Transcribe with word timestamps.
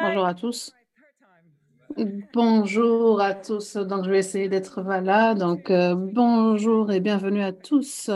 Bonjour 0.00 0.26
à 0.26 0.34
tous. 0.34 0.72
Bonjour 2.32 3.20
à 3.20 3.34
tous. 3.34 3.76
Donc, 3.76 4.04
je 4.04 4.10
vais 4.10 4.18
essayer 4.18 4.48
d'être 4.48 4.82
là. 4.82 5.34
Donc, 5.34 5.70
euh, 5.70 5.94
bonjour 5.94 6.92
et 6.92 7.00
bienvenue 7.00 7.42
à 7.42 7.52
tous. 7.52 8.10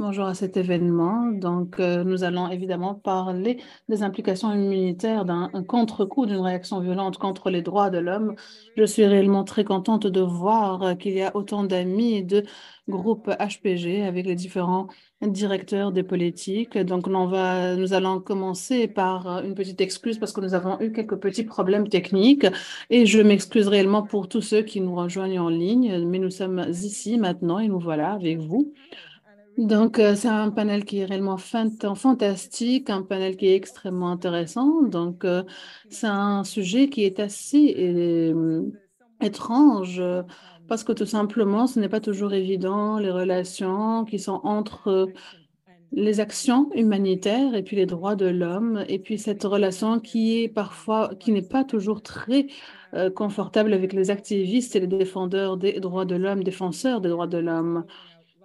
Bonjour 0.00 0.26
à 0.26 0.34
cet 0.34 0.56
événement. 0.56 1.26
Donc, 1.32 1.80
euh, 1.80 2.04
nous 2.04 2.22
allons 2.22 2.48
évidemment 2.48 2.94
parler 2.94 3.58
des 3.88 4.04
implications 4.04 4.52
immunitaires 4.52 5.24
d'un 5.24 5.48
contre-coup 5.66 6.24
d'une 6.24 6.38
réaction 6.38 6.78
violente 6.78 7.18
contre 7.18 7.50
les 7.50 7.62
droits 7.62 7.90
de 7.90 7.98
l'homme. 7.98 8.36
Je 8.76 8.84
suis 8.84 9.04
réellement 9.04 9.42
très 9.42 9.64
contente 9.64 10.06
de 10.06 10.20
voir 10.20 10.96
qu'il 10.98 11.14
y 11.14 11.22
a 11.22 11.34
autant 11.34 11.64
d'amis 11.64 12.22
de 12.22 12.44
groupes 12.88 13.28
HPG 13.28 14.04
avec 14.04 14.24
les 14.26 14.36
différents 14.36 14.86
directeur 15.20 15.90
des 15.90 16.04
politiques. 16.04 16.78
Donc, 16.78 17.08
nous 17.08 17.92
allons 17.92 18.20
commencer 18.20 18.86
par 18.86 19.42
une 19.44 19.56
petite 19.56 19.80
excuse 19.80 20.18
parce 20.18 20.30
que 20.30 20.40
nous 20.40 20.54
avons 20.54 20.80
eu 20.80 20.92
quelques 20.92 21.16
petits 21.16 21.42
problèmes 21.42 21.88
techniques 21.88 22.46
et 22.90 23.04
je 23.04 23.20
m'excuse 23.20 23.66
réellement 23.66 24.04
pour 24.04 24.28
tous 24.28 24.42
ceux 24.42 24.62
qui 24.62 24.80
nous 24.80 24.94
rejoignent 24.94 25.40
en 25.40 25.48
ligne, 25.48 26.06
mais 26.06 26.20
nous 26.20 26.30
sommes 26.30 26.64
ici 26.70 27.18
maintenant 27.18 27.58
et 27.58 27.66
nous 27.66 27.80
voilà 27.80 28.12
avec 28.12 28.38
vous. 28.38 28.72
Donc, 29.58 29.98
euh, 29.98 30.14
c'est 30.14 30.28
un 30.28 30.50
panel 30.50 30.84
qui 30.84 31.00
est 31.00 31.04
réellement 31.04 31.36
fantastique, 31.36 32.90
un 32.90 33.02
panel 33.02 33.36
qui 33.36 33.48
est 33.48 33.56
extrêmement 33.56 34.10
intéressant. 34.10 34.82
Donc, 34.82 35.24
euh, 35.24 35.42
c'est 35.90 36.06
un 36.06 36.44
sujet 36.44 36.88
qui 36.88 37.04
est 37.04 37.18
assez 37.18 37.74
euh, 37.76 38.62
étrange 39.20 40.00
parce 40.68 40.84
que 40.84 40.92
tout 40.92 41.06
simplement, 41.06 41.66
ce 41.66 41.80
n'est 41.80 41.88
pas 41.88 42.00
toujours 42.00 42.34
évident, 42.34 42.98
les 42.98 43.10
relations 43.10 44.04
qui 44.04 44.20
sont 44.20 44.40
entre 44.44 45.08
les 45.92 46.20
actions 46.20 46.70
humanitaires 46.74 47.54
et 47.54 47.62
puis 47.62 47.76
les 47.76 47.86
droits 47.86 48.14
de 48.14 48.26
l'homme, 48.26 48.84
et 48.88 48.98
puis 48.98 49.18
cette 49.18 49.42
relation 49.44 50.00
qui 50.00 50.42
est 50.42 50.48
parfois, 50.48 51.10
qui 51.18 51.32
n'est 51.32 51.42
pas 51.42 51.64
toujours 51.64 52.02
très 52.02 52.46
euh, 52.94 53.10
confortable 53.10 53.72
avec 53.72 53.92
les 53.92 54.10
activistes 54.10 54.76
et 54.76 54.80
les 54.80 54.86
défendeurs 54.86 55.56
des 55.56 55.80
droits 55.80 56.04
de 56.04 56.16
l'homme, 56.16 56.44
défenseurs 56.44 57.00
des 57.00 57.08
droits 57.08 57.26
de 57.26 57.38
l'homme. 57.38 57.84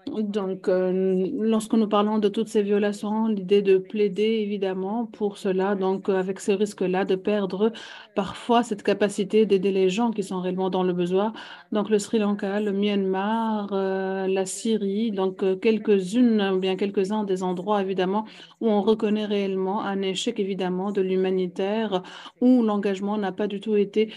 Donc, 0.07 0.67
euh, 0.67 1.27
lorsque 1.39 1.73
nous 1.73 1.87
parlons 1.87 2.19
de 2.19 2.27
toutes 2.27 2.49
ces 2.49 2.61
violations, 2.61 3.27
l'idée 3.27 3.61
de 3.61 3.77
plaider 3.77 4.41
évidemment 4.43 5.05
pour 5.05 5.37
cela, 5.37 5.75
donc 5.75 6.09
euh, 6.09 6.17
avec 6.19 6.39
ce 6.41 6.51
risque-là 6.51 7.05
de 7.05 7.15
perdre 7.15 7.71
parfois 8.13 8.63
cette 8.63 8.83
capacité 8.83 9.45
d'aider 9.45 9.71
les 9.71 9.89
gens 9.89 10.11
qui 10.11 10.21
sont 10.21 10.41
réellement 10.41 10.69
dans 10.69 10.83
le 10.83 10.93
besoin. 10.93 11.31
Donc, 11.71 11.89
le 11.89 11.99
Sri 11.99 12.19
Lanka, 12.19 12.59
le 12.59 12.73
Myanmar, 12.73 13.69
euh, 13.71 14.27
la 14.27 14.45
Syrie, 14.45 15.11
donc 15.11 15.43
quelques-unes, 15.61 16.59
bien 16.59 16.75
quelques-uns 16.75 17.23
des 17.23 17.41
endroits 17.41 17.81
évidemment 17.81 18.25
où 18.61 18.69
on 18.69 18.81
reconnaît 18.81 19.25
réellement 19.25 19.83
un 19.83 20.01
échec 20.01 20.39
évidemment 20.39 20.91
de 20.91 21.01
l'humanitaire, 21.01 22.03
où 22.41 22.61
l'engagement 22.61 23.17
n'a 23.17 23.31
pas 23.31 23.47
du 23.47 23.59
tout 23.59 23.75
été 23.77 24.11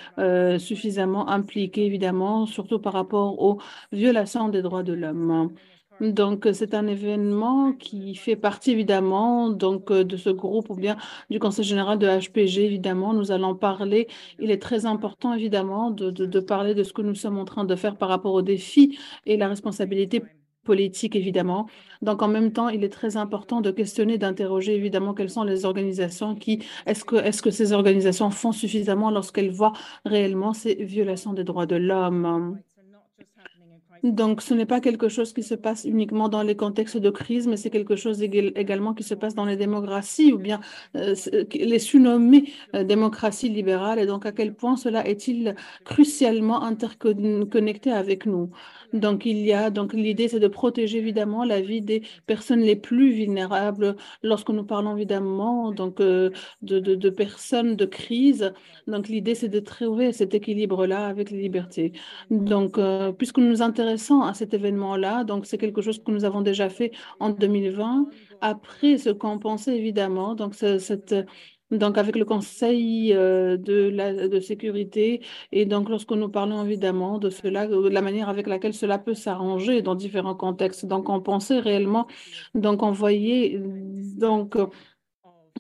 suffisamment 0.59 1.29
impliqué 1.29 1.87
évidemment, 1.87 2.47
surtout 2.47 2.79
par 2.79 2.92
rapport 2.92 3.41
aux 3.42 3.59
violations 3.92 4.48
des 4.48 4.62
droits 4.62 4.83
de 4.83 4.92
l'homme. 4.92 5.55
Donc, 6.00 6.47
c'est 6.52 6.75
un 6.75 6.86
événement 6.86 7.72
qui 7.72 8.14
fait 8.16 8.36
partie 8.36 8.72
évidemment 8.72 9.48
donc, 9.48 9.91
euh, 9.91 10.05
de 10.05 10.16
ce 10.19 10.28
groupe 10.28 10.69
ou 10.69 10.75
bien 10.75 10.97
du 11.30 11.39
Conseil 11.39 11.64
général 11.64 11.98
de 11.98 12.06
HPG, 12.06 12.64
évidemment. 12.64 13.14
Nous 13.14 13.33
allons 13.33 13.55
parler. 13.55 14.06
Il 14.39 14.50
est 14.50 14.61
très 14.61 14.84
important, 14.84 15.33
évidemment, 15.33 15.91
de, 15.91 16.41
parler 16.41 16.74
de 16.74 16.83
ce 16.83 16.92
que 16.92 17.02
nous 17.02 17.14
sommes 17.14 17.39
en 17.39 17.47
train 17.47 17.64
de 17.64 17.74
faire 17.77 17.97
par 17.97 18.11
rapport 18.11 18.34
aux 18.34 18.42
défis 18.42 18.98
et 19.24 19.36
la 19.39 19.48
responsabilité 19.48 20.22
politique, 20.64 21.17
évidemment. 21.17 21.67
Donc, 22.02 22.22
en 22.22 22.28
même 22.28 22.52
temps, 22.52 22.69
il 22.69 22.84
est 22.84 22.91
très 22.91 23.17
important 23.17 23.61
de 23.62 23.70
questionner, 23.70 24.19
d'interroger, 24.19 24.74
évidemment, 24.74 25.14
quelles 25.14 25.30
sont 25.30 25.44
les 25.44 25.64
organisations 25.64 26.34
qui, 26.34 26.62
est-ce 26.84 27.05
que, 27.05 27.17
est-ce 27.17 27.41
que 27.41 27.50
ces 27.50 27.72
organisations 27.72 28.30
font 28.30 28.52
suffisamment 28.52 29.11
lorsqu'elles 29.11 29.50
voient 29.50 29.72
réellement 30.05 30.52
ces 30.52 30.74
violations 30.74 31.33
des 31.33 31.44
droits 31.44 31.67
de 31.67 31.77
l'homme? 31.77 32.58
Donc, 34.12 34.42
ce 34.42 34.55
n'est 34.55 34.67
pas 34.67 34.80
quelque 34.80 35.08
chose 35.08 35.33
qui 35.33 35.42
se 35.42 35.55
passe 35.55 35.84
uniquement 35.84 36.28
dans 36.28 36.42
les 36.42 36.56
contextes 36.56 36.96
de 36.96 37.11
crise, 37.11 37.46
mais 37.48 37.56
c'est 37.56 37.70
quelque 37.70 37.96
chose 37.96 38.22
également 38.22 38.94
qui 38.94 39.02
se 39.02 39.14
passe 39.14 39.34
dans 39.34 39.44
les 39.44 39.56
démocraties 39.56 40.33
ou 40.33 40.39
bien 40.39 40.61
euh, 40.96 41.14
les 41.52 41.78
surnommées 41.78 42.52
euh, 42.74 42.84
démocraties 42.84 43.48
libérales. 43.48 43.98
Et 43.98 44.06
donc, 44.06 44.27
à 44.27 44.33
quel 44.33 44.55
point 44.55 44.77
cela 44.77 45.06
est-il 45.06 45.55
crucialement 45.84 46.62
interconnecté 46.62 47.90
avec 47.90 48.27
nous? 48.27 48.50
Donc, 48.92 49.27
il 49.27 49.39
y 49.39 49.52
a, 49.52 49.70
donc 49.70 49.92
l'idée, 49.92 50.29
c'est 50.29 50.41
de 50.41 50.48
protéger 50.48 50.98
évidemment 50.98 51.45
la 51.45 51.61
vie 51.61 51.80
des 51.83 52.02
personnes 52.27 52.61
les 52.61 52.77
plus 52.77 53.13
vulnérables 53.13 53.97
lorsque 54.23 54.51
nous 54.51 54.64
parlons 54.64 54.97
évidemment 54.97 55.73
donc, 55.73 56.01
euh, 56.01 56.30
de, 56.63 57.11
personnes 57.11 57.77
de 57.77 57.85
crise. 57.85 58.52
Donc, 58.86 59.08
l'idée, 59.08 59.35
c'est 59.35 59.48
de 59.48 59.61
trouver 59.61 60.13
cet 60.13 60.35
équilibre-là 60.35 61.07
avec 61.07 61.30
les 61.30 61.41
libertés. 61.42 61.92
Donc, 62.30 62.79
euh, 62.79 63.13
puisque 63.13 63.39
nous 63.39 63.48
nous 63.48 63.63
intéressons 63.63 64.23
à 64.23 64.35
cet 64.35 64.55
événement-là, 64.55 65.24
donc 65.24 65.47
c'est 65.47 65.58
quelque 65.58 65.83
chose 65.83 66.03
que 66.03 66.11
nous 66.11 66.24
avons 66.24 66.41
déjà 66.42 66.68
fait 66.68 66.92
en 67.20 67.30
2020, 67.30 68.08
après 68.41 68.98
ce 68.98 69.11
qu'on 69.11 69.39
pensait 69.39 69.77
évidemment, 69.77 70.35
donc 70.35 70.55
cette 70.55 71.14
donc 71.71 71.99
avec 71.99 72.17
le 72.17 72.25
Conseil 72.25 73.13
euh, 73.13 73.57
de, 73.57 73.89
la, 73.89 74.29
de 74.29 74.41
sécurité. 74.41 75.23
Et 75.53 75.67
donc, 75.67 75.89
lorsque 75.89 76.13
nous 76.13 76.29
parlons 76.29 76.65
évidemment 76.65 77.19
de 77.19 77.31
cela, 77.31 77.67
de 77.67 77.89
la 77.89 78.03
manière 78.03 78.29
avec 78.29 78.47
laquelle 78.47 78.75
cela 78.75 78.99
peut 78.99 79.15
s'arranger 79.15 79.83
dans 79.83 79.95
différents 79.95 80.35
contextes. 80.35 80.87
Donc, 80.87 81.09
on 81.09 81.21
pensait 81.21 81.61
réellement, 81.61 82.07
donc 82.55 82.83
on 82.83 82.93
voyait 82.93 83.61
donc 84.17 84.57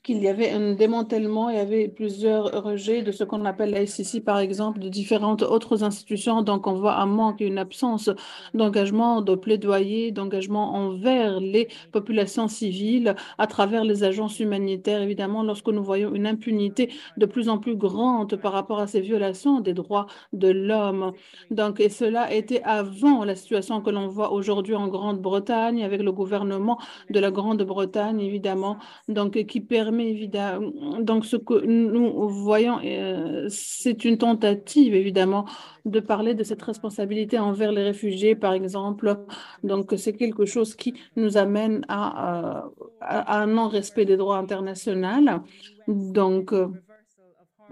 qu'il 0.06 0.22
y 0.22 0.28
avait 0.28 0.50
un 0.50 0.74
démantèlement, 0.74 1.50
il 1.50 1.56
y 1.56 1.58
avait 1.58 1.88
plusieurs 1.88 2.62
rejets 2.62 3.02
de 3.02 3.10
ce 3.10 3.24
qu'on 3.24 3.44
appelle 3.44 3.72
la 3.72 3.84
SEC, 3.86 4.22
par 4.22 4.38
exemple, 4.38 4.78
de 4.78 4.88
différentes 4.88 5.42
autres 5.42 5.82
institutions. 5.82 6.42
Donc, 6.42 6.68
on 6.68 6.74
voit 6.74 6.94
un 6.98 7.06
manque, 7.06 7.40
une 7.40 7.58
absence 7.58 8.08
d'engagement, 8.54 9.20
de 9.20 9.34
plaidoyer, 9.34 10.12
d'engagement 10.12 10.74
envers 10.76 11.40
les 11.40 11.66
populations 11.90 12.46
civiles 12.46 13.16
à 13.36 13.48
travers 13.48 13.82
les 13.82 14.04
agences 14.04 14.38
humanitaires. 14.38 15.02
Évidemment, 15.02 15.42
lorsque 15.42 15.70
nous 15.70 15.82
voyons 15.82 16.14
une 16.14 16.28
impunité 16.28 16.92
de 17.16 17.26
plus 17.26 17.48
en 17.48 17.58
plus 17.58 17.74
grande 17.74 18.36
par 18.36 18.52
rapport 18.52 18.78
à 18.78 18.86
ces 18.86 19.00
violations 19.00 19.58
des 19.58 19.74
droits 19.74 20.06
de 20.32 20.48
l'homme. 20.48 21.14
Donc, 21.50 21.80
et 21.80 21.88
cela 21.88 22.32
était 22.32 22.62
avant 22.62 23.24
la 23.24 23.34
situation 23.34 23.80
que 23.80 23.90
l'on 23.90 24.06
voit 24.06 24.30
aujourd'hui 24.32 24.76
en 24.76 24.86
Grande-Bretagne 24.86 25.82
avec 25.82 26.00
le 26.00 26.12
gouvernement 26.12 26.78
de 27.10 27.18
la 27.18 27.32
Grande-Bretagne, 27.32 28.20
évidemment, 28.20 28.78
donc 29.08 29.44
qui 29.46 29.60
permet 29.60 29.95
évidemment. 30.00 31.00
Donc, 31.00 31.24
ce 31.24 31.36
que 31.36 31.64
nous 31.64 32.28
voyons, 32.28 32.78
euh, 32.84 33.46
c'est 33.48 34.04
une 34.04 34.18
tentative, 34.18 34.94
évidemment, 34.94 35.46
de 35.84 36.00
parler 36.00 36.34
de 36.34 36.44
cette 36.44 36.62
responsabilité 36.62 37.38
envers 37.38 37.72
les 37.72 37.82
réfugiés, 37.82 38.34
par 38.34 38.52
exemple. 38.52 39.18
Donc, 39.62 39.94
c'est 39.96 40.14
quelque 40.14 40.46
chose 40.46 40.74
qui 40.74 40.94
nous 41.16 41.36
amène 41.36 41.84
à, 41.88 42.58
euh, 42.58 42.60
à 43.00 43.40
un 43.40 43.46
non-respect 43.46 44.04
des 44.04 44.16
droits 44.16 44.38
internationaux. 44.38 45.42
Donc, 45.86 46.52
euh, 46.52 46.68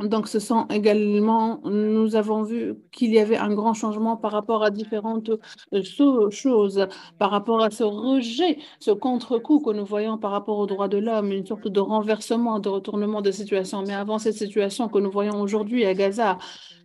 donc, 0.03 0.27
ce 0.27 0.41
sont 0.41 0.67
également, 0.71 1.61
nous 1.65 2.17
avons 2.17 2.43
vu 2.43 2.75
qu'il 2.91 3.13
y 3.13 3.19
avait 3.21 3.37
un 3.37 3.55
grand 3.55 3.75
changement 3.75 4.17
par 4.17 4.33
rapport 4.33 4.65
à 4.65 4.71
différentes 4.71 5.31
euh, 5.73 6.31
choses, 6.31 6.87
par 7.19 7.31
rapport 7.31 7.63
à 7.63 7.71
ce 7.71 7.85
rejet, 7.85 8.59
ce 8.81 8.91
contre-coup 8.91 9.61
que 9.61 9.71
nous 9.71 9.85
voyons 9.85 10.19
par 10.19 10.33
rapport 10.33 10.59
aux 10.59 10.67
droits 10.67 10.89
de 10.89 10.99
l'homme, 10.99 11.31
une 11.31 11.47
sorte 11.47 11.69
de 11.69 11.81
renversement, 11.81 12.59
de 12.59 12.69
retournement 12.69 13.23
de 13.23 13.31
situation. 13.31 13.83
Mais 13.87 13.95
avant 13.95 14.19
cette 14.19 14.35
situation 14.35 14.89
que 14.89 14.99
nous 14.99 15.11
voyons 15.13 15.41
aujourd'hui 15.41 15.85
à 15.85 15.95
Gaza, 15.95 16.39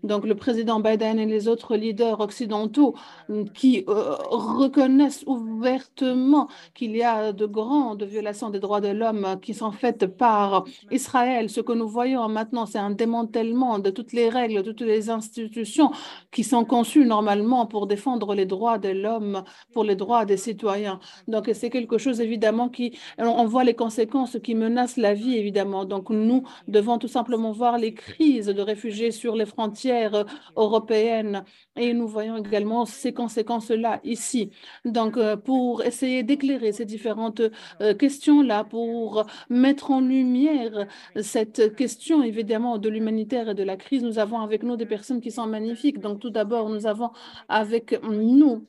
donc 0.03 0.25
le 0.25 0.35
président 0.35 0.79
Biden 0.79 1.19
et 1.19 1.25
les 1.25 1.47
autres 1.47 1.75
leaders 1.75 2.19
occidentaux 2.19 2.95
mm, 3.27 3.45
qui 3.55 3.83
euh, 3.87 4.15
reconnaissent 4.29 5.23
ouvertement 5.25 6.47
qu'il 6.73 6.95
y 6.95 7.03
a 7.03 7.33
de 7.33 7.45
grandes 7.45 8.03
violations 8.03 8.49
des 8.49 8.59
droits 8.59 8.81
de 8.81 8.89
l'homme 8.89 9.39
qui 9.41 9.53
sont 9.53 9.71
faites 9.71 10.05
par 10.05 10.65
Israël. 10.91 11.49
Ce 11.49 11.61
que 11.61 11.73
nous 11.73 11.87
voyons 11.87 12.27
maintenant, 12.29 12.65
c'est 12.65 12.77
un 12.79 12.93
démantèlement 13.09 13.79
de 13.79 13.89
toutes 13.89 14.13
les 14.13 14.29
règles, 14.29 14.61
de 14.61 14.71
toutes 14.71 14.87
les 14.87 15.09
institutions 15.09 15.91
qui 16.31 16.43
sont 16.43 16.63
conçues 16.63 17.05
normalement 17.05 17.65
pour 17.65 17.87
défendre 17.87 18.35
les 18.35 18.45
droits 18.45 18.77
de 18.77 18.89
l'homme, 18.89 19.43
pour 19.73 19.83
les 19.83 19.95
droits 19.95 20.25
des 20.25 20.37
citoyens. 20.37 20.99
Donc 21.27 21.49
c'est 21.53 21.71
quelque 21.71 21.97
chose 21.97 22.21
évidemment 22.21 22.69
qui, 22.69 22.97
on 23.17 23.45
voit 23.45 23.63
les 23.63 23.73
conséquences 23.73 24.37
qui 24.43 24.53
menacent 24.53 24.97
la 24.97 25.13
vie 25.15 25.35
évidemment. 25.37 25.85
Donc 25.85 26.09
nous 26.11 26.43
devons 26.67 26.99
tout 26.99 27.07
simplement 27.07 27.51
voir 27.51 27.77
les 27.79 27.93
crises 27.93 28.47
de 28.47 28.61
réfugiés 28.61 29.11
sur 29.11 29.35
les 29.35 29.47
frontières 29.47 30.25
européenne. 30.55 31.43
Et 31.75 31.93
nous 31.93 32.07
voyons 32.07 32.37
également 32.37 32.85
ces 32.85 33.13
conséquences-là 33.13 34.01
ici. 34.03 34.51
Donc, 34.85 35.17
euh, 35.17 35.37
pour 35.37 35.83
essayer 35.83 36.23
d'éclairer 36.23 36.71
ces 36.73 36.85
différentes 36.85 37.41
euh, 37.81 37.93
questions-là, 37.93 38.65
pour 38.65 39.25
mettre 39.49 39.91
en 39.91 40.01
lumière 40.01 40.87
cette 41.21 41.75
question, 41.75 42.21
évidemment, 42.21 42.77
de 42.77 42.88
l'humanitaire 42.89 43.49
et 43.49 43.55
de 43.55 43.63
la 43.63 43.77
crise, 43.77 44.03
nous 44.03 44.19
avons 44.19 44.39
avec 44.39 44.63
nous 44.63 44.75
des 44.75 44.85
personnes 44.85 45.21
qui 45.21 45.31
sont 45.31 45.47
magnifiques. 45.47 45.99
Donc, 45.99 46.19
tout 46.19 46.29
d'abord, 46.29 46.69
nous 46.69 46.85
avons 46.87 47.11
avec 47.47 47.99
nous 48.03 48.67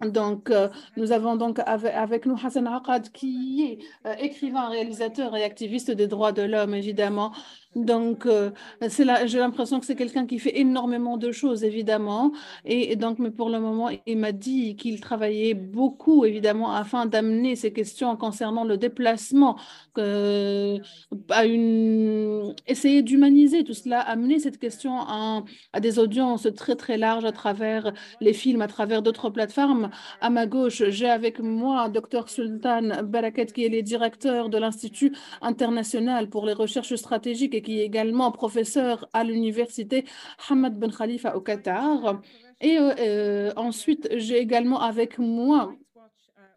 Donc, 0.00 0.50
euh, 0.50 0.68
nous 0.96 1.12
avons 1.12 1.36
donc 1.36 1.58
avec, 1.66 2.26
nous 2.26 2.36
Hassan 2.42 2.66
Aqad, 2.66 3.10
qui 3.10 3.64
est 3.64 3.78
euh, 4.06 4.14
écrivain, 4.18 4.68
réalisateur 4.68 5.34
et 5.36 5.42
activiste 5.42 5.90
des 5.90 6.06
droits 6.06 6.32
de 6.32 6.42
l'homme, 6.42 6.74
évidemment. 6.74 7.32
Donc, 7.74 8.24
euh, 8.24 8.50
j'ai 8.80 9.38
l'impression 9.38 9.78
que 9.78 9.84
c'est 9.84 9.94
quelqu'un 9.94 10.26
qui 10.26 10.38
fait 10.38 10.58
énormément 10.58 11.18
de 11.18 11.30
choses, 11.30 11.64
évidemment. 11.64 12.32
Et, 12.64 12.96
donc, 12.96 13.18
mais 13.18 13.30
pour 13.30 13.50
le 13.50 13.60
moment, 13.60 13.90
il 14.06 14.18
m'a 14.18 14.32
dit 14.32 14.74
qu'il 14.74 15.00
travaillait 15.00 15.52
beaucoup, 15.52 16.24
évidemment, 16.24 16.72
afin 16.72 17.04
d'amener 17.04 17.56
ces 17.56 17.72
questions 17.72 18.16
concernant 18.16 18.64
le 18.64 18.78
déplacement, 18.78 19.58
à 19.96 21.44
une... 21.44 22.54
essayer 22.66 23.02
d'humaniser 23.02 23.64
tout 23.64 23.74
cela, 23.74 24.00
amener 24.00 24.38
cette 24.38 24.58
question 24.58 25.00
à, 25.00 25.42
des 25.80 25.98
audiences 25.98 26.48
très, 26.56 26.74
très 26.76 26.96
larges 26.96 27.24
à 27.24 27.32
travers 27.32 27.92
les 28.20 28.32
films, 28.32 28.62
à 28.62 28.68
travers 28.68 29.02
d'autres 29.02 29.28
plateformes. 29.30 29.90
À 30.20 30.30
ma 30.30 30.46
gauche, 30.46 30.82
j'ai 30.88 31.10
avec 31.10 31.40
moi 31.40 31.88
Dr 31.90 32.28
Sultan 32.28 33.02
Barakat, 33.04 33.46
qui 33.46 33.64
est 33.64 33.68
le 33.68 33.82
directeur 33.82 34.48
de 34.48 34.58
l'Institut 34.58 35.12
international 35.42 36.30
pour 36.30 36.46
les 36.46 36.54
recherches 36.54 36.94
stratégiques 36.94 37.57
qui 37.62 37.80
est 37.80 37.84
également 37.84 38.30
professeur 38.32 39.08
à 39.12 39.24
l'université 39.24 40.04
Hamad 40.48 40.78
Ben 40.78 40.92
Khalifa 40.92 41.36
au 41.36 41.40
Qatar. 41.40 42.20
Et 42.60 42.76
euh, 42.78 43.52
ensuite, 43.56 44.08
j'ai 44.16 44.38
également 44.38 44.80
avec 44.80 45.18
moi 45.18 45.74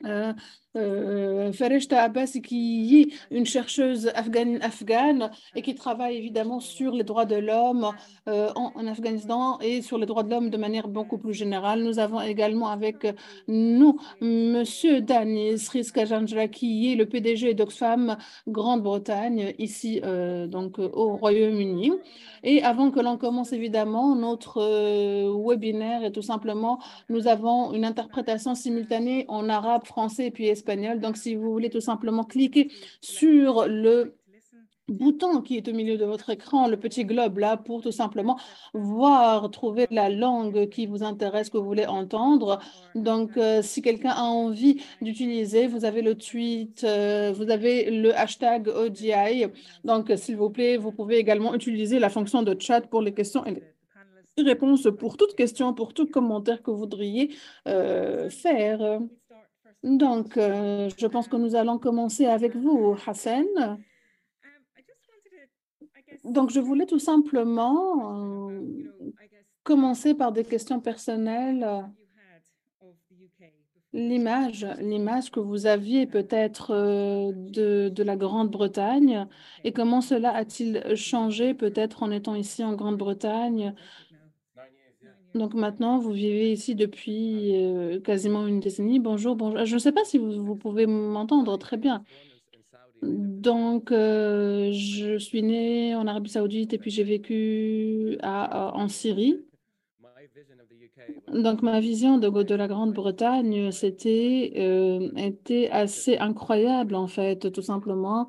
euh, 0.05 0.33
euh, 0.77 1.51
Fareshta 1.51 2.03
Abbas, 2.03 2.37
qui 2.43 3.01
est 3.01 3.35
une 3.35 3.45
chercheuse 3.45 4.09
afghane, 4.15 4.59
afghane, 4.61 5.31
et 5.55 5.61
qui 5.61 5.75
travaille 5.75 6.17
évidemment 6.17 6.59
sur 6.59 6.93
les 6.93 7.03
droits 7.03 7.25
de 7.25 7.35
l'homme 7.35 7.89
euh, 8.29 8.49
en, 8.55 8.87
Afghanistan 8.87 9.59
et 9.59 9.81
sur 9.81 9.97
les 9.97 10.05
droits 10.05 10.23
de 10.23 10.29
l'homme 10.29 10.49
de 10.49 10.57
manière 10.57 10.87
beaucoup 10.87 11.17
plus 11.17 11.33
générale. 11.33 11.83
Nous 11.83 11.99
avons 11.99 12.21
également 12.21 12.69
avec 12.69 13.07
nous 13.47 13.99
Monsieur 14.21 15.01
Dani 15.01 15.57
Sriskajanjra, 15.57 16.47
qui 16.47 16.91
est 16.91 16.95
le 16.95 17.05
PDG 17.05 17.53
d'Oxfam 17.53 18.17
Grande-Bretagne, 18.47 19.53
ici 19.59 20.01
euh, 20.03 20.47
donc 20.47 20.79
au 20.79 21.15
Royaume-Uni. 21.17 21.91
Et 22.43 22.63
avant 22.63 22.89
que 22.89 22.99
l'on 22.99 23.17
commence 23.17 23.53
évidemment 23.53 24.15
notre 24.15 24.57
euh, 24.61 25.31
webinaire, 25.45 26.03
et 26.03 26.11
tout 26.11 26.23
simplement, 26.23 26.79
nous 27.09 27.27
avons 27.27 27.73
une 27.73 27.85
interprétation 27.85 28.55
simultanée 28.55 29.25
en 29.27 29.47
arabe, 29.49 29.85
français 29.85 30.27
et 30.27 30.31
puis. 30.31 30.47
Donc, 30.99 31.17
si 31.17 31.35
vous 31.35 31.51
voulez 31.51 31.69
tout 31.69 31.81
simplement 31.81 32.23
cliquer 32.23 32.71
sur 33.01 33.67
le 33.67 34.15
bouton 34.91 35.41
qui 35.41 35.57
est 35.57 35.67
au 35.67 35.73
milieu 35.73 35.97
de 35.97 36.05
votre 36.05 36.29
écran, 36.29 36.67
le 36.67 36.77
petit 36.77 37.05
globe 37.05 37.39
là, 37.39 37.57
pour 37.57 37.81
tout 37.81 37.91
simplement 37.91 38.37
voir, 38.73 39.49
trouver 39.51 39.87
la 39.89 40.09
langue 40.09 40.69
qui 40.69 40.85
vous 40.85 41.03
intéresse, 41.03 41.49
que 41.49 41.57
vous 41.57 41.65
voulez 41.65 41.85
entendre. 41.85 42.59
Donc, 42.95 43.37
euh, 43.37 43.61
si 43.61 43.81
quelqu'un 43.81 44.11
a 44.11 44.23
envie 44.23 44.81
d'utiliser, 45.01 45.67
vous 45.67 45.85
avez 45.85 46.01
le 46.01 46.15
tweet, 46.15 46.83
euh, 46.83 47.31
vous 47.35 47.49
avez 47.49 47.89
le 47.89 48.15
hashtag 48.17 48.67
ODI. 48.67 49.47
Donc, 49.83 50.11
s'il 50.15 50.37
vous 50.37 50.49
plaît, 50.49 50.77
vous 50.77 50.91
pouvez 50.91 51.17
également 51.17 51.53
utiliser 51.53 51.99
la 51.99 52.09
fonction 52.09 52.43
de 52.43 52.55
chat 52.59 52.81
pour 52.81 53.01
les 53.01 53.13
questions 53.13 53.45
et 53.45 53.63
les 54.37 54.43
réponses 54.43 54.87
pour 54.97 55.17
toute 55.17 55.35
question, 55.35 55.73
pour 55.73 55.93
tout 55.93 56.07
commentaire 56.07 56.61
que 56.61 56.71
vous 56.71 56.77
voudriez 56.77 57.33
euh, 57.67 58.29
faire. 58.29 59.01
Donc, 59.83 60.33
je 60.35 61.07
pense 61.07 61.27
que 61.27 61.37
nous 61.37 61.55
allons 61.55 61.79
commencer 61.79 62.25
avec 62.25 62.55
vous, 62.55 62.95
Hassan. 63.05 63.45
Donc, 66.23 66.51
je 66.51 66.59
voulais 66.59 66.85
tout 66.85 66.99
simplement 66.99 68.49
euh, 68.49 68.61
commencer 69.63 70.13
par 70.13 70.31
des 70.31 70.43
questions 70.43 70.79
personnelles. 70.79 71.67
L'image, 73.93 74.65
l'image 74.79 75.31
que 75.31 75.41
vous 75.41 75.65
aviez 75.65 76.07
peut-être 76.07 76.71
euh, 76.71 77.33
de, 77.33 78.03
la 78.03 78.15
Grande-Bretagne 78.15 79.27
et 79.65 79.73
comment 79.73 79.99
cela 79.99 80.33
a-t-il 80.33 80.95
changé 80.95 81.53
peut-être 81.53 82.01
en 82.01 82.09
étant 82.09 82.35
ici 82.35 82.63
en 82.63 82.73
Grande-Bretagne 82.73 83.75
donc 85.33 85.53
maintenant, 85.53 85.99
vous 85.99 86.11
vivez 86.11 86.51
ici 86.51 86.75
depuis 86.75 87.55
euh, 87.55 87.99
quasiment 88.01 88.47
une 88.47 88.59
décennie. 88.59 88.99
Bonjour, 88.99 89.35
bonjour. 89.35 89.65
Je 89.65 89.73
ne 89.75 89.79
sais 89.79 89.91
pas 89.91 90.03
si 90.03 90.17
vous, 90.17 90.55
pouvez 90.55 90.85
m'entendre 90.85 91.57
très 91.57 91.77
bien. 91.77 92.03
Donc, 93.01 93.91
euh, 93.91 94.71
je 94.71 95.17
suis 95.17 95.41
née 95.41 95.95
en 95.95 96.05
Arabie 96.07 96.29
Saoudite 96.29 96.73
et 96.73 96.77
puis 96.77 96.91
j'ai 96.91 97.03
vécu 97.03 98.17
en 98.23 98.87
Syrie. 98.87 99.37
Donc, 101.27 101.61
ma 101.61 101.79
vision 101.79 102.17
de, 102.17 102.29
de 102.43 102.55
la 102.55 102.67
Grande-Bretagne, 102.67 103.71
c'était 103.71 104.53
euh, 104.57 105.09
était 105.15 105.69
assez 105.71 106.17
incroyable 106.17 106.95
en 106.95 107.07
fait, 107.07 107.51
tout 107.51 107.61
simplement, 107.61 108.27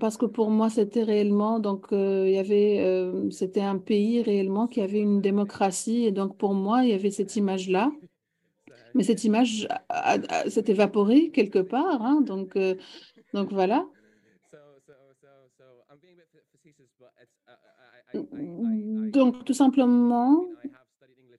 parce 0.00 0.16
que 0.16 0.26
pour 0.26 0.50
moi, 0.50 0.70
c'était 0.70 1.02
réellement 1.02 1.58
donc 1.58 1.92
euh, 1.92 2.24
il 2.26 2.34
y 2.34 2.38
avait 2.38 3.04
c'était 3.30 3.60
un 3.60 3.78
pays 3.78 4.22
réellement 4.22 4.66
qui 4.66 4.80
avait 4.80 5.00
une 5.00 5.20
démocratie 5.20 6.04
et 6.04 6.12
donc 6.12 6.36
pour 6.36 6.54
moi, 6.54 6.84
il 6.84 6.90
y 6.90 6.94
avait 6.94 7.10
cette 7.10 7.36
image-là. 7.36 7.92
Mais 8.94 9.02
cette 9.02 9.24
image 9.24 9.66
s'est 10.48 10.64
évaporée 10.68 11.30
quelque 11.30 11.58
part, 11.58 12.00
hein, 12.02 12.20
donc 12.20 12.56
donc 13.32 13.52
voilà. 13.52 13.84
Donc 18.14 19.44
tout 19.44 19.52
simplement, 19.54 20.46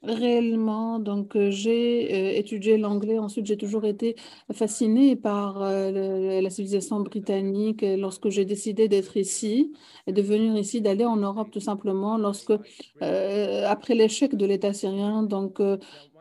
réellement, 0.08 1.00
donc 1.00 1.36
euh, 1.36 1.52
j'ai 1.52 2.36
euh, 2.36 2.38
étudié 2.38 2.78
l'anglais. 2.78 3.20
Ensuite, 3.20 3.46
j'ai 3.46 3.58
toujours 3.58 3.86
été 3.86 4.16
fascinée 4.54 5.16
par 5.16 5.62
euh, 5.62 6.42
la 6.42 6.50
civilisation 6.50 7.00
britannique. 7.02 7.84
lorsque 7.84 8.30
j'ai 8.30 8.46
décidé 8.46 8.88
d'être 8.88 9.18
ici 9.18 9.74
et 10.08 10.14
de 10.14 10.22
venir 10.22 10.56
ici, 10.58 10.82
d'aller 10.82 11.06
en 11.06 11.18
Europe 11.18 11.50
tout 11.52 11.60
simplement, 11.60 12.18
lorsque 12.18 12.54
après 13.02 13.96
l'échec 13.96 14.36
de 14.36 14.46
l'État 14.46 14.74
syrien, 14.74 15.24
donc 15.24 15.60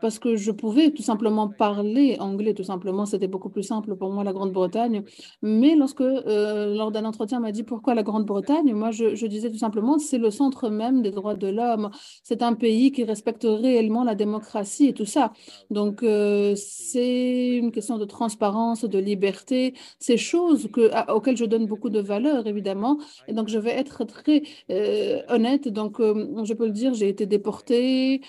parce 0.05 0.19
que 0.19 0.35
je 0.35 0.51
pouvais 0.51 0.91
tout 0.91 1.01
simplement 1.01 1.47
parler 1.47 2.17
anglais, 2.19 2.53
tout 2.53 2.63
simplement, 2.63 3.07
c'était 3.07 3.27
beaucoup 3.27 3.49
plus 3.49 3.63
simple 3.63 3.95
pour 3.95 4.11
moi, 4.11 4.23
la 4.23 4.33
Grande-Bretagne. 4.33 5.03
Mais 5.41 5.75
lorsque, 5.75 6.01
euh, 6.01 6.75
lors 6.75 6.91
d'un 6.91 7.05
entretien, 7.05 7.39
m'a 7.39 7.51
dit 7.51 7.63
pourquoi 7.63 7.95
la 7.95 8.03
Grande-Bretagne, 8.03 8.71
moi, 8.75 8.91
je, 8.91 9.25
disais 9.25 9.49
tout 9.49 9.57
simplement, 9.57 9.97
c'est 9.97 10.19
le 10.19 10.29
centre 10.29 10.69
même 10.69 11.01
des 11.01 11.09
droits 11.09 11.33
de 11.33 11.47
l'homme. 11.47 11.89
C'est 12.21 12.43
un 12.43 12.53
pays 12.53 12.91
qui 12.91 13.03
respecte 13.03 13.47
réellement 13.49 14.03
la 14.03 14.13
démocratie 14.13 14.89
et 14.89 14.93
tout 14.93 15.05
ça. 15.05 15.33
Donc, 15.71 16.03
euh, 16.03 16.53
c'est 16.55 17.55
une 17.55 17.71
question 17.71 17.97
de 17.97 18.05
transparence, 18.05 18.85
de 18.85 18.99
liberté, 18.99 19.73
ces 19.97 20.17
choses 20.17 20.69
que, 20.71 20.91
auxquelles 21.11 21.37
je 21.37 21.45
donne 21.45 21.65
beaucoup 21.65 21.89
de 21.89 21.99
valeur, 21.99 22.45
évidemment. 22.45 22.99
Et 23.27 23.33
donc, 23.33 23.47
je 23.47 23.57
vais 23.57 23.71
être 23.71 24.03
très 24.03 24.43
euh, 24.69 25.23
honnête. 25.29 25.67
Donc, 25.67 25.99
je 25.99 26.53
peux 26.53 26.67
le 26.67 26.73
dire, 26.73 26.93
j'ai 26.93 27.09
été 27.09 27.25
déportée 27.25 28.21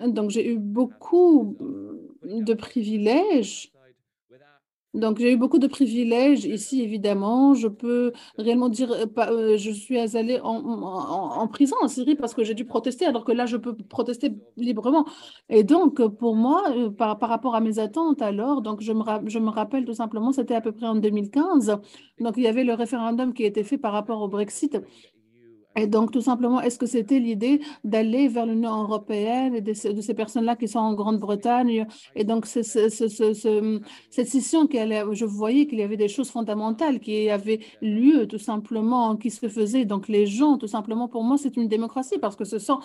donc, 0.00 0.30
j'ai 0.30 0.52
eu 0.52 0.58
beaucoup 0.58 1.56
de 2.22 2.54
privilèges. 2.54 3.72
Donc, 4.96 5.18
j'ai 5.18 5.32
eu 5.32 5.36
beaucoup 5.36 5.58
de 5.58 5.66
privilèges 5.66 6.46
ici, 6.46 6.82
évidemment. 6.82 7.54
Je 7.54 7.68
peux 7.68 8.12
réellement 8.38 8.70
dire, 8.70 8.90
euh, 8.92 9.06
euh, 9.18 9.56
je 9.58 9.70
suis 9.70 9.98
allée 9.98 10.40
en, 10.42 11.46
prison 11.48 11.76
en 11.82 11.88
Syrie 11.88 12.14
parce 12.16 12.32
que 12.34 12.42
j'ai 12.44 12.54
dû 12.54 12.64
protester, 12.64 13.04
alors 13.04 13.24
que 13.24 13.32
là, 13.32 13.44
je 13.44 13.58
peux 13.58 13.76
protester 13.76 14.32
librement. 14.56 15.04
Et 15.50 15.64
donc, 15.64 16.00
pour 16.16 16.34
moi, 16.34 16.64
euh, 16.70 16.90
par, 16.90 17.18
par 17.18 17.28
rapport 17.28 17.54
à 17.54 17.60
mes 17.60 17.78
attentes 17.78 18.22
alors, 18.22 18.62
donc 18.62 18.80
je 18.80 18.92
me, 18.92 19.02
je 19.26 19.38
me 19.38 19.50
rappelle 19.50 19.84
tout 19.84 19.94
simplement, 19.94 20.32
c'était 20.32 20.54
à 20.54 20.62
peu 20.62 20.72
près 20.72 20.86
en 20.86 20.94
2015. 20.94 21.76
Donc, 22.20 22.34
il 22.38 22.44
y 22.44 22.46
avait 22.46 22.64
le 22.64 22.72
référendum 22.72 23.34
qui 23.34 23.44
été 23.44 23.64
fait 23.64 23.78
par 23.78 23.92
rapport 23.92 24.22
au 24.22 24.28
Brexit. 24.28 24.78
Et 25.76 25.86
donc, 25.86 26.10
tout 26.10 26.22
simplement, 26.22 26.60
est-ce 26.60 26.78
que 26.78 26.86
c'était 26.86 27.18
l'idée 27.18 27.60
d'aller 27.84 28.28
vers 28.28 28.46
l'Union 28.46 28.82
européenne 28.82 29.54
et 29.54 29.60
de, 29.60 29.72
ces 29.74 30.14
personnes-là 30.14 30.56
qui 30.56 30.68
sont 30.68 30.78
en 30.78 30.94
Grande-Bretagne? 30.94 31.86
Et 32.14 32.24
donc, 32.24 32.46
ce, 32.46 32.62
cette 32.62 34.28
scission, 34.28 34.68
je 34.70 35.24
voyais 35.24 35.66
qu'il 35.66 35.78
y 35.78 35.82
avait 35.82 35.96
des 35.96 36.08
choses 36.08 36.30
fondamentales 36.30 36.98
qui 37.00 37.28
avaient 37.28 37.60
lieu, 37.82 38.26
tout 38.26 38.38
simplement, 38.38 39.16
qui 39.16 39.30
se 39.30 39.48
faisaient. 39.48 39.84
Donc, 39.84 40.08
les 40.08 40.26
gens, 40.26 40.56
tout 40.56 40.66
simplement, 40.66 41.08
pour 41.08 41.22
moi, 41.22 41.36
c'est 41.36 41.56
une 41.56 41.68
démocratie 41.68 42.18
parce 42.18 42.36
que 42.36 42.44
ce 42.44 42.58
sont 42.58 42.80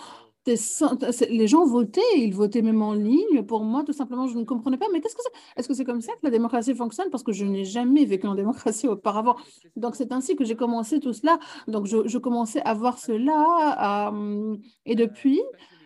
les 0.46 1.48
gens 1.48 1.66
votaient, 1.66 2.02
ils 2.18 2.34
votaient 2.34 2.62
même 2.62 2.82
en 2.82 2.94
ligne. 2.94 3.44
Pour 3.44 3.64
moi, 3.64 3.84
tout 3.84 3.94
simplement, 3.94 4.28
je 4.28 4.38
ne 4.38 4.44
comprenais 4.44 4.78
pas. 4.78 4.88
Mais 4.92 5.00
qu'est-ce 5.00 5.16
que 5.16 5.22
c'est? 5.22 5.60
Est-ce 5.60 5.68
que 5.68 5.74
c'est 5.74 5.86
comme 5.86 6.02
ça 6.02 6.14
que 6.14 6.20
la 6.24 6.32
démocratie 6.32 6.74
fonctionne? 6.74 7.10
Parce 7.12 7.24
que 7.24 7.32
je 7.32 7.46
n'ai 7.46 7.64
jamais 7.64 8.06
vécu 8.06 8.28
en 8.28 8.36
démocratie 8.36 8.88
auparavant. 8.88 9.36
Donc, 9.76 9.96
c'est 9.96 10.12
ainsi 10.12 10.36
que 10.36 10.44
j'ai 10.44 10.56
commencé 10.56 11.00
tout 11.00 11.14
cela. 11.14 11.40
Donc, 11.68 11.86
je, 11.86 12.18
commençais 12.18 12.62
à 12.66 12.74
voir 12.82 12.98
cela. 12.98 14.12
et 14.86 14.96
depuis, 14.96 15.40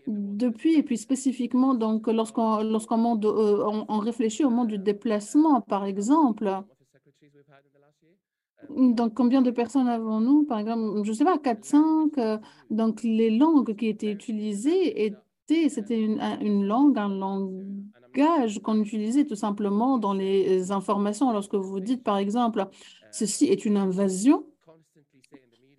depuis, 0.08 0.76
et 0.76 0.84
puis 0.84 0.98
spécifiquement, 0.98 1.74
donc, 1.76 2.08
lorsqu'on 2.08 2.62
lorsqu'on 2.64 3.20
euh, 3.24 4.00
réfléchit 4.00 4.44
au 4.46 4.50
monde 4.50 4.68
du 4.68 4.80
déplacement, 4.80 5.62
par 5.62 5.86
exemple, 5.86 6.64
donc, 8.70 9.14
combien 9.14 9.44
de 9.44 9.52
personnes 9.52 9.88
avons-nous? 9.88 10.46
Par 10.46 10.58
exemple, 10.58 11.04
je 11.04 11.12
ne 11.12 11.16
sais 11.16 11.24
pas, 11.24 11.38
4, 11.38 11.64
5. 11.64 12.18
Euh, 12.18 12.38
donc, 12.72 13.04
les 13.04 13.30
langues 13.30 13.76
qui 13.76 13.88
étaient 13.88 14.12
utilisées 14.12 15.06
étaient, 15.06 15.70
c'était 15.70 16.02
une, 16.02 16.20
une 16.42 16.66
langue, 16.66 16.98
un 16.98 17.10
langage 17.10 17.76
langage 18.16 18.60
qu'on 18.60 18.80
utilisait 18.82 19.26
tout 19.26 19.36
simplement 19.36 19.98
dans 19.98 20.14
les 20.14 20.72
informations. 20.72 21.32
Lorsque 21.32 21.56
vous 21.56 21.80
dites, 21.80 22.04
par 22.04 22.18
exemple, 22.18 22.68
ceci 23.12 23.46
est 23.46 23.66
une 23.66 23.78
invasion, 23.78 24.46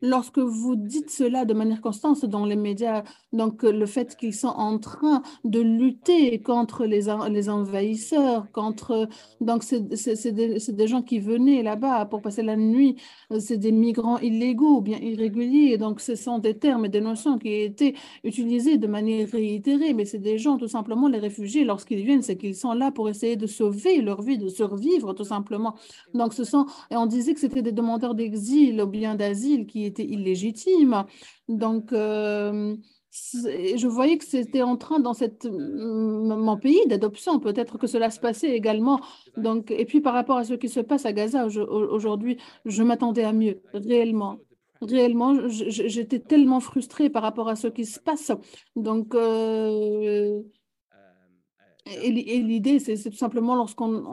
Lorsque 0.02 0.38
vous 0.38 0.76
dites 0.76 1.10
cela 1.10 1.44
de 1.44 1.54
manière 1.54 1.80
constante 1.80 2.24
dans 2.26 2.44
les 2.44 2.56
médias, 2.56 3.02
donc 3.36 3.62
le 3.62 3.86
fait 3.86 4.16
qu'ils 4.16 4.34
sont 4.34 4.48
en 4.48 4.78
train 4.78 5.22
de 5.44 5.60
lutter 5.60 6.40
contre 6.40 6.84
les, 6.84 7.02
les 7.30 7.48
envahisseurs, 7.48 8.50
contre 8.52 9.08
donc 9.40 9.62
c'est 9.62 10.32
des, 10.32 10.58
des, 10.58 10.86
gens 10.86 11.02
qui 11.02 11.18
venaient 11.20 11.62
là-bas 11.62 12.06
pour 12.06 12.22
passer 12.22 12.42
la 12.42 12.56
nuit, 12.56 12.96
c'est 13.38 13.58
des 13.58 13.72
migrants 13.72 14.18
illégaux 14.18 14.78
ou 14.78 14.80
bien 14.80 14.98
irréguliers, 14.98 15.78
donc 15.78 16.00
ce 16.00 16.14
sont 16.14 16.38
des 16.38 16.56
termes 16.58 16.84
et 16.86 16.88
des 16.88 17.00
notions 17.00 17.38
qui 17.38 17.48
été 17.52 17.94
utilisés 18.24 18.78
de 18.78 18.86
manière 18.86 19.28
réitérée, 19.28 19.92
mais 19.94 20.04
c'est 20.04 20.18
des 20.18 20.38
gens 20.38 20.56
tout 20.58 20.68
simplement 20.68 21.08
les 21.08 21.18
réfugiés 21.18 21.64
lorsqu'ils 21.64 22.04
viennent, 22.04 22.22
c'est 22.22 22.36
qu'ils 22.36 22.56
sont 22.56 22.72
là 22.72 22.90
pour 22.90 23.08
essayer 23.08 23.36
de 23.36 23.46
sauver 23.46 24.00
leur 24.02 24.22
vie, 24.22 24.38
de 24.38 24.48
survivre 24.48 25.12
tout 25.12 25.24
simplement. 25.24 25.74
Donc 26.14 26.34
ce 26.34 26.44
sont 26.44 26.66
et 26.90 26.96
on 26.96 27.06
disait 27.06 27.34
que 27.34 27.40
c'était 27.40 27.62
des 27.62 27.72
demandeurs 27.72 28.14
d'exil 28.14 28.80
ou 28.80 28.86
bien 28.86 29.14
d'asile 29.14 29.66
qui 29.66 29.84
était 29.84 30.04
illégitime. 30.04 31.04
Donc, 31.48 31.92
euh, 31.92 32.76
je 33.34 33.86
voyais 33.86 34.18
que 34.18 34.24
c'était 34.24 34.62
en 34.62 34.76
train 34.76 35.00
dans 35.00 35.14
cette, 35.14 35.46
mon 35.50 36.56
pays 36.56 36.86
d'adoption, 36.86 37.40
peut-être 37.40 37.78
que 37.78 37.86
cela 37.86 38.10
se 38.10 38.20
passait 38.20 38.50
également. 38.50 39.00
Donc, 39.36 39.70
et 39.70 39.84
puis 39.84 40.00
par 40.00 40.14
rapport 40.14 40.38
à 40.38 40.44
ce 40.44 40.54
qui 40.54 40.68
se 40.68 40.80
passe 40.80 41.06
à 41.06 41.12
Gaza 41.12 41.46
aujourd'hui, 41.46 42.38
je 42.64 42.82
m'attendais 42.82 43.24
à 43.24 43.32
mieux, 43.32 43.60
réellement. 43.72 44.38
Réellement, 44.82 45.48
j'étais 45.48 46.18
tellement 46.18 46.60
frustrée 46.60 47.08
par 47.08 47.22
rapport 47.22 47.48
à 47.48 47.56
ce 47.56 47.68
qui 47.68 47.86
se 47.86 47.98
passe. 47.98 48.30
Donc, 48.76 49.14
euh, 49.14 50.42
et, 51.86 52.10
l'idée, 52.10 52.78
c'est 52.78 53.10
tout 53.10 53.16
simplement 53.16 53.54
lorsqu'on 53.54 54.04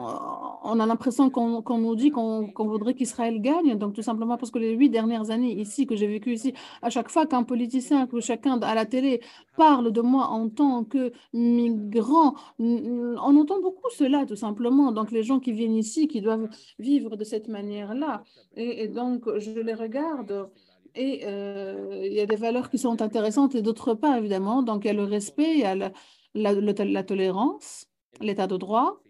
on 0.64 0.80
a 0.80 0.86
l'impression 0.86 1.30
qu'on 1.30 1.78
nous 1.78 1.94
dit 1.94 2.10
qu'on 2.10 2.52
voudrait 2.56 2.94
qu'Israël 2.94 3.40
gagne, 3.40 3.76
donc 3.76 3.92
tout 3.94 4.02
simplement 4.02 4.38
parce 4.38 4.50
que 4.50 4.58
les 4.58 4.72
huit 4.72 4.88
dernières 4.88 5.30
années 5.30 5.52
ici, 5.52 5.86
que 5.86 5.94
j'ai 5.94 6.06
vécu 6.06 6.32
ici, 6.32 6.54
à 6.80 6.90
chaque 6.90 7.10
fois 7.10 7.26
qu'un 7.26 7.42
politicien, 7.44 8.06
que 8.06 8.18
chacun 8.20 8.58
à 8.62 8.74
la 8.74 8.86
télé 8.86 9.20
parle 9.56 9.92
de 9.92 10.00
moi 10.00 10.28
en 10.28 10.48
tant 10.48 10.84
que 10.84 11.12
migrant, 11.34 12.34
on 12.58 13.36
entend 13.36 13.60
beaucoup 13.60 13.90
cela 13.90 14.24
tout 14.24 14.36
simplement. 14.36 14.90
Donc 14.90 15.10
les 15.10 15.22
gens 15.22 15.38
qui 15.38 15.52
viennent 15.52 15.76
ici, 15.76 16.08
qui 16.08 16.22
doivent 16.22 16.48
vivre 16.78 17.16
de 17.16 17.24
cette 17.24 17.48
manière-là. 17.48 18.24
Et, 18.56 18.88
donc 18.88 19.28
je 19.38 19.60
les 19.60 19.74
regarde. 19.74 20.48
Et 20.96 21.22
euh, 21.24 22.02
il 22.04 22.12
y 22.12 22.20
a 22.20 22.26
des 22.26 22.36
valeurs 22.36 22.70
qui 22.70 22.78
sont 22.78 23.02
intéressantes 23.02 23.54
et 23.54 23.62
d'autres 23.62 23.94
pas, 23.94 24.16
évidemment. 24.16 24.62
Donc, 24.62 24.84
il 24.84 24.86
y 24.86 24.90
a 24.90 24.94
le 24.94 25.02
respect, 25.02 25.54
il 25.54 25.58
y 25.58 25.64
a 25.64 25.74
la 25.74 27.02
tolérance, 27.02 27.88
l'état 28.20 28.46
de 28.46 28.56
droit, 28.56 29.00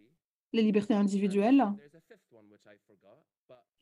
les 0.55 0.63
libertés 0.63 0.95
individuelles. 0.95 1.65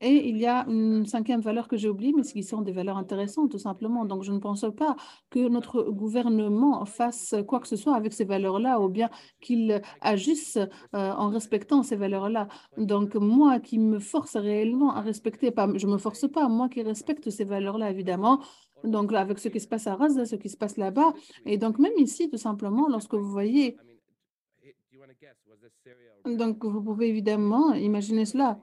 Et 0.04 0.28
il 0.28 0.36
y 0.36 0.46
a 0.46 0.66
une 0.66 1.06
cinquième 1.06 1.40
valeur 1.40 1.68
que 1.68 1.76
j'ai 1.76 1.88
oubliée, 1.88 2.12
mais 2.16 2.22
qui 2.22 2.42
sont 2.42 2.60
des 2.60 2.72
valeurs 2.72 2.96
intéressantes, 2.96 3.52
tout 3.52 3.58
simplement. 3.58 4.04
Donc, 4.04 4.24
je 4.24 4.32
ne 4.32 4.40
pense 4.40 4.66
pas 4.76 4.96
que 5.30 5.48
notre 5.48 5.84
gouvernement 5.84 6.84
fasse 6.84 7.36
quoi 7.46 7.60
que 7.60 7.68
ce 7.68 7.76
soit 7.76 7.94
avec 7.94 8.12
ces 8.12 8.24
valeurs-là, 8.24 8.80
ou 8.80 8.88
bien 8.88 9.10
qu'il 9.40 9.80
agisse 10.00 10.56
euh, 10.56 10.66
en 10.92 11.28
respectant 11.28 11.84
ces 11.84 11.94
valeurs-là. 11.94 12.48
Donc, 12.78 13.14
moi 13.14 13.60
qui 13.60 13.78
me 13.78 14.00
force 14.00 14.34
réellement 14.34 14.92
à 14.92 15.02
respecter, 15.02 15.52
pas, 15.52 15.68
je 15.76 15.86
ne 15.86 15.92
me 15.92 15.98
force 15.98 16.28
pas, 16.28 16.48
moi 16.48 16.68
qui 16.68 16.82
respecte 16.82 17.30
ces 17.30 17.44
valeurs-là, 17.44 17.92
évidemment, 17.92 18.40
donc, 18.82 19.12
avec 19.12 19.38
ce 19.38 19.48
qui 19.50 19.60
se 19.60 19.68
passe 19.68 19.86
à 19.86 19.96
Gaza, 19.96 20.24
ce 20.26 20.34
qui 20.34 20.48
se 20.48 20.56
passe 20.56 20.78
là-bas. 20.78 21.12
Et 21.46 21.58
donc, 21.58 21.78
même 21.78 21.96
ici, 21.98 22.28
tout 22.28 22.38
simplement, 22.38 22.88
lorsque 22.88 23.14
vous 23.14 23.30
voyez... 23.30 23.76
Donc, 26.24 26.64
vous 26.64 26.82
pouvez 26.82 27.08
évidemment 27.08 27.72
imaginer 27.74 28.24
cela. 28.26 28.58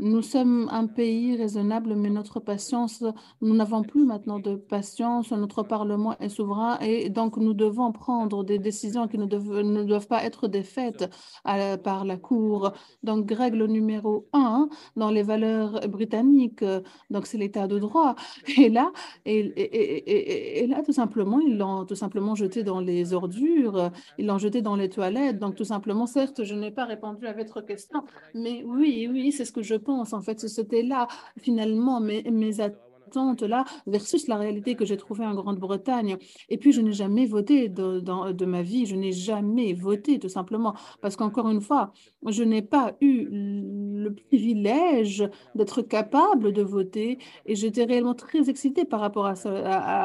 Nous 0.00 0.22
sommes 0.22 0.68
un 0.70 0.86
pays 0.86 1.36
raisonnable, 1.36 1.94
mais 1.96 2.10
notre 2.10 2.38
patience, 2.38 3.02
nous 3.40 3.54
n'avons 3.54 3.82
plus 3.82 4.04
maintenant 4.04 4.38
de 4.38 4.54
patience. 4.54 5.32
Notre 5.32 5.62
Parlement 5.62 6.16
est 6.18 6.28
souverain 6.28 6.78
et 6.80 7.10
donc 7.10 7.36
nous 7.36 7.54
devons 7.54 7.90
prendre 7.90 8.44
des 8.44 8.58
décisions 8.58 9.08
qui 9.08 9.18
ne 9.18 9.26
doivent, 9.26 10.06
pas 10.06 10.24
être 10.24 10.46
défaites 10.46 11.10
par 11.42 12.04
la 12.04 12.16
Cour. 12.16 12.72
Donc, 13.02 13.30
règle 13.30 13.66
numéro 13.66 14.28
un 14.32 14.68
dans 14.96 15.10
les 15.10 15.22
valeurs 15.22 15.80
britanniques, 15.88 16.64
donc 17.10 17.26
c'est 17.26 17.38
l'état 17.38 17.66
de 17.66 17.78
droit. 17.78 18.14
Et 18.56 18.68
là, 18.68 18.92
et, 19.24 20.66
là, 20.68 20.82
tout 20.82 20.92
simplement, 20.92 21.40
ils 21.40 21.56
l'ont 21.56 21.84
tout 21.84 21.94
simplement 21.94 22.34
jeté 22.34 22.62
dans 22.62 22.80
les 22.80 23.14
ordures, 23.14 23.90
ils 24.18 24.26
l'ont 24.26 24.38
jeté 24.38 24.62
dans 24.62 24.76
les 24.76 24.88
toilettes. 24.88 25.38
Donc, 25.38 25.56
tout 25.56 25.64
simplement, 25.64 26.06
certes, 26.06 26.44
je 26.44 26.54
n'ai 26.54 26.70
pas 26.70 26.84
répondu 26.84 27.26
à 27.26 27.32
votre 27.32 27.60
question, 27.60 28.04
mais 28.34 28.62
oui, 28.64 29.08
oui, 29.10 29.32
c'est 29.32 29.44
ce 29.44 29.52
que 29.52 29.62
je 29.62 29.74
en 29.88 30.20
fait, 30.20 30.40
c'était 30.48 30.82
là, 30.82 31.08
finalement, 31.38 32.00
mes, 32.00 32.60
attentes 32.60 33.42
là 33.42 33.64
versus 33.86 34.28
la 34.28 34.36
réalité 34.36 34.74
que 34.74 34.84
j'ai 34.84 34.96
trouvée 34.96 35.24
en 35.24 35.34
Grande-Bretagne. 35.34 36.16
Et 36.48 36.58
puis, 36.58 36.72
je 36.72 36.80
n'ai 36.80 36.92
jamais 36.92 37.26
voté 37.26 37.68
de, 37.68 38.44
ma 38.44 38.62
vie, 38.62 38.86
je 38.86 38.96
n'ai 38.96 39.12
jamais 39.12 39.72
voté, 39.72 40.18
tout 40.18 40.28
simplement, 40.28 40.74
parce 41.00 41.16
qu'encore 41.16 41.48
une 41.48 41.60
fois, 41.60 41.92
je 42.26 42.42
n'ai 42.42 42.62
pas 42.62 42.96
eu 43.00 43.28
le 43.30 44.14
privilège 44.14 45.28
d'être 45.54 45.82
capable 45.82 46.52
de 46.52 46.62
voter 46.62 47.18
et 47.46 47.54
j'étais 47.54 47.84
réellement 47.84 48.14
très 48.14 48.48
excitée 48.50 48.84
par 48.84 49.00
rapport 49.00 49.26
à, 49.26 49.34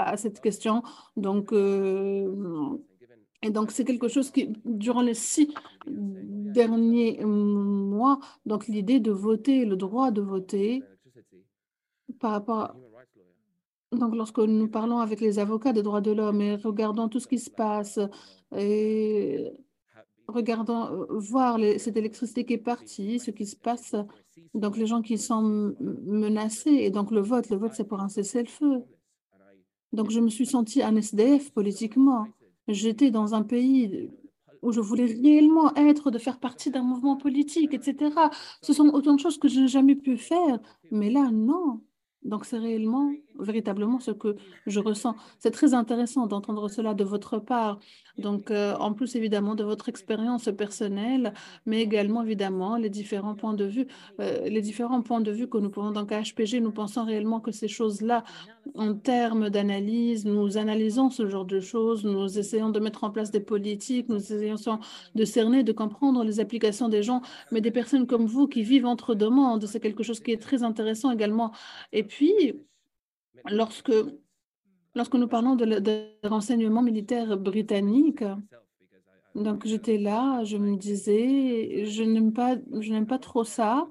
à, 0.10 0.18
cette 0.18 0.40
question. 0.40 0.82
Donc, 1.18 1.52
euh, 1.52 2.32
et 3.44 3.50
donc, 3.50 3.72
c'est 3.72 3.84
quelque 3.84 4.08
chose 4.08 4.32
qui, 4.32 4.50
durant 4.64 5.02
les 5.02 5.14
six 5.14 5.54
derniers 5.86 7.20
mois, 7.94 8.20
donc 8.46 8.68
l'idée 8.68 9.00
de 9.00 9.12
voter, 9.12 9.66
le 9.66 9.76
droit 9.76 10.12
de 10.12 10.22
voter, 10.22 10.84
par 12.20 12.32
rapport 12.32 12.60
à... 12.60 12.76
Donc, 13.92 14.16
lorsque 14.16 14.40
nous 14.40 14.68
parlons 14.68 15.00
avec 15.00 15.22
les 15.22 15.38
avocats 15.38 15.72
des 15.72 15.84
droits 15.84 16.02
de 16.02 16.12
l'homme 16.12 16.42
et 16.42 16.56
regardons 16.56 17.10
tout 17.10 17.20
ce 17.20 17.28
qui 17.28 17.38
se 17.38 17.52
passe 17.52 18.00
et 18.56 19.54
regardons, 20.28 20.86
euh, 20.86 21.06
voir 21.20 21.60
cette 21.78 21.98
électricité 21.98 22.44
qui 22.46 22.54
est 22.54 22.58
partie, 22.58 23.20
ce 23.20 23.32
qui 23.32 23.46
se 23.46 23.56
passe, 23.56 23.96
donc 24.54 24.78
les 24.78 24.88
gens 24.88 25.02
qui 25.02 25.18
sont 25.18 25.76
menacés, 25.80 26.72
et 26.72 26.90
donc 26.90 27.12
le 27.12 27.22
vote, 27.22 27.50
le 27.50 27.58
vote, 27.58 27.74
c'est 27.76 27.88
pour 27.88 28.00
un 28.00 28.10
cessez-le-feu. 28.10 28.84
Donc, 29.92 30.10
je 30.10 30.20
me 30.20 30.30
suis 30.30 30.48
sentie 30.48 30.82
un 30.82 30.96
SDF 30.96 31.52
politiquement. 31.52 32.26
J'étais 32.68 33.12
dans 33.12 33.36
un 33.36 33.44
pays 33.44 34.10
où 34.64 34.72
je 34.72 34.82
voulais 34.82 35.06
réellement 35.06 35.74
être, 35.76 36.12
de 36.12 36.18
faire 36.20 36.40
partie 36.40 36.72
d'un 36.72 36.84
mouvement 36.84 37.18
politique, 37.18 37.74
etc. 37.74 38.12
Ce 38.62 38.74
sont 38.74 38.88
autant 38.90 39.14
de 39.16 39.20
choses 39.20 39.38
que 39.38 39.48
je 39.48 39.62
n'ai 39.62 39.68
jamais 39.68 39.96
pu 39.96 40.18
faire. 40.18 40.60
Mais 40.92 41.10
là, 41.10 41.30
non. 41.32 41.82
Donc, 42.26 42.46
c'est 42.46 42.58
réellement, 42.58 43.12
véritablement 43.40 44.00
ce 44.00 44.12
que 44.12 44.36
je 44.66 44.80
ressens. 44.80 45.16
C'est 45.40 45.52
très 45.52 45.74
intéressant 45.74 46.28
d'entendre 46.28 46.70
cela 46.70 46.94
de 46.94 47.04
votre 47.04 47.40
part. 47.40 47.80
Donc, 48.18 48.52
euh, 48.52 48.76
en 48.80 48.94
plus, 48.94 49.16
évidemment, 49.16 49.56
de 49.56 49.64
votre 49.64 49.90
expérience 49.90 50.50
personnelle, 50.58 51.34
mais 51.66 51.82
également, 51.82 52.24
évidemment, 52.24 52.78
les 52.78 52.90
différents 52.90 53.36
points 53.36 53.54
de 53.54 53.66
vue, 53.66 53.88
euh, 54.20 54.48
les 54.48 54.62
différents 54.62 55.02
points 55.02 55.22
de 55.22 55.32
vue 55.32 55.48
que 55.48 55.58
nous 55.58 55.70
pouvons. 55.70 55.92
Donc, 55.92 56.12
à 56.12 56.22
HPG, 56.22 56.62
nous 56.62 56.72
pensons 56.72 57.06
réellement 57.06 57.40
que 57.40 57.52
ces 57.52 57.68
choses-là, 57.68 58.24
en 58.76 58.94
termes 58.94 59.50
d'analyse, 59.50 60.26
nous 60.26 60.58
analysons 60.58 61.10
ce 61.10 61.28
genre 61.28 61.46
de 61.46 61.60
choses, 61.60 62.06
nous 62.06 62.40
essayons 62.40 62.70
de 62.70 62.80
mettre 62.80 63.04
en 63.04 63.10
place 63.10 63.32
des 63.32 63.40
politiques, 63.40 64.08
nous 64.10 64.18
essayons 64.18 64.80
de 65.16 65.26
cerner, 65.26 65.64
de 65.64 65.72
comprendre 65.74 66.24
les 66.24 66.40
applications 66.40 66.90
des 66.90 67.04
gens, 67.04 67.22
mais 67.52 67.62
des 67.62 67.72
personnes 67.72 68.08
comme 68.08 68.26
vous 68.26 68.48
qui 68.48 68.64
vivent 68.64 68.86
entre 68.86 69.16
deux 69.16 69.30
mondes, 69.30 69.66
c'est 69.66 69.80
quelque 69.80 70.04
chose 70.04 70.20
qui 70.20 70.32
est 70.32 70.42
très 70.42 70.64
intéressant 70.64 71.12
également. 71.12 71.52
Et 71.92 72.04
lorsque 73.50 73.92
Lorsque 74.96 75.16
nous 75.16 75.28
parlons 75.28 75.56
de, 75.56 75.66
de 75.66 76.06
renseignements 76.24 76.84
militaires 76.84 77.36
britanniques, 77.38 78.24
donc 79.34 79.66
j'étais 79.66 79.98
là, 79.98 80.44
je 80.44 80.58
me 80.58 80.76
disais, 80.78 81.86
je 81.86 82.04
n'aime 82.04 82.32
pas, 82.32 82.58
je 82.80 82.92
n'aime 82.92 83.08
pas 83.08 83.18
trop 83.18 83.44
ça. 83.44 83.88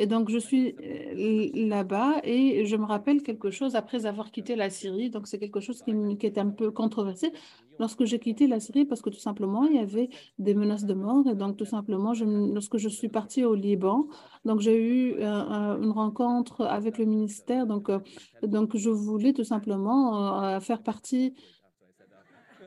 Et 0.00 0.06
donc, 0.06 0.30
je 0.30 0.38
suis 0.38 0.74
euh, 0.80 1.50
là-bas 1.68 2.22
et 2.24 2.64
je 2.64 2.74
me 2.76 2.86
rappelle 2.86 3.22
quelque 3.22 3.50
chose 3.50 3.76
après 3.76 4.06
avoir 4.06 4.30
quitté 4.30 4.56
la 4.56 4.70
Syrie. 4.70 5.10
Donc, 5.10 5.26
c'est 5.26 5.38
quelque 5.38 5.60
chose 5.60 5.82
qui, 5.82 6.26
est 6.26 6.38
un 6.38 6.48
peu 6.48 6.70
controversé. 6.70 7.34
Lorsque 7.78 8.06
j'ai 8.06 8.18
quitté 8.18 8.46
la 8.46 8.60
Syrie, 8.60 8.86
parce 8.86 9.02
que 9.02 9.10
tout 9.10 9.18
simplement, 9.18 9.64
il 9.64 9.76
y 9.76 9.78
avait 9.78 10.08
des 10.38 10.54
menaces 10.54 10.86
de 10.86 10.94
mort. 10.94 11.28
Et 11.28 11.34
donc, 11.34 11.58
tout 11.58 11.66
simplement, 11.66 12.14
lorsque 12.54 12.78
je 12.78 12.88
suis 12.88 13.10
partie 13.10 13.44
au 13.44 13.54
Liban, 13.54 14.08
donc 14.46 14.60
j'ai 14.60 14.78
eu 14.82 15.16
euh, 15.18 15.82
une 15.82 15.90
rencontre 15.90 16.62
avec 16.62 16.96
le 16.96 17.04
ministère. 17.04 17.66
Donc, 17.66 17.90
euh, 17.90 17.98
donc 18.42 18.78
je 18.78 18.88
voulais 18.88 19.34
tout 19.34 19.44
simplement 19.44 20.58
faire 20.60 20.82
partie 20.82 21.34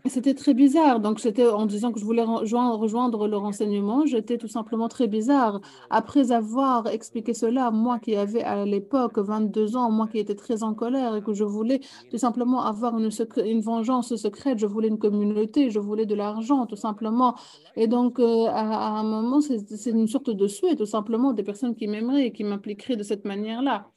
c'était 0.09 0.33
très 0.33 0.53
bizarre. 0.53 0.99
Donc, 0.99 1.21
c'était 1.21 1.47
en 1.47 1.65
disant 1.65 1.93
que 1.93 1.99
je 1.99 2.03
voulais 2.03 2.23
rejoindre, 2.23 3.27
le 3.27 3.37
renseignement, 3.37 4.05
j'étais 4.05 4.37
tout 4.37 4.49
simplement 4.49 4.89
très 4.89 5.07
bizarre. 5.07 5.61
Après 5.89 6.31
avoir 6.33 6.87
expliqué 6.87 7.33
cela, 7.33 7.71
moi 7.71 7.99
qui 7.99 8.15
avais 8.17 8.43
à 8.43 8.65
l'époque 8.65 9.17
22 9.17 9.77
ans, 9.77 9.89
moi 9.91 10.09
qui 10.09 10.19
étais 10.19 10.35
très 10.35 10.61
en 10.63 10.73
colère 10.73 11.15
et 11.15 11.21
que 11.21 11.33
je 11.33 11.45
voulais 11.45 11.79
tout 12.11 12.17
simplement 12.17 12.63
avoir 12.63 12.97
une, 12.97 13.61
vengeance 13.61 14.13
secrète, 14.17 14.59
je 14.59 14.65
voulais 14.65 14.89
une 14.89 14.99
communauté, 14.99 15.69
je 15.69 15.79
voulais 15.79 16.05
de 16.05 16.15
l'argent, 16.15 16.65
tout 16.65 16.75
simplement. 16.75 17.35
Et 17.77 17.87
donc, 17.87 18.19
euh, 18.19 18.47
à, 18.47 18.99
un 18.99 19.03
moment, 19.03 19.39
c'est 19.39 19.89
une 19.89 20.07
sorte 20.07 20.29
de 20.29 20.47
souhait, 20.47 20.75
tout 20.75 20.85
simplement, 20.85 21.31
des 21.31 21.43
personnes 21.43 21.75
qui 21.75 21.87
m'aimeraient 21.87 22.27
et 22.27 22.33
qui 22.33 22.43
m'impliqueraient 22.43 22.97
de 22.97 23.03
cette 23.03 23.23
manière-là. 23.23 23.89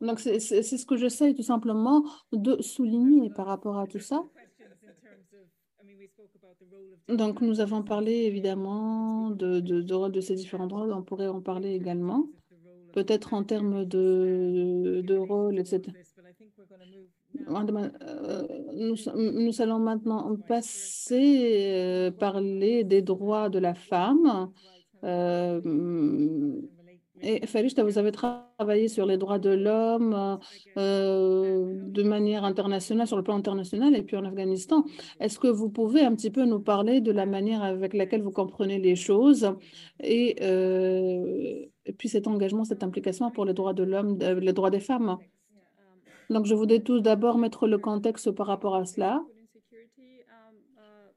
Donc, 0.00 0.20
c'est 0.20 0.40
ce 0.40 0.86
que 0.86 0.96
j'essaie 0.96 1.34
tout 1.34 1.42
simplement 1.42 2.04
de 2.32 2.62
souligner 2.62 3.30
par 3.30 3.46
rapport 3.46 3.78
à 3.78 3.86
tout 3.86 3.98
ça. 3.98 4.22
Donc, 7.08 7.40
nous 7.40 7.60
avons 7.60 7.82
parlé 7.82 8.12
évidemment 8.12 9.30
de, 9.30 9.60
de, 9.60 9.80
de, 9.80 10.20
ces 10.20 10.34
différents 10.34 10.66
droits, 10.66 10.86
on 10.94 11.02
pourrait 11.02 11.28
en 11.28 11.40
parler 11.40 11.72
également, 11.74 12.26
peut-être 12.92 13.32
en 13.32 13.44
termes 13.44 13.86
de, 13.86 15.00
de 15.02 15.16
rôle, 15.16 15.58
etc. 15.58 15.92
Euh, 17.48 18.46
nous, 18.74 18.96
nous, 19.14 19.62
allons 19.62 19.78
maintenant 19.78 20.36
passer, 20.46 21.72
euh, 21.72 22.10
parler 22.10 22.84
des 22.84 23.00
droits 23.02 23.48
de 23.48 23.58
la 23.58 23.74
femme. 23.74 24.50
Euh, 25.04 25.60
et 27.22 27.46
Farishta, 27.46 27.84
vous 27.84 27.98
avez 27.98 28.12
travaillé 28.12 28.88
sur 28.88 29.06
les 29.06 29.16
droits 29.16 29.38
de 29.38 29.50
l'homme 29.50 30.38
euh, 30.76 31.74
de 31.74 32.02
manière 32.02 32.44
internationale, 32.44 33.06
sur 33.06 33.16
le 33.16 33.22
plan 33.22 33.36
international 33.36 33.94
et 33.96 34.02
puis 34.02 34.16
en 34.16 34.24
Afghanistan. 34.24 34.84
Est-ce 35.20 35.38
que 35.38 35.48
vous 35.48 35.70
pouvez 35.70 36.02
un 36.02 36.14
petit 36.14 36.30
peu 36.30 36.44
nous 36.44 36.60
parler 36.60 37.00
de 37.00 37.12
la 37.12 37.26
manière 37.26 37.62
avec 37.62 37.94
laquelle 37.94 38.22
vous 38.22 38.30
comprenez 38.30 38.78
les 38.78 38.96
choses 38.96 39.54
et, 40.02 40.36
euh, 40.42 41.66
et 41.86 41.92
puis 41.92 42.08
cet 42.08 42.26
engagement, 42.26 42.64
cette 42.64 42.82
implication 42.82 43.30
pour 43.30 43.44
les 43.44 43.54
droits 43.54 43.74
de 43.74 43.82
l'homme, 43.82 44.18
euh, 44.22 44.40
les 44.40 44.52
droits 44.52 44.70
des 44.70 44.80
femmes? 44.80 45.16
Donc, 46.30 46.44
je 46.44 46.54
voudrais 46.54 46.80
tout 46.80 47.00
d'abord 47.00 47.38
mettre 47.38 47.66
le 47.66 47.78
contexte 47.78 48.30
par 48.32 48.46
rapport 48.46 48.74
à 48.74 48.84
cela. 48.84 49.22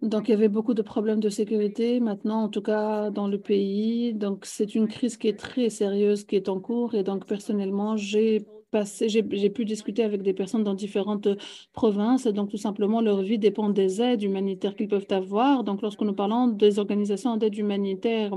Donc, 0.02 0.28
il 0.28 0.32
y 0.32 0.34
avait 0.34 0.50
beaucoup 0.50 0.74
de 0.74 0.82
problèmes 0.82 1.20
de 1.20 1.30
sécurité 1.30 2.00
maintenant, 2.00 2.44
en 2.44 2.50
tout 2.50 2.62
cas 2.64 3.12
dans 3.12 3.28
le 3.28 3.40
pays. 3.40 4.14
Donc, 4.16 4.46
c'est 4.46 4.74
une 4.74 4.88
crise 4.88 5.16
qui 5.16 5.28
est 5.28 5.38
très 5.38 5.70
sérieuse, 5.70 6.24
qui 6.24 6.36
est 6.36 6.50
en 6.50 6.60
cours. 6.60 6.96
Et 6.96 7.04
donc, 7.04 7.28
personnellement, 7.28 7.98
j'ai 7.98 8.44
passé, 8.72 9.10
j'ai 9.10 9.50
pu 9.50 9.64
discuter 9.66 10.04
avec 10.04 10.24
des 10.24 10.34
personnes 10.34 10.64
dans 10.64 10.74
différentes 10.74 11.28
provinces. 11.74 12.26
Donc, 12.26 12.50
tout 12.50 12.58
simplement, 12.58 13.02
leur 13.02 13.22
vie 13.22 13.38
dépend 13.38 13.70
des 13.70 14.02
aides 14.02 14.24
humanitaires 14.24 14.76
qu'ils 14.76 14.88
peuvent 14.88 15.06
avoir. 15.12 15.64
Donc, 15.64 15.84
lorsque 15.84 16.02
nous 16.02 16.14
parlons 16.16 16.48
des 16.48 16.80
organisations 16.80 17.38
d'aide 17.38 17.58
humanitaire, 17.58 18.32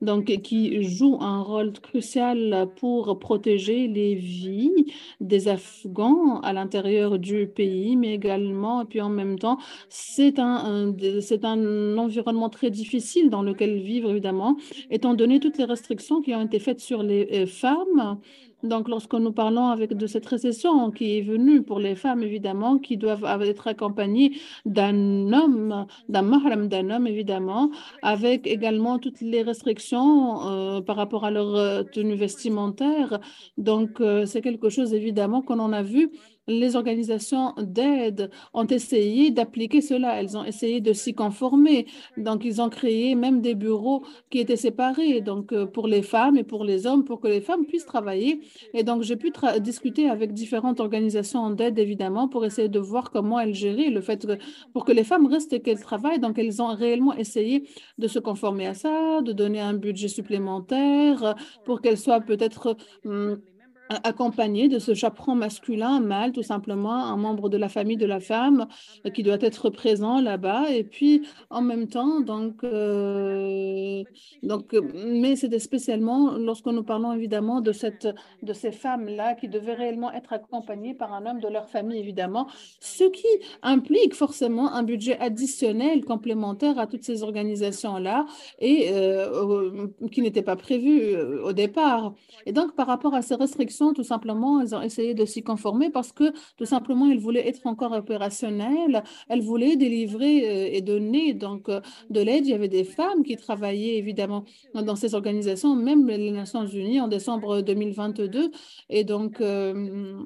donc 0.00 0.26
qui 0.42 0.82
joue 0.82 1.18
un 1.20 1.42
rôle 1.42 1.72
crucial 1.72 2.68
pour 2.76 3.18
protéger 3.18 3.88
les 3.88 4.14
vies 4.14 4.92
des 5.20 5.48
Afghans 5.48 6.40
à 6.40 6.52
l'intérieur 6.52 7.18
du 7.18 7.46
pays, 7.46 7.96
mais 7.96 8.14
également, 8.14 8.82
et 8.82 8.84
puis 8.84 9.00
en 9.00 9.08
même 9.08 9.38
temps, 9.38 9.58
c'est 9.88 10.38
un, 10.38 10.94
c'est 11.20 11.44
un 11.44 11.98
environnement 11.98 12.48
très 12.48 12.70
difficile 12.70 13.30
dans 13.30 13.42
lequel 13.42 13.78
vivre, 13.78 14.10
évidemment, 14.10 14.56
étant 14.90 15.14
donné 15.14 15.40
toutes 15.40 15.58
les 15.58 15.64
restrictions 15.64 16.20
qui 16.22 16.34
ont 16.34 16.42
été 16.42 16.58
faites 16.58 16.80
sur 16.80 17.02
les 17.02 17.28
euh, 17.32 17.46
femmes 17.46 18.18
donc, 18.64 18.88
lorsque 18.88 19.14
nous 19.14 19.32
parlons 19.32 19.76
de 19.76 20.06
cette 20.06 20.26
récession 20.26 20.90
qui 20.90 21.18
est 21.18 21.22
venue 21.22 21.62
pour 21.62 21.78
les 21.78 21.94
femmes, 21.94 22.22
évidemment, 22.24 22.78
qui 22.78 22.96
doivent 22.96 23.42
être 23.42 23.68
accompagnées 23.68 24.32
d'un 24.66 25.32
homme, 25.32 25.86
d'un 26.08 26.22
mahram 26.22 26.68
d'un 26.68 26.90
homme, 26.90 27.06
évidemment, 27.06 27.70
avec 28.02 28.48
également 28.48 28.98
toutes 28.98 29.20
les 29.20 29.42
restrictions 29.42 30.48
euh, 30.48 30.80
par 30.80 30.96
rapport 30.96 31.24
à 31.24 31.30
leur 31.30 31.54
euh, 31.54 31.82
tenue 31.84 32.16
vestimentaire. 32.16 33.20
Donc, 33.58 34.00
euh, 34.00 34.26
c'est 34.26 34.42
quelque 34.42 34.70
chose, 34.70 34.92
évidemment, 34.92 35.40
qu'on 35.40 35.60
en 35.60 35.72
a 35.72 35.82
vu 35.82 36.10
les 36.48 36.76
organisations 36.76 37.54
d'aide 37.58 38.30
ont 38.54 38.66
essayé 38.66 39.30
d'appliquer 39.30 39.80
cela. 39.80 40.20
Elles 40.20 40.36
ont 40.36 40.44
essayé 40.44 40.80
de 40.80 40.92
s'y 40.92 41.14
conformer. 41.14 41.86
Donc, 42.16 42.44
ils 42.44 42.60
ont 42.60 42.70
créé 42.70 43.14
même 43.14 43.40
des 43.40 43.54
bureaux 43.54 44.02
qui 44.30 44.38
étaient 44.38 44.56
séparés, 44.56 45.20
donc 45.20 45.52
euh, 45.52 45.66
pour 45.66 45.86
les 45.86 46.02
femmes 46.02 46.36
et 46.36 46.44
pour 46.44 46.64
les 46.64 46.86
hommes, 46.86 47.04
pour 47.04 47.20
que 47.20 47.28
les 47.28 47.40
femmes 47.40 47.66
puissent 47.66 47.86
travailler. 47.86 48.40
Et 48.74 48.82
donc, 48.82 49.02
j'ai 49.02 49.16
pu 49.16 49.30
discuter 49.60 50.08
avec 50.08 50.32
différentes 50.32 50.80
organisations 50.80 51.50
d'aide, 51.50 51.78
évidemment, 51.78 52.28
pour 52.28 52.44
essayer 52.44 52.68
de 52.68 52.78
voir 52.78 53.10
comment 53.10 53.38
elles 53.38 53.54
géraient 53.54 53.90
le 53.90 54.00
fait 54.00 54.26
que 54.26 54.38
pour 54.72 54.84
que 54.84 54.92
les 54.92 55.04
femmes 55.04 55.26
restent 55.26 55.52
et 55.52 55.60
qu'elles 55.60 55.80
travaillent. 55.80 56.20
Donc, 56.20 56.38
elles 56.38 56.62
ont 56.62 56.74
réellement 56.74 57.14
essayé 57.14 57.68
de 57.98 58.08
se 58.08 58.18
conformer 58.18 58.66
à 58.66 58.74
ça, 58.74 59.20
de 59.22 59.32
donner 59.32 59.60
un 59.60 59.74
budget 59.74 60.08
supplémentaire 60.08 61.34
pour 61.64 61.82
qu'elles 61.82 61.98
soient 61.98 62.20
peut-être 62.20 62.76
hum, 63.04 63.38
accompagné 63.88 64.68
de 64.68 64.78
ce 64.78 64.94
chaperon 64.94 65.34
masculin, 65.34 66.00
mâle, 66.00 66.32
tout 66.32 66.42
simplement, 66.42 67.04
un 67.04 67.16
membre 67.16 67.48
de 67.48 67.56
la 67.56 67.68
famille 67.68 67.96
de 67.96 68.06
la 68.06 68.20
femme 68.20 68.66
euh, 69.06 69.10
qui 69.10 69.22
doit 69.22 69.38
être 69.40 69.70
présent 69.70 70.20
là-bas. 70.20 70.70
Et 70.70 70.84
puis, 70.84 71.26
en 71.50 71.62
même 71.62 71.88
temps, 71.88 72.20
donc, 72.20 72.64
euh, 72.64 74.02
donc 74.42 74.74
mais 75.06 75.36
c'était 75.36 75.58
spécialement 75.58 76.32
lorsque 76.32 76.66
nous 76.66 76.82
parlons 76.82 77.12
évidemment 77.12 77.60
de, 77.60 77.72
cette, 77.72 78.08
de 78.42 78.52
ces 78.52 78.72
femmes-là 78.72 79.34
qui 79.34 79.48
devaient 79.48 79.74
réellement 79.74 80.12
être 80.12 80.32
accompagnées 80.32 80.94
par 80.94 81.12
un 81.12 81.26
homme 81.26 81.40
de 81.40 81.48
leur 81.48 81.68
famille, 81.68 81.98
évidemment, 81.98 82.46
ce 82.80 83.04
qui 83.04 83.26
implique 83.62 84.14
forcément 84.14 84.72
un 84.72 84.82
budget 84.82 85.18
additionnel, 85.18 86.04
complémentaire 86.04 86.78
à 86.78 86.86
toutes 86.86 87.04
ces 87.04 87.22
organisations-là 87.22 88.26
et 88.58 88.88
euh, 88.90 89.86
qui 90.12 90.20
n'était 90.22 90.42
pas 90.42 90.56
prévu 90.56 91.16
au 91.16 91.52
départ. 91.52 92.14
Et 92.46 92.52
donc, 92.52 92.74
par 92.74 92.86
rapport 92.86 93.14
à 93.14 93.22
ces 93.22 93.34
restrictions, 93.34 93.77
tout 93.94 94.04
simplement, 94.04 94.60
elles 94.60 94.74
ont 94.74 94.82
essayé 94.82 95.14
de 95.14 95.24
s'y 95.24 95.42
conformer 95.42 95.90
parce 95.90 96.12
que 96.12 96.32
tout 96.56 96.64
simplement, 96.64 97.10
elles 97.10 97.18
voulaient 97.18 97.48
être 97.48 97.66
encore 97.66 97.92
opérationnelles. 97.92 99.02
Elles 99.28 99.42
voulaient 99.42 99.76
délivrer 99.76 100.48
euh, 100.48 100.76
et 100.76 100.80
donner 100.80 101.34
donc 101.34 101.68
euh, 101.68 101.80
de 102.10 102.20
l'aide. 102.20 102.46
Il 102.46 102.50
y 102.50 102.54
avait 102.54 102.68
des 102.68 102.84
femmes 102.84 103.22
qui 103.22 103.36
travaillaient 103.36 103.96
évidemment 103.96 104.44
dans 104.74 104.96
ces 104.96 105.14
organisations, 105.14 105.74
même 105.74 106.06
les 106.08 106.30
Nations 106.30 106.66
Unies 106.66 107.00
en 107.00 107.08
décembre 107.08 107.60
2022. 107.60 108.50
Et 108.90 109.04
donc, 109.04 109.40
euh, 109.40 110.16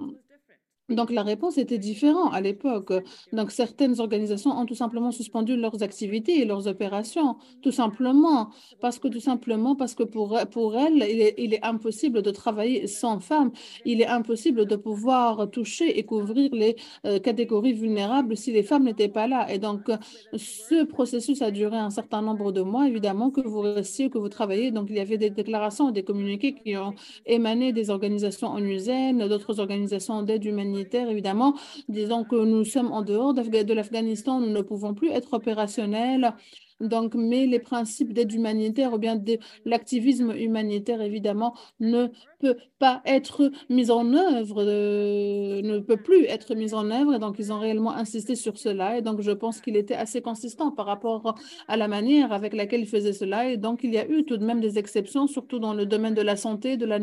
donc, 0.92 1.10
la 1.10 1.22
réponse 1.22 1.58
était 1.58 1.78
différente 1.78 2.32
à 2.34 2.40
l'époque. 2.40 2.92
Donc, 3.32 3.50
certaines 3.50 4.00
organisations 4.00 4.50
ont 4.50 4.66
tout 4.66 4.74
simplement 4.74 5.10
suspendu 5.10 5.56
leurs 5.56 5.82
activités 5.82 6.40
et 6.40 6.44
leurs 6.44 6.66
opérations, 6.66 7.36
tout 7.62 7.72
simplement, 7.72 8.50
parce 8.80 8.98
que 8.98 9.08
tout 9.08 9.20
simplement, 9.20 9.76
parce 9.76 9.94
que 9.94 10.02
pour, 10.02 10.38
pour 10.50 10.76
elles, 10.76 11.04
il 11.38 11.54
est, 11.54 11.62
impossible 11.64 12.22
de 12.22 12.30
travailler 12.30 12.86
sans 12.86 13.20
femmes. 13.20 13.52
Il 13.84 14.00
est 14.00 14.06
impossible 14.06 14.66
de 14.66 14.76
pouvoir 14.76 15.48
toucher 15.50 15.98
et 15.98 16.04
couvrir 16.04 16.50
les 16.52 16.76
euh, 17.06 17.20
catégories 17.20 17.72
vulnérables 17.72 18.36
si 18.36 18.50
les 18.52 18.62
femmes 18.62 18.84
n'étaient 18.84 19.08
pas 19.08 19.26
là. 19.28 19.52
Et 19.52 19.58
donc, 19.58 19.90
ce 20.34 20.84
processus 20.84 21.40
a 21.40 21.50
duré 21.50 21.76
un 21.76 21.90
certain 21.90 22.20
nombre 22.22 22.50
de 22.52 22.62
mois, 22.62 22.88
évidemment, 22.88 23.30
que 23.30 23.40
vous 23.40 23.60
restiez, 23.60 24.10
que 24.10 24.18
vous 24.18 24.28
travaillez. 24.28 24.70
Donc, 24.70 24.86
il 24.90 24.96
y 24.96 25.00
avait 25.00 25.18
des 25.18 25.30
déclarations, 25.30 25.90
des 25.90 26.02
communiqués 26.02 26.54
qui 26.54 26.76
ont 26.76 26.94
émané 27.26 27.72
des 27.72 27.90
organisations 27.90 28.52
onusiennes, 28.52 29.28
d'autres 29.28 29.60
organisations 29.60 30.22
d'aide 30.22 30.44
humanitaire 30.44 30.81
évidemment, 30.92 31.54
disons 31.88 32.24
que 32.24 32.36
nous 32.36 32.64
sommes 32.64 32.92
en 32.92 33.02
dehors 33.02 33.34
de 33.34 33.74
l'Afghanistan, 33.74 34.40
nous 34.40 34.50
ne 34.50 34.62
pouvons 34.62 34.94
plus 34.94 35.10
être 35.10 35.34
opérationnels. 35.34 36.34
Donc, 36.82 37.14
mais 37.14 37.46
les 37.46 37.60
principes 37.60 38.12
d'aide 38.12 38.32
humanitaire 38.32 38.92
ou 38.92 38.98
bien 38.98 39.14
de 39.14 39.38
l'activisme 39.64 40.32
humanitaire, 40.32 41.00
évidemment, 41.00 41.54
ne 41.78 42.08
peut 42.40 42.56
pas 42.80 43.02
être 43.06 43.52
mis 43.70 43.90
en 43.90 44.12
œuvre, 44.14 44.64
euh, 44.66 45.62
ne 45.62 45.78
peut 45.78 45.96
plus 45.96 46.24
être 46.24 46.54
mis 46.56 46.74
en 46.74 46.90
œuvre. 46.90 47.18
Donc, 47.18 47.36
ils 47.38 47.52
ont 47.52 47.58
réellement 47.60 47.92
insisté 47.92 48.34
sur 48.34 48.58
cela. 48.58 48.98
Et 48.98 49.02
donc, 49.02 49.20
je 49.20 49.30
pense 49.30 49.60
qu'il 49.60 49.76
était 49.76 49.94
assez 49.94 50.22
consistant 50.22 50.72
par 50.72 50.86
rapport 50.86 51.36
à 51.68 51.76
la 51.76 51.86
manière 51.86 52.32
avec 52.32 52.52
laquelle 52.52 52.80
ils 52.80 52.88
faisaient 52.88 53.12
cela. 53.12 53.48
Et 53.48 53.56
donc, 53.56 53.84
il 53.84 53.94
y 53.94 53.98
a 53.98 54.08
eu 54.08 54.24
tout 54.24 54.36
de 54.36 54.44
même 54.44 54.60
des 54.60 54.78
exceptions, 54.78 55.28
surtout 55.28 55.60
dans 55.60 55.74
le 55.74 55.86
domaine 55.86 56.14
de 56.14 56.22
la 56.22 56.36
santé, 56.36 56.76
de 56.76 56.86
la 56.86 56.98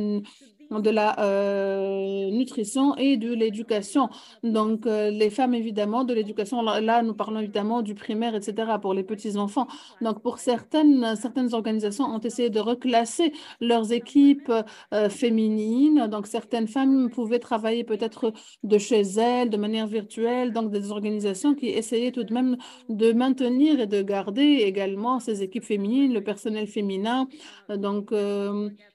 de 0.71 0.89
la 0.89 1.19
euh, 1.19 2.29
nutrition 2.29 2.95
et 2.95 3.17
de 3.17 3.33
l'éducation. 3.33 4.09
Donc, 4.43 4.85
euh, 4.85 5.09
les 5.09 5.29
femmes, 5.29 5.53
évidemment, 5.53 6.03
de 6.03 6.13
l'éducation, 6.13 6.61
là, 6.61 7.01
nous 7.01 7.13
parlons 7.13 7.39
évidemment 7.39 7.81
du 7.81 7.95
primaire, 7.95 8.35
etc., 8.35 8.73
pour 8.81 8.93
les 8.93 9.03
petits-enfants. 9.03 9.67
Donc, 10.01 10.21
pour 10.21 10.37
certaines, 10.37 11.15
certaines 11.15 11.53
organisations 11.53 12.05
ont 12.05 12.19
essayé 12.19 12.49
de 12.49 12.59
reclasser 12.59 13.33
leurs 13.61 13.91
équipes 13.91 14.51
euh, 14.93 15.09
féminines. 15.09 16.07
Donc, 16.07 16.27
certaines 16.27 16.67
femmes 16.67 17.09
pouvaient 17.09 17.39
travailler 17.39 17.83
peut-être 17.83 18.31
de 18.63 18.77
chez 18.77 19.01
elles, 19.01 19.49
de 19.49 19.57
manière 19.57 19.87
virtuelle, 19.87 20.53
donc 20.53 20.71
des 20.71 20.91
organisations 20.91 21.55
qui 21.55 21.69
essayaient 21.69 22.11
tout 22.11 22.23
de 22.23 22.33
même 22.33 22.57
de 22.89 23.11
maintenir 23.11 23.79
et 23.79 23.87
de 23.87 24.01
garder 24.01 24.63
également 24.65 25.19
ces 25.19 25.41
équipes 25.41 25.63
féminines, 25.63 26.13
le 26.13 26.23
personnel 26.23 26.67
féminin. 26.67 27.27
Donc, 27.69 28.13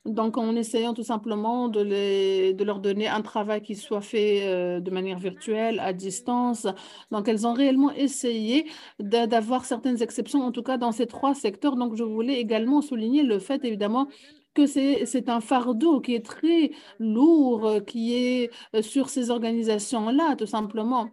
donc 0.05 0.37
en 0.37 0.55
essayant 0.55 0.95
tout 0.95 1.03
simplement 1.03 1.69
de, 1.69 2.63
leur 2.63 2.81
donner 2.81 3.09
un 3.09 3.23
travail 3.23 3.63
qui 3.63 3.75
soit 3.75 4.01
fait 4.01 4.81
de 4.81 4.91
manière 4.91 5.19
virtuelle, 5.19 5.81
à 5.81 5.93
distance. 5.93 6.67
Donc, 7.11 7.29
elles 7.29 7.47
ont 7.47 7.55
réellement 7.55 7.91
essayé 7.93 8.67
d'avoir 8.99 9.65
certaines 9.65 10.03
exceptions, 10.03 10.43
en 10.43 10.53
tout 10.53 10.63
cas 10.63 10.77
dans 10.77 10.93
ces 10.93 11.07
trois 11.07 11.35
secteurs. 11.35 11.77
Donc, 11.77 11.97
je 11.97 12.05
voulais 12.05 12.41
également 12.41 12.83
souligner 12.83 13.23
le 13.23 13.39
fait, 13.39 13.65
évidemment, 13.65 14.09
que 14.55 14.67
c'est 14.67 15.29
un 15.29 15.41
fardeau 15.41 16.01
qui 16.01 16.15
est 16.15 16.25
très 16.25 16.71
lourd, 16.99 17.81
qui 17.87 18.15
est 18.15 18.51
sur 18.83 19.09
ces 19.09 19.31
organisations-là, 19.31 20.37
tout 20.37 20.47
simplement 20.47 21.09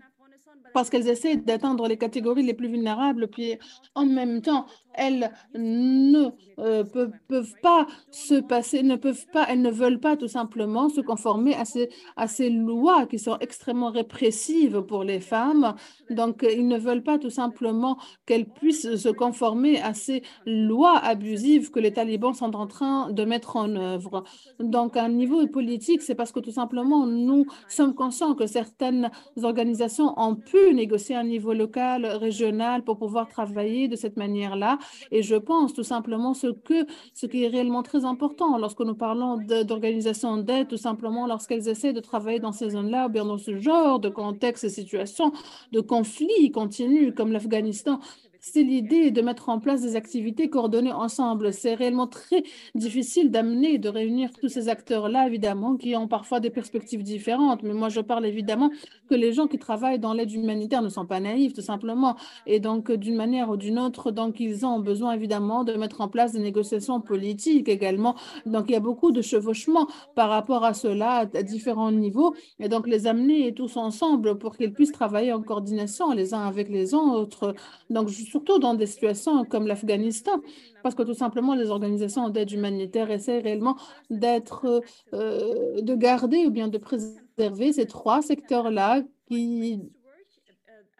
parce 0.73 0.89
qu'elles 0.89 1.07
essaient 1.07 1.37
d'atteindre 1.37 1.87
les 1.87 1.97
catégories 1.97 2.43
les 2.43 2.53
plus 2.53 2.67
vulnérables, 2.67 3.27
puis 3.27 3.57
en 3.95 4.05
même 4.05 4.41
temps, 4.41 4.65
elles 4.93 5.31
ne 5.55 6.29
euh, 6.59 6.83
peuvent, 6.83 7.53
pas 7.61 7.87
se 8.11 8.35
passer, 8.35 8.83
ne 8.83 8.95
peuvent 8.95 9.25
pas, 9.31 9.45
elles 9.49 9.61
ne 9.61 9.71
veulent 9.71 9.99
pas 9.99 10.17
tout 10.17 10.27
simplement 10.27 10.89
se 10.89 11.01
conformer 11.01 11.55
à 11.55 11.65
ces, 11.65 11.89
à 12.15 12.27
ces 12.27 12.49
lois 12.49 13.05
qui 13.05 13.19
sont 13.19 13.37
extrêmement 13.39 13.91
répressives 13.91 14.81
pour 14.81 15.03
les 15.03 15.19
femmes. 15.19 15.75
Donc, 16.09 16.45
ils 16.49 16.67
ne 16.67 16.77
veulent 16.77 17.03
pas 17.03 17.19
tout 17.19 17.29
simplement 17.29 17.97
qu'elles 18.25 18.47
puissent 18.47 18.95
se 18.95 19.09
conformer 19.09 19.81
à 19.81 19.93
ces 19.93 20.23
lois 20.45 20.97
abusives 20.97 21.71
que 21.71 21.79
les 21.79 21.93
talibans 21.93 22.33
sont 22.33 22.55
en 22.55 22.67
train 22.67 23.11
de 23.11 23.23
mettre 23.23 23.55
en 23.55 23.75
œuvre. 23.75 24.23
Donc, 24.59 24.97
à 24.97 25.03
un 25.03 25.09
niveau 25.09 25.45
politique, 25.47 26.01
c'est 26.01 26.15
parce 26.15 26.31
que 26.31 26.39
tout 26.39 26.51
simplement, 26.51 27.05
nous 27.05 27.45
sommes 27.67 27.95
conscients 27.95 28.35
que 28.35 28.47
certaines 28.47 29.09
organisations 29.41 30.13
ont 30.17 30.35
pu 30.35 30.73
négocier 30.73 31.15
à 31.15 31.19
un 31.19 31.23
niveau 31.23 31.53
local, 31.53 32.05
régional, 32.05 32.83
pour 32.83 32.97
pouvoir 32.97 33.27
travailler 33.27 33.87
de 33.87 33.95
cette 33.95 34.17
manière-là 34.17 34.77
et 35.11 35.21
je 35.23 35.35
pense 35.35 35.73
tout 35.73 35.83
simplement 35.83 36.33
ce, 36.33 36.47
que, 36.47 36.85
ce 37.13 37.25
qui 37.25 37.43
est 37.43 37.47
réellement 37.47 37.83
très 37.83 38.05
important 38.05 38.57
lorsque 38.57 38.81
nous 38.81 38.95
parlons 38.95 39.37
d'organisations 39.37 40.37
d'aide, 40.37 40.67
tout 40.67 40.77
simplement 40.77 41.27
lorsqu'elles 41.27 41.67
essaient 41.67 41.93
de 41.93 41.99
travailler 41.99 42.39
dans 42.39 42.51
ces 42.51 42.71
zones-là 42.71 43.07
ou 43.07 43.09
bien 43.09 43.25
dans 43.25 43.37
ce 43.37 43.57
genre 43.57 43.99
de 43.99 44.09
contexte 44.09 44.63
et 44.63 44.69
situation 44.69 45.31
de 45.71 45.81
conflit 45.81 46.51
continu 46.51 47.13
comme 47.13 47.31
l'Afghanistan, 47.31 47.99
c'est 48.41 48.63
l'idée 48.63 49.11
de 49.11 49.21
mettre 49.21 49.49
en 49.49 49.59
place 49.59 49.81
des 49.81 49.95
activités 49.95 50.49
coordonnées 50.49 50.91
ensemble. 50.91 51.53
C'est 51.53 51.75
réellement 51.75 52.07
très 52.07 52.43
difficile 52.73 53.29
d'amener, 53.29 53.77
de 53.77 53.87
réunir 53.87 54.31
tous 54.31 54.49
ces 54.49 54.67
acteurs-là, 54.67 55.27
évidemment, 55.27 55.77
qui 55.77 55.95
ont 55.95 56.07
parfois 56.07 56.39
des 56.39 56.49
perspectives 56.49 57.03
différentes. 57.03 57.61
Mais 57.61 57.73
moi, 57.73 57.89
je 57.89 58.01
parle 58.01 58.25
évidemment 58.25 58.71
que 59.07 59.15
les 59.15 59.31
gens 59.31 59.45
qui 59.47 59.59
travaillent 59.59 59.99
dans 59.99 60.13
l'aide 60.13 60.31
humanitaire 60.31 60.81
ne 60.81 60.89
sont 60.89 61.05
pas 61.05 61.19
naïfs, 61.19 61.53
tout 61.53 61.61
simplement. 61.61 62.15
Et 62.47 62.59
donc, 62.59 62.91
d'une 62.91 63.15
manière 63.15 63.49
ou 63.51 63.57
d'une 63.57 63.77
autre, 63.77 64.09
donc, 64.09 64.39
ils 64.39 64.65
ont 64.65 64.79
besoin, 64.79 65.13
évidemment, 65.13 65.63
de 65.63 65.73
mettre 65.73 66.01
en 66.01 66.07
place 66.07 66.31
des 66.31 66.39
négociations 66.39 66.99
politiques 66.99 67.69
également. 67.69 68.15
Donc, 68.47 68.65
il 68.69 68.71
y 68.71 68.75
a 68.75 68.79
beaucoup 68.79 69.11
de 69.11 69.21
chevauchements 69.21 69.87
par 70.15 70.29
rapport 70.29 70.65
à 70.65 70.73
cela 70.73 71.29
à 71.33 71.43
différents 71.43 71.91
niveaux. 71.91 72.33
Et 72.59 72.69
donc, 72.69 72.87
les 72.87 73.05
amener 73.05 73.53
tous 73.53 73.77
ensemble 73.77 74.39
pour 74.39 74.57
qu'ils 74.57 74.73
puissent 74.73 74.91
travailler 74.91 75.31
en 75.31 75.43
coordination 75.43 76.11
les 76.11 76.33
uns 76.33 76.47
avec 76.47 76.69
les 76.69 76.95
autres. 76.95 77.53
Donc, 77.91 78.09
surtout 78.31 78.59
dans 78.59 78.73
des 78.73 78.87
situations 78.87 79.43
comme 79.45 79.67
l'Afghanistan, 79.67 80.41
parce 80.83 80.95
que 80.95 81.03
tout 81.03 81.13
simplement, 81.13 81.53
les 81.53 81.69
organisations 81.69 82.29
d'aide 82.29 82.51
humanitaire 82.51 83.11
essaient 83.11 83.39
réellement 83.39 83.75
d'être, 84.09 84.81
euh, 85.13 85.81
de 85.81 85.95
garder 85.95 86.45
ou 86.47 86.51
bien 86.51 86.69
de 86.69 86.77
préserver 86.77 87.73
ces 87.73 87.85
trois 87.85 88.21
secteurs-là 88.21 89.03
qui, 89.27 89.81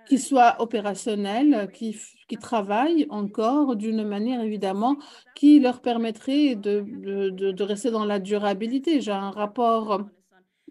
qui 0.07 0.17
soient 0.17 0.55
opérationnels, 0.59 1.69
qui, 1.73 1.95
travaillent 2.39 3.07
encore 3.09 3.75
d'une 3.75 4.05
manière 4.05 4.41
évidemment 4.41 4.95
qui 5.35 5.59
leur 5.59 5.81
permettrait 5.81 6.55
de 6.55 7.63
rester 7.63 7.91
dans 7.91 8.05
la 8.05 8.19
durabilité. 8.19 9.01
J'ai 9.01 9.11
un 9.11 9.31
rapport 9.31 10.05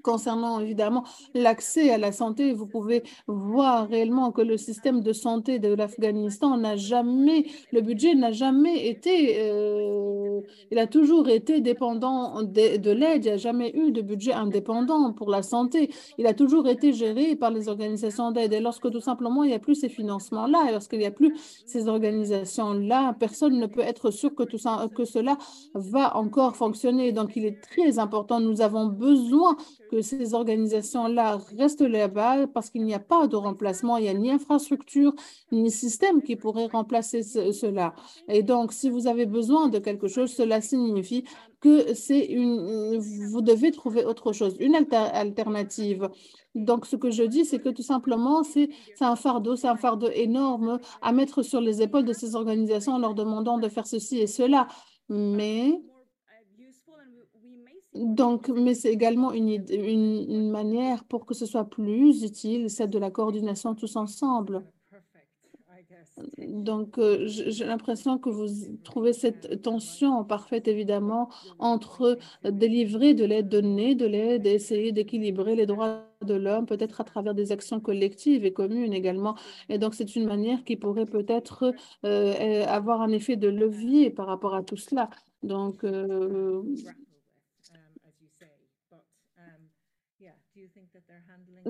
concernant 0.02 0.60
évidemment 0.60 1.04
l'accès 1.34 1.90
à 1.90 1.98
la 1.98 2.12
santé, 2.12 2.52
vous 2.52 2.66
pouvez 2.66 3.02
voir 3.26 3.88
réellement 3.88 4.32
que 4.32 4.42
le 4.42 4.56
système 4.56 5.00
de 5.00 5.12
santé 5.12 5.58
de 5.58 5.74
l'Afghanistan 5.74 6.56
n'a 6.56 6.76
jamais, 6.76 7.46
le 7.72 7.80
budget 7.80 8.14
n'a 8.14 8.32
jamais 8.32 8.88
été, 8.88 9.36
euh, 9.40 10.40
il 10.70 10.78
a 10.78 10.86
toujours 10.86 11.28
été 11.28 11.60
dépendant 11.60 12.42
de, 12.42 12.76
de 12.76 12.90
l'aide, 12.90 13.24
il 13.24 13.28
n'y 13.28 13.34
a 13.34 13.36
jamais 13.36 13.72
eu 13.74 13.92
de 13.92 14.02
budget 14.02 14.32
indépendant 14.32 15.12
pour 15.12 15.30
la 15.30 15.42
santé. 15.42 15.90
Il 16.18 16.26
a 16.26 16.34
toujours 16.34 16.68
été 16.68 16.92
géré 16.92 17.36
par 17.36 17.50
les 17.50 17.68
organisations 17.68 18.30
d'aide. 18.30 18.52
Et 18.52 18.60
lorsque 18.60 18.90
tout 18.90 19.00
simplement 19.00 19.44
il 19.44 19.48
n'y 19.48 19.54
a 19.54 19.58
plus 19.58 19.74
ces 19.74 19.88
financements-là, 19.88 20.66
et 20.68 20.72
lorsqu'il 20.72 20.98
n'y 20.98 21.06
a 21.06 21.10
plus 21.10 21.34
ces 21.66 21.88
organisations-là, 21.88 23.14
personne 23.18 23.58
ne 23.58 23.66
peut 23.66 23.80
être 23.80 24.10
sûr 24.10 24.34
que, 24.34 24.42
tout 24.42 24.58
ça, 24.58 24.88
que 24.94 25.04
cela 25.04 25.36
va 25.74 26.16
encore 26.16 26.56
fonctionner. 26.56 27.12
Donc 27.12 27.36
il 27.36 27.44
est 27.44 27.60
très 27.60 27.98
important, 27.98 28.40
nous 28.40 28.60
avons 28.60 28.86
besoin 28.86 29.56
que 29.90 30.02
ces 30.02 30.34
organisations-là 30.34 31.38
restent 31.58 31.80
là-bas 31.80 32.46
parce 32.46 32.70
qu'il 32.70 32.84
n'y 32.84 32.94
a 32.94 33.00
pas 33.00 33.26
de 33.26 33.34
remplacement, 33.34 33.96
il 33.96 34.04
n'y 34.04 34.08
a 34.08 34.14
ni 34.14 34.30
infrastructure, 34.30 35.12
ni 35.50 35.70
système 35.70 36.22
qui 36.22 36.36
pourrait 36.36 36.66
remplacer 36.66 37.22
cela. 37.24 37.94
Et 38.28 38.42
donc, 38.44 38.72
si 38.72 38.88
vous 38.88 39.08
avez 39.08 39.26
besoin 39.26 39.68
de 39.68 39.80
quelque 39.80 40.06
chose, 40.06 40.30
cela 40.30 40.60
signifie 40.60 41.24
que 41.60 41.92
c'est 41.94 42.24
une, 42.24 42.98
vous 42.98 43.42
devez 43.42 43.72
trouver 43.72 44.04
autre 44.04 44.32
chose, 44.32 44.56
une 44.60 44.76
alternative. 44.76 46.08
Donc, 46.54 46.86
ce 46.86 46.96
que 46.96 47.10
je 47.10 47.24
dis, 47.24 47.44
c'est 47.44 47.58
que 47.58 47.68
tout 47.68 47.82
simplement, 47.82 48.44
c'est 48.44 48.70
un 49.00 49.16
fardeau, 49.16 49.56
c'est 49.56 49.68
un 49.68 49.76
fardeau 49.76 50.08
énorme 50.14 50.78
à 51.02 51.12
mettre 51.12 51.42
sur 51.42 51.60
les 51.60 51.82
épaules 51.82 52.04
de 52.04 52.12
ces 52.12 52.36
organisations 52.36 52.92
en 52.92 52.98
leur 52.98 53.14
demandant 53.14 53.58
de 53.58 53.68
faire 53.68 53.86
ceci 53.86 54.18
et 54.20 54.26
cela. 54.28 54.68
Mais 55.08 55.80
donc, 57.94 58.48
mais 58.48 58.74
c'est 58.74 58.92
également 58.92 59.32
une, 59.32 60.50
manière 60.50 61.04
pour 61.04 61.26
que 61.26 61.34
ce 61.34 61.46
soit 61.46 61.68
plus 61.68 62.22
utile, 62.22 62.70
celle 62.70 62.90
de 62.90 62.98
la 62.98 63.10
coordination 63.10 63.74
tous 63.74 63.96
ensemble. 63.96 64.64
Donc, 66.38 66.98
euh, 66.98 67.24
j'ai 67.26 67.64
l'impression 67.64 68.18
que 68.18 68.28
vous 68.28 68.46
trouvez 68.84 69.12
cette 69.12 69.62
tension 69.62 70.22
parfaite, 70.24 70.68
évidemment, 70.68 71.30
entre 71.58 72.18
délivrer 72.44 73.14
de 73.14 73.24
l'aide 73.24 73.48
donnée, 73.48 73.94
de 73.94 74.06
l'aide 74.06 74.46
essayer 74.46 74.92
d'équilibrer 74.92 75.56
les 75.56 75.66
droits 75.66 76.04
de 76.22 76.34
l'homme, 76.34 76.66
peut-être 76.66 77.00
à 77.00 77.04
travers 77.04 77.34
des 77.34 77.52
actions 77.52 77.80
collectives 77.80 78.44
et 78.44 78.52
communes 78.52 78.92
également. 78.92 79.34
Et 79.68 79.78
donc, 79.78 79.94
c'est 79.94 80.14
une 80.14 80.26
manière 80.26 80.62
qui 80.64 80.76
pourrait 80.76 81.06
peut-être 81.06 81.72
euh, 82.04 82.64
avoir 82.66 83.00
un 83.00 83.10
effet 83.10 83.36
de 83.36 83.48
levier 83.48 84.10
par 84.10 84.26
rapport 84.26 84.54
à 84.54 84.62
tout 84.62 84.76
cela. 84.76 85.08
Donc, 85.42 85.84
euh, 85.84 86.62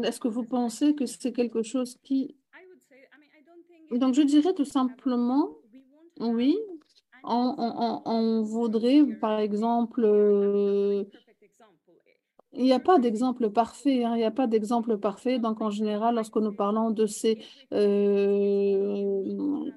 Est-ce 0.02 0.20
que 0.20 0.28
vous 0.28 0.44
pensez 0.44 0.94
que 0.94 1.06
c'est 1.06 1.32
quelque 1.32 1.62
chose 1.62 1.96
qui... 2.02 2.36
Donc, 3.90 4.14
je 4.14 4.22
dirais 4.22 4.54
tout 4.54 4.64
simplement, 4.64 5.48
oui, 6.20 6.56
on, 7.24 8.42
voudrait, 8.42 9.04
par 9.20 9.40
exemple, 9.40 10.04
euh, 10.04 11.04
il 12.52 12.64
n'y 12.64 12.72
a 12.72 12.80
pas 12.80 12.98
d'exemple 12.98 13.50
parfait, 13.50 14.04
hein, 14.04 14.14
il 14.14 14.18
n'y 14.18 14.24
a 14.24 14.30
pas 14.30 14.46
d'exemple 14.46 14.98
parfait. 14.98 15.38
Donc, 15.38 15.60
en 15.60 15.70
général, 15.70 16.14
lorsque 16.14 16.36
nous 16.36 16.52
parlons 16.52 16.90
de 16.90 17.06
ces 17.06 17.42
euh, 17.72 19.70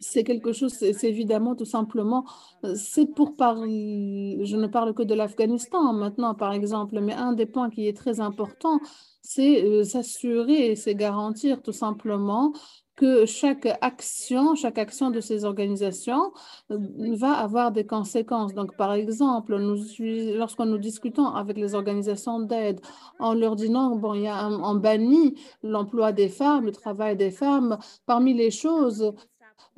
c'est 0.00 0.24
quelque 0.24 0.52
chose, 0.52 0.72
c'est 0.72 1.04
évidemment 1.04 1.54
tout 1.54 1.66
simplement, 1.66 2.24
euh, 2.64 2.74
c'est 2.74 3.06
pour 3.06 3.36
parler, 3.36 4.38
je 4.42 4.56
ne 4.56 4.66
parle 4.66 4.94
que 4.94 5.02
de 5.02 5.14
l'Afghanistan 5.14 5.92
maintenant 5.92 6.34
par 6.34 6.52
exemple, 6.52 6.98
mais 7.00 7.12
un 7.12 7.32
des 7.32 7.46
points 7.46 7.70
qui 7.70 7.86
est 7.86 7.96
très 7.96 8.20
important, 8.20 8.80
c'est 9.22 9.62
euh, 9.64 9.84
s'assurer, 9.84 10.74
c'est 10.76 10.94
garantir 10.94 11.62
tout 11.62 11.72
simplement 11.72 12.52
que 13.00 13.24
chaque 13.24 13.66
action, 13.80 14.54
chaque 14.54 14.76
action 14.76 15.10
de 15.10 15.20
ces 15.20 15.46
organisations 15.46 16.32
euh, 16.70 16.78
va 17.16 17.32
avoir 17.32 17.72
des 17.72 17.86
conséquences. 17.86 18.52
Donc, 18.52 18.76
par 18.76 18.92
exemple, 18.92 19.56
lorsque 19.56 20.58
nous 20.60 20.76
discutons 20.78 21.26
avec 21.28 21.56
les 21.56 21.74
organisations 21.74 22.40
d'aide, 22.40 22.80
en 23.18 23.32
leur 23.32 23.56
disant, 23.56 23.96
bon, 23.96 24.12
il 24.12 24.26
a 24.26 24.48
on 24.50 24.74
bannit 24.74 25.34
l'emploi 25.62 26.12
des 26.12 26.28
femmes, 26.28 26.66
le 26.66 26.72
travail 26.72 27.16
des 27.16 27.30
femmes, 27.30 27.78
parmi 28.04 28.34
les 28.34 28.50
choses 28.50 29.14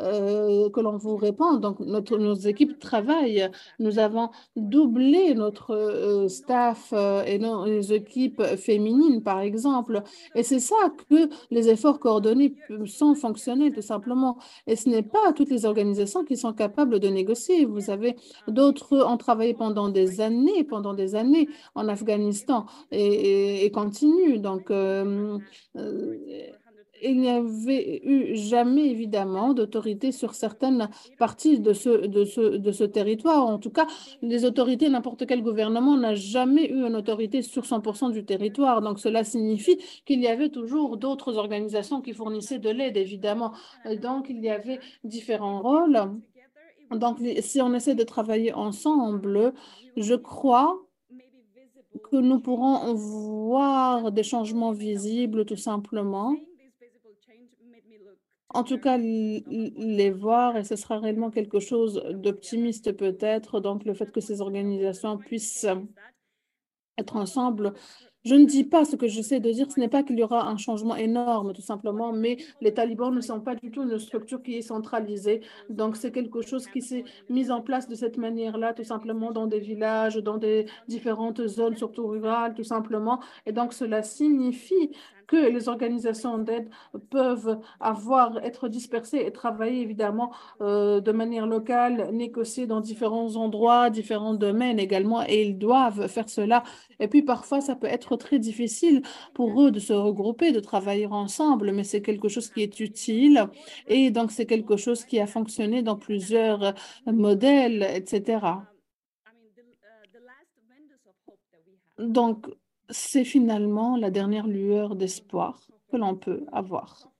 euh, 0.00 0.70
que 0.70 0.80
l'on 0.80 0.96
vous 0.96 1.16
répond. 1.16 1.54
Donc, 1.54 1.80
notre, 1.80 2.18
nos 2.18 2.34
équipes 2.34 2.78
travaillent. 2.78 3.48
Nous 3.78 3.98
avons 3.98 4.30
doublé 4.56 5.34
notre 5.34 5.74
euh, 5.74 6.28
staff 6.28 6.92
euh, 6.92 7.22
et 7.24 7.38
nos 7.38 7.66
équipes 7.80 8.42
féminines, 8.56 9.22
par 9.22 9.40
exemple. 9.40 10.02
Et 10.34 10.42
c'est 10.42 10.60
ça 10.60 10.76
que 11.08 11.28
les 11.50 11.68
efforts 11.68 12.00
coordonnés 12.00 12.54
sont 12.86 13.14
fonctionnels, 13.14 13.74
tout 13.74 13.82
simplement. 13.82 14.38
Et 14.66 14.76
ce 14.76 14.88
n'est 14.88 15.02
pas 15.02 15.32
toutes 15.34 15.50
les 15.50 15.66
organisations 15.66 16.24
qui 16.24 16.36
sont 16.36 16.52
capables 16.52 16.98
de 16.98 17.08
négocier. 17.08 17.64
Vous 17.64 17.90
avez 17.90 18.16
d'autres 18.48 19.04
ont 19.04 19.16
travaillé 19.16 19.54
pendant 19.54 19.88
des 19.88 20.20
années, 20.20 20.64
pendant 20.64 20.94
des 20.94 21.14
années 21.14 21.48
en 21.74 21.88
Afghanistan 21.88 22.66
et, 22.90 23.64
et, 23.64 23.70
continuent. 23.70 24.40
Donc, 24.40 24.70
il 27.02 27.20
n'y 27.20 27.28
avait 27.30 28.00
eu 28.04 28.36
jamais, 28.36 28.88
évidemment, 28.88 29.54
d'autorité 29.54 30.12
sur 30.12 30.34
certaines 30.34 30.88
parties 31.18 31.60
de 31.60 31.72
ce, 31.72 32.84
territoire. 32.84 33.46
En 33.46 33.58
tout 33.58 33.70
cas, 33.70 33.86
les 34.22 34.44
autorités, 34.44 34.88
n'importe 34.88 35.26
quel 35.26 35.42
gouvernement 35.42 35.96
n'a 35.96 36.14
jamais 36.14 36.70
eu 36.70 36.86
une 36.86 36.96
autorité 36.96 37.42
sur 37.42 37.64
100% 37.64 38.12
du 38.12 38.24
territoire. 38.24 38.80
Donc, 38.82 38.98
cela 38.98 39.24
signifie 39.24 39.78
qu'il 40.04 40.20
y 40.20 40.28
avait 40.28 40.50
toujours 40.50 40.96
d'autres 40.96 41.36
organisations 41.36 42.00
qui 42.00 42.12
fournissaient 42.12 42.58
de 42.58 42.70
l'aide, 42.70 42.96
évidemment. 42.96 43.52
Donc, 44.00 44.26
il 44.28 44.40
y 44.40 44.48
avait 44.48 44.80
différents 45.04 45.60
rôles. 45.60 46.00
Donc, 46.90 47.18
si 47.40 47.60
on 47.60 47.72
essaie 47.74 47.94
de 47.94 48.04
travailler 48.04 48.52
ensemble, 48.52 49.54
je 49.96 50.14
crois 50.14 50.78
que 52.10 52.16
nous 52.16 52.40
pourrons 52.40 52.94
voir 52.94 54.12
des 54.12 54.22
changements 54.22 54.72
visibles 54.72 55.44
tout 55.44 55.56
simplement. 55.56 56.34
En 58.54 58.64
tout 58.64 58.78
cas, 58.78 58.98
les 58.98 60.10
voir 60.10 60.56
et 60.56 60.64
ce 60.64 60.76
sera 60.76 60.98
réellement 60.98 61.30
quelque 61.30 61.60
chose 61.60 62.02
d'optimiste 62.10 62.92
peut-être. 62.92 63.60
Donc, 63.60 63.84
le 63.84 63.94
fait 63.94 64.12
que 64.12 64.20
ces 64.20 64.40
organisations 64.40 65.18
puissent 65.18 65.66
être 66.98 67.16
ensemble 67.16 67.72
je 68.24 68.34
ne 68.36 68.44
dis 68.44 68.64
pas 68.64 68.84
ce 68.84 68.94
que 68.96 69.08
j'essaie 69.08 69.40
de 69.40 69.50
dire, 69.50 69.70
ce 69.70 69.80
n'est 69.80 69.88
pas 69.88 70.02
qu'il 70.02 70.18
y 70.18 70.22
aura 70.22 70.48
un 70.48 70.56
changement 70.56 70.94
énorme, 70.94 71.52
tout 71.52 71.62
simplement, 71.62 72.12
mais 72.12 72.36
les 72.60 72.72
talibans 72.72 73.12
ne 73.12 73.20
sont 73.20 73.40
pas 73.40 73.56
du 73.56 73.70
tout 73.70 73.82
une 73.82 73.98
structure 73.98 74.42
qui 74.42 74.54
est 74.56 74.62
centralisée. 74.62 75.40
Donc, 75.68 75.96
c'est 75.96 76.12
quelque 76.12 76.40
chose 76.42 76.68
qui 76.68 76.82
s'est 76.82 77.04
mis 77.28 77.50
en 77.50 77.62
place 77.62 77.88
de 77.88 77.94
cette 77.96 78.18
manière-là, 78.18 78.74
tout 78.74 78.84
simplement, 78.84 79.32
dans 79.32 79.46
des 79.46 79.58
villages, 79.58 80.16
dans 80.16 80.38
des 80.38 80.66
différentes 80.86 81.46
zones, 81.48 81.76
surtout 81.76 82.06
rurales, 82.06 82.54
tout 82.54 82.64
simplement. 82.64 83.20
Et 83.46 83.52
donc, 83.52 83.72
cela 83.72 84.02
signifie 84.04 84.90
que 85.32 85.50
les 85.50 85.66
organisations 85.70 86.36
d'aide 86.36 86.68
peuvent 87.08 87.58
avoir, 87.80 88.36
être 88.44 88.68
dispersées 88.68 89.22
et 89.26 89.32
travailler 89.32 89.80
évidemment 89.80 90.30
euh, 90.60 91.00
de 91.00 91.10
manière 91.10 91.46
locale, 91.46 92.10
négocier 92.12 92.66
dans 92.66 92.82
différents 92.82 93.36
endroits, 93.36 93.88
différents 93.88 94.34
domaines 94.34 94.78
également, 94.78 95.22
et 95.26 95.40
ils 95.42 95.56
doivent 95.56 96.06
faire 96.06 96.28
cela. 96.28 96.64
Et 97.00 97.08
puis 97.08 97.22
parfois, 97.22 97.62
ça 97.62 97.74
peut 97.74 97.86
être 97.86 98.16
très 98.16 98.38
difficile 98.38 99.00
pour 99.32 99.62
eux 99.62 99.70
de 99.70 99.80
se 99.80 99.94
regrouper, 99.94 100.52
de 100.52 100.60
travailler 100.60 101.06
ensemble, 101.06 101.72
mais 101.72 101.84
c'est 101.84 102.02
quelque 102.02 102.28
chose 102.28 102.50
qui 102.50 102.62
est 102.62 102.78
utile 102.80 103.46
et 103.86 104.10
donc 104.10 104.32
c'est 104.32 104.46
quelque 104.46 104.76
chose 104.76 105.06
qui 105.06 105.18
a 105.18 105.26
fonctionné 105.26 105.80
dans 105.82 105.96
plusieurs 105.96 106.74
modèles, 107.06 107.86
etc. 107.94 108.40
Donc, 111.98 112.48
c'est 112.90 113.24
finalement 113.24 113.96
la 113.96 114.10
dernière 114.10 114.46
lueur 114.46 114.96
d'espoir 114.96 115.68
que 115.90 115.96
l'on 115.96 116.16
peut 116.16 116.46
avoir. 116.52 117.11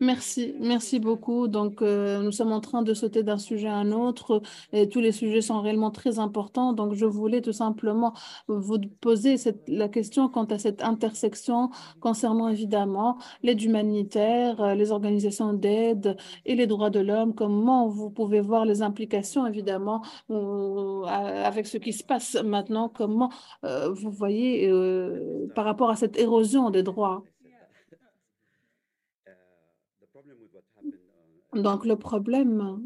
Merci, 0.00 0.54
merci 0.60 0.98
beaucoup. 1.00 1.48
Donc, 1.48 1.80
euh, 1.80 2.20
nous 2.20 2.32
sommes 2.32 2.52
en 2.52 2.60
train 2.60 2.82
de 2.82 2.92
sauter 2.92 3.22
d'un 3.22 3.38
sujet 3.38 3.68
à 3.68 3.76
un 3.76 3.92
autre 3.92 4.42
et 4.72 4.88
tous 4.88 5.00
les 5.00 5.12
sujets 5.12 5.40
sont 5.40 5.60
réellement 5.62 5.90
très 5.90 6.18
importants. 6.18 6.74
Donc, 6.74 6.92
je 6.94 7.06
voulais 7.06 7.40
tout 7.40 7.52
simplement 7.52 8.12
vous 8.46 8.78
poser 9.00 9.38
cette, 9.38 9.66
la 9.68 9.88
question 9.88 10.28
quant 10.28 10.44
à 10.44 10.58
cette 10.58 10.82
intersection 10.82 11.70
concernant 12.00 12.48
évidemment 12.48 13.16
l'aide 13.42 13.62
humanitaire, 13.62 14.60
euh, 14.60 14.74
les 14.74 14.90
organisations 14.92 15.54
d'aide 15.54 16.16
et 16.44 16.54
les 16.54 16.66
droits 16.66 16.90
de 16.90 17.00
l'homme. 17.00 17.34
Comment 17.34 17.88
vous 17.88 18.10
pouvez 18.10 18.40
voir 18.40 18.66
les 18.66 18.82
implications 18.82 19.46
évidemment 19.46 20.02
euh, 20.30 21.02
avec 21.04 21.66
ce 21.66 21.78
qui 21.78 21.94
se 21.94 22.04
passe 22.04 22.36
maintenant? 22.44 22.90
Comment 22.90 23.30
vous 23.62 24.10
voyez 24.10 24.70
par 25.54 25.64
rapport 25.64 25.90
à 25.90 25.96
cette 25.96 26.18
érosion 26.18 26.70
des 26.70 26.82
droits? 26.82 27.24
Donc 31.56 31.86
le 31.86 31.96
problème, 31.96 32.82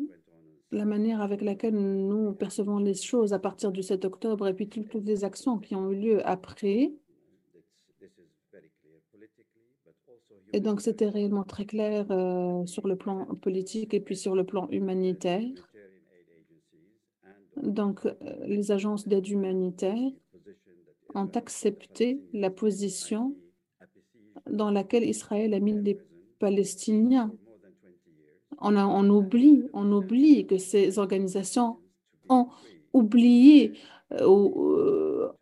la 0.71 0.85
manière 0.85 1.21
avec 1.21 1.43
laquelle 1.43 1.75
nous 1.75 2.33
percevons 2.33 2.79
les 2.79 2.95
choses 2.95 3.33
à 3.33 3.39
partir 3.39 3.73
du 3.73 3.83
7 3.83 4.05
octobre 4.05 4.47
et 4.47 4.55
puis 4.55 4.69
toutes 4.69 5.05
les 5.05 5.25
actions 5.25 5.59
qui 5.59 5.75
ont 5.75 5.91
eu 5.91 5.97
lieu 5.97 6.27
après, 6.27 6.93
et 10.53 10.61
donc 10.61 10.81
c'était 10.81 11.09
réellement 11.09 11.45
très 11.45 11.65
clair 11.65 12.07
euh, 12.11 12.67
sur 12.67 12.87
le 12.89 12.97
plan 12.97 13.27
politique 13.37 13.95
et 13.95 14.01
puis 14.01 14.17
sur 14.17 14.35
le 14.35 14.45
plan 14.45 14.69
humanitaire. 14.71 15.45
Donc 17.57 18.05
euh, 18.07 18.15
les 18.47 18.73
agences 18.73 19.07
d'aide 19.07 19.29
humanitaire 19.29 20.11
ont 21.15 21.31
accepté 21.35 22.21
la 22.33 22.51
position 22.51 23.37
dans 24.49 24.71
laquelle 24.71 25.05
Israël 25.05 25.55
a 25.55 25.61
mis 25.61 25.81
les 25.81 25.99
Palestiniens 26.39 27.33
on, 28.61 29.11
oublie, 29.11 29.65
on 29.73 29.91
oublie 29.93 30.47
que 30.47 30.59
ces 30.59 30.99
organisations 30.99 31.79
ont 32.29 32.49
oublié 32.93 33.73
euh, 34.13 34.27
euh, 34.27 35.33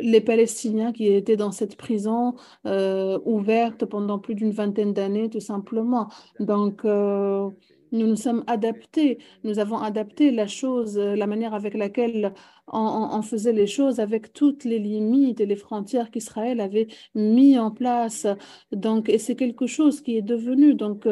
les 0.00 0.20
Palestiniens 0.20 0.92
qui 0.92 1.06
étaient 1.06 1.36
dans 1.36 1.52
cette 1.52 1.76
prison 1.76 2.34
euh, 2.66 3.18
ouverte 3.24 3.84
pendant 3.84 4.18
plus 4.18 4.34
d'une 4.34 4.50
vingtaine 4.50 4.92
d'années, 4.92 5.30
tout 5.30 5.40
simplement. 5.40 6.08
Donc, 6.40 6.84
nous 6.84 8.06
nous 8.06 8.16
sommes 8.16 8.42
adaptés, 8.48 9.18
nous 9.44 9.58
avons 9.60 9.78
adapté 9.78 10.32
la 10.32 10.48
chose, 10.48 10.98
la 10.98 11.26
manière 11.26 11.54
avec 11.54 11.74
laquelle 11.74 12.34
on, 12.68 13.22
faisait 13.22 13.52
les 13.52 13.66
choses 13.66 14.00
avec 14.00 14.32
toutes 14.32 14.64
les 14.64 14.78
limites 14.78 15.40
et 15.40 15.46
les 15.46 15.56
frontières 15.56 16.10
qu'Israël 16.10 16.60
avait 16.60 16.88
mis 17.14 17.58
en 17.58 17.70
place. 17.70 18.26
Donc, 18.72 19.08
et 19.08 19.18
c'est 19.18 19.36
quelque 19.36 19.66
chose 19.66 20.00
qui 20.00 20.16
est 20.16 20.22
devenu 20.22 20.74
donc 20.74 21.06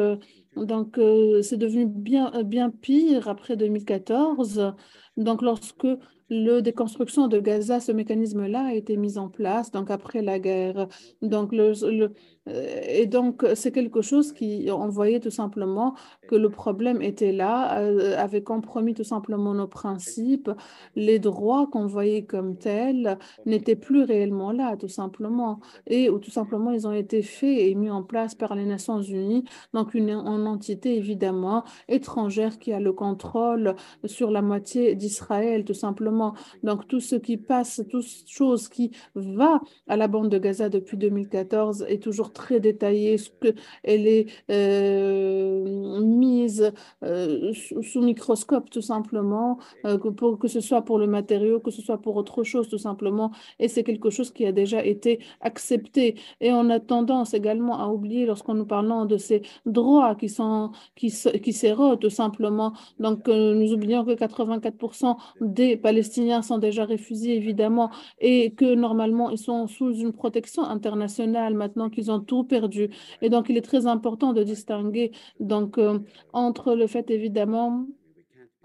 donc, 0.55 0.97
euh, 0.97 1.41
c'est 1.41 1.57
devenu 1.57 1.85
bien, 1.85 2.31
euh, 2.33 2.43
bien 2.43 2.69
pire 2.69 3.27
après 3.27 3.57
2014. 3.57 4.73
Donc, 5.17 5.41
lorsque 5.41 5.87
le 6.29 6.61
déconstruction 6.61 7.27
de 7.27 7.39
Gaza, 7.39 7.79
ce 7.79 7.91
mécanisme-là 7.91 8.67
a 8.67 8.73
été 8.73 8.97
mis 8.97 9.17
en 9.17 9.29
place, 9.29 9.71
donc 9.71 9.91
après 9.91 10.21
la 10.21 10.39
guerre. 10.39 10.87
Donc, 11.21 11.51
le, 11.51 11.73
euh, 11.83 12.09
et 12.47 13.07
donc, 13.07 13.45
c'est 13.55 13.71
quelque 13.71 14.01
chose 14.01 14.31
qui, 14.31 14.69
on 14.71 14.87
voyait 14.87 15.19
tout 15.19 15.31
simplement 15.31 15.95
que 16.27 16.35
le 16.35 16.49
problème 16.49 17.01
était 17.01 17.31
là, 17.31 17.79
euh, 17.79 18.15
avait 18.17 18.43
compromis 18.43 18.93
tout 18.93 19.03
simplement 19.03 19.53
nos 19.53 19.67
principes. 19.67 20.51
Les 20.95 21.19
droits 21.19 21.67
qu'on 21.71 21.87
voyait 21.87 22.23
comme 22.23 22.57
tels 22.57 23.17
n'étaient 23.45 23.75
plus 23.75 24.03
réellement 24.03 24.51
là, 24.51 24.77
tout 24.77 24.87
simplement. 24.87 25.59
Et 25.87 26.09
ou 26.09 26.19
tout 26.19 26.31
simplement, 26.31 26.71
ils 26.71 26.87
ont 26.87 26.93
été 26.93 27.21
faits 27.21 27.57
et 27.57 27.73
mis 27.75 27.89
en 27.89 28.03
place 28.03 28.35
par 28.35 28.55
les 28.55 28.65
Nations 28.65 29.01
Unies, 29.01 29.45
donc 29.73 29.93
une, 29.93 30.09
une 30.09 30.47
entité 30.47 30.97
évidemment 30.97 31.63
étrangère 31.87 32.59
qui 32.59 32.73
a 32.73 32.79
le 32.79 32.93
contrôle 32.93 33.75
sur 34.05 34.31
la 34.31 34.41
moitié 34.41 34.95
d'Israël, 34.95 35.65
tout 35.65 35.73
simplement 35.73 36.33
donc, 36.63 36.87
tout 36.87 36.99
ce 36.99 37.15
qui 37.15 37.37
passe, 37.37 37.81
toute 37.89 38.05
chose 38.27 38.69
qui 38.69 38.91
va 39.15 39.61
à 39.87 39.97
la 39.97 40.07
bande 40.07 40.29
de 40.29 40.37
Gaza 40.37 40.69
depuis 40.69 40.97
2014 40.97 41.85
est 41.87 42.01
toujours 42.01 42.33
très 42.35 42.59
détaillé, 42.59 43.17
ce 43.17 43.29
que 43.31 43.55
elle 43.83 44.05
est 44.07 44.27
euh, 44.51 45.99
mise 46.01 46.71
euh, 47.03 47.53
sous, 47.53 48.01
microscope, 48.01 48.69
tout 48.69 48.81
simplement, 48.81 49.57
euh, 49.85 49.97
que, 49.97 50.09
pour, 50.09 50.37
que 50.37 50.47
ce 50.47 50.59
soit 50.59 50.83
pour 50.83 50.99
le 50.99 51.07
matériau, 51.07 51.59
que 51.59 51.71
ce 51.71 51.81
soit 51.81 51.97
pour 51.97 52.15
autre 52.17 52.43
chose, 52.43 52.69
tout 52.69 52.77
simplement. 52.77 53.31
Et 53.59 53.67
c'est 53.67 53.83
quelque 53.83 54.09
chose 54.11 54.31
qui 54.31 54.45
a 54.45 54.51
déjà 54.51 54.85
été 54.85 55.19
accepté. 55.41 56.15
Et 56.41 56.51
on 56.51 56.69
a 56.69 56.79
tendance 56.79 57.33
également 57.33 57.79
à 57.79 57.87
oublier, 57.87 58.25
lorsqu'on 58.25 58.53
nous 58.53 58.65
parlons 58.65 59.05
de 59.05 59.17
ces 59.17 59.41
droits 59.65 60.15
qui 60.15 60.29
sont 60.29 60.71
qui, 60.95 61.09
qui 61.41 61.53
s'érodent, 61.53 62.01
tout 62.01 62.09
simplement. 62.09 62.73
Donc, 62.99 63.27
nous 63.27 63.71
oublions 63.73 64.03
que 64.05 64.11
84% 64.11 65.15
des 65.41 65.77
Palestiniens 65.77 66.41
sont 66.41 66.57
déjà 66.57 66.83
réfugiés, 66.85 67.35
évidemment, 67.37 67.89
et 68.19 68.51
que 68.51 68.75
normalement, 68.75 69.29
ils 69.29 69.37
sont 69.37 69.67
sous 69.67 69.93
une 69.93 70.13
protection 70.13 70.63
internationale 70.63 71.53
maintenant 71.53 71.89
qu'ils 71.89 72.11
ont 72.11 72.24
tout 72.25 72.43
perdu. 72.43 72.89
Et 73.21 73.29
donc, 73.29 73.49
il 73.49 73.57
est 73.57 73.61
très 73.61 73.87
important 73.87 74.33
de 74.33 74.43
distinguer 74.43 75.11
donc, 75.39 75.77
euh, 75.77 75.99
entre 76.33 76.75
le 76.75 76.87
fait, 76.87 77.09
évidemment, 77.11 77.87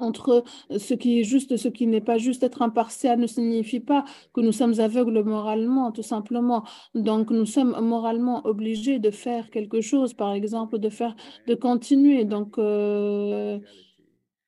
entre 0.01 0.45
ce 0.71 0.95
qui 0.95 1.21
est 1.21 1.25
juste 1.25 1.53
et 1.53 1.57
ce 1.57 1.69
qui 1.69 1.87
n'est 1.87 2.01
pas 2.01 2.19
juste. 2.19 2.43
Être 2.43 2.63
impartial 2.63 3.19
ne 3.21 3.27
signifie 3.27 3.81
pas 3.81 4.05
que 4.33 4.41
nous 4.41 4.53
sommes 4.53 4.81
aveugles 4.81 5.23
moralement, 5.23 5.93
tout 5.93 6.03
simplement. 6.03 6.65
Donc, 6.95 7.31
nous 7.31 7.47
sommes 7.47 7.79
moralement 7.81 8.47
obligés 8.47 8.99
de 8.99 9.11
faire 9.11 9.51
quelque 9.51 9.81
chose, 9.81 10.15
par 10.15 10.33
exemple, 10.33 10.79
de 10.79 10.89
faire, 10.89 11.15
de 11.47 11.55
continuer. 11.55 12.25
Donc, 12.25 12.59
euh, 12.59 13.59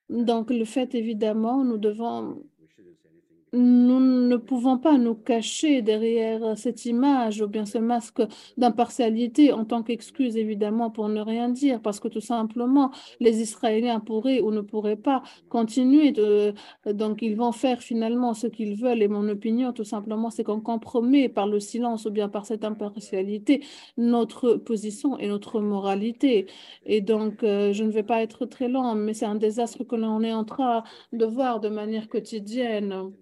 donc 0.09 0.51
le 0.51 0.65
fait, 0.65 0.95
évidemment, 0.95 1.65
nous 1.65 1.79
devons 1.79 2.43
nous 3.53 4.01
ne 4.01 4.37
pouvons 4.37 4.79
pas 4.79 4.97
nous 4.97 5.15
cacher 5.15 5.83
derrière 5.83 6.57
cette 6.57 6.87
image 6.87 7.43
ou 7.43 7.47
bien 7.49 7.67
ce 7.67 7.79
masque 7.79 8.23
d'impartialité 8.57 9.53
en 9.53 9.65
tant 9.67 9.83
qu'excuse, 9.83 10.37
évidemment, 10.37 10.91
pour 10.91 11.09
ne 11.09 11.21
rien 11.21 11.51
dire, 11.51 11.81
parce 11.83 12.01
que 12.01 12.09
tout 12.09 12.21
simplement, 12.21 12.91
les 13.21 13.43
Israéliens 13.43 14.01
pourraient 14.01 14.41
ou 14.41 14.51
ne 14.53 14.63
pourraient 14.63 14.97
pas 14.97 15.23
continuer 15.51 16.13
de... 16.13 16.55
Donc, 16.87 17.21
ils 17.21 17.37
vont 17.37 17.53
faire 17.53 17.83
finalement 17.83 18.33
ce 18.35 18.47
qu'ils 18.47 18.75
veulent. 18.75 19.03
Et 19.03 19.09
mon 19.09 19.29
opinion, 19.29 19.73
tout 19.73 19.85
simplement, 19.85 20.31
c'est 20.31 20.45
qu'on 20.45 20.61
compromet 20.61 21.29
par 21.29 21.47
le 21.47 21.61
silence 21.61 22.07
ou 22.07 22.11
bien 22.11 22.29
par 22.29 22.47
cette 22.47 22.65
impartialité 22.65 23.63
notre 23.97 24.55
position 24.55 25.19
et 25.19 25.29
notre 25.29 25.61
moralité. 25.61 26.47
Et 26.87 27.01
donc, 27.01 27.43
euh, 27.43 27.73
je 27.73 27.85
ne 27.85 27.91
vais 27.91 28.03
pas 28.03 28.23
être 28.23 28.47
très 28.47 28.69
lent, 28.69 28.95
mais 28.95 29.15
c'est 29.15 29.27
un 29.27 29.35
désastre 29.35 29.85
que 29.85 29.97
l'on 29.97 30.23
est 30.23 30.33
en 30.33 30.45
train 30.45 30.85
de 31.13 31.25
voir 31.27 31.61
de 31.61 31.69
manière 31.69 32.09
quotidienne. 32.09 33.13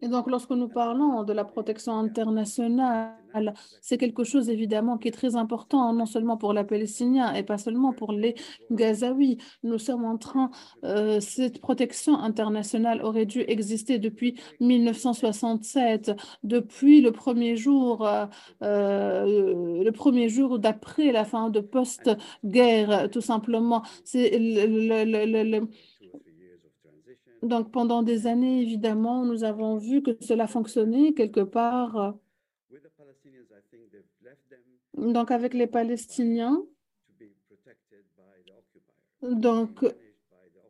Et 0.00 0.08
donc, 0.08 0.30
lorsque 0.30 0.50
nous 0.50 0.68
parlons 0.68 1.24
de 1.24 1.32
la 1.32 1.44
protection 1.44 1.98
internationale, 1.98 3.14
c'est 3.80 3.98
quelque 3.98 4.24
chose 4.24 4.48
évidemment 4.48 4.96
qui 4.96 5.08
est 5.08 5.12
très 5.12 5.36
important, 5.36 5.92
non 5.92 6.06
seulement 6.06 6.36
pour 6.36 6.52
les 6.52 6.64
Palestiniens 6.64 7.34
et 7.34 7.42
pas 7.42 7.58
seulement 7.58 7.92
pour 7.92 8.12
les 8.12 8.34
Gazaouis. 8.70 9.38
Nous 9.62 9.78
sommes 9.78 10.04
en 10.04 10.16
train, 10.16 10.50
euh, 10.84 11.20
cette 11.20 11.60
protection 11.60 12.18
internationale 12.18 13.02
aurait 13.02 13.26
dû 13.26 13.40
exister 13.40 13.98
depuis 13.98 14.38
1967, 14.60 16.12
depuis 16.42 17.00
le 17.00 17.12
premier 17.12 17.56
jour, 17.56 18.06
euh, 18.06 18.26
euh, 18.62 19.82
le 19.82 19.90
premier 19.92 20.28
jour 20.28 20.58
d'après 20.58 21.12
la 21.12 21.24
fin 21.24 21.50
de 21.50 21.60
post-guerre, 21.60 23.10
tout 23.10 23.20
simplement. 23.20 23.82
C'est 24.04 24.30
le, 24.38 25.68
donc, 27.48 27.72
pendant 27.72 28.02
des 28.02 28.26
années, 28.26 28.62
évidemment, 28.62 29.24
nous 29.24 29.42
avons 29.44 29.76
vu 29.76 30.02
que 30.02 30.10
cela 30.20 30.46
fonctionnait 30.46 31.14
quelque 31.14 31.40
part. 31.40 32.14
Donc, 34.94 35.30
avec 35.30 35.54
les 35.54 35.66
Palestiniens, 35.66 36.62
donc, 39.22 39.84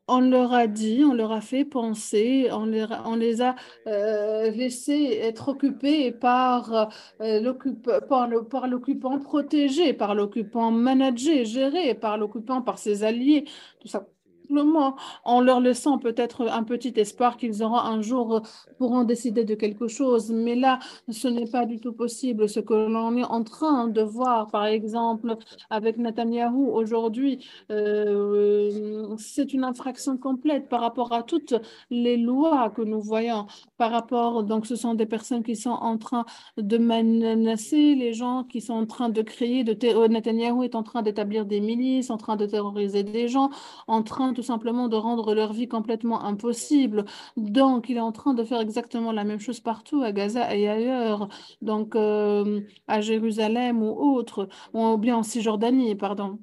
on 0.09 0.21
leur 0.21 0.55
a 0.55 0.67
dit, 0.67 1.03
on 1.05 1.13
leur 1.13 1.33
a 1.33 1.41
fait 1.43 1.65
penser, 1.65 2.49
on 2.51 2.65
les, 2.65 3.43
a 3.43 3.55
euh, 3.87 4.51
laissés 4.51 5.19
être 5.21 5.49
occupés 5.49 6.13
par 6.13 6.91
euh, 7.21 7.41
l'occupant 7.41 9.19
protégé, 9.19 9.93
par 9.93 10.15
l'occupant 10.15 10.71
managé, 10.71 11.45
géré, 11.45 11.95
par 11.95 12.17
l'occupant, 12.17 12.63
par 12.63 12.79
ses 12.79 13.05
alliés, 13.05 13.45
tout 13.81 13.89
ça 13.89 14.07
simplement 14.49 14.97
en 15.25 15.41
leur 15.41 15.61
laissant 15.61 15.99
peut-être 15.99 16.49
un 16.49 16.63
petit 16.65 16.93
espoir 16.97 17.37
qu'ils 17.37 17.63
auront 17.63 17.79
un 17.79 18.03
jour 18.03 18.37
euh, 18.37 18.41
pourront 18.79 19.05
décider 19.05 19.45
de 19.45 19.55
quelque 19.55 19.89
chose. 19.89 20.31
Mais 20.31 20.55
là, 20.55 20.79
ce 21.09 21.29
n'est 21.29 21.47
pas 21.51 21.67
du 21.67 21.79
tout 21.81 21.93
possible. 21.93 22.49
Ce 22.49 22.61
que 22.61 22.75
l'on 22.75 23.17
est 23.17 23.25
en 23.25 23.43
train 23.45 23.89
de 23.89 24.03
voir, 24.03 24.49
par 24.49 24.67
exemple, 24.67 25.37
avec 25.71 25.99
Netanyahou 25.99 26.71
aujourd'hui, 26.73 27.47
euh, 27.71 29.15
c'est 29.19 29.53
une 29.53 29.65
infraction 29.65 30.17
complète 30.17 30.69
par 30.69 30.81
rapport 30.81 31.13
à 31.13 31.23
toutes 31.23 31.55
les 31.91 32.17
lois 32.17 32.71
que 32.71 32.83
nous 32.83 33.01
voyons. 33.01 33.47
Par 33.77 33.91
rapport, 33.91 34.43
donc, 34.45 34.67
ce 34.67 34.77
sont 34.77 34.95
des 34.95 35.07
personnes 35.07 35.43
qui 35.43 35.57
sont 35.57 35.71
en 35.71 35.99
train 35.99 36.25
de 36.57 36.79
menacer 36.79 37.95
les 37.95 38.13
gens, 38.13 38.45
qui 38.45 38.61
sont 38.61 38.75
en 38.75 38.87
train 38.87 39.09
de 39.09 39.23
créer, 39.23 39.65
de 39.65 39.75
Netanyahou 40.09 40.63
est 40.63 40.75
en 40.75 40.83
train 40.83 41.03
d'établir 41.03 41.45
des 41.47 41.61
milices, 41.61 42.11
en 42.11 42.17
train 42.17 42.37
de 42.37 42.47
terroriser 42.47 43.03
des 43.03 43.29
gens, 43.29 43.51
en 43.87 44.03
train 44.03 44.33
tout 44.39 44.45
simplement 44.45 44.87
de 44.89 44.95
rendre 44.95 45.35
leur 45.35 45.53
vie 45.53 45.67
complètement 45.67 46.23
impossible. 46.23 47.05
Donc, 47.37 47.89
il 47.89 47.97
est 47.97 48.01
en 48.01 48.13
train 48.13 48.35
de 48.35 48.45
faire 48.45 48.61
exactement 48.61 49.11
la 49.11 49.25
même 49.25 49.41
chose 49.41 49.59
partout, 49.59 50.01
à 50.03 50.13
Gaza 50.13 50.55
et 50.55 50.69
ailleurs, 50.69 51.29
donc 51.61 51.97
euh, 51.97 52.61
à 52.87 53.01
Jérusalem 53.01 53.83
ou 53.83 53.91
autre, 53.91 54.49
ou 54.75 54.97
bien 54.97 55.17
en 55.17 55.25
Cisjordanie, 55.25 55.97
pardon. 55.97 56.39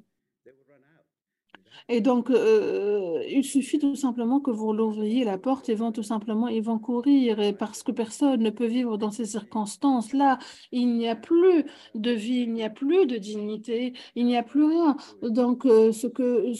Et 1.88 2.00
donc, 2.00 2.30
euh, 2.30 3.22
il 3.28 3.44
suffit 3.44 3.78
tout 3.78 3.94
simplement 3.94 4.40
que 4.40 4.50
vous 4.50 4.72
l'ouvriez 4.72 5.24
la 5.24 5.38
porte, 5.38 5.68
ils 5.68 5.76
vont 5.76 5.92
tout 5.92 6.02
simplement, 6.02 6.48
ils 6.48 6.62
vont 6.62 6.78
courir, 6.78 7.40
et 7.40 7.52
parce 7.52 7.82
que 7.82 7.92
personne 7.92 8.42
ne 8.42 8.50
peut 8.50 8.66
vivre 8.66 8.98
dans 8.98 9.10
ces 9.12 9.24
circonstances-là. 9.24 10.38
Il 10.72 10.94
n'y 10.96 11.08
a 11.08 11.16
plus 11.16 11.64
de 11.94 12.10
vie, 12.10 12.40
il 12.40 12.52
n'y 12.52 12.64
a 12.64 12.70
plus 12.70 13.06
de 13.06 13.16
dignité, 13.16 13.92
il 14.16 14.26
n'y 14.26 14.36
a 14.36 14.42
plus 14.42 14.64
rien. 14.64 14.96
Donc, 15.22 15.64
euh, 15.64 15.92
ce 15.92 16.08
que 16.08 16.52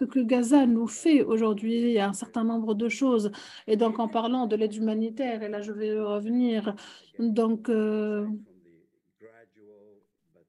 ce 0.00 0.04
que 0.04 0.20
Gaza 0.20 0.66
nous 0.66 0.86
fait 0.86 1.22
aujourd'hui. 1.22 1.80
Il 1.80 1.90
y 1.90 1.98
a 1.98 2.08
un 2.08 2.12
certain 2.12 2.44
nombre 2.44 2.74
de 2.74 2.88
choses. 2.88 3.32
Et 3.66 3.76
donc, 3.76 3.98
en 3.98 4.08
parlant 4.08 4.46
de 4.46 4.56
l'aide 4.56 4.74
humanitaire, 4.74 5.42
et 5.42 5.48
là, 5.48 5.60
je 5.60 5.72
vais 5.72 5.98
revenir. 6.00 6.74
Donc, 7.18 7.68
euh, 7.68 8.26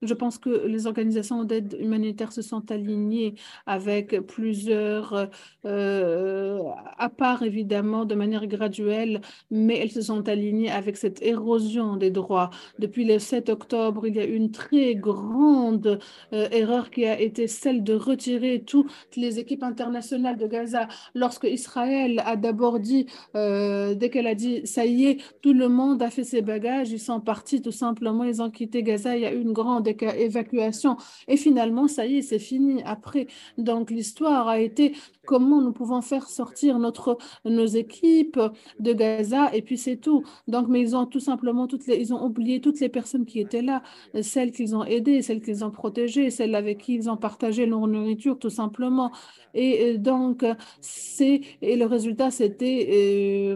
je 0.01 0.13
pense 0.13 0.37
que 0.37 0.65
les 0.65 0.87
organisations 0.87 1.43
d'aide 1.43 1.77
humanitaire 1.79 2.31
se 2.31 2.41
sont 2.41 2.71
alignées 2.71 3.35
avec 3.65 4.19
plusieurs, 4.21 5.29
euh, 5.65 6.59
à 6.97 7.09
part 7.09 7.43
évidemment 7.43 8.05
de 8.05 8.15
manière 8.15 8.47
graduelle, 8.47 9.21
mais 9.51 9.77
elles 9.77 9.91
se 9.91 10.01
sont 10.01 10.27
alignées 10.29 10.71
avec 10.71 10.97
cette 10.97 11.21
érosion 11.21 11.97
des 11.97 12.11
droits. 12.11 12.49
Depuis 12.79 13.03
le 13.05 13.19
7 13.19 13.49
octobre, 13.49 14.07
il 14.07 14.15
y 14.15 14.19
a 14.19 14.25
une 14.25 14.51
très 14.51 14.95
grande 14.95 15.99
euh, 16.33 16.47
erreur 16.51 16.91
qui 16.91 17.05
a 17.05 17.19
été 17.19 17.47
celle 17.47 17.83
de 17.83 17.93
retirer 17.93 18.63
toutes 18.65 18.91
les 19.17 19.39
équipes 19.39 19.63
internationales 19.63 20.37
de 20.37 20.47
Gaza. 20.47 20.87
Lorsque 21.13 21.45
Israël 21.45 22.21
a 22.25 22.35
d'abord 22.37 22.79
dit, 22.79 23.07
euh, 23.35 23.95
dès 23.95 24.09
qu'elle 24.09 24.27
a 24.27 24.35
dit, 24.35 24.65
ça 24.65 24.85
y 24.85 25.05
est, 25.05 25.17
tout 25.41 25.53
le 25.53 25.67
monde 25.67 26.01
a 26.01 26.09
fait 26.09 26.23
ses 26.23 26.41
bagages, 26.41 26.91
ils 26.91 26.99
sont 26.99 27.19
partis 27.19 27.61
tout 27.61 27.71
simplement, 27.71 28.23
ils 28.23 28.41
ont 28.41 28.49
quitté 28.49 28.81
Gaza, 28.83 29.15
il 29.17 29.23
y 29.23 29.25
a 29.25 29.33
eu 29.33 29.41
une 29.41 29.53
grande 29.53 29.88
évacuation. 29.89 30.97
Et 31.27 31.37
finalement, 31.37 31.87
ça 31.87 32.05
y 32.05 32.17
est, 32.17 32.21
c'est 32.21 32.39
fini 32.39 32.81
après. 32.83 33.27
Donc, 33.57 33.91
l'histoire 33.91 34.47
a 34.47 34.59
été 34.59 34.95
comment 35.25 35.61
nous 35.61 35.73
pouvons 35.73 36.01
faire 36.01 36.27
sortir 36.27 36.79
notre, 36.79 37.17
nos 37.45 37.65
équipes 37.65 38.39
de 38.79 38.93
Gaza 38.93 39.53
et 39.53 39.61
puis 39.61 39.77
c'est 39.77 39.97
tout. 39.97 40.23
Donc, 40.47 40.67
mais 40.67 40.81
ils 40.81 40.95
ont 40.95 41.05
tout 41.05 41.19
simplement, 41.19 41.67
toutes 41.67 41.87
les, 41.87 41.97
ils 41.97 42.13
ont 42.13 42.23
oublié 42.23 42.61
toutes 42.61 42.79
les 42.79 42.89
personnes 42.89 43.25
qui 43.25 43.39
étaient 43.39 43.61
là, 43.61 43.83
celles 44.21 44.51
qu'ils 44.51 44.75
ont 44.75 44.83
aidées, 44.83 45.21
celles 45.21 45.41
qu'ils 45.41 45.63
ont 45.63 45.71
protégées, 45.71 46.29
celles 46.29 46.55
avec 46.55 46.79
qui 46.79 46.95
ils 46.95 47.09
ont 47.09 47.17
partagé 47.17 47.65
leur 47.65 47.87
nourriture, 47.87 48.39
tout 48.39 48.49
simplement. 48.49 49.11
Et 49.53 49.97
donc, 49.97 50.45
c'est, 50.81 51.41
et 51.61 51.75
le 51.75 51.85
résultat, 51.85 52.31
c'était... 52.31 52.87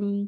Euh, 0.02 0.26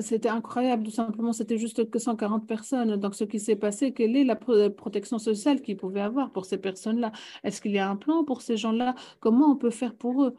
c'était 0.00 0.30
incroyable, 0.30 0.84
tout 0.84 0.90
simplement, 0.90 1.32
c'était 1.32 1.58
juste 1.58 1.90
que 1.90 1.98
140 1.98 2.46
personnes. 2.46 2.96
Donc, 2.96 3.14
ce 3.14 3.24
qui 3.24 3.38
s'est 3.38 3.56
passé, 3.56 3.92
quelle 3.92 4.16
est 4.16 4.24
la 4.24 4.36
protection 4.36 5.18
sociale 5.18 5.60
qu'ils 5.60 5.76
pouvaient 5.76 6.00
avoir 6.00 6.32
pour 6.32 6.46
ces 6.46 6.58
personnes-là? 6.58 7.12
Est-ce 7.42 7.60
qu'il 7.60 7.72
y 7.72 7.78
a 7.78 7.88
un 7.88 7.96
plan 7.96 8.24
pour 8.24 8.40
ces 8.40 8.56
gens-là? 8.56 8.94
Comment 9.20 9.50
on 9.50 9.56
peut 9.56 9.70
faire 9.70 9.94
pour 9.94 10.24
eux? 10.24 10.34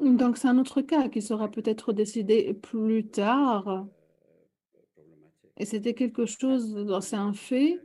Donc, 0.00 0.36
c'est 0.36 0.48
un 0.48 0.58
autre 0.58 0.82
cas 0.82 1.08
qui 1.08 1.20
sera 1.22 1.50
peut-être 1.50 1.92
décidé 1.92 2.54
plus 2.54 3.08
tard. 3.08 3.86
Et 5.56 5.64
c'était 5.64 5.94
quelque 5.94 6.26
chose, 6.26 6.86
c'est 7.00 7.16
un 7.16 7.32
fait. 7.32 7.80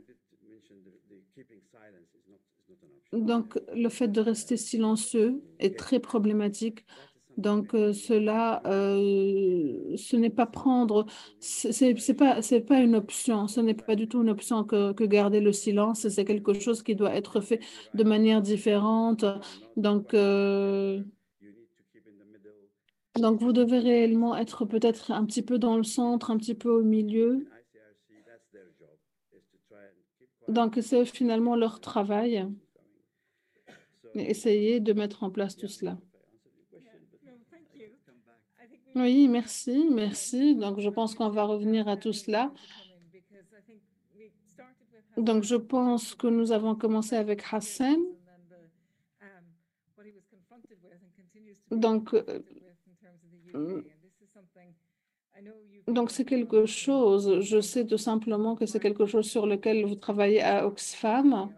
Donc, 3.12 3.58
le 3.74 3.88
fait 3.88 4.08
de 4.08 4.20
rester 4.20 4.56
silencieux 4.56 5.42
est 5.58 5.78
très 5.78 6.00
problématique 6.00 6.84
donc, 7.38 7.74
euh, 7.74 7.92
cela, 7.92 8.62
euh, 8.66 9.96
ce 9.96 10.16
n'est 10.16 10.30
pas 10.30 10.46
prendre, 10.46 11.06
c'est 11.40 12.14
pas, 12.14 12.42
c'est 12.42 12.60
pas 12.60 12.80
une 12.80 12.94
option, 12.94 13.48
ce 13.48 13.60
n'est 13.60 13.74
pas 13.74 13.96
du 13.96 14.06
tout 14.06 14.22
une 14.22 14.28
option 14.28 14.64
que, 14.64 14.92
garder 15.04 15.40
le 15.40 15.52
silence, 15.52 16.06
c'est 16.08 16.24
quelque 16.24 16.52
chose 16.52 16.82
qui 16.82 16.94
doit 16.94 17.14
être 17.14 17.40
fait 17.40 17.60
de 17.94 18.04
manière 18.04 18.42
différente. 18.42 19.24
Donc, 19.76 20.12
euh, 20.14 21.02
donc 23.18 23.40
vous 23.40 23.52
devez 23.52 23.78
réellement 23.78 24.36
être 24.36 24.64
peut-être 24.66 25.10
un 25.10 25.24
petit 25.24 25.42
peu 25.42 25.58
dans 25.58 25.76
le 25.76 25.84
centre, 25.84 26.30
un 26.30 26.36
petit 26.36 26.54
peu 26.54 26.70
au 26.70 26.82
milieu. 26.82 27.46
Donc, 30.48 30.78
c'est 30.82 31.06
finalement 31.06 31.56
leur 31.56 31.80
travail. 31.80 32.46
Essayer 34.14 34.80
de 34.80 34.92
mettre 34.92 35.22
en 35.22 35.30
place 35.30 35.56
tout 35.56 35.68
cela. 35.68 35.96
Oui, 38.94 39.28
merci, 39.28 39.88
merci. 39.90 40.54
Donc, 40.54 40.80
je 40.80 40.88
pense 40.88 41.14
qu'on 41.14 41.30
va 41.30 41.44
revenir 41.44 41.88
à 41.88 41.96
tout 41.96 42.12
cela. 42.12 42.52
Donc, 45.16 45.44
je 45.44 45.56
pense 45.56 46.14
que 46.14 46.26
nous 46.26 46.52
avons 46.52 46.74
commencé 46.74 47.16
avec 47.16 47.42
Hassan. 47.50 47.98
Donc, 51.70 52.12
euh, 52.12 52.42
donc 55.88 56.10
c'est 56.10 56.24
quelque 56.24 56.66
chose, 56.66 57.40
je 57.40 57.60
sais 57.60 57.86
tout 57.86 57.98
simplement 57.98 58.54
que 58.54 58.66
c'est 58.66 58.78
quelque 58.78 59.06
chose 59.06 59.28
sur 59.28 59.46
lequel 59.46 59.84
vous 59.84 59.94
travaillez 59.94 60.42
à 60.42 60.66
Oxfam 60.66 61.50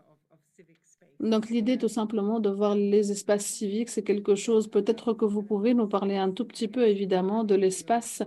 Donc, 1.25 1.49
l'idée 1.49 1.79
tout 1.79 1.89
simplement 1.89 2.39
de 2.39 2.51
voir 2.51 2.75
les 2.75 3.11
espaces 3.11 3.47
civiques, 3.47 3.89
c'est 3.89 4.03
quelque 4.03 4.35
chose, 4.35 4.69
peut-être 4.69 5.15
que 5.15 5.25
vous 5.25 5.43
pouvez 5.43 5.73
nous 5.73 5.89
parler 5.89 6.17
un 6.17 6.31
tout 6.31 6.45
petit 6.45 6.69
peu 6.69 6.87
évidemment 6.87 7.45
de 7.45 7.55
l'espace, 7.55 8.23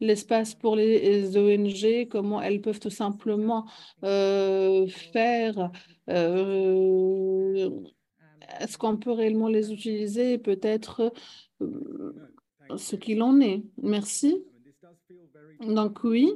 l'espace 0.00 0.54
pour 0.54 0.76
les 0.76 1.34
ONG, 1.38 2.08
comment 2.10 2.42
elles 2.42 2.60
peuvent 2.60 2.78
tout 2.78 2.90
simplement 2.90 3.64
euh, 4.04 4.86
faire, 4.86 5.70
euh, 6.10 7.70
est-ce 8.60 8.76
qu'on 8.76 8.98
peut 8.98 9.12
réellement 9.12 9.48
les 9.48 9.72
utiliser, 9.72 10.36
peut-être 10.36 11.10
euh, 11.62 12.12
ce 12.76 12.96
qu'il 12.96 13.22
en 13.22 13.40
est? 13.40 13.62
Merci. 13.82 14.44
Donc 15.60 16.04
oui, 16.04 16.30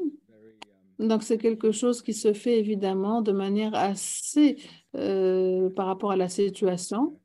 donc 0.99 1.23
c'est 1.23 1.39
quelque 1.39 1.73
chose 1.73 2.01
qui 2.01 2.15
se 2.15 2.33
fait 2.33 2.59
évidemment 2.59 3.21
de 3.21 3.33
manière 3.33 3.75
assez 3.75 4.57
euh, 4.97 5.71
par 5.71 5.87
rapport 5.87 6.11
à 6.11 6.17
la 6.17 6.29
situation 6.29 7.19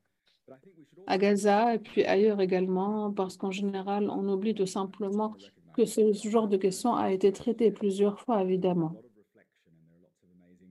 à 1.06 1.18
Gaza 1.18 1.74
et 1.74 1.78
puis 1.78 2.04
ailleurs 2.04 2.40
également, 2.40 3.12
parce 3.12 3.36
qu'en 3.36 3.50
général, 3.50 4.08
on 4.08 4.28
oublie 4.28 4.54
tout 4.54 4.66
simplement 4.66 5.34
que 5.74 5.84
ce 5.84 6.12
genre 6.12 6.48
de 6.48 6.56
question 6.56 6.94
a 6.94 7.12
été 7.12 7.32
traité 7.32 7.70
plusieurs 7.70 8.20
fois, 8.20 8.42
évidemment. 8.42 8.94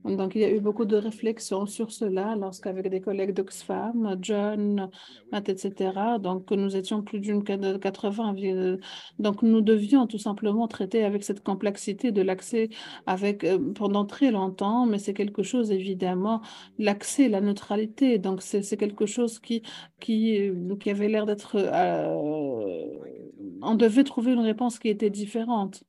Donc, 0.04 0.34
il 0.34 0.40
y 0.40 0.44
a 0.44 0.50
eu 0.50 0.60
beaucoup 0.60 0.84
de 0.84 0.96
réflexions 0.96 1.66
sur 1.66 1.92
cela 1.92 2.34
lorsqu'avec 2.36 2.88
des 2.88 3.00
collègues 3.00 3.32
d'Oxfam, 3.32 4.16
John, 4.20 4.90
Matt, 5.30 5.48
etc. 5.48 6.18
Donc, 6.20 6.50
nous 6.50 6.76
étions 6.76 7.02
plus 7.02 7.20
d'une 7.20 7.44
80. 7.44 8.34
Donc, 9.18 9.42
nous 9.42 9.60
devions 9.60 10.06
tout 10.08 10.18
simplement 10.18 10.66
traiter 10.66 11.04
avec 11.04 11.22
cette 11.22 11.42
complexité 11.44 12.10
de 12.10 12.20
l'accès 12.22 12.68
avec 13.06 13.44
euh, 13.44 13.72
pendant 13.74 14.04
très 14.04 14.32
longtemps, 14.32 14.86
mais 14.86 14.98
c'est 14.98 15.14
quelque 15.14 15.42
chose, 15.44 15.70
évidemment, 15.70 16.40
l'accès, 16.78 17.28
la 17.28 17.40
neutralité. 17.40 18.18
Donc, 18.18 18.42
c'est 18.42 18.76
quelque 18.76 19.06
chose 19.06 19.38
qui, 19.38 19.62
qui, 20.00 20.50
qui 20.80 20.90
avait 20.90 21.08
l'air 21.08 21.26
d'être... 21.26 21.56
Euh, 21.56 22.86
on 23.62 23.74
devait 23.76 24.04
trouver 24.04 24.32
une 24.32 24.40
réponse 24.40 24.78
qui 24.78 24.88
était 24.88 25.10
différente. 25.10 25.84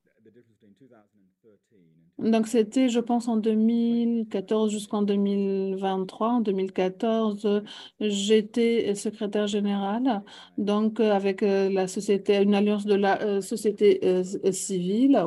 Donc, 2.18 2.46
c'était, 2.46 2.88
je 2.88 3.00
pense, 3.00 3.26
en 3.26 3.36
2014 3.36 4.70
jusqu'en 4.70 5.02
2023. 5.02 6.28
En 6.28 6.40
2014, 6.40 7.62
j'étais 8.00 8.94
secrétaire 8.94 9.48
générale, 9.48 10.22
donc 10.56 11.00
avec 11.00 11.42
euh, 11.42 11.68
la 11.70 11.88
société, 11.88 12.40
une 12.40 12.54
alliance 12.54 12.86
de 12.86 12.94
la 12.94 13.20
euh, 13.22 13.40
société 13.40 14.00
euh, 14.04 14.22
civile. 14.52 15.26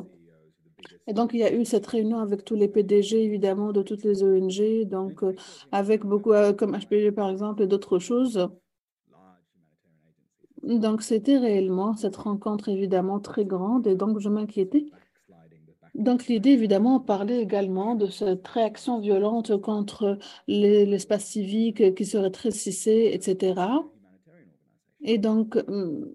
Et 1.07 1.13
donc, 1.13 1.31
il 1.33 1.39
y 1.39 1.43
a 1.43 1.53
eu 1.53 1.65
cette 1.65 1.87
réunion 1.87 2.19
avec 2.19 2.45
tous 2.45 2.55
les 2.55 2.69
PDG, 2.69 3.21
évidemment, 3.23 3.73
de 3.73 3.81
toutes 3.81 4.03
les 4.03 4.23
ONG, 4.23 4.87
donc 4.87 5.23
avec 5.71 6.05
beaucoup, 6.05 6.31
comme 6.57 6.77
HPG 6.77 7.11
par 7.11 7.29
exemple, 7.29 7.63
et 7.63 7.67
d'autres 7.67 7.99
choses. 7.99 8.47
Donc, 10.63 11.01
c'était 11.01 11.37
réellement 11.37 11.95
cette 11.95 12.15
rencontre, 12.17 12.69
évidemment, 12.69 13.19
très 13.19 13.45
grande. 13.45 13.87
Et 13.87 13.95
donc, 13.95 14.19
je 14.19 14.29
m'inquiétais 14.29 14.85
donc, 15.97 16.27
l'idée, 16.27 16.51
évidemment, 16.51 16.99
parlait 16.99 17.41
également 17.41 17.95
de 17.95 18.07
cette 18.07 18.47
réaction 18.47 18.99
violente 18.99 19.59
contre 19.59 20.19
l'espace 20.47 21.25
civique 21.25 21.95
qui 21.95 22.05
se 22.05 22.17
rétrécissait, 22.17 23.13
etc. 23.13 23.61
Et 25.01 25.17
donc, 25.17 25.57
hum, 25.67 26.07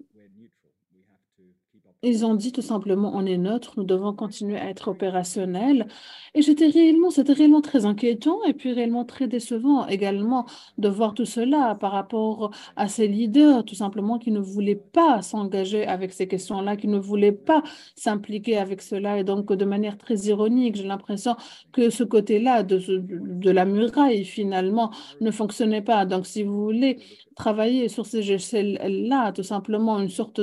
ils 2.03 2.25
ont 2.25 2.35
dit 2.35 2.51
tout 2.51 2.61
simplement, 2.61 3.11
on 3.15 3.25
est 3.25 3.37
neutre, 3.37 3.73
nous 3.77 3.83
devons 3.83 4.13
continuer 4.13 4.57
à 4.57 4.69
être 4.69 4.89
opérationnels. 4.89 5.87
Et 6.35 6.41
j'étais 6.41 6.67
réellement, 6.67 7.11
c'était 7.11 7.33
réellement 7.33 7.61
très 7.61 7.85
inquiétant 7.85 8.43
et 8.45 8.53
puis 8.53 8.73
réellement 8.73 9.05
très 9.05 9.27
décevant 9.27 9.87
également 9.87 10.45
de 10.77 10.89
voir 10.89 11.13
tout 11.13 11.25
cela 11.25 11.75
par 11.75 11.91
rapport 11.91 12.51
à 12.75 12.87
ces 12.87 13.07
leaders, 13.07 13.63
tout 13.65 13.75
simplement, 13.75 14.17
qui 14.19 14.31
ne 14.31 14.39
voulaient 14.39 14.75
pas 14.75 15.21
s'engager 15.21 15.85
avec 15.85 16.11
ces 16.11 16.27
questions-là, 16.27 16.75
qui 16.75 16.87
ne 16.87 16.97
voulaient 16.97 17.31
pas 17.31 17.63
s'impliquer 17.95 18.57
avec 18.57 18.81
cela. 18.81 19.19
Et 19.19 19.23
donc, 19.23 19.53
de 19.53 19.65
manière 19.65 19.97
très 19.97 20.15
ironique, 20.15 20.75
j'ai 20.75 20.87
l'impression 20.87 21.35
que 21.71 21.89
ce 21.89 22.03
côté-là 22.03 22.63
de, 22.63 22.79
de 22.79 23.51
la 23.51 23.65
muraille, 23.65 24.25
finalement, 24.25 24.91
ne 25.21 25.31
fonctionnait 25.31 25.81
pas. 25.81 26.05
Donc, 26.05 26.25
si 26.25 26.43
vous 26.43 26.63
voulez 26.63 26.99
travailler 27.35 27.89
sur 27.89 28.05
ces 28.05 28.31
échelles-là, 28.31 29.31
tout 29.31 29.43
simplement 29.43 29.99
une 29.99 30.09
sorte 30.09 30.41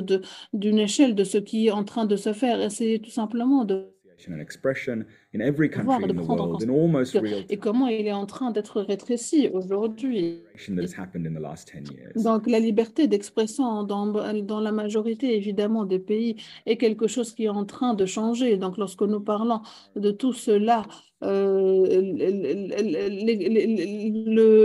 d'une 0.52 0.78
échelle 0.78 1.14
de 1.14 1.24
ce 1.24 1.38
est 1.54 1.70
en 1.70 1.84
train 1.84 2.06
de 2.06 2.16
se 2.16 2.32
faire, 2.32 2.60
essayer 2.60 3.00
tout 3.00 3.10
simplement 3.10 3.64
de 3.64 3.94
voir, 5.84 6.00
de 6.00 6.12
prendre 6.12 6.42
en 6.42 6.52
compte 6.52 6.64
et 7.48 7.56
comment 7.56 7.86
il 7.86 8.06
est 8.06 8.12
en 8.12 8.26
train 8.26 8.50
d'être 8.50 8.80
rétréci 8.80 9.48
aujourd'hui. 9.52 10.42
Donc 12.16 12.46
la 12.48 12.58
liberté 12.58 13.06
d'expression 13.06 13.84
dans, 13.84 14.06
dans 14.06 14.60
la 14.60 14.72
majorité 14.72 15.36
évidemment 15.36 15.84
des 15.84 16.00
pays 16.00 16.36
est 16.66 16.76
quelque 16.76 17.06
chose 17.06 17.32
qui 17.32 17.44
est 17.44 17.48
en 17.48 17.64
train 17.64 17.94
de 17.94 18.06
changer. 18.06 18.56
Donc 18.56 18.76
lorsque 18.76 19.02
nous 19.02 19.20
parlons 19.20 19.60
de 19.94 20.10
tout 20.10 20.32
cela, 20.32 20.82
euh, 21.22 21.88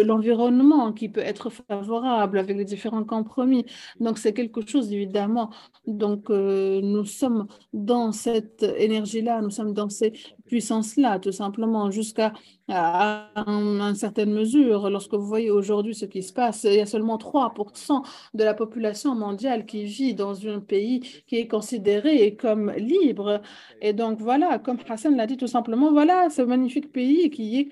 l'environnement 0.05 0.93
qui 0.93 1.09
peut 1.09 1.21
être 1.21 1.49
favorable 1.49 2.39
avec 2.39 2.55
les 2.55 2.65
différents 2.65 3.03
compromis. 3.03 3.65
Donc, 3.99 4.17
c'est 4.17 4.33
quelque 4.33 4.65
chose, 4.65 4.91
évidemment. 4.91 5.49
Donc, 5.85 6.29
euh, 6.29 6.79
nous 6.81 7.05
sommes 7.05 7.47
dans 7.73 8.11
cette 8.13 8.63
énergie-là, 8.63 9.41
nous 9.41 9.49
sommes 9.49 9.73
dans 9.73 9.89
ces 9.89 10.13
puissance-là, 10.45 11.19
tout 11.19 11.31
simplement, 11.31 11.91
jusqu'à 11.91 12.33
une 12.67 13.93
certaine 13.95 14.33
mesure. 14.33 14.89
Lorsque 14.89 15.13
vous 15.13 15.25
voyez 15.25 15.51
aujourd'hui 15.51 15.95
ce 15.95 16.05
qui 16.05 16.23
se 16.23 16.33
passe, 16.33 16.63
il 16.63 16.75
y 16.75 16.79
a 16.79 16.85
seulement 16.85 17.17
3% 17.17 18.03
de 18.33 18.43
la 18.43 18.53
population 18.53 19.15
mondiale 19.15 19.65
qui 19.65 19.85
vit 19.85 20.13
dans 20.13 20.47
un 20.47 20.59
pays 20.59 21.01
qui 21.27 21.37
est 21.37 21.47
considéré 21.47 22.35
comme 22.35 22.71
libre. 22.71 23.41
Et 23.81 23.93
donc, 23.93 24.19
voilà, 24.19 24.59
comme 24.59 24.77
Hassan 24.87 25.15
l'a 25.15 25.27
dit 25.27 25.37
tout 25.37 25.47
simplement, 25.47 25.91
voilà 25.91 26.29
ce 26.29 26.41
magnifique 26.41 26.91
pays 26.91 27.29
qui 27.29 27.59
est 27.59 27.69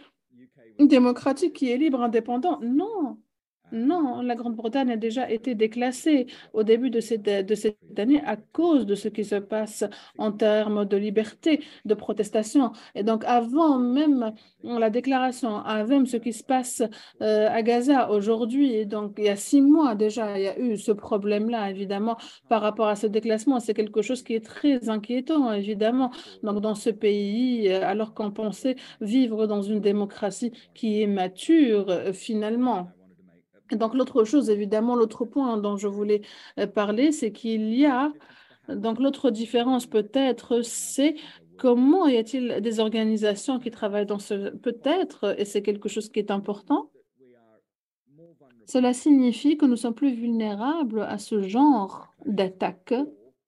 démocratique, 0.80 1.53
qui 1.53 1.69
est 1.71 1.78
libre, 1.78 2.01
indépendant. 2.01 2.59
Non, 2.61 3.17
non, 3.74 4.21
la 4.21 4.36
Grande-Bretagne 4.36 4.91
a 4.91 4.97
déjà 4.97 5.30
été 5.30 5.55
déclassée 5.55 6.28
au 6.53 6.63
début 6.63 6.91
de 6.91 6.99
cette, 6.99 7.28
année 7.97 8.21
à 8.26 8.38
cause 8.38 8.86
de 8.86 8.95
ce 8.95 9.07
qui 9.07 9.26
se 9.26 9.36
passe 9.36 9.84
en 10.17 10.32
termes 10.32 10.86
de 10.86 10.95
liberté 10.95 11.63
de 11.86 11.93
protestation. 11.95 12.71
Et 12.95 13.03
donc, 13.03 13.24
avant 13.26 13.80
même 13.80 14.34
la 14.63 14.89
déclaration, 14.89 15.57
avant 15.57 15.93
même 15.93 16.05
ce 16.05 16.17
qui 16.17 16.34
se 16.34 16.43
passe 16.43 16.82
euh, 17.21 17.49
à 17.49 17.61
Gaza 17.61 18.09
aujourd'hui, 18.11 18.86
donc 18.86 19.15
il 19.17 19.26
y 19.26 19.30
a 19.30 19.36
six 19.36 19.61
mois 19.61 19.95
déjà, 19.95 20.38
il 20.39 20.43
y 20.43 20.47
a 20.47 20.59
eu 20.59 20.78
ce 20.78 20.91
problème-là, 20.91 21.69
évidemment, 21.69 22.17
par 22.49 22.61
rapport 22.61 22.88
à 22.88 22.95
ce 22.95 23.07
déclassement. 23.07 23.59
C'est 23.59 23.74
quelque 23.74 24.01
chose 24.01 24.24
qui 24.24 24.36
est 24.36 24.45
très 24.45 24.89
inquiétant, 24.89 25.51
évidemment. 25.51 26.11
Donc, 26.43 26.61
dans 26.61 26.76
ce 26.76 26.89
pays, 26.89 27.69
euh, 27.69 27.86
alors 27.86 28.13
qu'on 28.13 28.32
pensait 28.32 28.76
vivre 29.01 29.47
dans 29.47 29.61
une 29.61 29.80
démocratie 29.82 30.51
qui 30.74 31.01
est 31.01 31.07
mature, 31.07 31.89
euh, 31.89 32.13
finalement. 32.13 32.89
Donc, 33.76 33.93
l'autre 33.93 34.24
chose, 34.24 34.49
évidemment, 34.49 34.95
l'autre 34.95 35.26
point 35.26 35.57
dont 35.57 35.78
je 35.78 35.88
voulais 35.88 36.21
euh, 36.59 36.67
parler, 36.67 37.11
c'est 37.11 37.32
qu'il 37.32 37.74
y 37.74 37.86
a, 37.86 38.11
donc 38.69 38.99
l'autre 38.99 39.30
différence 39.30 39.86
peut-être, 39.86 40.61
c'est 40.61 41.15
comment 41.57 42.07
y 42.07 42.17
a-t-il 42.17 42.61
des 42.61 42.80
organisations 42.80 43.59
qui 43.59 43.71
travaillent 43.71 44.05
dans 44.05 44.19
ce, 44.19 44.49
peut-être, 44.49 45.36
et 45.38 45.45
c'est 45.45 45.61
quelque 45.61 45.89
chose 45.89 46.09
qui 46.09 46.19
est 46.19 46.32
important, 46.32 46.89
cela 48.65 48.93
signifie 48.93 49.57
que 49.57 49.65
nous 49.65 49.76
sommes 49.76 49.93
plus 49.93 50.13
vulnérables 50.13 51.01
à 51.01 51.17
ce 51.17 51.41
genre 51.41 52.07
d'attaque 52.26 52.93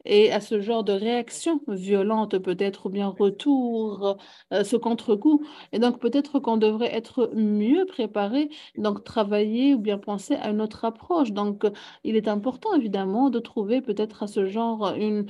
et 0.06 0.32
à 0.32 0.40
ce 0.40 0.62
genre 0.62 0.84
de 0.84 0.94
réaction 0.94 1.62
violente 1.68 2.38
peut-être 2.38 2.88
ou 2.88 2.90
bien 2.90 3.08
retour, 3.08 4.18
euh, 4.54 4.64
ce 4.64 4.76
contre-coup. 4.76 5.46
Et 5.72 5.80
donc 5.80 6.00
peut-être 6.00 6.40
qu'on 6.40 6.58
devrait 6.58 6.94
être 6.94 7.32
mieux 7.36 7.86
préparé, 7.86 8.50
donc 8.78 9.04
travailler 9.04 9.74
ou 9.74 9.80
bien 9.80 9.98
penser 9.98 10.36
à 10.36 10.50
une 10.50 10.62
autre 10.62 10.86
approche. 10.86 11.32
Donc 11.32 11.66
il 12.04 12.16
est 12.16 12.28
important 12.28 12.74
évidemment 12.76 13.30
de 13.30 13.40
trouver 13.40 13.82
peut-être 13.82 14.24
à 14.24 14.28
ce 14.28 14.46
genre 14.46 14.94
une, 14.98 15.28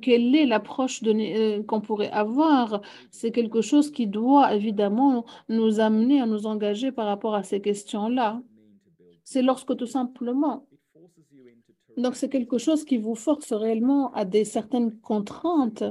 quelle 0.00 0.34
est 0.34 0.46
l'approche 0.46 1.00
euh, 1.04 1.62
qu'on 1.64 1.80
pourrait 1.80 2.10
avoir. 2.10 2.80
C'est 3.10 3.32
quelque 3.32 3.60
chose 3.60 3.90
qui 3.90 4.06
doit 4.06 4.54
évidemment 4.54 5.24
nous 5.48 5.80
amener 5.80 6.20
à 6.20 6.26
nous 6.26 6.46
engager 6.46 6.92
par 6.92 7.06
rapport 7.06 7.34
à 7.34 7.42
ces 7.42 7.60
questions-là. 7.60 8.40
C'est 9.24 9.42
lorsque 9.42 9.76
tout 9.76 9.86
simplement 9.86 10.66
donc, 11.96 12.16
c'est 12.16 12.28
quelque 12.28 12.58
chose 12.58 12.84
qui 12.84 12.98
vous 12.98 13.14
force 13.14 13.52
réellement 13.52 14.12
à 14.12 14.24
des 14.24 14.44
certaines 14.44 14.98
contraintes 15.00 15.84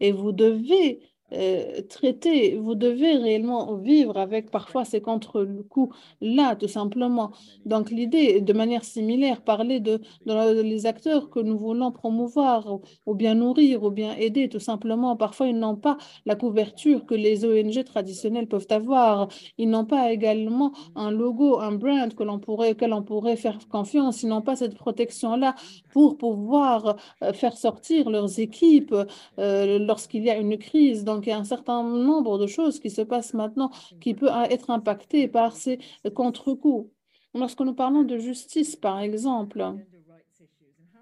et 0.00 0.12
vous 0.12 0.32
devez 0.32 1.00
euh, 1.32 1.82
traiter. 1.88 2.56
Vous 2.56 2.74
devez 2.74 3.16
réellement 3.16 3.74
vivre 3.76 4.16
avec 4.16 4.50
parfois 4.50 4.84
ces 4.84 5.00
contre-coups-là, 5.00 6.56
tout 6.56 6.68
simplement. 6.68 7.32
Donc, 7.66 7.90
l'idée, 7.90 8.40
de 8.40 8.52
manière 8.52 8.84
similaire, 8.84 9.42
parler 9.42 9.80
de, 9.80 10.00
de, 10.26 10.62
les 10.62 10.86
acteurs 10.86 11.30
que 11.30 11.40
nous 11.40 11.58
voulons 11.58 11.92
promouvoir 11.92 12.80
ou, 13.06 13.14
bien 13.14 13.34
nourrir 13.34 13.82
ou 13.82 13.90
bien 13.90 14.14
aider, 14.16 14.48
tout 14.48 14.60
simplement. 14.60 15.16
Parfois, 15.16 15.48
ils 15.48 15.58
n'ont 15.58 15.76
pas 15.76 15.98
la 16.26 16.34
couverture 16.34 17.04
que 17.04 17.14
les 17.14 17.44
ONG 17.44 17.84
traditionnelles 17.84 18.48
peuvent 18.48 18.66
avoir. 18.70 19.28
Ils 19.58 19.68
n'ont 19.68 19.84
pas 19.84 20.12
également 20.12 20.72
un 20.94 21.10
logo, 21.10 21.58
un 21.60 21.72
brand 21.72 22.14
que 22.14 22.22
l'on 22.22 22.38
pourrait, 22.38 22.72
auquel 22.72 22.92
on 22.92 23.02
pourrait 23.02 23.36
faire 23.36 23.58
confiance. 23.68 24.22
Ils 24.22 24.28
n'ont 24.28 24.42
pas 24.42 24.56
cette 24.56 24.76
protection-là 24.76 25.54
pour 25.92 26.16
pouvoir 26.16 26.96
euh, 27.22 27.32
faire 27.32 27.56
sortir 27.56 28.10
leurs 28.10 28.38
équipes 28.40 28.94
euh, 29.38 29.78
lorsqu'il 29.78 30.24
y 30.24 30.30
a 30.30 30.36
une 30.38 30.56
crise. 30.58 31.04
Il 31.26 31.30
y 31.30 31.32
a 31.32 31.38
un 31.38 31.44
certain 31.44 31.82
nombre 31.82 32.38
de 32.38 32.46
choses 32.46 32.80
qui 32.80 32.90
se 32.90 33.02
passent 33.02 33.34
maintenant 33.34 33.70
qui 34.00 34.14
peuvent 34.14 34.32
être 34.50 34.70
impactées 34.70 35.28
par 35.28 35.56
ces 35.56 35.78
contre-coups. 36.14 36.90
Lorsque 37.34 37.60
nous 37.60 37.74
parlons 37.74 38.02
de 38.02 38.18
justice, 38.18 38.74
par 38.76 39.00
exemple, 39.00 39.62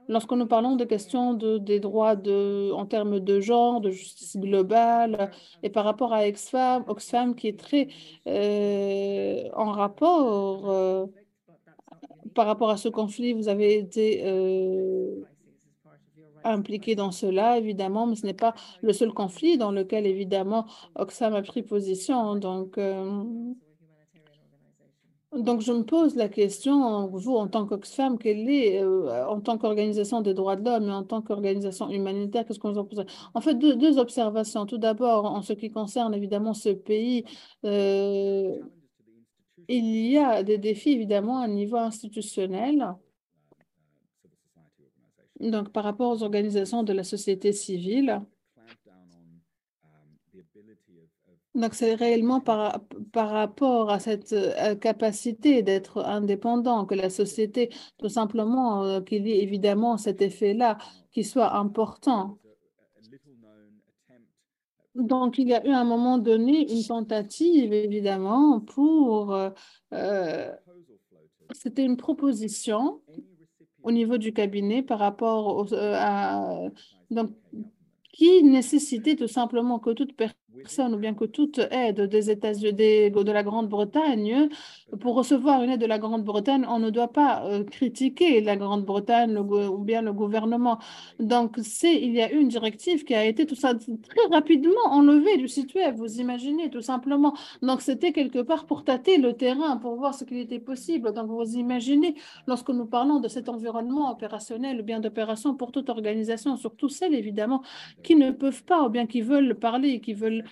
lorsque 0.08 0.32
nous 0.32 0.46
parlons 0.46 0.76
des 0.76 0.86
questions 0.86 1.34
de, 1.34 1.58
des 1.58 1.80
droits 1.80 2.16
de, 2.16 2.70
en 2.72 2.86
termes 2.86 3.20
de 3.20 3.40
genre, 3.40 3.80
de 3.80 3.90
justice 3.90 4.36
globale, 4.36 5.30
et 5.62 5.70
par 5.70 5.84
rapport 5.84 6.12
à 6.12 6.26
Oxfam, 6.26 6.84
Oxfam 6.88 7.34
qui 7.34 7.48
est 7.48 7.58
très 7.58 7.88
euh, 8.26 9.48
en 9.54 9.72
rapport 9.72 10.70
euh, 10.70 11.06
par 12.34 12.46
rapport 12.46 12.70
à 12.70 12.76
ce 12.76 12.88
conflit, 12.88 13.32
vous 13.32 13.48
avez 13.48 13.78
été 13.78 14.22
euh, 14.24 15.24
impliqué 16.50 16.94
dans 16.94 17.10
cela, 17.10 17.58
évidemment, 17.58 18.06
mais 18.06 18.16
ce 18.16 18.26
n'est 18.26 18.34
pas 18.34 18.54
le 18.82 18.92
seul 18.92 19.12
conflit 19.12 19.58
dans 19.58 19.72
lequel, 19.72 20.06
évidemment, 20.06 20.66
Oxfam 20.94 21.34
a 21.34 21.42
pris 21.42 21.62
position. 21.62 22.36
Donc, 22.36 22.78
euh, 22.78 23.24
donc 25.32 25.60
je 25.60 25.72
me 25.72 25.82
pose 25.84 26.16
la 26.16 26.28
question, 26.28 27.06
vous, 27.08 27.36
en 27.36 27.48
tant 27.48 27.66
qu'Oxfam, 27.66 28.18
quelle 28.18 28.48
est, 28.48 28.82
euh, 28.82 29.26
en 29.26 29.40
tant 29.40 29.58
qu'organisation 29.58 30.20
des 30.20 30.34
droits 30.34 30.56
de 30.56 30.64
l'homme 30.64 30.88
et 30.88 30.92
en 30.92 31.02
tant 31.04 31.20
qu'organisation 31.20 31.90
humanitaire, 31.90 32.44
qu'est-ce 32.46 32.58
qu'on 32.58 32.72
vous 32.72 32.78
en 32.78 32.84
pose 32.84 33.04
En 33.34 33.40
fait, 33.40 33.54
deux, 33.54 33.76
deux, 33.76 33.98
observations. 33.98 34.66
Tout 34.66 34.78
d'abord, 34.78 35.26
en 35.26 35.42
ce 35.42 35.52
qui 35.52 35.70
concerne, 35.70 36.14
évidemment, 36.14 36.54
ce 36.54 36.70
pays, 36.70 37.24
euh, 37.64 38.56
il 39.68 40.10
y 40.10 40.16
a 40.18 40.42
des 40.42 40.58
défis, 40.58 40.92
évidemment, 40.92 41.40
à 41.40 41.48
niveau 41.48 41.76
institutionnel. 41.76 42.94
Donc, 45.40 45.70
par 45.70 45.84
rapport 45.84 46.12
aux 46.12 46.22
organisations 46.22 46.82
de 46.82 46.92
la 46.92 47.04
société 47.04 47.52
civile, 47.52 48.22
donc 51.54 51.74
c'est 51.74 51.94
réellement 51.94 52.40
par, 52.40 52.80
par 53.12 53.30
rapport 53.30 53.90
à 53.90 53.98
cette 53.98 54.32
euh, 54.34 54.74
capacité 54.74 55.62
d'être 55.62 56.04
indépendant 56.04 56.84
que 56.84 56.94
la 56.94 57.08
société, 57.08 57.70
tout 57.98 58.10
simplement, 58.10 58.84
euh, 58.84 59.00
qu'il 59.00 59.26
y 59.26 59.32
ait 59.32 59.42
évidemment 59.42 59.96
cet 59.96 60.20
effet-là 60.20 60.76
qui 61.12 61.24
soit 61.24 61.54
important. 61.54 62.38
Donc, 64.94 65.38
il 65.38 65.48
y 65.48 65.54
a 65.54 65.66
eu 65.66 65.70
à 65.70 65.80
un 65.80 65.84
moment 65.84 66.16
donné 66.18 66.72
une 66.72 66.84
tentative, 66.84 67.72
évidemment, 67.72 68.60
pour... 68.60 69.34
Euh, 69.92 70.50
C'était 71.52 71.84
une 71.84 71.96
proposition 71.96 73.02
au 73.86 73.92
niveau 73.92 74.18
du 74.18 74.32
cabinet 74.32 74.82
par 74.82 74.98
rapport 74.98 75.72
euh, 75.72 75.94
à... 75.96 76.68
Donc, 77.10 77.30
qui 78.12 78.42
nécessitait 78.42 79.14
tout 79.14 79.28
simplement 79.28 79.78
que 79.78 79.90
toute 79.90 80.16
personne 80.16 80.36
personne 80.56 80.94
ou 80.94 80.98
bien 80.98 81.14
que 81.14 81.24
toute 81.24 81.58
aide 81.70 82.00
des 82.02 82.30
États-Unis, 82.30 83.10
de 83.10 83.32
la 83.32 83.42
Grande-Bretagne, 83.42 84.48
pour 85.00 85.14
recevoir 85.14 85.62
une 85.62 85.70
aide 85.70 85.80
de 85.80 85.86
la 85.86 85.98
Grande-Bretagne, 85.98 86.64
on 86.68 86.78
ne 86.78 86.90
doit 86.90 87.12
pas 87.12 87.44
euh, 87.46 87.64
critiquer 87.64 88.40
la 88.40 88.56
Grande-Bretagne 88.56 89.38
ou 89.38 89.78
bien 89.78 90.02
le 90.02 90.12
gouvernement. 90.12 90.78
Donc, 91.20 91.56
c'est, 91.62 91.94
il 91.94 92.12
y 92.12 92.22
a 92.22 92.32
eu 92.32 92.38
une 92.38 92.48
directive 92.48 93.04
qui 93.04 93.14
a 93.14 93.24
été 93.24 93.46
tout 93.46 93.54
ça 93.54 93.74
très 93.74 94.26
rapidement 94.30 94.86
enlevée 94.86 95.36
du 95.36 95.48
site 95.48 95.74
web, 95.74 95.96
vous 95.96 96.20
imaginez, 96.20 96.70
tout 96.70 96.80
simplement. 96.80 97.34
Donc, 97.62 97.82
c'était 97.82 98.12
quelque 98.12 98.40
part 98.40 98.66
pour 98.66 98.84
tâter 98.84 99.18
le 99.18 99.34
terrain, 99.34 99.76
pour 99.76 99.96
voir 99.96 100.14
ce 100.14 100.24
qu'il 100.24 100.38
était 100.38 100.60
possible. 100.60 101.12
Donc, 101.12 101.28
vous 101.28 101.56
imaginez, 101.56 102.14
lorsque 102.46 102.70
nous 102.70 102.86
parlons 102.86 103.20
de 103.20 103.28
cet 103.28 103.48
environnement 103.48 104.10
opérationnel 104.10 104.80
ou 104.80 104.84
bien 104.84 105.00
d'opération 105.00 105.54
pour 105.54 105.72
toute 105.72 105.88
organisation, 105.88 106.56
surtout 106.56 106.88
celles, 106.88 107.14
évidemment, 107.14 107.62
qui 108.02 108.16
ne 108.16 108.30
peuvent 108.30 108.64
pas 108.64 108.84
ou 108.84 108.88
bien 108.88 109.06
qui 109.06 109.20
veulent 109.20 109.54
parler, 109.54 110.00
qui 110.00 110.14
veulent 110.14 110.44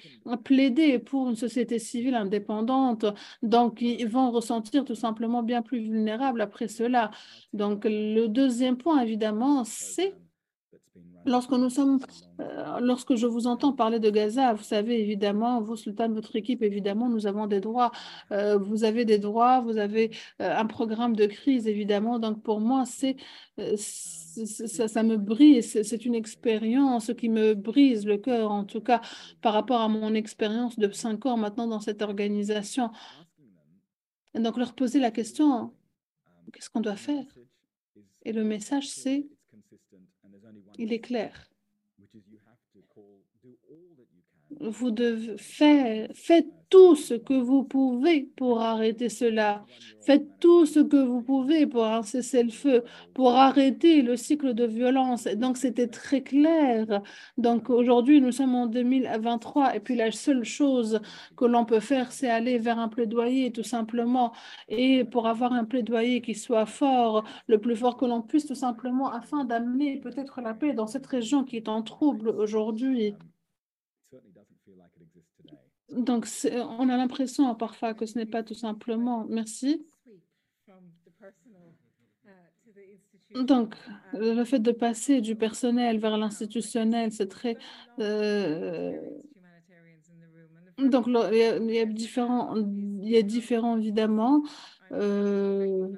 plaider 0.44 0.98
pour 0.98 1.28
une 1.28 1.36
société 1.36 1.78
civile 1.78 2.14
indépendante. 2.14 3.06
Donc, 3.42 3.80
ils 3.82 4.08
vont 4.08 4.30
ressentir 4.30 4.84
tout 4.84 4.94
simplement 4.94 5.42
bien 5.42 5.62
plus 5.62 5.80
vulnérables 5.80 6.40
après 6.40 6.68
cela. 6.68 7.10
Donc, 7.52 7.84
le 7.86 8.26
deuxième 8.28 8.76
point, 8.76 9.00
évidemment, 9.00 9.64
c'est 9.64 10.16
Lorsque 11.26 11.52
nous 11.52 11.70
sommes, 11.70 12.00
euh, 12.40 12.80
lorsque 12.80 13.14
je 13.14 13.26
vous 13.26 13.46
entends 13.46 13.72
parler 13.72 13.98
de 13.98 14.10
Gaza, 14.10 14.52
vous 14.52 14.62
savez 14.62 15.00
évidemment, 15.00 15.62
vous, 15.62 15.76
Sultan, 15.76 16.10
votre 16.10 16.36
équipe, 16.36 16.62
évidemment, 16.62 17.08
nous 17.08 17.26
avons 17.26 17.46
des 17.46 17.60
droits. 17.60 17.92
Euh, 18.30 18.58
vous 18.58 18.84
avez 18.84 19.06
des 19.06 19.18
droits, 19.18 19.60
vous 19.60 19.78
avez 19.78 20.10
euh, 20.42 20.54
un 20.54 20.66
programme 20.66 21.16
de 21.16 21.24
crise, 21.26 21.66
évidemment. 21.66 22.18
Donc 22.18 22.42
pour 22.42 22.60
moi, 22.60 22.84
c'est 22.84 23.16
ça, 23.56 25.02
me 25.02 25.16
brise. 25.16 25.80
C'est 25.82 26.04
une 26.04 26.14
expérience 26.14 27.10
qui 27.16 27.28
me 27.30 27.54
brise 27.54 28.04
le 28.04 28.18
cœur, 28.18 28.50
en 28.50 28.64
tout 28.64 28.80
cas 28.80 29.00
par 29.40 29.54
rapport 29.54 29.80
à 29.80 29.88
mon 29.88 30.12
expérience 30.14 30.78
de 30.78 30.90
cinq 30.92 31.24
ans 31.26 31.36
maintenant 31.36 31.66
dans 31.66 31.80
cette 31.80 32.02
organisation. 32.02 32.90
Donc 34.34 34.58
leur 34.58 34.74
poser 34.74 34.98
la 34.98 35.10
question, 35.10 35.72
qu'est-ce 36.52 36.68
qu'on 36.68 36.80
doit 36.80 36.96
faire? 36.96 37.24
Et 38.24 38.32
le 38.32 38.42
message, 38.42 38.88
c'est 38.88 39.26
il 40.78 40.92
est 40.92 41.00
clair. 41.00 41.50
Vous 44.64 44.90
devez 44.90 45.36
faire, 45.36 46.08
faites 46.14 46.46
tout 46.70 46.96
ce 46.96 47.14
que 47.14 47.34
vous 47.34 47.62
pouvez 47.64 48.28
pour 48.36 48.60
arrêter 48.60 49.08
cela. 49.08 49.64
Faites 50.00 50.26
tout 50.40 50.66
ce 50.66 50.80
que 50.80 50.96
vous 50.96 51.22
pouvez 51.22 51.66
pour 51.66 51.84
un 51.84 52.02
cessez-le-feu, 52.02 52.82
pour 53.14 53.34
arrêter 53.34 54.02
le 54.02 54.16
cycle 54.16 54.54
de 54.54 54.64
violence. 54.64 55.24
Donc, 55.24 55.56
c'était 55.56 55.86
très 55.86 56.22
clair. 56.22 57.02
Donc, 57.38 57.70
aujourd'hui, 57.70 58.20
nous 58.20 58.32
sommes 58.32 58.54
en 58.54 58.66
2023 58.66 59.76
et 59.76 59.80
puis 59.80 59.94
la 59.96 60.10
seule 60.10 60.44
chose 60.44 61.00
que 61.36 61.44
l'on 61.44 61.64
peut 61.64 61.80
faire, 61.80 62.10
c'est 62.10 62.28
aller 62.28 62.58
vers 62.58 62.78
un 62.78 62.88
plaidoyer, 62.88 63.52
tout 63.52 63.62
simplement. 63.62 64.32
Et 64.68 65.04
pour 65.04 65.28
avoir 65.28 65.52
un 65.52 65.64
plaidoyer 65.64 66.22
qui 66.22 66.34
soit 66.34 66.66
fort, 66.66 67.24
le 67.46 67.60
plus 67.60 67.76
fort 67.76 67.96
que 67.96 68.04
l'on 68.04 68.22
puisse, 68.22 68.46
tout 68.46 68.54
simplement, 68.54 69.12
afin 69.12 69.44
d'amener 69.44 70.00
peut-être 70.00 70.40
la 70.40 70.54
paix 70.54 70.72
dans 70.72 70.86
cette 70.86 71.06
région 71.06 71.44
qui 71.44 71.56
est 71.56 71.68
en 71.68 71.82
trouble 71.82 72.30
aujourd'hui. 72.30 73.14
Donc, 75.96 76.26
on 76.78 76.88
a 76.88 76.96
l'impression 76.96 77.54
parfois 77.54 77.94
que 77.94 78.06
ce 78.06 78.18
n'est 78.18 78.26
pas 78.26 78.42
tout 78.42 78.54
simplement. 78.54 79.24
Merci. 79.28 79.86
Donc, 83.34 83.74
le 84.12 84.44
fait 84.44 84.60
de 84.60 84.70
passer 84.70 85.20
du 85.20 85.34
personnel 85.34 85.98
vers 85.98 86.16
l'institutionnel, 86.16 87.12
c'est 87.12 87.26
très... 87.26 87.56
Euh, 87.98 89.00
donc, 90.78 91.06
il 91.06 91.72
y, 91.72 91.78
a, 91.78 91.84
différents, 91.84 92.56
il 92.56 93.08
y 93.08 93.16
a 93.16 93.22
différents, 93.22 93.76
évidemment. 93.76 94.42
Euh, 94.92 95.88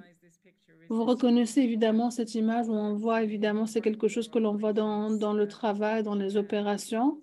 vous 0.88 1.04
reconnaissez 1.04 1.62
évidemment 1.62 2.10
cette 2.10 2.34
image 2.34 2.68
où 2.68 2.74
on 2.74 2.94
voit, 2.94 3.22
évidemment, 3.22 3.66
c'est 3.66 3.80
quelque 3.80 4.08
chose 4.08 4.28
que 4.28 4.38
l'on 4.38 4.54
voit 4.54 4.72
dans, 4.72 5.10
dans 5.10 5.32
le 5.32 5.48
travail, 5.48 6.02
dans 6.02 6.14
les 6.14 6.36
opérations. 6.36 7.22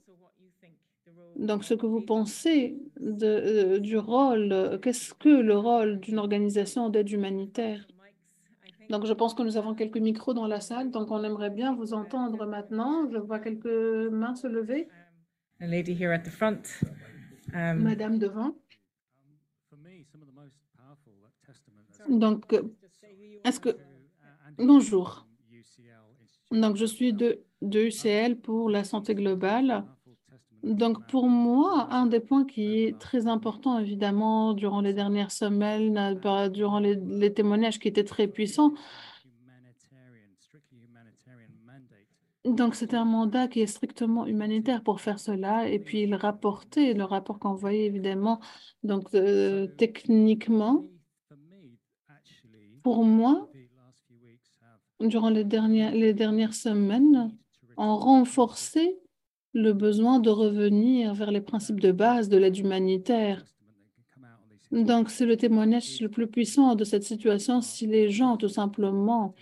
Donc, 1.36 1.63
ce 1.63 1.73
que 1.73 1.86
vous 1.86 2.01
pensez 2.01 2.77
de, 2.99 3.25
euh, 3.25 3.79
du 3.79 3.97
rôle, 3.97 4.79
qu'est-ce 4.81 5.13
que 5.13 5.29
le 5.29 5.57
rôle 5.57 5.99
d'une 5.99 6.19
organisation 6.19 6.89
d'aide 6.89 7.09
humanitaire? 7.09 7.86
Donc, 8.89 9.05
je 9.05 9.13
pense 9.13 9.34
que 9.34 9.41
nous 9.41 9.57
avons 9.57 9.73
quelques 9.73 9.97
micros 9.97 10.34
dans 10.34 10.47
la 10.47 10.59
salle, 10.59 10.91
donc 10.91 11.09
on 11.09 11.23
aimerait 11.23 11.49
bien 11.49 11.73
vous 11.73 11.93
entendre 11.93 12.45
maintenant. 12.45 13.09
Je 13.09 13.17
vois 13.17 13.39
quelques 13.39 14.11
mains 14.11 14.36
se 14.36 14.47
lever. 14.47 14.88
Um, 17.53 17.84
Madame 17.84 18.19
devant. 18.19 18.55
Donc, 22.09 22.53
est-ce 23.45 23.59
que... 23.59 23.77
Bonjour. 24.57 25.25
Donc, 26.51 26.75
je 26.75 26.86
suis 26.86 27.13
de, 27.13 27.43
de 27.61 27.88
UCL 27.88 28.36
pour 28.38 28.69
la 28.69 28.84
santé 28.84 29.15
globale. 29.15 29.86
Donc, 30.64 31.05
pour 31.07 31.28
moi, 31.28 31.89
un 31.91 32.05
des 32.05 32.22
points 32.22 32.45
qui 32.45 32.84
est 32.84 32.97
très 32.97 33.28
important, 33.28 33.80
évidemment, 33.80 34.53
durant 34.53 34.80
les 34.80 34.93
dernières 34.93 35.32
semaines, 35.32 35.97
euh, 35.97 36.49
durant 36.49 36.80
les, 36.80 37.34
témoignages 37.34 37.80
qui 37.80 37.89
étaient 37.89 38.05
très 38.05 38.28
puissants, 38.28 38.74
Donc, 42.45 42.76
c'était 42.76 42.97
un 42.97 43.05
mandat 43.05 43.47
qui 43.47 43.61
est 43.61 43.68
strictement 43.68 44.26
humanitaire 44.26 44.84
pour 44.84 44.99
faire 44.99 45.18
cela. 45.18 45.70
Et 45.70 45.80
puis, 45.80 46.01
il 46.01 46.14
rapportait, 46.14 46.93
le 46.93 47.05
rapport 47.05 47.39
qu'envoyait 47.39 47.86
évidemment, 47.86 48.41
donc 48.84 49.16
euh, 49.16 49.68
techniquement, 49.78 50.86
pour 52.84 53.05
moi, 53.05 53.49
durant 54.99 55.30
les 55.30 55.45
dernières, 55.45 55.93
les 55.93 56.14
dernières 56.14 56.53
semaines, 56.53 57.34
ont 57.78 57.95
renforcé 57.95 58.99
le 59.54 59.74
besoin 59.74 60.20
de 60.20 60.30
revenir 60.30 61.14
vers 61.14 61.32
les 61.32 61.41
principes 61.41 61.80
de 61.80 61.91
base 61.91 62.30
de 62.30 62.38
l'aide 62.38 62.58
humanitaire. 62.58 63.45
Donc, 64.72 65.12
c'est 65.12 65.28
le 65.28 65.38
témoignage 65.38 66.01
le 66.01 66.10
plus 66.10 66.28
puissant 66.28 66.74
de 66.74 66.84
cette 66.84 67.04
situation 67.04 67.62
si 67.62 67.86
les 67.86 68.10
gens, 68.10 68.38
tout 68.38 68.49
simplement, 68.49 69.36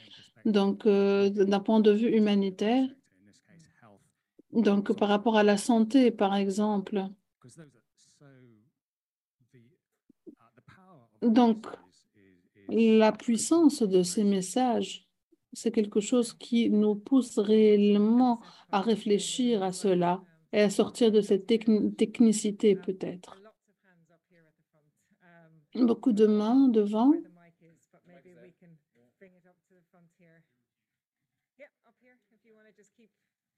donc 0.43 0.85
euh, 0.85 1.29
d'un 1.29 1.61
point 1.61 1.79
de 1.79 1.91
vue 1.91 2.13
humanitaire, 2.13 2.85
donc 4.51 4.91
par 4.97 5.07
rapport 5.07 5.37
à 5.37 5.43
la 5.43 5.55
santé, 5.55 6.11
par 6.11 6.35
exemple. 6.35 7.05
Donc, 11.21 11.67
la 12.67 13.11
puissance 13.13 13.83
de 13.83 14.03
ces 14.03 14.23
messages, 14.25 15.07
c'est 15.53 15.71
quelque 15.71 15.99
chose 15.99 16.33
qui 16.33 16.69
nous 16.69 16.95
pousse 16.95 17.37
réellement 17.39 18.41
à 18.71 18.81
réfléchir 18.81 19.63
à 19.63 19.71
cela 19.71 20.23
et 20.53 20.61
à 20.61 20.69
sortir 20.69 21.11
de 21.11 21.21
cette 21.21 21.47
technicité 21.47 22.75
peut-être. 22.75 23.37
Beaucoup 25.75 26.11
de 26.11 26.25
mains 26.25 26.67
devant. 26.67 27.13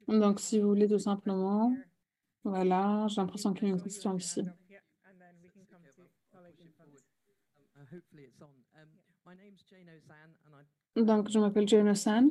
Donc, 0.07 0.39
si 0.39 0.59
vous 0.59 0.67
voulez 0.67 0.87
tout 0.87 0.99
simplement, 0.99 1.75
voilà, 2.43 3.07
j'ai 3.07 3.21
l'impression 3.21 3.53
qu'il 3.53 3.67
y 3.67 3.71
a 3.71 3.73
une 3.73 3.81
question 3.81 4.15
ici. 4.17 4.41
Donc, 10.95 11.29
je 11.29 11.39
m'appelle 11.39 11.65
Osan. 11.89 12.29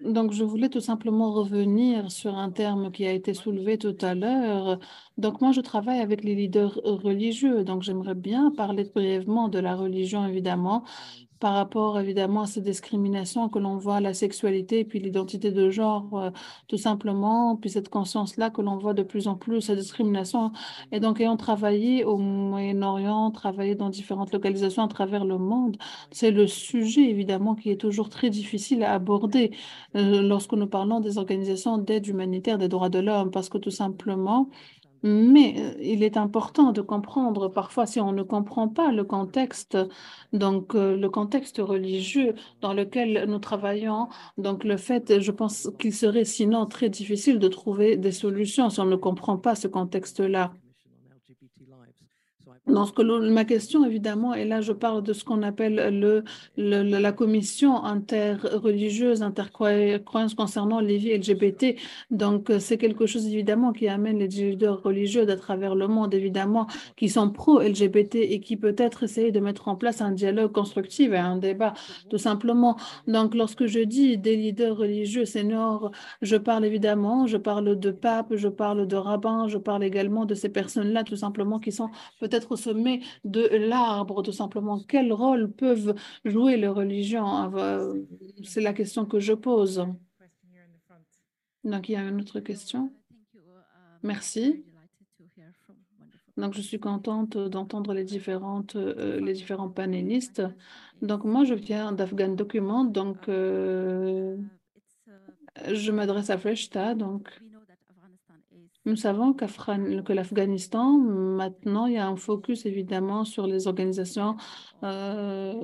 Donc, 0.00 0.32
je 0.32 0.42
voulais 0.42 0.68
tout 0.68 0.80
simplement 0.80 1.32
revenir 1.32 2.10
sur 2.10 2.36
un 2.36 2.50
terme 2.50 2.90
qui 2.90 3.06
a 3.06 3.12
été 3.12 3.34
soulevé 3.34 3.78
tout 3.78 3.96
à 4.00 4.14
l'heure. 4.14 4.80
Donc, 5.16 5.40
moi, 5.40 5.52
je 5.52 5.60
travaille 5.60 6.00
avec 6.00 6.24
les 6.24 6.34
leaders 6.34 6.74
religieux. 6.84 7.62
Donc, 7.62 7.82
j'aimerais 7.82 8.16
bien 8.16 8.50
parler 8.50 8.84
brièvement 8.92 9.48
de 9.48 9.60
la 9.60 9.76
religion, 9.76 10.26
évidemment, 10.26 10.84
par 11.42 11.54
rapport 11.54 11.98
évidemment 11.98 12.42
à 12.42 12.46
ces 12.46 12.60
discriminations 12.60 13.48
que 13.48 13.58
l'on 13.58 13.76
voit, 13.76 14.00
la 14.00 14.14
sexualité 14.14 14.78
et 14.78 14.84
puis 14.84 15.00
l'identité 15.00 15.50
de 15.50 15.70
genre, 15.70 16.06
euh, 16.14 16.30
tout 16.68 16.76
simplement, 16.76 17.56
puis 17.56 17.68
cette 17.68 17.88
conscience-là 17.88 18.50
que 18.50 18.62
l'on 18.62 18.78
voit 18.78 18.94
de 18.94 19.02
plus 19.02 19.26
en 19.26 19.34
plus, 19.34 19.60
cette 19.60 19.80
discrimination. 19.80 20.52
Et 20.92 21.00
donc, 21.00 21.20
ayant 21.20 21.36
travaillé 21.36 22.04
au 22.04 22.16
Moyen-Orient, 22.16 23.32
travaillé 23.32 23.74
dans 23.74 23.90
différentes 23.90 24.32
localisations 24.32 24.84
à 24.84 24.88
travers 24.88 25.24
le 25.24 25.36
monde, 25.36 25.78
c'est 26.12 26.30
le 26.30 26.46
sujet 26.46 27.10
évidemment 27.10 27.56
qui 27.56 27.70
est 27.70 27.80
toujours 27.80 28.08
très 28.08 28.30
difficile 28.30 28.84
à 28.84 28.92
aborder 28.94 29.50
euh, 29.96 30.22
lorsque 30.22 30.52
nous 30.52 30.68
parlons 30.68 31.00
des 31.00 31.18
organisations 31.18 31.76
d'aide 31.76 32.06
humanitaire 32.06 32.56
des 32.56 32.68
droits 32.68 32.88
de 32.88 33.00
l'homme, 33.00 33.32
parce 33.32 33.48
que 33.48 33.58
tout 33.58 33.72
simplement, 33.72 34.48
mais 35.02 35.54
euh, 35.58 35.74
il 35.80 36.02
est 36.02 36.16
important 36.16 36.72
de 36.72 36.80
comprendre 36.80 37.48
parfois 37.48 37.86
si 37.86 38.00
on 38.00 38.12
ne 38.12 38.22
comprend 38.22 38.68
pas 38.68 38.92
le 38.92 39.04
contexte, 39.04 39.76
donc 40.32 40.74
euh, 40.74 40.96
le 40.96 41.10
contexte 41.10 41.58
religieux 41.58 42.34
dans 42.60 42.72
lequel 42.74 43.24
nous 43.28 43.38
travaillons, 43.38 44.08
donc 44.38 44.64
le 44.64 44.76
fait, 44.76 45.20
je 45.20 45.30
pense 45.32 45.70
qu'il 45.78 45.94
serait 45.94 46.24
sinon 46.24 46.66
très 46.66 46.88
difficile 46.90 47.38
de 47.38 47.48
trouver 47.48 47.96
des 47.96 48.12
solutions 48.12 48.70
si 48.70 48.80
on 48.80 48.86
ne 48.86 48.96
comprend 48.96 49.38
pas 49.38 49.54
ce 49.54 49.68
contexte-là. 49.68 50.52
Donc, 52.72 52.98
ma 52.98 53.44
question, 53.44 53.84
évidemment, 53.84 54.32
et 54.32 54.46
là, 54.46 54.62
je 54.62 54.72
parle 54.72 55.02
de 55.02 55.12
ce 55.12 55.24
qu'on 55.24 55.42
appelle 55.42 56.00
le, 56.00 56.24
la 56.56 57.12
commission 57.12 57.84
interreligieuse, 57.84 59.22
intercroyance 59.22 60.34
concernant 60.34 60.80
les 60.80 60.96
vies 60.96 61.18
LGBT. 61.18 61.76
Donc, 62.10 62.50
c'est 62.60 62.78
quelque 62.78 63.04
chose, 63.04 63.26
évidemment, 63.26 63.74
qui 63.74 63.88
amène 63.88 64.18
les 64.18 64.28
leaders 64.28 64.82
religieux 64.82 65.28
à 65.28 65.36
travers 65.36 65.74
le 65.74 65.86
monde, 65.86 66.14
évidemment, 66.14 66.66
qui 66.96 67.10
sont 67.10 67.28
pro-LGBT 67.28 68.14
et 68.14 68.40
qui 68.40 68.56
peut-être 68.56 69.02
essayent 69.02 69.32
de 69.32 69.40
mettre 69.40 69.68
en 69.68 69.76
place 69.76 70.00
un 70.00 70.12
dialogue 70.12 70.52
constructif 70.52 71.12
et 71.12 71.18
un 71.18 71.36
débat, 71.36 71.74
tout 72.08 72.18
simplement. 72.18 72.78
Donc, 73.06 73.34
lorsque 73.34 73.66
je 73.66 73.80
dis 73.80 74.16
des 74.16 74.36
leaders 74.36 74.78
religieux 74.78 75.26
seniors, 75.26 75.90
je 76.22 76.36
parle 76.36 76.64
évidemment, 76.64 77.26
je 77.26 77.36
parle 77.36 77.78
de 77.78 77.90
papes, 77.90 78.34
je 78.34 78.48
parle 78.48 78.86
de 78.86 78.96
rabbins, 78.96 79.46
je 79.48 79.58
parle 79.58 79.84
également 79.84 80.24
de 80.24 80.34
ces 80.34 80.48
personnes-là, 80.48 81.04
tout 81.04 81.16
simplement, 81.16 81.58
qui 81.58 81.70
sont 81.70 81.90
peut-être 82.18 82.52
sommet 82.62 83.00
de 83.24 83.42
l'arbre, 83.70 84.22
tout 84.22 84.32
simplement. 84.32 84.80
Quel 84.92 85.12
rôle 85.12 85.50
peuvent 85.52 85.94
jouer 86.24 86.56
les 86.56 86.68
religions? 86.68 87.52
C'est 88.44 88.60
la 88.60 88.72
question 88.72 89.04
que 89.06 89.20
je 89.20 89.34
pose. 89.34 89.84
Donc, 91.64 91.88
il 91.88 91.92
y 91.92 91.96
a 91.96 92.02
une 92.02 92.20
autre 92.20 92.40
question. 92.40 92.92
Merci. 94.02 94.64
Donc, 96.36 96.54
je 96.54 96.62
suis 96.62 96.80
contente 96.80 97.36
d'entendre 97.36 97.92
les, 97.92 98.06
euh, 98.76 99.20
les 99.20 99.32
différents 99.32 99.68
panélistes. 99.68 100.42
Donc, 101.02 101.24
moi, 101.24 101.44
je 101.44 101.54
viens 101.54 101.92
d'Afghan 101.92 102.34
Document. 102.34 102.84
Donc, 102.84 103.28
euh, 103.28 104.36
je 105.70 105.92
m'adresse 105.92 106.30
à 106.30 106.38
Freshta. 106.38 106.94
Donc, 106.94 107.28
nous 108.84 108.96
savons 108.96 109.32
que 109.32 110.12
l'Afghanistan, 110.12 110.98
maintenant, 110.98 111.86
il 111.86 111.94
y 111.94 111.98
a 111.98 112.06
un 112.06 112.16
focus 112.16 112.66
évidemment 112.66 113.24
sur 113.24 113.46
les 113.46 113.68
organisations, 113.68 114.36
euh, 114.82 115.54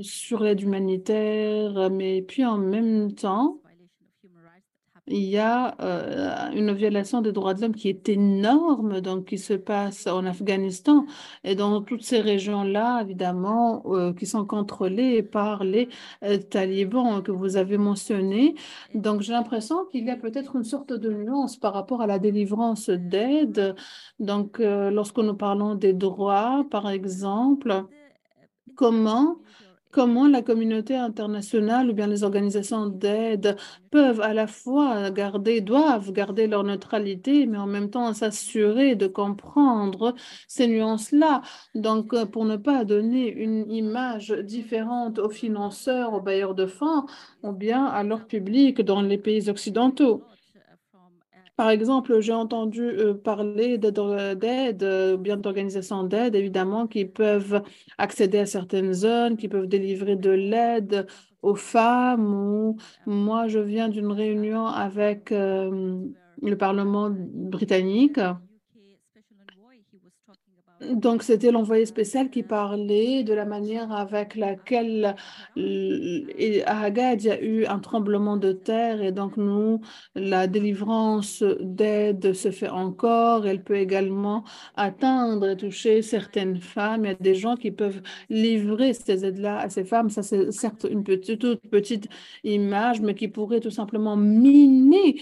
sur 0.00 0.42
l'aide 0.42 0.60
humanitaire, 0.60 1.90
mais 1.90 2.22
puis 2.22 2.44
en 2.44 2.58
même 2.58 3.12
temps, 3.12 3.60
il 5.10 5.24
y 5.24 5.38
a 5.38 5.74
euh, 5.80 6.50
une 6.52 6.72
violation 6.72 7.20
des 7.20 7.32
droits 7.32 7.54
de 7.54 7.60
l'homme 7.60 7.74
qui 7.74 7.88
est 7.88 8.08
énorme, 8.08 9.00
donc 9.00 9.26
qui 9.26 9.38
se 9.38 9.54
passe 9.54 10.06
en 10.06 10.24
Afghanistan 10.24 11.06
et 11.44 11.54
dans 11.54 11.82
toutes 11.82 12.02
ces 12.02 12.20
régions-là, 12.20 13.02
évidemment, 13.02 13.82
euh, 13.86 14.12
qui 14.12 14.26
sont 14.26 14.44
contrôlées 14.44 15.22
par 15.22 15.64
les 15.64 15.88
euh, 16.22 16.38
talibans 16.38 17.22
que 17.22 17.32
vous 17.32 17.56
avez 17.56 17.78
mentionnés. 17.78 18.54
Donc, 18.94 19.22
j'ai 19.22 19.32
l'impression 19.32 19.86
qu'il 19.86 20.04
y 20.04 20.10
a 20.10 20.16
peut-être 20.16 20.56
une 20.56 20.64
sorte 20.64 20.92
de 20.92 21.12
nuance 21.12 21.56
par 21.56 21.74
rapport 21.74 22.02
à 22.02 22.06
la 22.06 22.18
délivrance 22.18 22.90
d'aide. 22.90 23.74
Donc, 24.18 24.58
lorsque 24.58 25.18
nous 25.18 25.34
parlons 25.34 25.74
des 25.74 25.92
droits, 25.92 26.66
par 26.70 26.90
exemple, 26.90 27.84
comment 28.74 29.36
comment 29.90 30.28
la 30.28 30.42
communauté 30.42 30.94
internationale 30.96 31.90
ou 31.90 31.92
bien 31.94 32.06
les 32.06 32.24
organisations 32.24 32.86
d'aide 32.86 33.56
peuvent 33.90 34.20
à 34.20 34.34
la 34.34 34.46
fois 34.46 35.10
garder, 35.10 35.60
doivent 35.60 36.12
garder 36.12 36.46
leur 36.46 36.64
neutralité, 36.64 37.46
mais 37.46 37.58
en 37.58 37.66
même 37.66 37.90
temps 37.90 38.12
s'assurer 38.12 38.96
de 38.96 39.06
comprendre 39.06 40.14
ces 40.46 40.66
nuances-là. 40.66 41.42
Donc, 41.74 42.12
euh, 42.14 42.26
pour 42.26 42.44
ne 42.44 42.56
pas 42.56 42.84
donner 42.84 43.28
une 43.28 43.70
image 43.70 44.30
différente 44.30 45.18
aux 45.18 45.30
financeurs, 45.30 46.12
aux 46.14 46.20
bailleurs 46.20 46.54
de 46.54 46.66
fonds, 46.66 47.06
ou 47.42 47.52
bien 47.52 47.84
à 47.86 48.02
leur 48.02 48.26
public 48.26 48.80
dans 48.82 49.02
les 49.02 49.18
pays 49.18 49.48
occidentaux. 49.48 50.24
Par 51.58 51.70
exemple, 51.70 52.20
j'ai 52.20 52.32
entendu 52.32 52.82
euh, 52.84 53.14
parler 53.14 53.78
d'aide, 53.78 53.98
euh, 54.84 55.16
bien 55.16 55.36
d'organisations 55.36 56.04
d'aide, 56.04 56.36
évidemment, 56.36 56.86
qui 56.86 57.04
peuvent 57.04 57.64
accéder 57.98 58.38
à 58.38 58.46
certaines 58.46 58.92
zones, 58.92 59.36
qui 59.36 59.48
peuvent 59.48 59.66
délivrer 59.66 60.14
de 60.14 60.30
l'aide 60.30 61.08
aux 61.42 61.56
femmes. 61.56 62.32
Ou 62.32 62.76
moi, 63.06 63.48
je 63.48 63.58
viens 63.58 63.88
d'une 63.88 64.12
réunion 64.12 64.66
avec 64.66 65.32
euh, 65.32 65.98
le 66.40 66.56
Parlement 66.56 67.10
britannique 67.10 68.20
donc, 70.80 71.24
c'était 71.24 71.50
l'envoyé 71.50 71.86
spécial 71.86 72.30
qui 72.30 72.44
parlait 72.44 73.24
de 73.24 73.34
la 73.34 73.44
manière 73.44 73.90
avec 73.90 74.36
laquelle 74.36 75.16
à 76.66 76.80
Agad, 76.82 77.22
il 77.22 77.26
y 77.26 77.30
a 77.30 77.42
eu 77.42 77.66
un 77.66 77.80
tremblement 77.80 78.36
de 78.36 78.52
terre 78.52 79.02
et 79.02 79.10
donc 79.10 79.36
nous, 79.36 79.80
la 80.14 80.46
délivrance 80.46 81.42
d'aide 81.60 82.32
se 82.32 82.52
fait 82.52 82.68
encore. 82.68 83.46
Elle 83.46 83.62
peut 83.64 83.76
également 83.76 84.44
atteindre 84.76 85.48
et 85.48 85.56
toucher 85.56 86.02
certaines 86.02 86.60
femmes. 86.60 87.04
Il 87.04 87.08
y 87.08 87.10
a 87.10 87.14
des 87.14 87.34
gens 87.34 87.56
qui 87.56 87.72
peuvent 87.72 88.00
livrer 88.30 88.94
ces 88.94 89.24
aides-là 89.24 89.58
à 89.58 89.68
ces 89.70 89.84
femmes. 89.84 90.10
Ça, 90.10 90.22
c'est 90.22 90.52
certes 90.52 90.86
une 90.88 91.02
toute 91.02 91.60
petite 91.70 92.08
image, 92.44 93.00
mais 93.00 93.14
qui 93.14 93.28
pourrait 93.28 93.60
tout 93.60 93.70
simplement 93.70 94.16
miner 94.16 95.16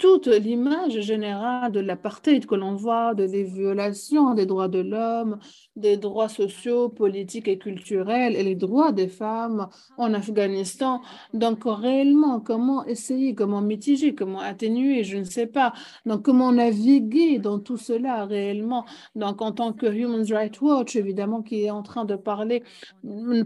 toute 0.00 0.28
l'image 0.28 0.98
générale 1.00 1.70
de 1.72 1.80
l'apartheid 1.80 2.46
que 2.46 2.54
l'on 2.54 2.74
voit, 2.74 3.14
de 3.14 3.26
des 3.26 3.44
violations 3.44 4.32
des 4.34 4.46
droits 4.46 4.68
de 4.68 4.80
l'homme, 4.80 5.38
des 5.76 5.98
droits 5.98 6.30
sociaux, 6.30 6.88
politiques 6.88 7.48
et 7.48 7.58
culturels 7.58 8.34
et 8.34 8.42
les 8.42 8.54
droits 8.54 8.92
des 8.92 9.08
femmes 9.08 9.68
en 9.98 10.14
Afghanistan. 10.14 11.02
Donc, 11.34 11.60
réellement, 11.64 12.40
comment 12.40 12.84
essayer, 12.86 13.34
comment 13.34 13.60
mitiger, 13.60 14.14
comment 14.14 14.40
atténuer, 14.40 15.04
je 15.04 15.18
ne 15.18 15.24
sais 15.24 15.46
pas. 15.46 15.74
Donc, 16.06 16.22
comment 16.22 16.50
naviguer 16.50 17.38
dans 17.38 17.58
tout 17.58 17.76
cela 17.76 18.24
réellement? 18.24 18.86
Donc, 19.14 19.42
en 19.42 19.52
tant 19.52 19.74
que 19.74 19.86
Human 19.86 20.24
Rights 20.32 20.60
Watch, 20.62 20.96
évidemment, 20.96 21.42
qui 21.42 21.64
est 21.64 21.70
en 21.70 21.82
train 21.82 22.06
de 22.06 22.16
parler 22.16 22.62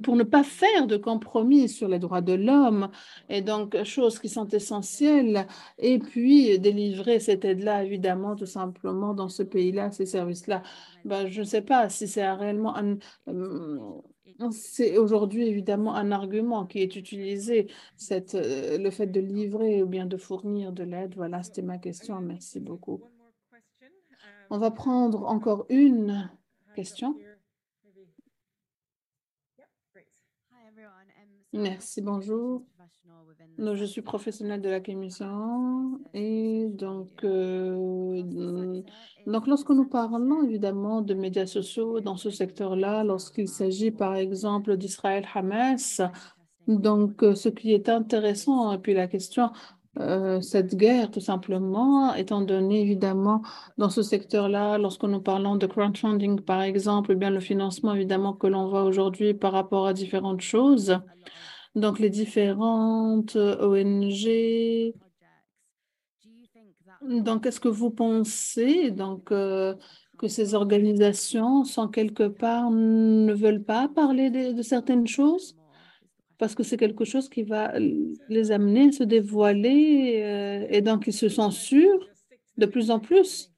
pour 0.02 0.14
ne 0.14 0.22
pas 0.22 0.44
faire 0.44 0.86
de 0.86 0.96
compromis 0.96 1.68
sur 1.68 1.88
les 1.88 1.98
droits 1.98 2.20
de 2.20 2.34
l'homme 2.34 2.88
et 3.28 3.42
donc 3.42 3.82
choses 3.84 4.20
qui 4.20 4.28
sont 4.28 4.48
essentielles. 4.48 5.46
Et 5.78 5.98
puis, 5.98 6.43
délivrer 6.58 7.20
cette 7.20 7.44
aide-là, 7.44 7.84
évidemment, 7.84 8.36
tout 8.36 8.46
simplement, 8.46 9.14
dans 9.14 9.28
ce 9.28 9.42
pays-là, 9.42 9.90
ces 9.90 10.06
services-là. 10.06 10.62
Ben, 11.04 11.28
je 11.28 11.40
ne 11.40 11.46
sais 11.46 11.62
pas 11.62 11.88
si 11.88 12.08
c'est 12.08 12.30
réellement 12.30 12.76
un... 12.76 12.98
Euh, 13.28 13.78
c'est 14.50 14.98
aujourd'hui 14.98 15.46
évidemment 15.46 15.94
un 15.94 16.10
argument 16.10 16.66
qui 16.66 16.80
est 16.80 16.96
utilisé, 16.96 17.70
cette, 17.96 18.34
euh, 18.34 18.78
le 18.78 18.90
fait 18.90 19.06
de 19.06 19.20
livrer 19.20 19.82
ou 19.82 19.86
bien 19.86 20.06
de 20.06 20.16
fournir 20.16 20.72
de 20.72 20.82
l'aide. 20.82 21.14
Voilà, 21.14 21.42
c'était 21.42 21.62
ma 21.62 21.78
question. 21.78 22.20
Merci 22.20 22.58
beaucoup. 22.60 23.00
On 24.50 24.58
va 24.58 24.70
prendre 24.70 25.24
encore 25.26 25.66
une 25.68 26.30
question. 26.74 27.16
Merci, 31.52 32.02
bonjour. 32.02 32.64
Je 33.58 33.84
suis 33.84 34.02
professionnelle 34.02 34.60
de 34.60 34.68
la 34.68 34.80
commission 34.80 36.00
et 36.12 36.66
donc, 36.70 37.22
euh, 37.22 38.22
donc 39.26 39.46
lorsque 39.46 39.70
nous 39.70 39.86
parlons 39.86 40.42
évidemment 40.42 41.02
de 41.02 41.14
médias 41.14 41.46
sociaux 41.46 42.00
dans 42.00 42.16
ce 42.16 42.30
secteur-là, 42.30 43.04
lorsqu'il 43.04 43.46
s'agit 43.46 43.92
par 43.92 44.16
exemple 44.16 44.76
d'Israël-Hamas, 44.76 46.00
donc 46.66 47.22
euh, 47.22 47.34
ce 47.36 47.48
qui 47.48 47.72
est 47.72 47.88
intéressant, 47.88 48.72
et 48.72 48.78
puis 48.78 48.94
la 48.94 49.06
question, 49.06 49.52
euh, 50.00 50.40
cette 50.40 50.74
guerre 50.74 51.10
tout 51.10 51.20
simplement, 51.20 52.14
étant 52.14 52.40
donné 52.40 52.82
évidemment 52.82 53.42
dans 53.78 53.90
ce 53.90 54.02
secteur-là, 54.02 54.78
lorsque 54.78 55.04
nous 55.04 55.20
parlons 55.20 55.56
de 55.56 55.66
crowdfunding 55.66 56.40
par 56.40 56.62
exemple, 56.62 57.14
bien 57.14 57.30
le 57.30 57.40
financement 57.40 57.94
évidemment 57.94 58.32
que 58.32 58.46
l'on 58.46 58.68
voit 58.68 58.84
aujourd'hui 58.84 59.34
par 59.34 59.52
rapport 59.52 59.86
à 59.86 59.92
différentes 59.92 60.40
choses, 60.40 60.98
donc 61.74 61.98
les 61.98 62.10
différentes 62.10 63.36
euh, 63.36 63.56
ONG. 63.66 64.94
Donc, 67.02 67.44
est-ce 67.44 67.60
que 67.60 67.68
vous 67.68 67.90
pensez 67.90 68.90
donc, 68.90 69.30
euh, 69.30 69.74
que 70.18 70.26
ces 70.26 70.54
organisations, 70.54 71.64
sans 71.64 71.88
quelque 71.88 72.28
part, 72.28 72.70
ne 72.70 73.32
veulent 73.32 73.64
pas 73.64 73.88
parler 73.88 74.30
de, 74.30 74.62
certaines 74.62 75.06
choses? 75.06 75.56
Parce 76.38 76.54
que 76.54 76.62
c'est 76.62 76.76
quelque 76.76 77.04
chose 77.04 77.28
qui 77.28 77.42
va 77.42 77.72
les 78.28 78.50
amener 78.50 78.88
à 78.88 78.92
se 78.92 79.04
dévoiler 79.04 80.22
euh, 80.24 80.66
et 80.68 80.80
donc 80.80 81.06
ils 81.06 81.12
se 81.12 81.28
censurent 81.28 82.08
de 82.56 82.66
plus 82.66 82.90
en 82.90 83.00
plus. 83.00 83.54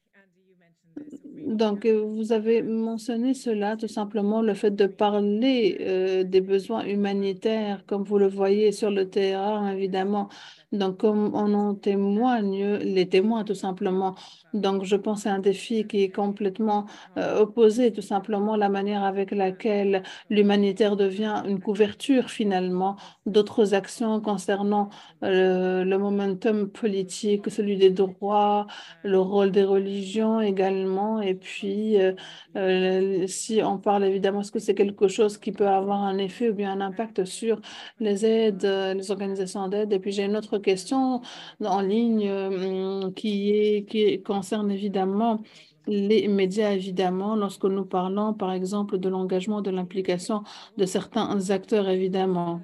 Donc, 1.46 1.84
euh, 1.86 2.00
vous 2.00 2.32
avez 2.32 2.60
mentionné 2.62 3.32
cela, 3.32 3.76
tout 3.76 3.86
simplement, 3.86 4.42
le 4.42 4.54
fait 4.54 4.72
de 4.74 4.86
parler 4.86 5.76
euh, 5.80 6.24
des 6.24 6.40
besoins 6.40 6.84
humanitaires, 6.84 7.84
comme 7.86 8.02
vous 8.02 8.18
le 8.18 8.26
voyez 8.26 8.72
sur 8.72 8.90
le 8.90 9.08
terrain, 9.08 9.70
évidemment. 9.70 10.28
Donc, 10.72 10.98
comme 10.98 11.34
on 11.34 11.54
en 11.54 11.74
témoigne, 11.74 12.76
les 12.76 13.08
témoins, 13.08 13.44
tout 13.44 13.54
simplement. 13.54 14.14
Donc, 14.54 14.84
je 14.84 14.96
pense 14.96 15.26
à 15.26 15.32
un 15.32 15.38
défi 15.38 15.86
qui 15.86 16.02
est 16.02 16.10
complètement 16.10 16.86
euh, 17.16 17.40
opposé, 17.40 17.92
tout 17.92 18.02
simplement, 18.02 18.56
la 18.56 18.68
manière 18.68 19.04
avec 19.04 19.30
laquelle 19.30 20.02
l'humanitaire 20.30 20.96
devient 20.96 21.42
une 21.46 21.60
couverture, 21.60 22.30
finalement, 22.30 22.96
d'autres 23.26 23.74
actions 23.74 24.20
concernant 24.20 24.88
le 25.22 25.96
momentum 25.96 26.68
politique, 26.70 27.50
celui 27.50 27.76
des 27.76 27.90
droits, 27.90 28.66
le 29.02 29.18
rôle 29.20 29.50
des 29.50 29.64
religions 29.64 30.40
également, 30.40 31.20
et 31.20 31.34
puis, 31.34 32.00
euh, 32.00 32.12
euh, 32.56 33.26
si 33.26 33.62
on 33.62 33.78
parle 33.78 34.04
évidemment, 34.04 34.40
est-ce 34.40 34.52
que 34.52 34.58
c'est 34.58 34.74
quelque 34.74 35.08
chose 35.08 35.38
qui 35.38 35.52
peut 35.52 35.68
avoir 35.68 36.02
un 36.02 36.18
effet 36.18 36.50
ou 36.50 36.54
bien 36.54 36.72
un 36.72 36.80
impact 36.80 37.24
sur 37.24 37.60
les 38.00 38.24
aides, 38.26 38.64
euh, 38.64 38.94
les 38.94 39.10
organisations 39.10 39.68
d'aide? 39.68 39.92
Et 39.92 39.98
puis, 39.98 40.12
j'ai 40.12 40.24
une 40.24 40.36
autre 40.36 40.55
question 40.58 41.22
en 41.64 41.80
ligne 41.80 43.12
qui, 43.14 43.50
est, 43.50 43.84
qui 43.84 44.22
concerne 44.22 44.70
évidemment 44.70 45.40
les 45.86 46.28
médias, 46.28 46.72
évidemment, 46.72 47.36
lorsque 47.36 47.64
nous 47.64 47.84
parlons, 47.84 48.34
par 48.34 48.52
exemple, 48.52 48.98
de 48.98 49.08
l'engagement, 49.08 49.62
de 49.62 49.70
l'implication 49.70 50.42
de 50.76 50.84
certains 50.84 51.50
acteurs, 51.50 51.88
évidemment. 51.88 52.60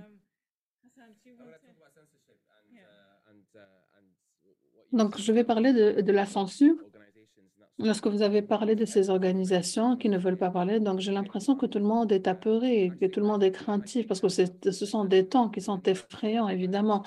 Donc, 4.93 5.19
je 5.19 5.33
vais 5.33 5.45
parler 5.45 5.73
de 5.73 6.13
la 6.13 6.27
censure. 6.27 6.77
Lorsque 7.83 8.07
vous 8.07 8.23
avez 8.23 8.43
parlé 8.43 8.77
de 8.77 8.85
ces 8.85 9.11
organisations 9.11 9.97
qui 9.97 10.09
ne 10.09 10.17
veulent 10.17 10.37
pas 10.37 10.51
parler, 10.51 10.79
donc 10.79 11.01
j'ai 11.01 11.11
l'impression 11.11 11.57
que 11.57 11.67
tout 11.67 11.81
le 11.81 11.85
monde 11.85 12.13
est 12.13 12.29
apeuré, 12.29 12.93
que 13.01 13.07
tout 13.07 13.19
le 13.19 13.27
monde 13.27 13.43
est 13.43 13.51
craintif, 13.51 14.07
parce 14.07 14.21
que 14.21 14.29
ce 14.29 14.87
sont 14.87 15.05
des 15.05 15.27
temps 15.27 15.49
qui 15.49 15.61
sont 15.61 15.83
effrayants, 15.83 16.49
évidemment. 16.49 17.03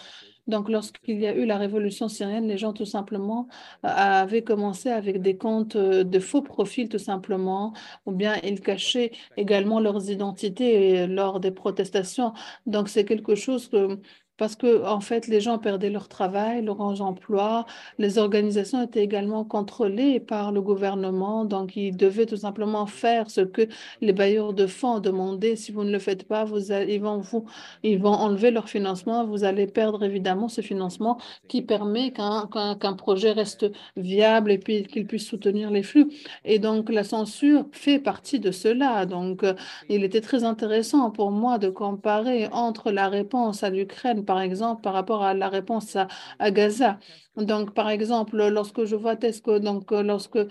Donc, 0.48 0.70
lorsqu'il 0.70 1.20
y 1.20 1.28
a 1.28 1.34
eu 1.34 1.46
la 1.46 1.58
révolution 1.58 2.08
syrienne, 2.08 2.48
les 2.48 2.58
gens 2.58 2.74
tout 2.74 2.86
simplement 2.86 3.48
euh, 3.84 3.88
avaient 3.90 4.44
commencé 4.44 4.90
avec 4.90 5.22
des 5.22 5.38
comptes 5.38 5.76
euh, 5.76 6.04
de 6.04 6.20
faux 6.20 6.42
profils, 6.42 6.88
tout 6.88 7.00
simplement, 7.00 7.74
ou 8.06 8.12
bien 8.12 8.36
ils 8.44 8.62
cachaient 8.62 9.12
également 9.38 9.80
leurs 9.80 10.10
identités 10.12 11.00
euh, 11.00 11.08
lors 11.08 11.40
des 11.40 11.52
protestations. 11.52 12.34
Donc, 12.68 12.90
c'est 12.90 13.06
quelque 13.06 13.34
chose 13.34 13.70
que 13.70 14.00
parce 14.38 14.56
que 14.56 14.84
en 14.86 15.00
fait, 15.00 15.28
les 15.28 15.42
gens 15.42 15.58
perdaient 15.60 15.90
leur 15.90 16.08
travail, 16.08 16.64
leur 16.64 16.82
emploi. 16.82 17.66
Les 17.98 18.18
organisations 18.18 18.82
étaient 18.84 19.04
également 19.04 19.46
contrôlées 19.46 20.20
par 20.20 20.52
le 20.52 20.62
gouvernement, 20.62 21.46
donc 21.46 21.76
ils 21.76 21.96
devaient 21.96 22.26
tout 22.26 22.38
simplement 22.38 22.86
faire 22.86 23.30
ce 23.30 23.42
que 23.42 23.68
les 24.02 24.14
bailleurs 24.14 24.54
de 24.54 24.68
fonds 24.68 25.00
demandaient. 25.00 25.56
Si 25.56 25.72
vous 25.72 25.84
ne 25.84 25.92
le 25.92 26.00
faites 26.00 26.28
pas, 26.28 26.44
vous 26.44 26.72
ils 26.72 27.00
vont 27.02 27.20
vous, 27.20 27.46
ils 27.84 28.00
vont 28.00 28.10
enlever 28.14 28.52
leur 28.52 28.70
financement. 28.70 29.26
Vous 29.26 29.44
allez 29.44 29.68
perdre 29.68 30.04
évidemment 30.04 30.50
ce 30.50 30.62
financement 30.62 31.18
qui 31.48 31.62
permet 31.62 32.12
qu'un 32.12 32.94
projet 32.98 33.32
reste 33.32 33.66
viable 33.96 34.52
et 34.52 34.58
puis 34.58 34.84
qu'il 34.84 35.08
puisse 35.08 35.28
soutenir 35.28 35.72
les 35.72 35.84
flux. 35.84 36.08
Et 36.44 36.60
donc 36.60 36.90
la 36.90 37.04
censure 37.04 37.66
fait 37.72 38.00
partie 38.00 38.40
de 38.40 38.52
cela. 38.52 39.06
Donc 39.06 39.44
il 39.90 40.04
était 40.04 40.22
très 40.22 40.44
intéressant 40.44 41.12
pour 41.12 41.32
moi 41.32 41.58
de 41.58 41.70
comparer 41.70 42.48
entre 42.52 42.92
la 42.92 43.08
réponse 43.10 43.64
à 43.64 43.70
l'Ukraine 43.70 44.25
par 44.26 44.42
exemple, 44.42 44.82
par 44.82 44.94
rapport 44.94 45.24
à 45.24 45.34
la 45.34 45.50
réponse 45.50 45.96
à, 46.40 46.52
Gaza. 46.52 47.00
Donc, 47.38 47.74
par 47.74 47.90
exemple, 47.90 48.38
lorsque 48.48 48.86
je 48.86 48.96
vois 48.96 49.16
Tesco, 49.16 49.60
donc 49.60 49.92
lorsque 49.92 50.38
euh, 50.38 50.48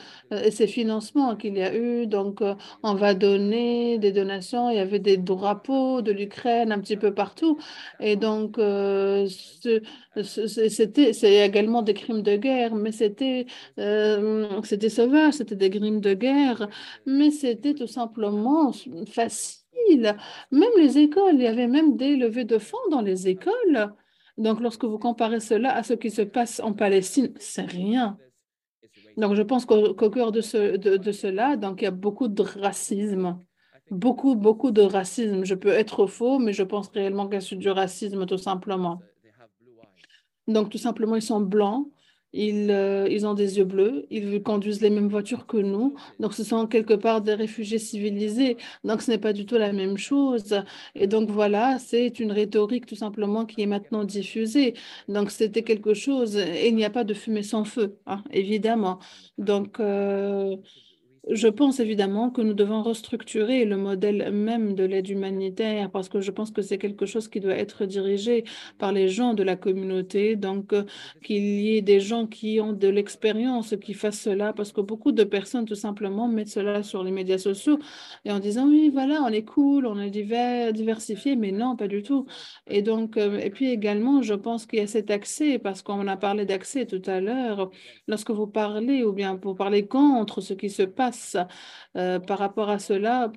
ces 0.50 0.66
financements 0.66 1.34
qu'il 1.36 1.56
y 1.56 1.62
a 1.62 1.74
eu, 1.74 2.06
donc 2.06 2.42
euh, 2.42 2.54
on 2.82 2.94
va 2.94 3.14
donner 3.14 3.98
des 3.98 4.12
donations, 4.12 4.70
il 4.70 4.76
y 4.76 4.80
avait 4.80 4.98
des 4.98 5.16
drapeaux 5.16 6.02
de 6.02 6.12
l'Ukraine 6.12 6.72
un 6.72 6.80
petit 6.80 6.96
peu 6.96 7.14
partout, 7.14 7.58
et 8.00 8.16
donc 8.16 8.58
euh, 8.58 9.26
c'était 10.22 11.12
c'est 11.12 11.34
également 11.46 11.82
des 11.82 11.94
crimes 11.94 12.22
de 12.22 12.36
guerre, 12.36 12.74
mais 12.74 12.92
c'était 12.92 13.46
c'était 14.62 14.88
sauvage, 14.90 15.34
c'était 15.34 15.56
des 15.56 15.70
crimes 15.70 16.00
de 16.00 16.14
guerre, 16.14 16.68
mais 17.06 17.30
c'était 17.30 17.74
tout 17.74 17.86
simplement 17.86 18.72
facile 19.06 19.63
même 20.50 20.70
les 20.78 20.98
écoles, 20.98 21.34
il 21.34 21.42
y 21.42 21.46
avait 21.46 21.66
même 21.66 21.96
des 21.96 22.16
levées 22.16 22.44
de 22.44 22.58
fonds 22.58 22.88
dans 22.90 23.00
les 23.00 23.28
écoles. 23.28 23.94
Donc, 24.36 24.60
lorsque 24.60 24.84
vous 24.84 24.98
comparez 24.98 25.40
cela 25.40 25.74
à 25.74 25.82
ce 25.82 25.94
qui 25.94 26.10
se 26.10 26.22
passe 26.22 26.60
en 26.60 26.72
Palestine, 26.72 27.32
c'est 27.38 27.62
rien. 27.62 28.18
Donc, 29.16 29.34
je 29.34 29.42
pense 29.42 29.64
qu'au 29.64 29.94
cœur 29.94 30.32
de, 30.32 30.40
ce, 30.40 30.76
de, 30.76 31.12
cela, 31.12 31.56
donc, 31.56 31.82
il 31.82 31.84
y 31.84 31.88
a 31.88 31.92
beaucoup 31.92 32.28
de 32.28 32.42
racisme. 32.42 33.38
Beaucoup, 33.90 34.34
beaucoup 34.34 34.70
de 34.70 34.82
racisme. 34.82 35.44
Je 35.44 35.54
peux 35.54 35.68
être 35.68 36.06
faux, 36.06 36.38
mais 36.38 36.52
je 36.52 36.62
pense 36.62 36.88
réellement 36.88 37.28
qu'il 37.28 37.40
y 37.40 37.54
a 37.54 37.56
du 37.56 37.70
racisme, 37.70 38.26
tout 38.26 38.38
simplement. 38.38 39.00
Donc, 40.48 40.70
tout 40.70 40.78
simplement, 40.78 41.16
ils 41.16 41.22
sont 41.22 41.40
blancs. 41.40 41.86
Ils, 42.36 42.70
euh, 42.70 43.06
ils, 43.08 43.26
ont 43.26 43.34
des 43.34 43.58
yeux 43.58 43.64
bleus, 43.64 44.06
ils 44.10 44.42
conduisent 44.42 44.80
les 44.82 44.90
mêmes 44.90 45.08
voitures 45.08 45.46
que 45.46 45.56
nous. 45.56 45.94
Donc, 46.18 46.34
ce 46.34 46.42
sont 46.44 46.66
quelque 46.66 46.94
part 46.94 47.20
des 47.22 47.34
réfugiés 47.34 47.78
civilisés. 47.78 48.56
Donc, 48.82 49.02
ce 49.02 49.10
n'est 49.12 49.18
pas 49.18 49.32
du 49.32 49.46
tout 49.46 49.56
la 49.56 49.72
même 49.72 49.96
chose. 49.96 50.62
Et 50.96 51.06
donc, 51.06 51.30
voilà, 51.30 51.78
c'est 51.78 52.18
une 52.18 52.32
rhétorique 52.32 52.86
tout 52.86 52.96
simplement 52.96 53.46
qui 53.46 53.62
est 53.62 53.66
maintenant 53.66 54.04
diffusée. 54.04 54.74
Donc, 55.08 55.30
c'était 55.30 55.62
quelque 55.62 55.94
chose, 55.94 56.36
et 56.36 56.68
il 56.68 56.74
n'y 56.76 56.84
a 56.84 56.90
pas 56.90 57.04
de 57.04 57.14
fumée 57.14 57.42
sans 57.44 57.64
feu, 57.64 57.98
hein, 58.06 58.24
évidemment. 58.32 58.98
Donc, 59.38 59.78
euh, 59.80 60.56
je 61.30 61.48
pense 61.48 61.80
évidemment 61.80 62.30
que 62.30 62.42
nous 62.42 62.52
devons 62.52 62.82
restructurer 62.82 63.64
le 63.64 63.76
modèle 63.76 64.30
même 64.30 64.74
de 64.74 64.84
l'aide 64.84 65.08
humanitaire 65.08 65.90
parce 65.90 66.08
que 66.10 66.20
je 66.20 66.30
pense 66.30 66.50
que 66.50 66.60
c'est 66.60 66.76
quelque 66.76 67.06
chose 67.06 67.28
qui 67.28 67.40
doit 67.40 67.56
être 67.56 67.86
dirigé 67.86 68.44
par 68.78 68.92
les 68.92 69.08
gens 69.08 69.32
de 69.32 69.42
la 69.42 69.56
communauté. 69.56 70.36
Donc, 70.36 70.72
euh, 70.74 70.84
qu'il 71.22 71.42
y 71.42 71.76
ait 71.76 71.82
des 71.82 72.00
gens 72.00 72.26
qui 72.26 72.60
ont 72.60 72.72
de 72.74 72.88
l'expérience 72.88 73.74
qui 73.82 73.94
fassent 73.94 74.20
cela 74.20 74.52
parce 74.52 74.72
que 74.72 74.82
beaucoup 74.82 75.12
de 75.12 75.24
personnes 75.24 75.64
tout 75.64 75.74
simplement 75.74 76.28
mettent 76.28 76.48
cela 76.48 76.82
sur 76.82 77.02
les 77.02 77.10
médias 77.10 77.38
sociaux 77.38 77.78
et 78.24 78.30
en 78.32 78.38
disant 78.38 78.68
oui, 78.68 78.90
voilà, 78.90 79.22
on 79.22 79.28
est 79.28 79.44
cool, 79.44 79.86
on 79.86 79.98
est 79.98 80.10
divers, 80.10 80.72
diversifié, 80.72 81.36
mais 81.36 81.52
non, 81.52 81.76
pas 81.76 81.88
du 81.88 82.02
tout. 82.02 82.26
Et 82.66 82.82
donc, 82.82 83.16
euh, 83.16 83.38
et 83.38 83.50
puis 83.50 83.70
également, 83.70 84.20
je 84.22 84.34
pense 84.34 84.66
qu'il 84.66 84.78
y 84.78 84.82
a 84.82 84.86
cet 84.86 85.10
accès 85.10 85.58
parce 85.58 85.80
qu'on 85.82 86.06
a 86.06 86.16
parlé 86.18 86.44
d'accès 86.44 86.86
tout 86.86 87.02
à 87.06 87.20
l'heure. 87.20 87.70
Lorsque 88.08 88.30
vous 88.30 88.46
parlez 88.46 89.02
ou 89.04 89.12
bien 89.12 89.36
pour 89.36 89.54
parler 89.56 89.86
contre 89.86 90.40
ce 90.42 90.52
qui 90.54 90.68
se 90.70 90.82
passe, 90.82 91.13
euh, 91.96 92.18
par 92.18 92.38
rapport 92.38 92.70
à 92.70 92.78
cela. 92.78 93.30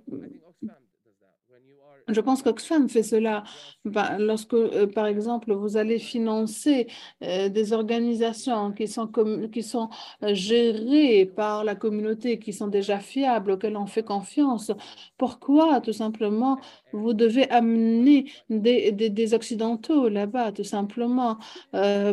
Je 2.09 2.21
pense 2.21 2.41
qu'Oxfam 2.41 2.87
fait 2.87 3.03
cela. 3.03 3.43
Bah, 3.83 4.17
lorsque, 4.17 4.53
euh, 4.53 4.87
par 4.87 5.07
exemple, 5.07 5.53
vous 5.53 5.75
allez 5.75 5.99
financer 5.99 6.87
euh, 7.21 7.49
des 7.49 7.73
organisations 7.73 8.71
qui 8.71 8.87
sont, 8.87 9.07
qui 9.51 9.61
sont 9.61 9.89
gérées 10.21 11.25
par 11.25 11.65
la 11.65 11.75
communauté, 11.75 12.39
qui 12.39 12.53
sont 12.53 12.67
déjà 12.67 12.99
fiables, 12.99 13.51
auxquelles 13.51 13.75
on 13.75 13.87
fait 13.87 14.03
confiance, 14.03 14.71
pourquoi, 15.17 15.81
tout 15.81 15.91
simplement, 15.93 16.59
vous 16.93 17.13
devez 17.13 17.49
amener 17.49 18.31
des, 18.49 18.91
des, 18.93 19.33
Occidentaux 19.33 20.07
là-bas, 20.07 20.53
tout 20.53 20.63
simplement? 20.63 21.37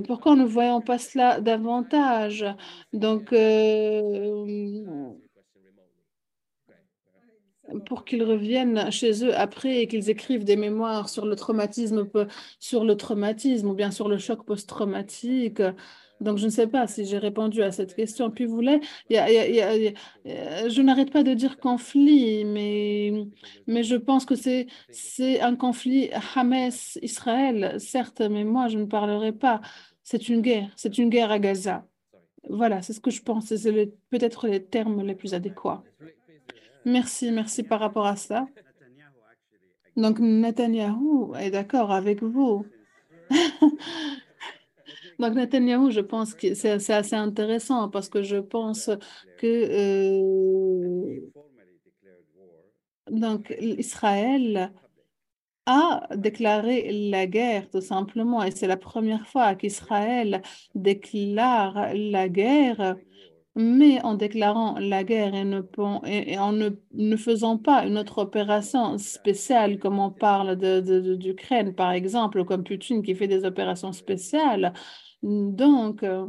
Pourquoi 0.06 0.34
ne 0.34 0.44
voyons 0.44 0.80
pas 0.80 0.98
cela 0.98 1.40
davantage? 1.40 2.44
Donc, 2.92 3.32
pour 7.86 8.04
qu'ils 8.04 8.22
reviennent 8.22 8.90
chez 8.90 9.24
eux 9.24 9.34
après 9.34 9.78
et 9.80 9.88
qu'ils 9.88 10.10
écrivent 10.10 10.44
des 10.44 10.56
mémoires 10.56 11.08
sur 11.08 11.24
le 11.26 11.34
traumatisme, 11.36 12.08
sur 12.58 12.84
le 12.84 12.96
traumatisme 12.96 13.68
ou 13.68 13.74
bien 13.74 13.90
sur 13.90 14.08
le 14.08 14.18
choc 14.18 14.44
post-traumatique. 14.44 15.62
Donc, 16.20 16.38
je 16.38 16.44
ne 16.44 16.50
sais 16.50 16.68
pas 16.68 16.86
si 16.86 17.04
j'ai 17.04 17.18
répondu 17.18 17.62
à 17.62 17.72
cette 17.72 17.96
question. 17.96 18.30
Puis, 18.30 18.44
vous 18.44 18.54
voulez, 18.54 18.80
je 19.10 20.80
n'arrête 20.80 21.10
pas 21.10 21.22
de 21.24 21.34
dire 21.34 21.58
conflit, 21.58 22.44
mais, 22.44 23.12
mais 23.66 23.82
je 23.82 23.96
pense 23.96 24.24
que 24.24 24.34
c'est 24.36 24.68
un 25.40 25.56
conflit 25.56 26.10
Hamas-Israël, 26.34 27.74
certes, 27.78 28.20
mais 28.20 28.44
moi, 28.44 28.68
je 28.68 28.78
ne 28.78 28.84
parlerai 28.84 29.32
pas. 29.32 29.60
C'est 30.02 30.28
une 30.28 30.40
guerre, 30.40 30.70
c'est 30.76 30.98
une 30.98 31.08
guerre 31.08 31.30
à 31.30 31.38
Gaza. 31.38 31.84
Voilà, 32.48 32.82
c'est 32.82 32.92
ce 32.92 33.00
que 33.00 33.10
je 33.10 33.22
pense. 33.22 33.46
C'est 33.46 33.92
peut-être 34.10 34.46
les 34.46 34.62
termes 34.62 35.02
les 35.02 35.14
plus 35.14 35.34
adéquats. 35.34 35.82
Merci, 36.84 37.30
merci 37.30 37.62
par 37.62 37.80
rapport 37.80 38.06
à 38.06 38.16
ça. 38.16 38.46
Donc, 39.96 40.18
Netanyahu 40.18 41.34
est 41.38 41.50
d'accord 41.50 41.92
avec 41.92 42.22
vous. 42.22 42.66
Donc, 45.18 45.34
Netanyahu, 45.34 45.90
je 45.90 46.00
pense 46.00 46.34
que 46.34 46.54
c'est 46.54 46.90
assez 46.90 47.14
intéressant 47.14 47.88
parce 47.88 48.08
que 48.08 48.22
je 48.22 48.36
pense 48.36 48.90
que 49.38 49.46
euh, 49.46 51.20
donc, 53.10 53.54
Israël 53.60 54.72
a 55.66 56.06
déclaré 56.16 56.90
la 57.10 57.26
guerre, 57.26 57.70
tout 57.70 57.80
simplement, 57.80 58.42
et 58.42 58.50
c'est 58.50 58.66
la 58.66 58.76
première 58.76 59.26
fois 59.26 59.54
qu'Israël 59.54 60.42
déclare 60.74 61.94
la 61.94 62.28
guerre 62.28 62.96
mais 63.56 64.02
en 64.02 64.14
déclarant 64.14 64.78
la 64.78 65.04
guerre 65.04 65.34
et, 65.34 66.38
en 66.38 66.52
ne, 66.52 67.16
faisant 67.16 67.56
pas 67.58 67.86
une 67.86 67.98
autre 67.98 68.18
opération 68.18 68.98
spéciale, 68.98 69.78
comme 69.78 69.98
on 69.98 70.10
parle 70.10 70.56
d'Ukraine, 70.56 71.68
de, 71.68 71.74
par 71.74 71.92
exemple, 71.92 72.44
comme 72.44 72.64
Poutine 72.64 73.02
qui 73.02 73.14
fait 73.14 73.28
des 73.28 73.44
opérations 73.44 73.92
spéciales. 73.92 74.72
Donc, 75.22 76.02
euh, 76.02 76.26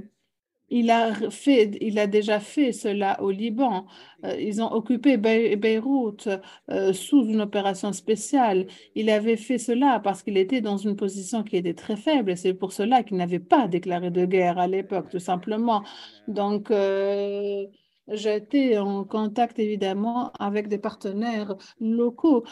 il 0.76 0.92
a, 0.92 1.14
fait, 1.32 1.78
il 1.80 1.98
a 2.00 2.06
déjà 2.06 2.42
fait 2.42 2.74
cela 2.74 3.22
au 3.24 3.32
Liban. 3.32 3.86
Euh, 4.26 4.36
ils 4.38 4.62
ont 4.62 4.70
occupé 4.74 5.16
Beyrouth 5.16 6.28
euh, 6.70 6.92
sous 6.92 7.24
une 7.26 7.40
opération 7.40 7.94
spéciale. 7.94 8.68
Il 8.94 9.10
avait 9.10 9.38
fait 9.38 9.58
cela 9.58 10.02
parce 10.02 10.22
qu'il 10.22 10.36
était 10.36 10.60
dans 10.60 10.76
une 10.76 10.98
position 10.98 11.44
qui 11.44 11.56
était 11.56 11.76
très 11.76 11.96
faible. 11.96 12.36
C'est 12.36 12.54
pour 12.54 12.74
cela 12.74 13.04
qu'il 13.04 13.16
n'avait 13.16 13.40
pas 13.40 13.70
déclaré 13.70 14.12
de 14.12 14.26
guerre 14.26 14.58
à 14.60 14.68
l'époque, 14.68 15.10
tout 15.10 15.20
simplement. 15.20 15.84
Donc, 16.28 16.72
euh, 16.72 17.66
J'étais 18.08 18.78
en 18.78 19.04
contact 19.04 19.58
évidemment 19.58 20.32
avec 20.34 20.68
des 20.68 20.78
partenaires 20.78 21.56
locaux. 21.80 22.44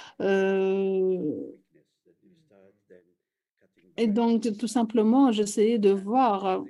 et 3.97 4.07
donc, 4.07 4.57
tout 4.57 4.67
simplement, 4.67 5.31
j'essayais 5.31 5.77
de 5.77 5.91
voir 5.91 6.63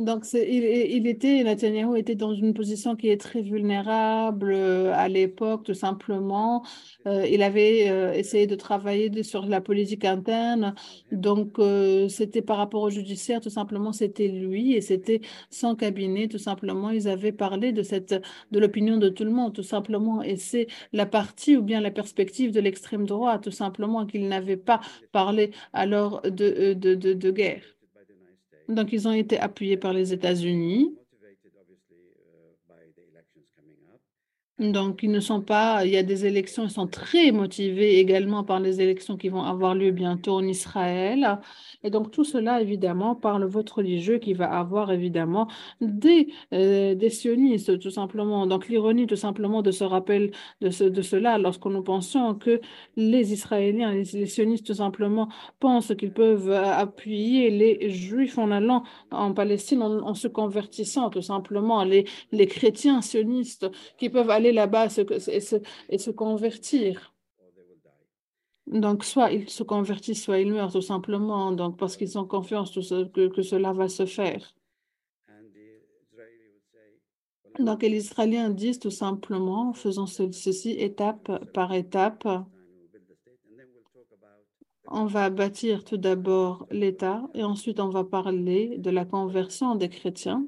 Donc, 0.00 0.24
il, 0.32 0.64
il, 0.64 1.06
était, 1.06 1.44
Netanyahu 1.44 1.98
était 1.98 2.14
dans 2.14 2.32
une 2.32 2.54
position 2.54 2.96
qui 2.96 3.10
est 3.10 3.20
très 3.20 3.42
vulnérable 3.42 4.50
euh, 4.50 4.94
à 4.94 5.08
l'époque, 5.08 5.64
tout 5.64 5.74
simplement. 5.74 6.64
Euh, 7.06 7.26
il 7.28 7.42
avait 7.42 7.90
euh, 7.90 8.10
essayé 8.14 8.46
de 8.46 8.54
travailler 8.54 9.22
sur 9.22 9.44
la 9.44 9.60
politique 9.60 10.06
interne. 10.06 10.74
Donc, 11.12 11.58
c'était 12.08 12.40
par 12.40 12.56
rapport 12.56 12.80
au 12.80 12.88
judiciaire, 12.90 13.42
tout 13.42 13.50
simplement, 13.50 13.92
c'était 13.92 14.28
lui 14.28 14.72
et 14.74 14.80
c'était 14.80 15.20
son 15.50 15.76
cabinet, 15.76 16.28
tout 16.28 16.38
simplement. 16.38 16.90
Ils 16.90 17.06
avaient 17.06 17.32
parlé 17.32 17.72
de, 17.72 17.82
cette, 17.82 18.14
de 18.52 18.58
l'opinion 18.58 18.96
de 18.96 19.10
tout 19.10 19.24
le 19.24 19.30
monde, 19.30 19.52
tout 19.54 19.62
simplement. 19.62 20.22
Et 20.22 20.36
c'est 20.36 20.66
la 20.94 21.04
partie 21.04 21.58
ou 21.58 21.62
bien 21.62 21.80
la 21.82 21.90
perspective 21.90 22.52
de 22.52 22.60
l'extrême 22.60 23.04
droite, 23.06 23.42
tout 23.44 23.50
simplement, 23.50 24.06
qu'il 24.06 24.28
n'avait 24.28 24.56
pas 24.56 24.80
parlé 25.12 25.50
alors 25.74 26.22
de, 26.22 26.72
de, 26.72 26.94
de 26.94 27.30
guerre. 27.30 27.79
Donc, 28.70 28.92
ils 28.92 29.08
ont 29.08 29.12
été 29.12 29.38
appuyés 29.38 29.76
par 29.76 29.92
les 29.92 30.12
États-Unis. 30.12 30.94
Donc, 34.60 35.02
ils 35.02 35.10
ne 35.10 35.20
sont 35.20 35.40
pas, 35.40 35.86
il 35.86 35.90
y 35.90 35.96
a 35.96 36.02
des 36.02 36.26
élections, 36.26 36.64
ils 36.64 36.70
sont 36.70 36.86
très 36.86 37.32
motivés 37.32 37.98
également 37.98 38.44
par 38.44 38.60
les 38.60 38.82
élections 38.82 39.16
qui 39.16 39.30
vont 39.30 39.42
avoir 39.42 39.74
lieu 39.74 39.90
bientôt 39.90 40.34
en 40.34 40.46
Israël. 40.46 41.38
Et 41.82 41.88
donc, 41.88 42.10
tout 42.10 42.24
cela, 42.24 42.60
évidemment, 42.60 43.14
par 43.14 43.38
le 43.38 43.46
vote 43.46 43.70
religieux 43.70 44.18
qui 44.18 44.34
va 44.34 44.52
avoir, 44.52 44.92
évidemment, 44.92 45.48
des, 45.80 46.28
euh, 46.52 46.94
des 46.94 47.08
sionistes, 47.08 47.78
tout 47.78 47.88
simplement. 47.90 48.46
Donc, 48.46 48.68
l'ironie, 48.68 49.06
tout 49.06 49.16
simplement, 49.16 49.62
de 49.62 49.70
ce 49.70 49.82
rappel 49.82 50.30
de, 50.60 50.68
ce, 50.68 50.84
de 50.84 51.00
cela, 51.00 51.38
lorsque 51.38 51.64
nous 51.64 51.82
pensons 51.82 52.34
que 52.34 52.60
les 52.96 53.32
Israéliens, 53.32 53.94
les, 53.94 54.26
sionistes, 54.26 54.66
tout 54.66 54.74
simplement, 54.74 55.30
pensent 55.58 55.94
qu'ils 55.96 56.12
peuvent 56.12 56.50
euh, 56.50 56.62
appuyer 56.70 57.48
les 57.48 57.88
Juifs 57.88 58.36
en 58.36 58.50
allant 58.50 58.82
en 59.10 59.32
Palestine, 59.32 59.82
en, 59.82 60.14
se 60.14 60.28
convertissant, 60.28 61.08
tout 61.08 61.22
simplement, 61.22 61.82
les, 61.82 62.04
les 62.30 62.46
chrétiens 62.46 63.00
sionistes 63.00 63.66
qui 63.96 64.10
peuvent 64.10 64.28
aller 64.28 64.49
là-bas 64.52 64.86
et 64.86 65.98
se, 65.98 66.10
convertir. 66.10 67.14
Donc, 68.66 69.04
soit 69.04 69.32
ils 69.32 69.48
se 69.48 69.62
convertissent, 69.62 70.22
soit 70.22 70.38
ils 70.38 70.52
meurent 70.52 70.72
tout 70.72 70.82
simplement, 70.82 71.52
donc 71.52 71.76
parce 71.78 71.96
qu'ils 71.96 72.18
ont 72.18 72.26
confiance 72.26 72.72
que, 72.72 73.28
que 73.28 73.42
cela 73.42 73.72
va 73.72 73.88
se 73.88 74.06
faire. 74.06 74.54
Donc, 77.58 77.82
les 77.82 77.96
Israéliens 77.96 78.50
disent 78.50 78.78
tout 78.78 78.90
simplement, 78.90 79.72
faisons 79.72 80.06
ceci 80.06 80.70
étape 80.70 81.52
par 81.52 81.74
étape. 81.74 82.26
On 84.86 85.04
va 85.04 85.30
bâtir 85.30 85.84
tout 85.84 85.98
d'abord 85.98 86.66
l'État 86.70 87.28
et 87.34 87.44
ensuite 87.44 87.78
on 87.78 87.90
va 87.90 88.02
parler 88.02 88.76
de 88.78 88.90
la 88.90 89.04
conversion 89.04 89.74
des 89.74 89.88
chrétiens. 89.88 90.46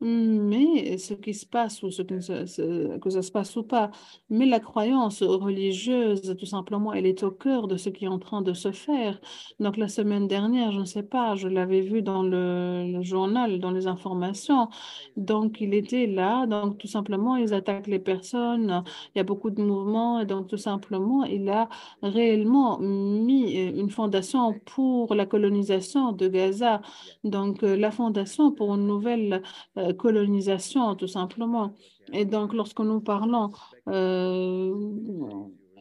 Mais 0.00 0.96
ce 0.98 1.14
qui 1.14 1.34
se 1.34 1.44
passe, 1.44 1.82
ou 1.82 1.90
ce 1.90 2.02
que, 2.02 2.20
ça 2.20 2.46
se 2.46 3.30
passe 3.32 3.56
ou 3.56 3.64
pas, 3.64 3.90
mais 4.30 4.46
la 4.46 4.60
croyance 4.60 5.22
religieuse, 5.24 6.36
tout 6.38 6.46
simplement, 6.46 6.92
elle 6.92 7.06
est 7.06 7.24
au 7.24 7.32
cœur 7.32 7.66
de 7.66 7.76
ce 7.76 7.88
qui 7.88 8.04
est 8.04 8.08
en 8.08 8.20
train 8.20 8.40
de 8.42 8.52
se 8.52 8.70
faire. 8.70 9.20
Donc 9.58 9.76
la 9.76 9.88
semaine 9.88 10.28
dernière, 10.28 10.70
je 10.70 10.78
ne 10.80 10.84
sais 10.84 11.02
pas, 11.02 11.34
je 11.34 11.48
l'avais 11.48 11.80
vu 11.80 12.02
dans 12.02 12.22
le, 12.22 13.02
journal, 13.02 13.58
dans 13.58 13.72
les 13.72 13.88
informations. 13.88 14.68
Donc 15.16 15.60
il 15.60 15.74
était 15.74 16.06
là, 16.06 16.46
donc 16.46 16.78
tout 16.78 16.86
simplement, 16.86 17.34
ils 17.36 17.52
attaquent 17.52 17.88
les 17.88 17.98
personnes, 17.98 18.84
il 19.14 19.18
y 19.18 19.20
a 19.20 19.24
beaucoup 19.24 19.50
de 19.50 19.60
mouvements, 19.60 20.20
et 20.20 20.26
donc 20.26 20.46
tout 20.46 20.56
simplement, 20.56 21.24
il 21.24 21.48
a 21.48 21.68
réellement 22.02 22.78
mis 22.78 23.52
une 23.54 23.90
fondation 23.90 24.54
pour 24.64 25.14
la 25.14 25.26
colonisation 25.26 26.12
de 26.12 26.28
Gaza. 26.28 26.82
Donc 27.24 27.62
euh, 27.62 27.76
la 27.76 27.90
fondation 27.90 28.52
pour 28.52 28.74
une 28.74 28.86
nouvelle 28.86 29.42
euh, 29.76 29.87
colonisation, 29.92 30.94
tout 30.94 31.06
simplement. 31.06 31.74
Et 32.12 32.24
donc, 32.24 32.54
lorsque 32.54 32.80
nous 32.80 33.00
parlons, 33.00 33.50
euh, 33.88 34.74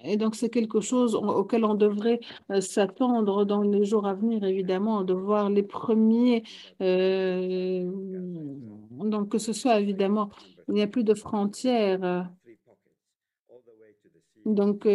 et 0.03 0.17
donc 0.17 0.35
c'est 0.35 0.49
quelque 0.49 0.79
chose 0.81 1.15
auquel 1.15 1.65
on 1.65 1.75
devrait 1.75 2.19
euh, 2.51 2.61
s'attendre 2.61 3.45
dans 3.45 3.61
les 3.61 3.85
jours 3.85 4.07
à 4.07 4.13
venir, 4.13 4.43
évidemment, 4.43 5.03
de 5.03 5.13
voir 5.13 5.49
les 5.49 5.63
premiers, 5.63 6.43
euh, 6.81 7.83
Donc, 8.91 9.29
que 9.29 9.37
ce 9.37 9.53
soit 9.53 9.79
évidemment, 9.79 10.29
il 10.67 10.75
n'y 10.75 10.81
a 10.81 10.87
plus 10.87 11.03
de 11.03 11.13
frontières. 11.13 12.29
Donc, 14.45 14.87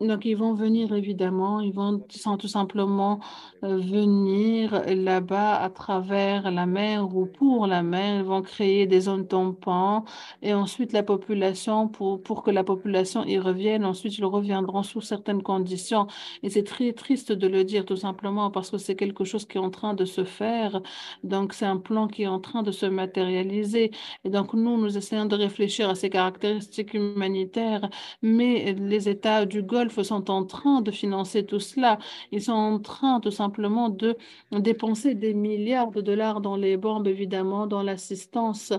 donc, 0.00 0.24
ils 0.24 0.36
vont 0.36 0.54
venir 0.54 0.92
évidemment, 0.94 1.60
ils 1.60 1.72
vont 1.72 1.98
tout 2.38 2.48
simplement 2.48 3.20
euh, 3.64 3.78
venir 3.78 4.82
là-bas 4.86 5.56
à 5.56 5.70
travers 5.70 6.50
la 6.50 6.66
mer 6.66 7.14
ou 7.16 7.26
pour 7.26 7.66
la 7.66 7.82
mer. 7.82 8.20
Ils 8.20 8.24
vont 8.24 8.42
créer 8.42 8.86
des 8.86 9.00
zones 9.00 9.26
tampons 9.26 10.04
et 10.42 10.54
ensuite 10.54 10.92
la 10.92 11.02
population, 11.02 11.88
pour, 11.88 12.22
pour 12.22 12.42
que 12.42 12.50
la 12.50 12.62
population 12.64 13.24
y 13.24 13.38
revienne, 13.38 13.84
ensuite 13.84 14.18
ils 14.18 14.24
reviendront 14.24 14.82
sous 14.82 15.00
certaines 15.00 15.42
conditions. 15.42 16.06
Et 16.42 16.50
c'est 16.50 16.64
très 16.64 16.92
triste 16.92 17.32
de 17.32 17.48
le 17.48 17.64
dire 17.64 17.84
tout 17.84 17.96
simplement 17.96 18.50
parce 18.50 18.70
que 18.70 18.78
c'est 18.78 18.94
quelque 18.94 19.24
chose 19.24 19.46
qui 19.46 19.58
est 19.58 19.60
en 19.60 19.70
train 19.70 19.94
de 19.94 20.04
se 20.04 20.24
faire. 20.24 20.80
Donc, 21.24 21.52
c'est 21.54 21.66
un 21.66 21.76
plan 21.78 22.06
qui 22.08 22.22
est 22.22 22.26
en 22.28 22.40
train 22.40 22.62
de 22.62 22.70
se 22.72 22.86
matérialiser. 22.86 23.90
Et 24.24 24.30
donc, 24.30 24.54
nous, 24.54 24.76
nous 24.78 24.96
essayons 24.96 25.26
de 25.26 25.34
réfléchir 25.36 25.88
à 25.88 25.94
ces 25.94 26.10
caractéristiques 26.10 26.94
humanitaires, 26.94 27.88
mais 28.22 28.74
les 28.74 29.08
États 29.08 29.46
du 29.46 29.62
Golfe 29.62 29.87
sont 29.88 30.30
en 30.30 30.44
train 30.44 30.80
de 30.80 30.90
financer 30.90 31.44
tout 31.44 31.60
cela. 31.60 31.98
Ils 32.32 32.42
sont 32.42 32.52
en 32.52 32.78
train 32.78 33.20
tout 33.20 33.30
simplement 33.30 33.88
de 33.88 34.16
dépenser 34.52 35.14
des 35.14 35.34
milliards 35.34 35.90
de 35.90 36.00
dollars 36.00 36.40
dans 36.40 36.56
les 36.56 36.76
bombes, 36.76 37.06
évidemment, 37.06 37.66
dans 37.66 37.82
l'assistance 37.82 38.72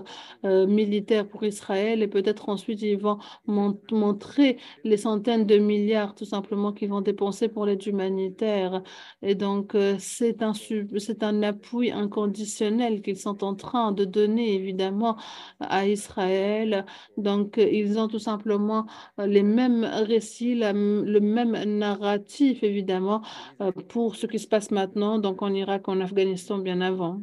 euh, 0.44 0.66
militaire 0.66 1.26
pour 1.28 1.44
Israël. 1.44 2.02
Et 2.02 2.08
peut-être 2.08 2.48
ensuite, 2.48 2.82
ils 2.82 2.98
vont 2.98 3.18
montrer 3.46 4.58
les 4.84 4.96
centaines 4.96 5.46
de 5.46 5.58
milliards 5.58 6.14
tout 6.14 6.24
simplement 6.24 6.72
qu'ils 6.72 6.90
vont 6.90 7.00
dépenser 7.00 7.48
pour 7.48 7.66
l'aide 7.66 7.84
humanitaire. 7.86 8.82
Et 9.22 9.34
donc, 9.34 9.74
euh, 9.74 9.96
c'est 9.98 10.42
un, 10.42 10.52
un 11.20 11.42
appui 11.42 11.90
inconditionnel 11.90 13.02
qu'ils 13.02 13.18
sont 13.18 13.44
en 13.44 13.54
train 13.54 13.92
de 13.92 14.04
donner, 14.04 14.54
évidemment, 14.54 15.16
à 15.60 15.86
Israël. 15.86 16.84
Donc, 17.16 17.56
ils 17.58 17.98
ont 17.98 18.08
tout 18.08 18.18
simplement 18.18 18.86
les 19.18 19.42
mêmes 19.42 19.84
récits, 19.84 20.54
la, 20.54 20.72
le 21.00 21.20
même 21.20 21.52
narratif, 21.78 22.62
évidemment, 22.62 23.22
euh, 23.60 23.72
pour 23.72 24.16
ce 24.16 24.26
qui 24.26 24.38
se 24.38 24.46
passe 24.48 24.70
maintenant, 24.70 25.18
donc 25.18 25.42
en 25.42 25.52
Irak, 25.54 25.88
en 25.88 26.00
Afghanistan, 26.00 26.58
bien 26.58 26.80
avant. 26.80 27.22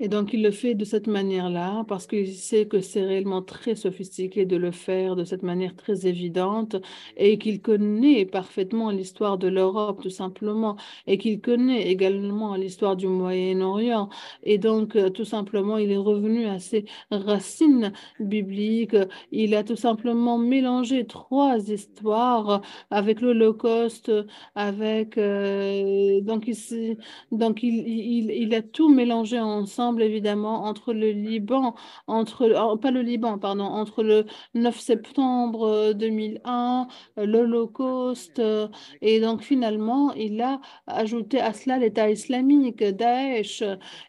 Et 0.00 0.08
donc, 0.08 0.32
il 0.32 0.42
le 0.44 0.52
fait 0.52 0.74
de 0.74 0.84
cette 0.84 1.08
manière-là 1.08 1.84
parce 1.88 2.06
qu'il 2.06 2.32
sait 2.32 2.66
que 2.66 2.80
c'est 2.80 3.02
réellement 3.04 3.42
très 3.42 3.74
sophistiqué 3.74 4.44
de 4.46 4.56
le 4.56 4.70
faire 4.70 5.16
de 5.16 5.24
cette 5.24 5.42
manière 5.42 5.74
très 5.74 6.06
évidente 6.06 6.76
et 7.16 7.36
qu'il 7.38 7.60
connaît 7.60 8.24
parfaitement 8.24 8.90
l'histoire 8.90 9.38
de 9.38 9.48
l'Europe, 9.48 10.00
tout 10.00 10.10
simplement, 10.10 10.76
et 11.08 11.18
qu'il 11.18 11.40
connaît 11.40 11.88
également 11.90 12.54
l'histoire 12.54 12.94
du 12.94 13.08
Moyen-Orient. 13.08 14.08
Et 14.44 14.58
donc, 14.58 14.94
euh, 14.94 15.10
tout 15.10 15.24
simplement, 15.24 15.78
il 15.78 15.90
est 15.90 15.96
revenu 15.96 16.46
à 16.46 16.60
ses 16.60 16.84
racines 17.10 17.92
bibliques. 18.20 18.96
Il 19.32 19.54
a 19.56 19.64
tout 19.64 19.76
simplement 19.76 20.38
mélangé 20.38 21.06
trois 21.06 21.58
histoires 21.70 22.62
avec 22.90 23.20
l'Holocauste, 23.20 24.12
avec... 24.54 25.18
Euh, 25.18 26.20
donc, 26.20 26.46
il, 26.46 26.98
donc 27.32 27.62
il, 27.64 27.88
il, 27.88 28.30
il 28.30 28.54
a 28.54 28.62
tout 28.62 28.88
mélangé 28.88 29.40
ensemble 29.40 29.87
évidemment 29.96 30.64
entre 30.64 30.92
le 30.92 31.10
Liban, 31.10 31.74
entre, 32.06 32.50
oh, 32.56 32.76
pas 32.76 32.90
le 32.90 33.02
Liban, 33.02 33.38
pardon, 33.38 33.64
entre 33.64 34.02
le 34.02 34.24
9 34.54 34.78
septembre 34.78 35.92
2001, 35.94 36.88
euh, 37.18 37.26
l'Holocauste, 37.26 38.38
euh, 38.38 38.68
et 39.00 39.20
donc 39.20 39.42
finalement, 39.42 40.12
il 40.14 40.40
a 40.40 40.60
ajouté 40.86 41.40
à 41.40 41.52
cela 41.52 41.78
l'État 41.78 42.10
islamique, 42.10 42.82
Daesh. 42.82 43.62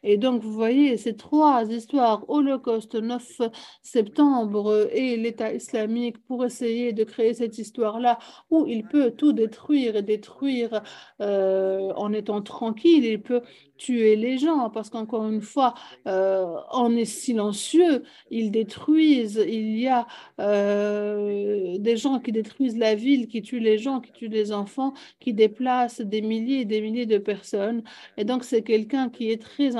Et 0.03 0.17
donc, 0.17 0.41
vous 0.41 0.53
voyez, 0.53 0.97
ces 0.97 1.15
trois 1.15 1.65
histoires, 1.65 2.25
Holocauste, 2.29 2.95
9 2.95 3.41
septembre 3.81 4.89
et 4.93 5.17
l'État 5.17 5.53
islamique, 5.53 6.17
pour 6.25 6.45
essayer 6.45 6.93
de 6.93 7.03
créer 7.03 7.33
cette 7.33 7.57
histoire-là 7.57 8.19
où 8.49 8.65
il 8.67 8.83
peut 8.87 9.11
tout 9.11 9.33
détruire 9.33 9.95
et 9.95 10.01
détruire 10.01 10.81
euh, 11.21 11.91
en 11.95 12.13
étant 12.13 12.41
tranquille, 12.41 13.05
il 13.05 13.21
peut 13.21 13.41
tuer 13.79 14.15
les 14.15 14.37
gens, 14.37 14.69
parce 14.69 14.91
qu'encore 14.91 15.25
une 15.27 15.41
fois, 15.41 15.73
euh, 16.07 16.45
on 16.71 16.95
est 16.95 17.05
silencieux, 17.05 18.03
ils 18.29 18.51
détruisent, 18.51 19.43
il 19.47 19.79
y 19.79 19.87
a 19.87 20.05
euh, 20.39 21.77
des 21.79 21.97
gens 21.97 22.19
qui 22.19 22.31
détruisent 22.31 22.77
la 22.77 22.93
ville, 22.93 23.27
qui 23.27 23.41
tuent 23.41 23.59
les 23.59 23.79
gens, 23.79 24.01
qui 24.01 24.11
tuent 24.11 24.27
les 24.27 24.51
enfants, 24.51 24.93
qui 25.19 25.33
déplacent 25.33 26.01
des 26.01 26.21
milliers 26.21 26.61
et 26.61 26.65
des 26.65 26.81
milliers 26.81 27.07
de 27.07 27.17
personnes. 27.17 27.81
Et 28.17 28.25
donc, 28.25 28.43
c'est 28.43 28.61
quelqu'un 28.61 29.09
qui 29.09 29.31
est 29.31 29.41
très, 29.41 29.71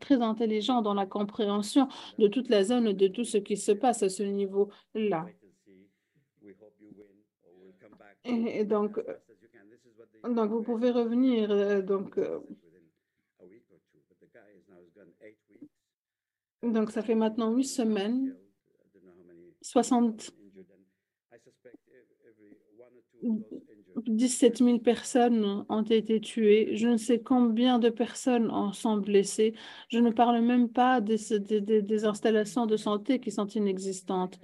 très 0.00 0.20
intelligent 0.20 0.82
dans 0.82 0.94
la 0.94 1.06
compréhension 1.06 1.88
de 2.18 2.26
toute 2.28 2.50
la 2.50 2.64
zone, 2.64 2.92
de 2.92 3.08
tout 3.08 3.24
ce 3.24 3.38
qui 3.38 3.56
se 3.56 3.72
passe 3.72 4.02
à 4.02 4.08
ce 4.08 4.24
niveau-là. 4.24 5.26
Et, 8.24 8.64
donc, 8.64 9.00
donc, 10.24 10.50
vous 10.50 10.62
pouvez 10.62 10.90
revenir. 10.90 11.50
Euh, 11.50 11.80
donc, 11.80 12.18
Donc, 16.62 16.90
ça 16.90 17.02
fait 17.02 17.14
maintenant 17.14 17.52
huit 17.52 17.64
semaines, 17.64 18.36
60, 19.62 20.32
17 24.06 24.58
000 24.58 24.78
personnes 24.78 25.64
ont 25.68 25.82
été 25.82 26.20
tuées. 26.20 26.76
Je 26.76 26.88
ne 26.88 26.96
sais 26.96 27.20
combien 27.20 27.78
de 27.78 27.90
personnes 27.90 28.50
en 28.50 28.72
sont 28.72 28.96
blessées. 28.96 29.54
Je 29.88 29.98
ne 29.98 30.10
parle 30.10 30.40
même 30.42 30.68
pas 30.68 31.00
des, 31.00 32.04
installations 32.04 32.66
de 32.66 32.76
santé 32.76 33.20
qui 33.20 33.30
sont 33.30 33.46
inexistantes. 33.46 34.38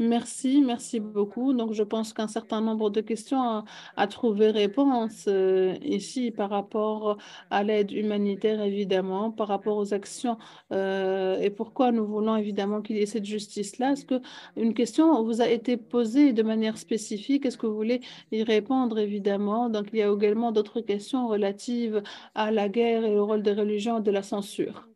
Merci, 0.00 0.60
merci 0.62 1.00
beaucoup. 1.00 1.52
Donc, 1.54 1.72
je 1.72 1.82
pense 1.82 2.12
qu'un 2.12 2.28
certain 2.28 2.60
nombre 2.60 2.88
de 2.88 3.00
questions 3.00 3.64
a, 3.96 4.06
trouvé 4.06 4.50
réponse 4.52 5.24
euh, 5.26 5.76
ici 5.82 6.30
par 6.30 6.50
rapport 6.50 7.18
à 7.50 7.64
l'aide 7.64 7.90
humanitaire, 7.90 8.60
évidemment, 8.62 9.32
par 9.32 9.48
rapport 9.48 9.76
aux 9.76 9.92
actions 9.94 10.38
euh, 10.72 11.40
et 11.40 11.50
pourquoi 11.50 11.90
nous 11.90 12.06
voulons 12.06 12.36
évidemment 12.36 12.80
qu'il 12.80 12.96
y 12.96 13.00
ait 13.00 13.06
cette 13.06 13.24
justice-là. 13.24 13.92
Est-ce 13.92 14.06
qu'une 14.06 14.72
question 14.72 15.20
vous 15.24 15.40
a 15.40 15.48
été 15.48 15.76
posée 15.76 16.32
de 16.32 16.44
manière 16.44 16.78
spécifique? 16.78 17.44
Est-ce 17.44 17.58
que 17.58 17.66
vous 17.66 17.74
voulez 17.74 18.00
y 18.30 18.44
répondre, 18.44 18.98
évidemment? 19.00 19.68
Donc, 19.68 19.88
il 19.92 19.98
y 19.98 20.02
a 20.02 20.12
également 20.12 20.52
d'autres 20.52 20.80
questions 20.80 21.26
relatives 21.26 22.02
à 22.36 22.52
la 22.52 22.68
guerre 22.68 23.04
et 23.04 23.16
au 23.18 23.26
rôle 23.26 23.42
des 23.42 23.52
religions 23.52 23.98
et 23.98 24.02
de 24.02 24.10
la 24.12 24.22
censure. 24.22 24.87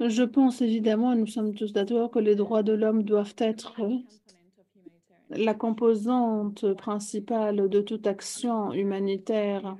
Je 0.00 0.22
pense 0.22 0.60
évidemment, 0.60 1.14
nous 1.14 1.26
sommes 1.26 1.54
tous 1.54 1.72
d'accord, 1.72 2.10
que 2.10 2.18
les 2.18 2.34
droits 2.34 2.62
de 2.62 2.72
l'homme 2.72 3.02
doivent 3.02 3.34
être 3.38 3.80
la 5.30 5.54
composante 5.54 6.74
principale 6.74 7.68
de 7.68 7.80
toute 7.80 8.06
action 8.06 8.72
humanitaire. 8.72 9.76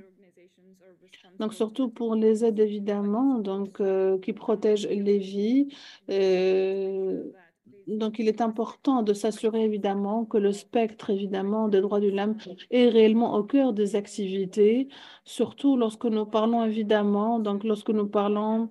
Donc 1.39 1.53
surtout 1.53 1.89
pour 1.89 2.15
les 2.15 2.45
aides 2.45 2.61
évidemment, 2.61 3.39
donc 3.39 3.81
euh, 3.81 4.19
qui 4.19 4.33
protègent 4.33 4.89
les 4.89 5.19
vies. 5.19 5.69
Euh, 6.11 7.25
donc 7.87 8.19
il 8.19 8.29
est 8.29 8.41
important 8.41 9.03
de 9.03 9.13
s'assurer 9.13 9.65
évidemment 9.65 10.25
que 10.25 10.39
le 10.39 10.53
spectre 10.53 11.11
évidemment 11.11 11.69
des 11.69 11.81
droits 11.81 12.01
de 12.01 12.09
l'homme 12.09 12.37
est 12.71 12.89
réellement 12.89 13.37
au 13.37 13.43
cœur 13.43 13.73
des 13.73 13.97
activités, 13.97 14.89
surtout 15.25 15.77
lorsque 15.77 16.05
nous 16.07 16.25
parlons 16.25 16.65
évidemment, 16.65 17.39
donc 17.41 17.65
lorsque 17.65 17.91
nous 17.91 18.07
parlons 18.07 18.71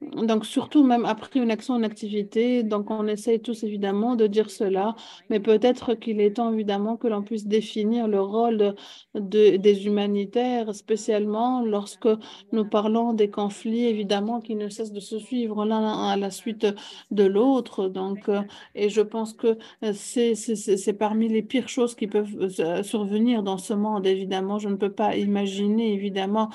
donc, 0.00 0.46
surtout 0.46 0.82
même 0.82 1.04
après 1.04 1.40
une 1.40 1.50
action, 1.50 1.76
une 1.76 1.84
activité, 1.84 2.62
donc 2.62 2.90
on 2.90 3.06
essaye 3.06 3.38
tous 3.38 3.64
évidemment 3.64 4.16
de 4.16 4.26
dire 4.26 4.50
cela, 4.50 4.96
mais 5.28 5.40
peut-être 5.40 5.94
qu'il 5.94 6.22
est 6.22 6.36
temps 6.36 6.52
évidemment 6.54 6.96
que 6.96 7.06
l'on 7.06 7.22
puisse 7.22 7.46
définir 7.46 8.08
le 8.08 8.20
rôle 8.20 8.74
de, 9.14 9.56
des 9.56 9.86
humanitaires, 9.86 10.74
spécialement 10.74 11.62
lorsque 11.62 12.08
nous 12.52 12.64
parlons 12.64 13.12
des 13.12 13.28
conflits 13.28 13.84
évidemment 13.84 14.40
qui 14.40 14.54
ne 14.54 14.70
cessent 14.70 14.92
de 14.92 15.00
se 15.00 15.18
suivre 15.18 15.66
l'un 15.66 16.08
à 16.08 16.16
la 16.16 16.30
suite 16.30 16.66
de 17.10 17.24
l'autre. 17.24 17.88
Donc, 17.88 18.30
et 18.74 18.88
je 18.88 19.02
pense 19.02 19.34
que 19.34 19.58
c'est 19.92 20.98
parmi 20.98 21.28
les 21.28 21.42
pires 21.42 21.68
choses 21.68 21.94
qui 21.94 22.06
peuvent 22.06 22.50
euh, 22.60 22.82
survenir 22.82 23.42
dans 23.42 23.58
ce 23.58 23.74
monde, 23.74 24.06
évidemment. 24.06 24.58
Je 24.58 24.68
ne 24.68 24.76
peux 24.76 24.92
pas 24.92 25.16
imaginer 25.16 25.92
évidemment 25.92 26.48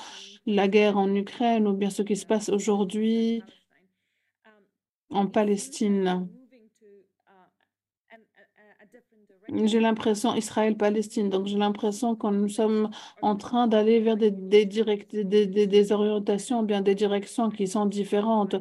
la 0.46 0.66
guerre 0.68 0.98
en 0.98 1.14
Ukraine 1.14 1.68
ou 1.68 1.72
bien 1.72 1.90
ce 1.90 2.02
qui 2.02 2.16
se 2.16 2.26
passe 2.26 2.48
aujourd'hui 2.48 3.35
en 5.10 5.26
Palestine. 5.26 6.28
J'ai 9.48 9.78
l'impression, 9.78 10.34
Israël-Palestine, 10.34 11.30
donc 11.30 11.46
j'ai 11.46 11.56
l'impression 11.56 12.16
que 12.16 12.26
nous 12.26 12.48
sommes 12.48 12.90
en 13.22 13.36
train 13.36 13.68
d'aller 13.68 14.00
vers 14.00 14.16
des, 14.16 14.32
des, 14.32 14.66
des, 14.66 15.66
des, 15.66 15.92
orientations, 15.92 16.64
bien 16.64 16.80
des 16.80 16.96
directions 16.96 17.50
qui 17.50 17.68
sont 17.68 17.86
différentes. 17.86 18.56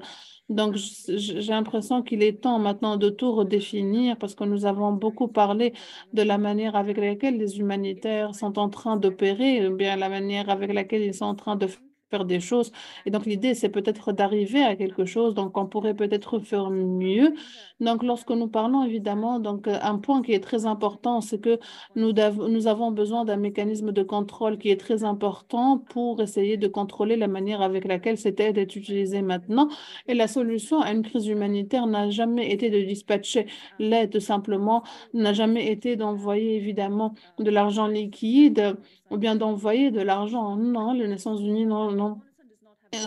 Donc, 0.47 0.75
j'ai 0.75 1.51
l'impression 1.51 2.03
qu'il 2.03 2.21
est 2.21 2.41
temps 2.43 2.59
maintenant 2.59 2.97
de 2.97 3.09
tout 3.09 3.33
redéfinir 3.33 4.15
parce 4.19 4.35
que 4.35 4.43
nous 4.43 4.65
avons 4.65 4.91
beaucoup 4.91 5.27
parlé 5.27 5.73
de 6.13 6.21
la 6.21 6.37
manière 6.37 6.75
avec 6.75 6.97
laquelle 6.97 7.37
les 7.37 7.57
humanitaires 7.57 8.35
sont 8.35 8.59
en 8.59 8.69
train 8.69 8.95
d'opérer, 8.95 9.67
bien 9.71 9.95
la 9.95 10.09
manière 10.09 10.49
avec 10.49 10.71
laquelle 10.71 11.01
ils 11.01 11.15
sont 11.15 11.25
en 11.25 11.35
train 11.35 11.55
de 11.55 11.67
faire 12.09 12.25
des 12.25 12.39
choses. 12.39 12.71
Et 13.05 13.11
donc, 13.11 13.25
l'idée, 13.25 13.53
c'est 13.53 13.69
peut-être 13.69 14.11
d'arriver 14.11 14.63
à 14.63 14.75
quelque 14.75 15.05
chose. 15.05 15.33
Donc, 15.33 15.57
on 15.57 15.65
pourrait 15.65 15.93
peut-être 15.93 16.39
faire 16.39 16.69
mieux. 16.69 17.33
Donc, 17.79 18.03
lorsque 18.03 18.31
nous 18.31 18.47
parlons, 18.47 18.83
évidemment, 18.83 19.39
donc, 19.39 19.67
un 19.67 19.97
point 19.97 20.21
qui 20.21 20.33
est 20.33 20.39
très 20.39 20.65
important, 20.65 21.21
c'est 21.21 21.39
que 21.39 21.59
nous, 21.95 22.13
nous 22.49 22.67
avons 22.67 22.91
besoin 22.91 23.25
d'un 23.25 23.37
mécanisme 23.37 23.91
de 23.91 24.03
contrôle 24.03 24.57
qui 24.57 24.69
est 24.69 24.79
très 24.79 25.03
important 25.03 25.77
pour 25.77 26.21
essayer 26.21 26.57
de 26.57 26.67
contrôler 26.67 27.15
la 27.17 27.27
manière 27.27 27.61
avec 27.61 27.85
laquelle 27.85 28.17
cette 28.17 28.39
aide 28.39 28.57
est 28.57 28.75
utilisée 28.75 29.21
maintenant. 29.21 29.69
Et 30.07 30.13
la 30.13 30.27
solution 30.27 30.81
à 30.81 30.91
une 30.91 31.03
crise 31.03 31.27
humanitaire 31.27 31.87
n'a 31.87 32.09
jamais 32.09 32.51
été 32.51 32.69
de 32.69 32.81
dispatcher 32.81 33.47
l'aide, 33.79 34.19
simplement, 34.19 34.83
n'a 35.13 35.33
jamais 35.33 35.71
été 35.71 35.95
d'envoyer, 35.95 36.55
évidemment, 36.55 37.15
de 37.39 37.49
l'argent 37.49 37.87
liquide 37.87 38.77
ou 39.15 39.17
bien 39.17 39.35
d'envoyer 39.35 39.91
de 39.91 40.01
l'argent. 40.01 40.55
Non, 40.57 40.93
les 40.93 41.07
Nations 41.07 41.37
Unies 41.37 41.65
non, 41.65 41.91
non, 41.91 42.19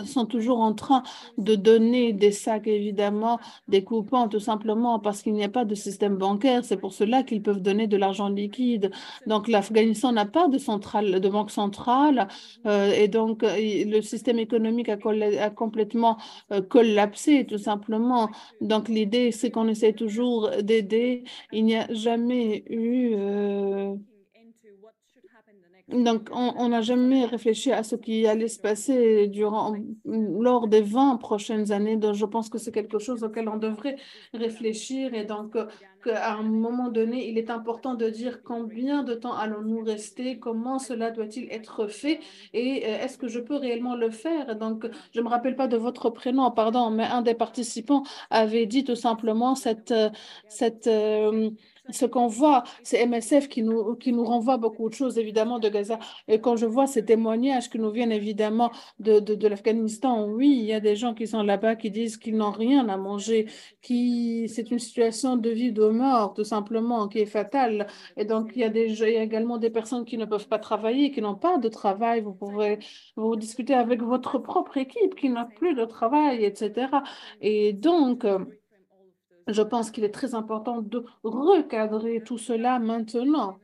sont 0.05 0.25
toujours 0.25 0.59
en 0.59 0.73
train 0.73 1.03
de 1.37 1.55
donner 1.55 2.13
des 2.13 2.31
sacs, 2.31 2.67
évidemment, 2.67 3.39
des 3.67 3.83
coupons, 3.83 4.27
tout 4.27 4.39
simplement 4.39 4.99
parce 4.99 5.21
qu'il 5.21 5.33
n'y 5.33 5.43
a 5.43 5.49
pas 5.49 5.65
de 5.65 5.75
système 5.75 6.17
bancaire. 6.17 6.63
C'est 6.65 6.77
pour 6.77 6.93
cela 6.93 7.23
qu'ils 7.23 7.41
peuvent 7.41 7.61
donner 7.61 7.87
de 7.87 7.97
l'argent 7.97 8.29
liquide. 8.29 8.91
Donc, 9.27 9.47
l'Afghanistan 9.47 10.11
n'a 10.11 10.25
pas 10.25 10.47
de, 10.47 10.57
centrale, 10.57 11.19
de 11.19 11.29
banque 11.29 11.51
centrale 11.51 12.27
euh, 12.65 12.91
et 12.91 13.07
donc 13.07 13.43
euh, 13.43 13.55
le 13.57 14.01
système 14.01 14.39
économique 14.39 14.89
a, 14.89 14.97
complètement 15.49 16.17
euh, 16.51 16.61
collapsé, 16.61 17.45
tout 17.45 17.57
simplement. 17.57 18.29
Donc, 18.61 18.89
l'idée, 18.89 19.31
c'est 19.31 19.51
qu'on 19.51 19.67
essaie 19.67 19.93
toujours 19.93 20.49
d'aider. 20.61 21.23
Il 21.51 21.65
n'y 21.65 21.75
a 21.75 21.87
jamais 21.93 22.63
eu... 22.69 23.15
Donc, 25.91 26.29
on 26.31 26.69
n'a 26.69 26.81
jamais 26.81 27.25
réfléchi 27.25 27.71
à 27.71 27.83
ce 27.83 27.95
qui 27.95 28.27
allait 28.27 28.47
se 28.47 28.59
passer 28.59 29.27
durant, 29.27 29.75
lors 30.05 30.67
des 30.67 30.81
20 30.81 31.17
prochaines 31.17 31.71
années. 31.71 31.97
Donc, 31.97 32.13
je 32.13 32.25
pense 32.25 32.49
que 32.49 32.59
c'est 32.59 32.71
quelque 32.71 32.99
chose 32.99 33.23
auquel 33.23 33.49
on 33.49 33.57
devrait 33.57 33.97
réfléchir. 34.33 35.13
Et 35.15 35.25
donc, 35.25 35.55
qu'à 36.03 36.33
un 36.33 36.43
moment 36.43 36.89
donné, 36.89 37.29
il 37.29 37.37
est 37.37 37.49
important 37.49 37.95
de 37.95 38.09
dire 38.09 38.43
combien 38.43 39.03
de 39.03 39.13
temps 39.13 39.33
allons-nous 39.33 39.83
rester, 39.83 40.39
comment 40.39 40.79
cela 40.79 41.11
doit-il 41.11 41.51
être 41.51 41.87
fait 41.87 42.19
et 42.53 42.85
euh, 42.85 43.03
est-ce 43.03 43.17
que 43.17 43.27
je 43.27 43.39
peux 43.39 43.55
réellement 43.55 43.95
le 43.95 44.09
faire? 44.09 44.55
Donc, 44.55 44.87
je 45.13 45.19
ne 45.19 45.25
me 45.25 45.29
rappelle 45.29 45.55
pas 45.55 45.67
de 45.67 45.77
votre 45.77 46.09
prénom, 46.09 46.51
pardon, 46.51 46.89
mais 46.89 47.05
un 47.05 47.21
des 47.21 47.33
participants 47.33 48.03
avait 48.29 48.65
dit 48.65 48.83
tout 48.83 48.95
simplement 48.95 49.55
cette, 49.55 49.91
euh, 49.91 50.09
cette 50.47 50.87
euh, 50.87 51.49
ce 51.91 52.05
qu'on 52.05 52.27
voit, 52.27 52.63
c'est 52.83 53.05
MSF 53.05 53.47
qui 53.49 53.63
nous, 53.63 53.95
qui 53.95 54.11
nous 54.13 54.23
renvoie 54.23 54.57
beaucoup 54.57 54.89
de 54.89 54.93
choses, 54.93 55.17
évidemment, 55.17 55.59
de 55.59 55.69
Gaza. 55.69 55.99
Et 56.27 56.39
quand 56.39 56.55
je 56.55 56.65
vois 56.65 56.87
ces 56.87 57.05
témoignages 57.05 57.69
qui 57.69 57.79
nous 57.79 57.91
viennent, 57.91 58.11
évidemment, 58.11 58.71
de, 58.99 59.19
de, 59.19 59.47
l'Afghanistan, 59.47 60.27
oui, 60.27 60.57
il 60.59 60.65
y 60.65 60.73
a 60.73 60.79
des 60.79 60.95
gens 60.95 61.13
qui 61.13 61.27
sont 61.27 61.43
là-bas 61.43 61.75
qui 61.75 61.91
disent 61.91 62.17
qu'ils 62.17 62.37
n'ont 62.37 62.51
rien 62.51 62.87
à 62.89 62.97
manger, 62.97 63.47
qui 63.81 64.47
c'est 64.49 64.71
une 64.71 64.79
situation 64.79 65.35
de 65.37 65.49
vie, 65.49 65.71
de 65.71 65.85
mort, 65.85 66.33
tout 66.33 66.43
simplement, 66.43 67.07
qui 67.07 67.19
est 67.19 67.25
fatale. 67.25 67.87
Et 68.17 68.25
donc, 68.25 68.51
il 68.55 68.61
y 68.61 68.63
a, 68.63 68.67
il 68.67 69.13
y 69.13 69.17
a 69.17 69.23
également 69.23 69.57
des 69.57 69.69
personnes 69.69 70.05
qui 70.05 70.17
ne 70.17 70.25
peuvent 70.25 70.47
pas 70.47 70.59
travailler, 70.59 71.11
qui 71.11 71.21
n'ont 71.21 71.35
pas 71.35 71.57
de 71.57 71.69
travail. 71.69 72.21
Vous 72.21 72.33
pouvez 72.33 72.79
vous 73.15 73.35
discuter 73.35 73.73
avec 73.73 74.01
votre 74.01 74.37
propre 74.39 74.77
équipe 74.77 75.15
qui 75.15 75.29
n'a 75.29 75.45
plus 75.45 75.75
de 75.75 75.85
travail, 75.85 76.43
etc. 76.45 76.87
Et 77.41 77.73
donc, 77.73 78.25
je 79.53 79.61
pense 79.61 79.91
qu'il 79.91 80.03
est 80.03 80.11
très 80.11 80.35
important 80.35 80.81
de 80.81 81.05
recadrer 81.23 82.21
tout 82.23 82.37
cela 82.37 82.79
maintenant. 82.79 83.57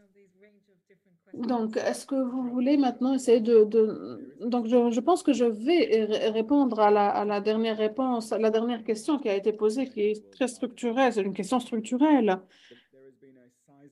Donc, 1.33 1.75
est-ce 1.75 2.05
que 2.05 2.15
vous 2.15 2.43
voulez 2.43 2.77
maintenant 2.77 3.13
essayer 3.13 3.41
de... 3.41 3.65
Donc, 4.39 4.67
je, 4.67 4.99
pense 5.01 5.21
que 5.21 5.33
je 5.33 5.43
vais 5.43 6.29
répondre 6.29 6.79
à 6.79 6.91
la, 6.91 7.09
à 7.09 7.25
la 7.25 7.41
dernière 7.41 7.77
réponse, 7.77 8.31
à 8.31 8.37
la 8.37 8.49
dernière 8.49 8.83
question 8.85 9.19
qui 9.19 9.27
a 9.27 9.35
été 9.35 9.51
posée, 9.51 9.89
qui 9.89 10.01
est 10.01 10.31
très 10.31 10.47
structurelle, 10.47 11.11
c'est 11.11 11.23
une 11.23 11.33
question 11.33 11.59
structurelle. 11.59 12.39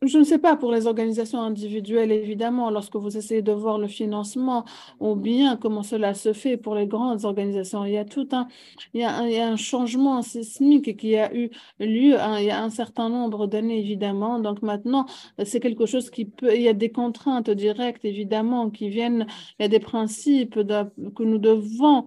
Je 0.06 0.18
ne 0.18 0.24
sais 0.24 0.38
pas 0.38 0.58
pour 0.58 0.72
les 0.72 0.86
organisations 0.86 1.40
individuelles, 1.42 2.12
évidemment, 2.12 2.70
lorsque 2.70 2.96
vous 2.96 3.16
essayez 3.16 3.42
de 3.42 3.54
voir 3.54 3.78
le 3.78 3.88
financement 3.88 4.66
ou 5.00 5.16
bien 5.16 5.56
comment 5.56 5.84
cela 5.84 6.14
se 6.14 6.34
fait 6.34 6.58
pour 6.58 6.76
les 6.76 6.88
grandes 6.88 7.24
organisations. 7.24 7.86
Il 7.86 7.94
y 7.94 7.98
a 7.98 8.04
tout 8.04 8.28
un, 8.34 8.48
il 8.94 9.02
y 9.02 9.04
a 9.06 9.48
un, 9.48 9.56
changement 9.56 10.22
sismique 10.22 10.98
qui 10.98 11.16
a 11.16 11.34
eu 11.34 11.52
lieu 11.80 12.20
hein, 12.20 12.40
il 12.40 12.46
y 12.46 12.52
a 12.52 12.62
un 12.62 12.70
certain 12.70 13.08
nombre 13.08 13.48
d'années, 13.48 13.80
évidemment. 13.80 14.40
Donc 14.40 14.62
maintenant, 14.62 15.06
c'est 15.46 15.60
quelque 15.62 15.86
chose 15.86 16.10
qui 16.10 16.26
peut, 16.26 16.54
il 16.54 16.62
y 16.62 16.68
a 16.68 16.74
des 16.74 16.92
contraintes 16.92 17.50
directes, 17.50 18.04
évidemment, 18.04 18.70
qui 18.72 18.90
viennent, 18.90 19.26
il 19.60 19.64
y 19.64 19.66
a 19.66 19.70
des 19.70 19.80
principes 19.80 20.56
que 20.56 21.24
nous 21.24 21.38
devons 21.38 22.06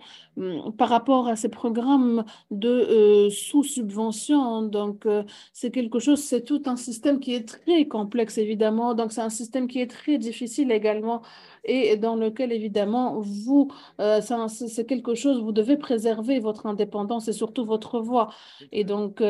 par 0.77 0.89
rapport 0.89 1.29
à 1.29 1.37
ces 1.37 1.49
programmes 1.49 2.25
de 2.51 2.69
euh, 2.69 3.31
sous-subvention. 3.31 4.63
Donc, 4.63 5.07
euh, 5.07 5.23
c'est 5.53 5.71
quelque 5.71 5.99
chose, 5.99 6.23
c'est 6.23 6.43
tout 6.43 6.63
un 6.67 6.77
système 6.77 7.21
qui 7.21 7.35
est 7.35 7.49
très 7.49 7.87
complexe, 7.89 8.39
évidemment. 8.39 8.95
Donc, 8.95 9.13
c'est 9.13 9.23
un 9.23 9.31
système 9.31 9.67
qui 9.67 9.81
est 9.81 9.91
très 9.91 10.19
difficile 10.19 10.71
également 10.73 11.23
et 11.65 11.97
dans 11.97 12.17
lequel, 12.17 12.53
évidemment, 12.53 13.21
vous, 13.21 13.69
euh, 14.01 14.21
c'est 14.49 14.87
quelque 14.87 15.15
chose, 15.15 15.43
vous 15.43 15.53
devez 15.53 15.77
préserver 15.77 16.39
votre 16.39 16.67
indépendance 16.67 17.29
et 17.29 17.33
surtout 17.33 17.65
votre 17.65 18.01
voix. 18.01 18.29
Et 18.73 18.85
donc, 18.85 19.23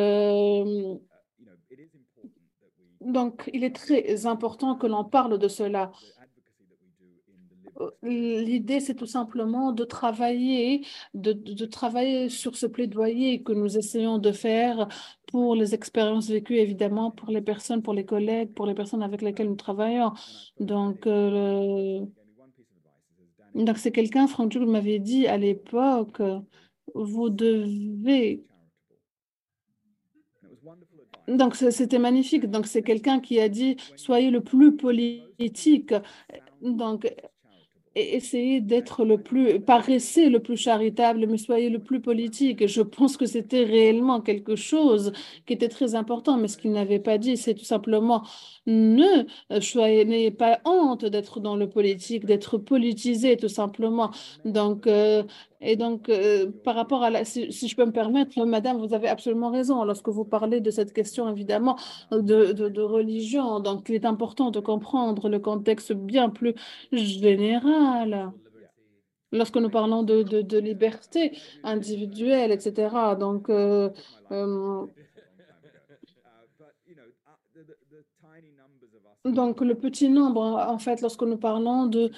donc 3.00 3.48
il 3.54 3.62
est 3.62 3.74
très 3.74 4.26
important 4.26 4.74
que 4.74 4.86
l'on 4.86 5.04
parle 5.04 5.38
de 5.38 5.48
cela. 5.48 5.92
L'idée, 8.02 8.80
c'est 8.80 8.94
tout 8.94 9.06
simplement 9.06 9.72
de 9.72 9.84
travailler, 9.84 10.84
de, 11.14 11.64
travailler 11.66 12.28
sur 12.28 12.56
ce 12.56 12.66
plaidoyer 12.66 13.42
que 13.42 13.52
nous 13.52 13.76
essayons 13.76 14.18
de 14.18 14.32
faire 14.32 14.88
pour 15.26 15.54
les 15.54 15.74
expériences 15.74 16.28
vécues, 16.28 16.56
évidemment, 16.56 17.10
pour 17.10 17.30
les 17.30 17.42
personnes, 17.42 17.82
pour 17.82 17.94
les 17.94 18.04
collègues, 18.04 18.52
pour 18.54 18.66
les 18.66 18.74
personnes 18.74 19.02
avec 19.02 19.22
lesquelles 19.22 19.48
nous 19.48 19.56
travaillons. 19.56 20.12
Donc, 20.60 21.06
euh, 21.06 22.00
donc 23.54 23.78
c'est 23.78 23.92
quelqu'un, 23.92 24.26
Franck 24.26 24.52
Jules 24.52 24.66
m'avait 24.66 24.98
dit 24.98 25.26
à 25.26 25.36
l'époque, 25.36 26.22
vous 26.94 27.30
devez 27.30 28.44
donc, 31.28 31.56
c'était 31.56 31.98
magnifique. 31.98 32.46
Donc, 32.46 32.66
c'est 32.66 32.82
quelqu'un 32.82 33.20
qui 33.20 33.40
a 33.40 33.48
dit, 33.48 33.76
soyez 33.96 34.30
le 34.30 34.42
plus 34.42 34.76
politique. 34.76 35.92
Donc, 36.62 37.12
essayez 37.96 38.60
d'être 38.60 39.04
le 39.04 39.18
plus, 39.22 39.60
paraissez 39.60 40.28
le 40.28 40.40
plus 40.40 40.56
charitable, 40.56 41.26
mais 41.26 41.38
soyez 41.38 41.70
le 41.70 41.78
plus 41.78 42.00
politique. 42.00 42.66
Je 42.66 42.82
pense 42.82 43.16
que 43.16 43.26
c'était 43.26 43.64
réellement 43.64 44.20
quelque 44.20 44.56
chose 44.56 45.12
qui 45.46 45.54
était 45.54 45.68
très 45.68 45.94
important, 45.94 46.36
mais 46.36 46.48
ce 46.48 46.58
qu'il 46.58 46.72
n'avait 46.72 46.98
pas 47.00 47.18
dit, 47.18 47.36
c'est 47.36 47.54
tout 47.54 47.64
simplement 47.64 48.22
ne 48.66 49.24
soyez, 49.60 50.04
n'ayez 50.04 50.30
pas 50.30 50.60
honte 50.64 51.04
d'être 51.04 51.40
dans 51.40 51.56
le 51.56 51.68
politique, 51.68 52.24
d'être 52.26 52.58
politisé, 52.58 53.36
tout 53.36 53.48
simplement. 53.48 54.10
Donc, 54.44 54.86
euh, 54.86 55.22
et 55.60 55.76
donc, 55.76 56.08
euh, 56.08 56.50
par 56.64 56.74
rapport 56.74 57.02
à 57.02 57.10
la, 57.10 57.24
si, 57.24 57.50
je 57.50 57.76
peux 57.76 57.84
me 57.86 57.92
permettre, 57.92 58.44
madame, 58.44 58.78
vous 58.78 58.94
avez 58.94 59.08
absolument 59.08 59.50
raison 59.50 59.84
lorsque 59.84 60.08
vous 60.08 60.24
parlez 60.24 60.60
de 60.60 60.70
cette 60.70 60.92
question, 60.92 61.28
évidemment, 61.30 61.78
de, 62.10 62.52
de, 62.52 62.82
religion. 62.82 63.60
Donc, 63.60 63.88
il 63.88 63.94
est 63.94 64.04
important 64.04 64.50
de 64.50 64.60
comprendre 64.60 65.28
le 65.28 65.38
contexte 65.38 65.92
bien 65.92 66.28
plus 66.28 66.54
général. 66.92 68.32
Lorsque 69.32 69.56
nous 69.56 69.70
parlons 69.70 70.02
de, 70.02 70.22
de 70.22 70.58
liberté 70.58 71.36
individuelle, 71.64 72.52
etc. 72.52 73.16
Donc, 73.18 73.48
euh, 73.50 73.90
euh, 74.30 74.86
donc, 79.24 79.60
le 79.60 79.74
petit 79.74 80.08
nombre, 80.08 80.42
en 80.68 80.78
fait, 80.78 81.00
lorsque 81.00 81.22
nous 81.22 81.38
parlons 81.38 81.86
de 81.86 82.12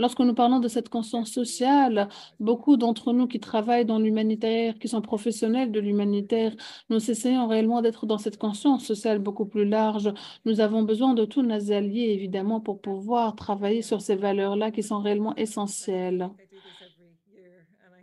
Lorsque 0.00 0.20
nous 0.20 0.32
parlons 0.32 0.60
de 0.60 0.68
cette 0.68 0.88
conscience 0.88 1.30
sociale, 1.30 2.08
beaucoup 2.40 2.78
d'entre 2.78 3.12
nous 3.12 3.26
qui 3.26 3.38
travaillent 3.38 3.84
dans 3.84 3.98
l'humanitaire, 3.98 4.78
qui 4.78 4.88
sont 4.88 5.02
professionnels 5.02 5.72
de 5.72 5.78
l'humanitaire, 5.78 6.54
nous 6.88 7.10
essayons 7.10 7.46
réellement 7.46 7.82
d'être 7.82 8.06
dans 8.06 8.16
cette 8.16 8.38
conscience 8.38 8.82
sociale 8.82 9.18
beaucoup 9.18 9.44
plus 9.44 9.66
large. 9.66 10.10
Nous 10.46 10.60
avons 10.60 10.84
besoin 10.84 11.12
de 11.12 11.26
tous 11.26 11.42
nos 11.42 11.70
alliés, 11.70 12.14
évidemment, 12.14 12.60
pour 12.60 12.80
pouvoir 12.80 13.36
travailler 13.36 13.82
sur 13.82 14.00
ces 14.00 14.16
valeurs-là 14.16 14.70
qui 14.70 14.82
sont 14.82 15.00
réellement 15.00 15.36
essentielles. 15.36 16.30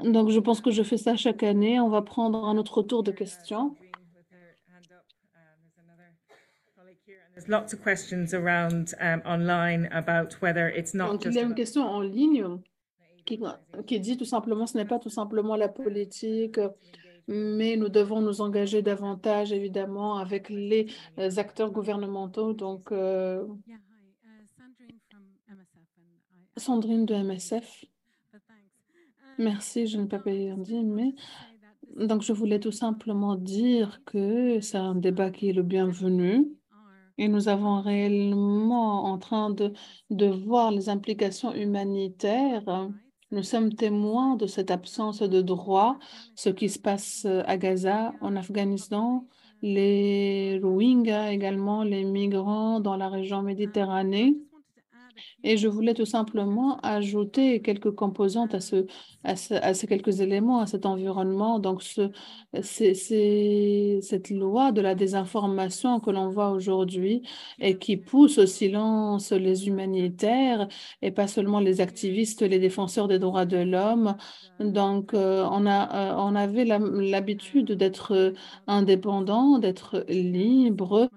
Donc, 0.04 0.30
je 0.30 0.39
pense 0.39 0.62
que 0.62 0.70
je 0.70 0.84
fais 0.84 0.98
ça 0.98 1.16
chaque 1.16 1.41
année. 1.41 1.80
On 1.80 1.89
va 1.89 2.04
prendre 2.04 2.45
un 2.45 2.58
autre 2.58 2.84
tour 2.84 3.02
de 3.02 3.12
questions. 3.12 3.76
Lots 7.48 7.74
of 7.74 7.82
questions 7.84 8.34
around 8.34 8.93
um, 9.00 9.22
online 9.26 9.88
about 9.91 10.36
whether 10.41 10.70
it's 10.70 10.93
not 10.93 11.12
Donc, 11.12 11.24
just 11.24 11.36
il 11.36 11.39
y 11.39 11.43
a 11.43 11.48
une 11.48 11.56
question 11.56 11.84
en 11.84 12.02
ligne 12.02 12.45
qui, 13.26 13.39
qui 13.86 14.00
dit 14.00 14.18
tout 14.18 14.26
simplement, 14.26 14.66
ce 14.66 14.78
n'est 14.78 14.86
pas 14.86 15.00
tout 15.00 15.10
simplement 15.10 15.56
la 15.56 15.68
politique, 15.68 16.60
mais 17.28 17.76
nous 17.76 17.89
devons 17.89 18.22
nous 18.22 18.41
engager 18.41 18.82
davantage, 18.82 19.52
évidemment, 19.52 20.18
avec 20.18 20.50
les 20.50 20.88
acteurs 21.38 21.72
gouvernementaux. 21.72 22.54
Donc, 22.54 22.91
euh, 22.91 23.45
Sandrine 26.56 27.06
de 27.06 27.14
MSF. 27.14 27.86
Merci, 29.38 29.86
je 29.86 29.98
n'ai 29.98 30.08
pas 30.08 30.20
payé 30.20 30.54
dit, 30.58 30.84
mais 30.84 31.14
donc 31.95 32.22
je 32.24 32.34
voulais 32.34 32.60
tout 32.60 32.72
simplement 32.72 33.36
dire 33.36 34.02
que 34.06 34.60
c'est 34.62 34.78
un 34.78 34.95
débat 34.95 35.30
qui 35.30 35.50
est 35.50 35.54
le 35.54 35.64
bienvenu 35.64 36.48
et 37.18 37.28
nous 37.28 37.47
avons 37.47 37.82
réellement 37.82 39.05
en 39.05 39.18
train 39.18 39.49
de, 39.49 39.74
voir 40.28 40.72
les 40.72 40.89
implications 40.89 41.53
humanitaires. 41.53 42.89
Nous 43.31 43.44
sommes 43.44 43.73
témoins 43.73 44.35
de 44.35 44.48
cette 44.48 44.72
absence 44.72 45.22
de 45.22 45.41
droit, 45.41 45.98
ce 46.35 46.49
qui 46.49 46.69
se 46.69 46.80
passe 46.80 47.26
à 47.26 47.57
Gaza, 47.57 48.14
en 48.22 48.35
Afghanistan, 48.35 49.27
les 49.61 50.60
Rohingyas 50.64 51.31
également, 51.31 51.84
les 51.84 52.03
migrants 52.03 52.80
dans 52.80 52.95
la 52.95 53.10
région 53.10 53.41
Méditerranée. 53.41 54.38
Et 55.44 55.57
je 55.57 55.68
voulais 55.68 55.94
tout 55.94 56.06
simplement 56.06 56.80
ajouter 56.81 57.61
quelques 57.61 57.91
composantes 57.91 58.53
à, 58.53 58.60
ce, 58.60 58.85
à, 59.23 59.35
ces 59.35 59.88
quelques 59.88 60.22
éléments, 60.22 60.60
à 60.60 60.68
cet 60.68 60.85
environnement. 60.85 61.60
Donc, 61.60 61.84
ce, 61.84 62.11
c'est, 62.61 62.94
cette 64.02 64.30
loi 64.30 64.72
de 64.72 64.81
la 64.81 64.95
désinformation 64.95 65.99
que 65.99 66.11
l'on 66.11 66.30
voit 66.30 66.52
aujourd'hui 66.52 67.23
et 67.60 67.77
qui 67.77 67.98
pousse 67.98 68.38
au 68.38 68.45
silence 68.45 69.31
les 69.31 69.68
humanitaires 69.68 70.68
et 71.02 71.11
pas 71.11 71.27
seulement 71.27 71.60
les 71.60 71.81
activistes, 71.81 72.41
les 72.41 72.60
défenseurs 72.60 73.07
des 73.07 73.19
droits 73.19 73.45
de 73.45 73.57
l'homme. 73.57 74.15
Donc, 74.60 75.14
euh, 75.14 75.48
on, 75.52 75.65
a, 75.65 76.11
euh, 76.11 76.15
on 76.18 76.35
avait 76.35 76.65
l'habitude 76.65 77.72
d'être 77.73 78.34
indépendant, 78.68 79.60
d'être 79.60 80.06
libre 80.10 81.10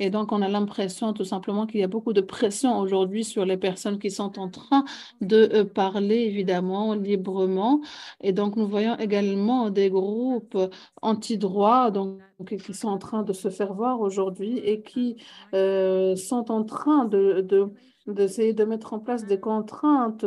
et 0.00 0.10
donc, 0.10 0.32
on 0.32 0.42
a 0.42 0.48
l'impression 0.48 1.12
tout 1.12 1.24
simplement 1.24 1.66
qu'il 1.66 1.80
y 1.80 1.84
a 1.84 1.88
beaucoup 1.88 2.12
de 2.12 2.20
pression 2.20 2.78
aujourd'hui 2.78 3.24
sur 3.24 3.44
les 3.44 3.56
personnes 3.56 3.98
qui 3.98 4.10
sont 4.10 4.38
en 4.38 4.48
train 4.48 4.84
de 5.20 5.48
euh, 5.52 5.64
parler, 5.64 6.16
évidemment, 6.16 6.94
librement. 6.94 7.80
Et 8.20 8.32
donc, 8.32 8.56
nous 8.56 8.66
voyons 8.66 8.96
également 8.98 9.70
des 9.70 9.90
groupes 9.90 10.58
anti-droit 11.02 11.90
donc, 11.90 12.20
qui 12.64 12.74
sont 12.74 12.88
en 12.88 12.98
train 12.98 13.22
de 13.22 13.32
se 13.32 13.48
faire 13.50 13.74
voir 13.74 14.00
aujourd'hui 14.00 14.58
et 14.58 14.82
qui 14.82 15.16
euh, 15.54 16.16
sont 16.16 16.50
en 16.50 16.64
train 16.64 17.04
de 17.04 17.72
d'essayer 18.06 18.52
de 18.52 18.64
mettre 18.64 18.92
en 18.92 19.00
place 19.00 19.26
des 19.26 19.40
contraintes 19.40 20.24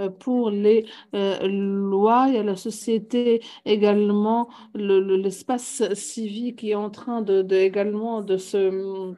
euh, 0.00 0.10
pour 0.10 0.50
les 0.50 0.86
euh, 1.14 1.46
lois. 1.46 2.22
A 2.22 2.42
la 2.42 2.56
société 2.56 3.42
également, 3.64 4.48
l'espace 4.74 5.82
civique 5.94 6.60
qui 6.60 6.70
est 6.70 6.74
en 6.74 6.90
train 6.90 7.22
de, 7.22 7.42
de 7.42 7.56
également 7.56 8.22
de 8.22 8.36
se 8.36 8.70
mm, 8.70 9.16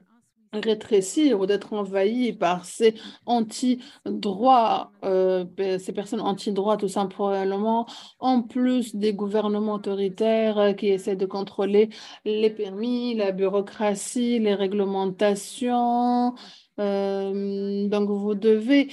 rétrécir 0.60 1.40
ou 1.40 1.46
d'être 1.46 1.72
envahi 1.72 2.32
par 2.32 2.64
ces 2.64 2.94
anti-droits, 3.26 4.92
euh, 5.04 5.44
ces 5.78 5.92
personnes 5.92 6.20
anti-droits 6.20 6.76
tout 6.76 6.88
simplement, 6.88 7.86
en 8.18 8.42
plus 8.42 8.94
des 8.94 9.14
gouvernements 9.14 9.74
autoritaires 9.74 10.74
qui 10.76 10.88
essaient 10.88 11.16
de 11.16 11.26
contrôler 11.26 11.90
les 12.24 12.50
permis, 12.50 13.14
la 13.14 13.32
bureaucratie, 13.32 14.38
les 14.38 14.54
réglementations, 14.54 16.34
euh, 16.78 17.88
donc, 17.88 18.10
vous 18.10 18.34
devez 18.34 18.88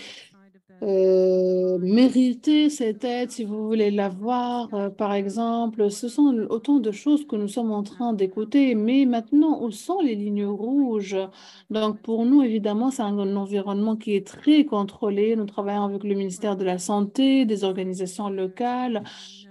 euh, 0.83 1.77
mériter 1.79 2.71
cette 2.71 3.03
aide 3.03 3.29
si 3.29 3.43
vous 3.43 3.67
voulez 3.67 3.91
l'avoir, 3.91 4.73
euh, 4.73 4.89
par 4.89 5.13
exemple. 5.13 5.91
Ce 5.91 6.09
sont 6.09 6.35
autant 6.49 6.79
de 6.79 6.91
choses 6.91 7.27
que 7.27 7.35
nous 7.35 7.47
sommes 7.47 7.71
en 7.71 7.83
train 7.83 8.13
d'écouter. 8.13 8.73
Mais 8.75 9.05
maintenant, 9.05 9.61
où 9.63 9.71
sont 9.71 9.99
les 10.01 10.15
lignes 10.15 10.45
rouges? 10.45 11.17
Donc, 11.69 12.01
pour 12.01 12.25
nous, 12.25 12.41
évidemment, 12.41 12.89
c'est 12.89 13.03
un, 13.03 13.17
un 13.19 13.35
environnement 13.35 13.95
qui 13.95 14.15
est 14.15 14.25
très 14.25 14.65
contrôlé. 14.65 15.35
Nous 15.35 15.45
travaillons 15.45 15.83
avec 15.85 16.03
le 16.03 16.15
ministère 16.15 16.55
de 16.57 16.63
la 16.63 16.79
Santé, 16.79 17.45
des 17.45 17.63
organisations 17.63 18.29
locales, 18.29 19.03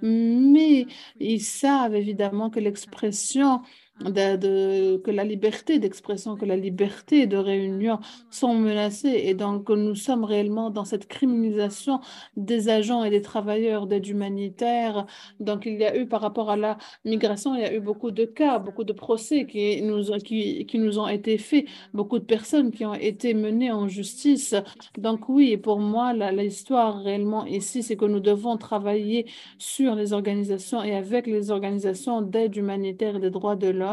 mais 0.02 0.86
ils 1.20 1.40
savent 1.40 1.94
évidemment 1.94 2.50
que 2.50 2.58
l'expression 2.60 3.60
que 4.04 5.10
la 5.10 5.24
liberté 5.24 5.78
d'expression, 5.78 6.36
que 6.36 6.44
la 6.44 6.56
liberté 6.56 7.26
de 7.26 7.36
réunion 7.36 8.00
sont 8.30 8.54
menacées. 8.54 9.22
Et 9.24 9.34
donc, 9.34 9.68
nous 9.68 9.94
sommes 9.94 10.24
réellement 10.24 10.70
dans 10.70 10.84
cette 10.84 11.06
criminalisation 11.06 12.00
des 12.36 12.68
agents 12.68 13.04
et 13.04 13.10
des 13.10 13.22
travailleurs 13.22 13.86
d'aide 13.86 14.06
humanitaire. 14.06 15.06
Donc, 15.38 15.66
il 15.66 15.74
y 15.74 15.84
a 15.84 15.96
eu, 15.96 16.06
par 16.06 16.20
rapport 16.20 16.50
à 16.50 16.56
la 16.56 16.78
migration, 17.04 17.54
il 17.54 17.60
y 17.60 17.64
a 17.64 17.74
eu 17.74 17.80
beaucoup 17.80 18.10
de 18.10 18.24
cas, 18.24 18.58
beaucoup 18.58 18.84
de 18.84 18.92
procès 18.92 19.46
qui 19.46 19.82
nous, 19.82 20.02
qui, 20.24 20.66
qui 20.66 20.78
nous 20.78 20.98
ont 20.98 21.08
été 21.08 21.38
faits, 21.38 21.66
beaucoup 21.92 22.18
de 22.18 22.24
personnes 22.24 22.70
qui 22.70 22.84
ont 22.84 22.94
été 22.94 23.34
menées 23.34 23.72
en 23.72 23.88
justice. 23.88 24.54
Donc, 24.98 25.28
oui, 25.28 25.56
pour 25.56 25.78
moi, 25.78 26.12
l'histoire 26.32 27.02
réellement 27.02 27.44
ici, 27.46 27.82
c'est 27.82 27.96
que 27.96 28.06
nous 28.06 28.20
devons 28.20 28.56
travailler 28.56 29.26
sur 29.58 29.94
les 29.94 30.12
organisations 30.12 30.82
et 30.82 30.94
avec 30.94 31.26
les 31.26 31.50
organisations 31.50 32.22
d'aide 32.22 32.56
humanitaire 32.56 33.16
et 33.16 33.20
des 33.20 33.30
droits 33.30 33.56
de 33.56 33.68
l'homme 33.68 33.89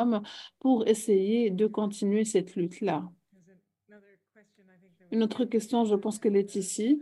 pour 0.59 0.87
essayer 0.87 1.49
de 1.49 1.67
continuer 1.67 2.25
cette 2.25 2.55
lutte-là. 2.55 3.09
Une 5.11 5.23
autre 5.23 5.45
question, 5.45 5.85
je 5.85 5.95
pense 5.95 6.19
qu'elle 6.19 6.35
est 6.35 6.55
ici. 6.55 7.01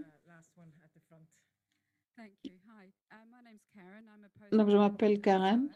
Donc, 4.52 4.70
je 4.70 4.78
m'appelle 4.78 5.22
Karen. 5.22 5.68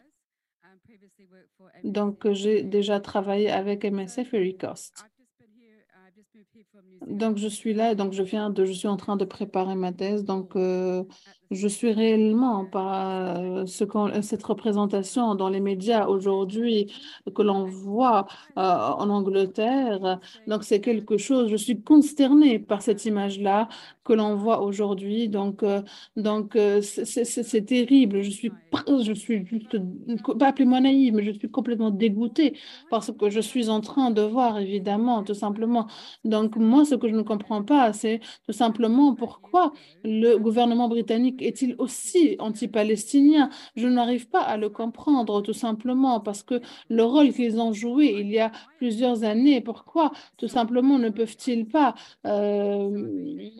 Donc, 1.84 2.30
j'ai 2.30 2.62
déjà 2.62 3.00
travaillé 3.00 3.50
avec 3.50 3.84
MSF 3.84 4.32
et 4.34 4.52
Recost. 4.52 5.04
Donc, 7.06 7.38
je 7.38 7.48
suis 7.48 7.74
là, 7.74 7.94
donc 7.94 8.12
je 8.12 8.22
viens 8.22 8.50
de, 8.50 8.64
je 8.64 8.72
suis 8.72 8.88
en 8.88 8.96
train 8.96 9.16
de 9.16 9.24
préparer 9.24 9.74
ma 9.74 9.92
thèse. 9.92 10.24
Euh, 10.56 11.04
je 11.50 11.66
suis 11.66 11.92
réellement 11.92 12.64
par 12.64 13.38
euh, 13.38 13.66
ce 13.66 13.84
cette 14.22 14.42
représentation 14.42 15.34
dans 15.34 15.48
les 15.48 15.60
médias 15.60 16.06
aujourd'hui 16.06 16.92
que 17.34 17.42
l'on 17.42 17.64
voit 17.64 18.26
euh, 18.56 18.60
en 18.62 19.10
Angleterre. 19.10 20.20
Donc, 20.46 20.64
c'est 20.64 20.80
quelque 20.80 21.16
chose, 21.18 21.50
je 21.50 21.56
suis 21.56 21.82
consternée 21.82 22.58
par 22.58 22.82
cette 22.82 23.04
image-là 23.04 23.68
que 24.04 24.12
l'on 24.12 24.36
voit 24.36 24.62
aujourd'hui. 24.62 25.28
Donc, 25.28 25.64
donc 26.16 26.56
c'est 26.82 27.66
terrible. 27.66 28.22
Je 28.22 28.30
suis, 28.30 28.52
je 29.04 29.12
suis 29.12 29.46
juste, 29.46 29.76
pas 30.38 30.48
appelez-moi 30.48 30.80
naïve, 30.80 31.14
mais 31.14 31.24
je 31.24 31.32
suis 31.32 31.50
complètement 31.50 31.90
dégoûtée 31.90 32.56
parce 32.90 33.12
que 33.12 33.30
je 33.30 33.40
suis 33.40 33.68
en 33.68 33.80
train 33.80 34.10
de 34.10 34.22
voir, 34.22 34.58
évidemment, 34.58 35.22
tout 35.24 35.34
simplement. 35.34 35.86
Donc, 36.24 36.56
moi, 36.56 36.84
ce 36.84 36.94
que 36.94 37.08
je 37.08 37.14
ne 37.14 37.22
comprends 37.22 37.62
pas, 37.62 37.92
c'est 37.92 38.20
tout 38.46 38.52
simplement 38.52 39.14
pourquoi 39.14 39.72
le 40.04 40.36
gouvernement 40.36 40.88
britannique 40.88 41.39
est-il 41.42 41.74
aussi 41.78 42.36
anti-palestinien? 42.38 43.50
Je 43.76 43.86
n'arrive 43.88 44.28
pas 44.28 44.42
à 44.42 44.56
le 44.56 44.68
comprendre, 44.70 45.42
tout 45.42 45.52
simplement, 45.52 46.20
parce 46.20 46.42
que 46.42 46.60
le 46.88 47.04
rôle 47.04 47.32
qu'ils 47.32 47.58
ont 47.60 47.72
joué 47.72 48.06
il 48.18 48.30
y 48.30 48.38
a 48.38 48.52
plusieurs 48.78 49.24
années, 49.24 49.60
pourquoi 49.60 50.12
tout 50.36 50.48
simplement 50.48 50.98
ne 50.98 51.10
peuvent-ils 51.10 51.66
pas 51.68 51.94
euh, 52.26 53.50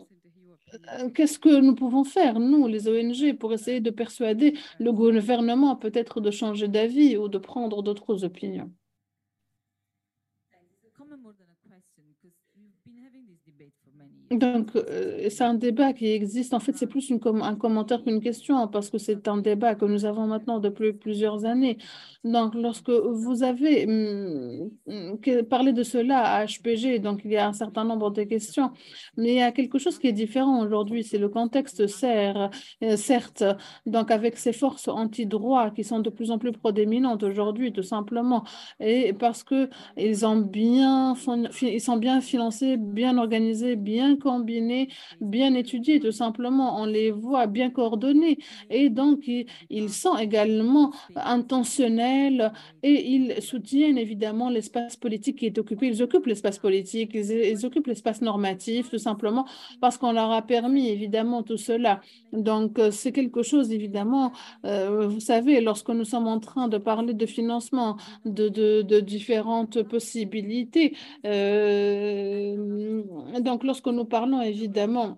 Qu'est-ce 1.13 1.37
que 1.39 1.59
nous 1.59 1.75
pouvons 1.75 2.03
faire, 2.03 2.39
nous, 2.39 2.67
les 2.67 2.87
ONG, 2.87 3.37
pour 3.37 3.53
essayer 3.53 3.81
de 3.81 3.89
persuader 3.89 4.57
le 4.79 4.91
gouvernement 4.93 5.75
peut-être 5.75 6.21
de 6.21 6.31
changer 6.31 6.67
d'avis 6.67 7.17
ou 7.17 7.27
de 7.27 7.37
prendre 7.37 7.83
d'autres 7.83 8.23
opinions? 8.23 8.71
Donc, 14.31 14.77
euh, 14.77 15.27
c'est 15.29 15.43
un 15.43 15.53
débat 15.55 15.91
qui 15.91 16.07
existe. 16.07 16.53
En 16.53 16.61
fait, 16.61 16.71
c'est 16.77 16.87
plus 16.87 17.09
une 17.09 17.19
un 17.41 17.55
commentaire 17.55 18.01
qu'une 18.01 18.21
question 18.21 18.65
parce 18.69 18.89
que 18.89 18.97
c'est 18.97 19.27
un 19.27 19.37
débat 19.37 19.75
que 19.75 19.83
nous 19.83 20.05
avons 20.05 20.25
maintenant 20.25 20.59
depuis 20.59 20.93
plusieurs 20.93 21.43
années. 21.43 21.77
Donc, 22.23 22.53
lorsque 22.55 22.89
vous 22.89 23.43
avez 23.43 23.85
hum, 23.87 25.19
parlé 25.49 25.73
de 25.73 25.83
cela 25.83 26.19
à 26.19 26.45
HPG, 26.45 26.99
donc 26.99 27.21
il 27.25 27.31
y 27.31 27.37
a 27.37 27.47
un 27.47 27.53
certain 27.53 27.83
nombre 27.83 28.11
de 28.11 28.23
questions, 28.23 28.71
mais 29.17 29.29
il 29.29 29.35
y 29.35 29.41
a 29.41 29.51
quelque 29.51 29.79
chose 29.79 29.97
qui 29.97 30.07
est 30.07 30.13
différent 30.13 30.61
aujourd'hui. 30.63 31.03
C'est 31.03 31.17
le 31.17 31.29
contexte, 31.29 31.81
euh, 32.03 32.49
certes, 32.95 33.43
donc 33.85 34.11
avec 34.11 34.37
ces 34.37 34.53
forces 34.53 34.87
anti-droit 34.87 35.71
qui 35.71 35.83
sont 35.83 35.99
de 35.99 36.09
plus 36.09 36.31
en 36.31 36.37
plus 36.37 36.51
prodéminentes 36.51 37.23
aujourd'hui, 37.23 37.73
tout 37.73 37.83
simplement, 37.83 38.43
et 38.79 39.13
parce 39.13 39.43
que 39.43 39.69
ils 39.97 40.11
ils 41.61 41.81
sont 41.81 41.97
bien 41.97 42.21
financés, 42.21 42.77
bien 42.77 43.17
organisés, 43.17 43.75
bien 43.75 44.15
combinés, 44.17 44.89
bien 45.21 45.53
étudiés, 45.55 45.99
tout 45.99 46.11
simplement. 46.11 46.79
On 46.81 46.85
les 46.85 47.11
voit 47.11 47.47
bien 47.47 47.69
coordonnés. 47.69 48.37
Et 48.69 48.89
donc, 48.89 49.27
ils, 49.69 49.89
sont 49.89 50.17
également 50.17 50.91
intentionnels 51.15 52.10
et 52.83 53.11
ils 53.11 53.41
soutiennent 53.41 53.97
évidemment 53.97 54.49
l'espace 54.49 54.95
politique 54.95 55.37
qui 55.39 55.45
est 55.45 55.57
occupé. 55.57 55.87
Ils 55.87 56.01
occupent 56.01 56.25
l'espace 56.25 56.57
politique, 56.59 57.11
ils, 57.13 57.65
occupent 57.65 57.87
l'espace 57.87 58.21
normatif, 58.21 58.89
tout 58.89 58.97
simplement 58.97 59.45
parce 59.79 59.97
qu'on 59.97 60.11
leur 60.11 60.31
a 60.31 60.41
permis 60.41 60.89
évidemment 60.89 61.43
tout 61.43 61.57
cela. 61.57 62.01
Donc, 62.33 62.79
c'est 62.91 63.11
quelque 63.11 63.43
chose, 63.43 63.71
évidemment, 63.71 64.31
euh, 64.65 65.07
vous 65.07 65.19
savez, 65.19 65.61
lorsque 65.61 65.89
nous 65.89 66.05
sommes 66.05 66.27
en 66.27 66.39
train 66.39 66.67
de 66.67 66.77
parler 66.77 67.13
de 67.13 67.25
financement, 67.25 67.97
de, 68.25 68.49
de, 68.49 68.99
différentes 68.99 69.81
possibilités, 69.83 70.95
euh, 71.25 73.01
donc 73.39 73.63
lorsque 73.63 73.87
nous 73.87 74.05
parlons 74.05 74.41
évidemment 74.41 75.17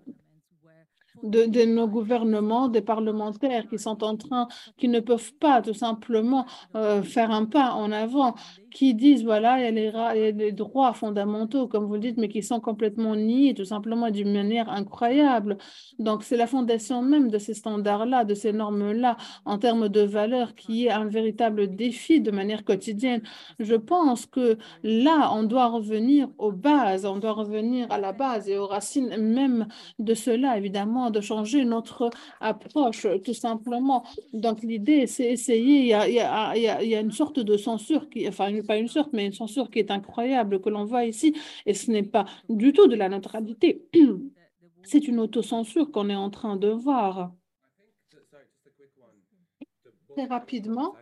de, 1.23 1.45
de, 1.45 1.65
nos 1.65 1.87
gouvernements, 1.87 2.67
des 2.67 2.81
parlementaires 2.81 3.67
qui 3.67 3.79
sont 3.79 4.03
en 4.03 4.17
train, 4.17 4.47
qui 4.77 4.87
ne 4.87 4.99
peuvent 4.99 5.33
pas 5.39 5.61
tout 5.61 5.73
simplement 5.73 6.45
euh, 6.75 7.01
faire 7.01 7.31
un 7.31 7.45
pas 7.45 7.71
en 7.71 7.91
avant, 7.91 8.35
qui 8.73 8.95
disent, 8.95 9.23
voilà, 9.23 9.59
il 9.59 9.77
y, 9.77 9.87
a 9.87 10.31
les, 10.31 10.51
droits 10.51 10.93
fondamentaux, 10.93 11.67
comme 11.67 11.85
vous 11.85 11.93
le 11.93 11.99
dites, 11.99 12.17
mais 12.17 12.27
qui 12.27 12.41
sont 12.41 12.59
complètement 12.59 13.15
niés 13.15 13.53
tout 13.53 13.65
simplement 13.65 14.09
d'une 14.09 14.33
manière 14.33 14.69
incroyable. 14.69 15.57
Donc, 15.99 16.23
c'est 16.23 16.37
la 16.37 16.47
fondation 16.47 17.01
même 17.01 17.29
de 17.29 17.37
ces 17.37 17.53
standards-là, 17.53 18.25
de 18.25 18.33
ces 18.33 18.51
normes-là, 18.51 19.17
en 19.45 19.59
termes 19.59 19.89
de 19.89 20.01
valeurs, 20.01 20.55
qui 20.55 20.87
est 20.87 20.91
un 20.91 21.05
véritable 21.05 21.75
défi 21.75 22.19
de 22.19 22.31
manière 22.31 22.65
quotidienne. 22.65 23.21
Je 23.59 23.75
pense 23.75 24.25
que 24.25 24.57
là, 24.83 25.31
on 25.33 25.43
doit 25.43 25.67
revenir 25.67 26.29
aux 26.39 26.51
bases, 26.51 27.05
on 27.05 27.17
doit 27.17 27.33
revenir 27.33 27.91
à 27.91 27.99
la 27.99 28.11
base 28.11 28.49
et 28.49 28.57
aux 28.57 28.67
racines 28.67 29.15
même 29.17 29.67
de 29.99 30.15
cela, 30.15 30.57
évidemment, 30.57 31.11
de 31.11 31.21
changer 31.21 31.63
notre 31.63 32.09
approche, 32.41 33.05
tout 33.23 33.33
simplement. 33.35 34.03
Donc, 34.33 34.63
l'idée, 34.63 35.05
c'est 35.05 35.31
essayer, 35.31 35.79
il 35.81 35.87
y, 35.87 35.93
a, 35.93 36.07
il, 36.07 36.15
y 36.15 36.19
a, 36.19 36.55
il 36.83 36.89
y 36.89 36.95
a, 36.95 36.99
une 36.99 37.11
sorte 37.11 37.39
de 37.39 37.55
censure, 37.55 38.09
qui, 38.09 38.27
enfin, 38.27 38.62
pas 38.63 38.77
une 38.77 38.87
sorte, 38.87 39.13
mais 39.13 39.25
une 39.25 39.33
censure 39.33 39.69
qui 39.69 39.79
est 39.79 39.91
incroyable, 39.91 40.61
que 40.61 40.69
l'on 40.69 40.85
voit 40.85 41.05
ici, 41.05 41.35
et 41.65 41.73
ce 41.73 41.91
n'est 41.91 42.03
pas 42.03 42.25
du 42.49 42.73
tout 42.73 42.87
de 42.87 42.95
la 42.95 43.09
neutralité. 43.09 43.85
C'est 44.83 45.07
une 45.07 45.19
autocensure 45.19 45.91
qu'on 45.91 46.09
est 46.09 46.15
en 46.15 46.29
train 46.29 46.57
de 46.57 46.67
voir. 46.67 47.33
Très 50.09 50.25
rapidement, 50.25 50.95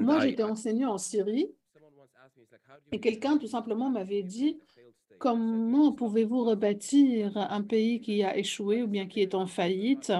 moi 0.00 0.20
j'étais 0.20 0.42
enseignant 0.42 0.94
en 0.94 0.98
Syrie 0.98 1.52
et 2.90 3.00
quelqu'un 3.00 3.38
tout 3.38 3.46
simplement 3.46 3.90
m'avait 3.90 4.24
dit 4.24 4.58
comment 5.18 5.92
pouvez-vous 5.92 6.44
rebâtir 6.44 7.36
un 7.36 7.62
pays 7.62 8.00
qui 8.00 8.24
a 8.24 8.36
échoué 8.36 8.82
ou 8.82 8.88
bien 8.88 9.06
qui 9.06 9.20
est 9.20 9.34
en 9.34 9.46
faillite? 9.46 10.12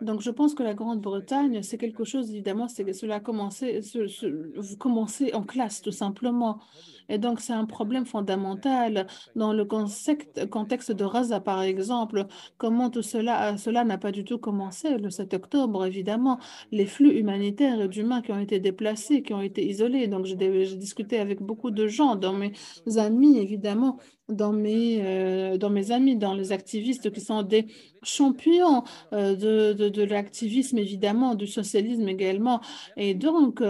Donc, 0.00 0.20
je 0.20 0.30
pense 0.30 0.54
que 0.54 0.62
la 0.62 0.74
Grande-Bretagne, 0.74 1.62
c'est 1.62 1.78
quelque 1.78 2.04
chose, 2.04 2.30
évidemment, 2.30 2.68
c'est 2.68 2.92
cela 2.92 3.16
a 3.16 3.20
commencé, 3.20 3.82
ce, 3.82 4.06
ce, 4.08 4.26
vous 4.58 4.76
commencez 4.76 5.32
en 5.34 5.42
classe, 5.42 5.80
tout 5.82 5.92
simplement. 5.92 6.60
Et 7.08 7.18
donc, 7.18 7.40
c'est 7.40 7.52
un 7.52 7.64
problème 7.64 8.06
fondamental 8.06 9.06
dans 9.34 9.52
le 9.52 9.64
contexte, 9.64 10.92
de 10.92 11.04
Raza, 11.04 11.40
par 11.40 11.62
exemple. 11.62 12.26
Comment 12.58 12.90
tout 12.90 13.02
cela 13.02 13.56
cela 13.56 13.84
n'a 13.84 13.98
pas 13.98 14.12
du 14.12 14.24
tout 14.24 14.38
commencé 14.38 14.98
le 14.98 15.10
7 15.10 15.34
octobre, 15.34 15.84
évidemment. 15.86 16.38
Les 16.72 16.86
flux 16.86 17.18
humanitaires 17.18 17.80
et 17.80 17.88
d'humains 17.88 18.22
qui 18.22 18.32
ont 18.32 18.38
été 18.40 18.60
déplacés, 18.60 19.22
qui 19.22 19.34
ont 19.34 19.42
été 19.42 19.66
isolés. 19.66 20.08
Donc, 20.08 20.26
j'ai 20.26 20.36
discuté 20.36 21.18
avec 21.18 21.42
beaucoup 21.42 21.70
de 21.70 21.86
gens, 21.86 22.16
dans 22.16 22.32
mes 22.32 22.52
amis, 22.96 23.38
évidemment, 23.38 23.98
dans 24.28 24.52
mes, 24.52 25.00
euh, 25.04 25.56
dans 25.56 25.70
mes 25.70 25.92
amis, 25.92 26.16
dans 26.16 26.34
les 26.34 26.50
activistes 26.52 27.12
qui 27.12 27.20
sont 27.20 27.42
des 27.42 27.66
champions 28.02 28.82
euh, 29.12 29.36
de, 29.36 29.88
de, 29.88 30.02
l'activisme, 30.02 30.78
évidemment, 30.78 31.34
du 31.34 31.46
socialisme 31.46 32.08
également. 32.08 32.60
Et 32.96 33.14
donc, 33.14 33.62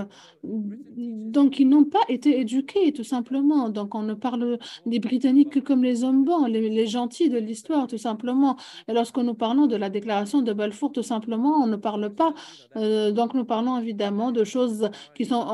donc 0.43 1.59
ils 1.59 1.69
n'ont 1.69 1.85
pas 1.85 2.05
été 2.09 2.41
éduqués, 2.41 2.93
tout 2.93 3.05
simplement. 3.05 3.26
Donc, 3.31 3.95
on 3.95 4.03
ne 4.03 4.15
parle 4.15 4.59
des 4.87 4.99
Britanniques 4.99 5.51
que 5.51 5.59
comme 5.59 5.83
les 5.83 6.05
hommes 6.05 6.25
bons, 6.25 6.47
les, 6.47 6.87
gentils 6.87 7.29
de 7.29 7.39
l'histoire, 7.39 7.87
tout 7.87 7.99
simplement. 7.99 8.57
Et 8.89 8.93
lorsque 8.93 9.19
nous 9.19 9.35
parlons 9.35 9.67
de 9.67 9.77
la 9.77 9.91
déclaration 9.91 10.43
de 10.43 10.53
Balfour, 10.53 10.93
tout 10.93 11.03
simplement, 11.03 11.63
on 11.63 11.67
ne 11.67 11.77
parle 11.77 12.11
pas. 12.11 12.33
Euh, 12.77 13.11
donc, 13.13 13.35
nous 13.35 13.45
parlons 13.45 13.79
évidemment 13.79 14.33
de 14.33 14.45
choses 14.45 14.91
qui 15.15 15.25
sont. 15.25 15.45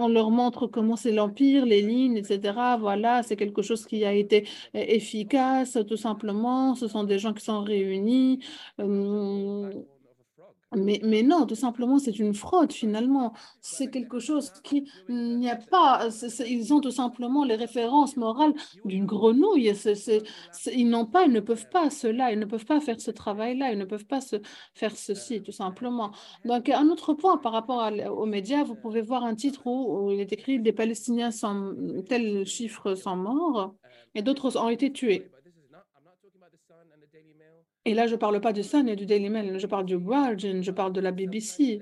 On, 0.00 0.08
leur 0.08 0.30
montre 0.30 0.66
comment 0.66 0.96
c'est 0.96 1.12
l'Empire, 1.12 1.64
les 1.64 1.82
lignes, 1.82 2.16
etc. 2.16 2.54
Voilà, 2.78 3.22
c'est 3.22 3.36
quelque 3.36 3.62
chose 3.62 3.86
qui 3.86 4.04
a 4.04 4.12
été 4.12 4.46
efficace, 4.74 5.78
tout 5.88 5.96
simplement. 5.96 6.74
Ce 6.74 6.88
sont 6.88 7.04
des 7.04 7.18
gens 7.18 7.32
qui 7.32 7.44
sont 7.44 7.62
réunis. 7.62 8.40
Euh, 8.80 9.70
mais, 10.76 11.00
mais, 11.02 11.22
non, 11.22 11.46
tout 11.46 11.56
simplement, 11.56 11.98
c'est 11.98 12.18
une 12.18 12.32
fraude 12.32 12.72
finalement. 12.72 13.32
C'est 13.60 13.90
quelque 13.90 14.20
chose 14.20 14.52
qui 14.62 14.88
n'y 15.08 15.50
a 15.50 15.56
pas. 15.56 16.08
Ils 16.46 16.72
ont 16.72 16.80
tout 16.80 16.92
simplement 16.92 17.44
les 17.44 17.56
références 17.56 18.16
morales 18.16 18.54
d'une 18.84 19.04
grenouille. 19.04 19.72
Ils 20.72 20.88
n'ont 20.88 21.06
pas, 21.06 21.24
ils 21.24 21.32
ne 21.32 21.40
peuvent 21.40 21.68
pas 21.70 21.90
cela, 21.90 22.32
ils 22.32 22.38
ne 22.38 22.44
peuvent 22.44 22.64
pas 22.64 22.80
faire 22.80 23.00
ce 23.00 23.10
travail-là, 23.10 23.72
ils 23.72 23.78
ne 23.78 23.84
peuvent 23.84 24.06
pas 24.06 24.20
se 24.20 24.36
faire 24.74 24.96
ceci, 24.96 25.42
tout 25.42 25.52
simplement. 25.52 26.12
Donc, 26.44 26.68
un 26.68 26.88
autre 26.88 27.14
point 27.14 27.36
par 27.38 27.52
rapport 27.52 27.90
aux 28.16 28.26
médias, 28.26 28.62
vous 28.62 28.76
pouvez 28.76 29.02
voir 29.02 29.24
un 29.24 29.34
titre 29.34 29.66
où, 29.66 30.06
où 30.06 30.10
il 30.12 30.20
est 30.20 30.32
écrit 30.32 30.60
Des 30.60 30.72
Palestiniens 30.72 31.32
sans 31.32 31.72
tel 32.08 32.46
chiffre 32.46 32.94
sont 32.94 33.16
morts 33.16 33.74
et 34.14 34.22
d'autres 34.22 34.56
ont 34.56 34.68
été 34.68 34.92
tués. 34.92 35.30
Et 37.84 37.94
là, 37.94 38.06
je 38.06 38.12
ne 38.12 38.18
parle 38.18 38.40
pas 38.40 38.52
du 38.52 38.62
Sun 38.62 38.88
et 38.88 38.96
du 38.96 39.06
Daily 39.06 39.30
Mail, 39.30 39.58
je 39.58 39.66
parle 39.66 39.86
du 39.86 39.96
Guardian, 39.98 40.60
je 40.62 40.70
parle 40.70 40.92
de 40.92 41.00
la 41.00 41.12
BBC. 41.12 41.80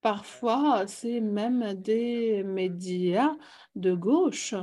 Parfois, 0.00 0.86
c'est 0.86 1.20
même 1.20 1.74
des 1.74 2.42
médias 2.42 3.34
de 3.76 3.94
gauche. 3.94 4.54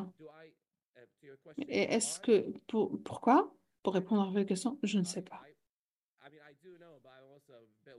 Et 1.57 1.83
est-ce 1.93 2.19
que... 2.19 2.51
Pour, 2.67 3.01
pourquoi? 3.03 3.53
Pour 3.81 3.93
répondre 3.93 4.21
à 4.21 4.25
votre 4.25 4.45
question, 4.45 4.77
je 4.83 4.99
ne 4.99 5.03
sais 5.03 5.21
pas. 5.21 5.41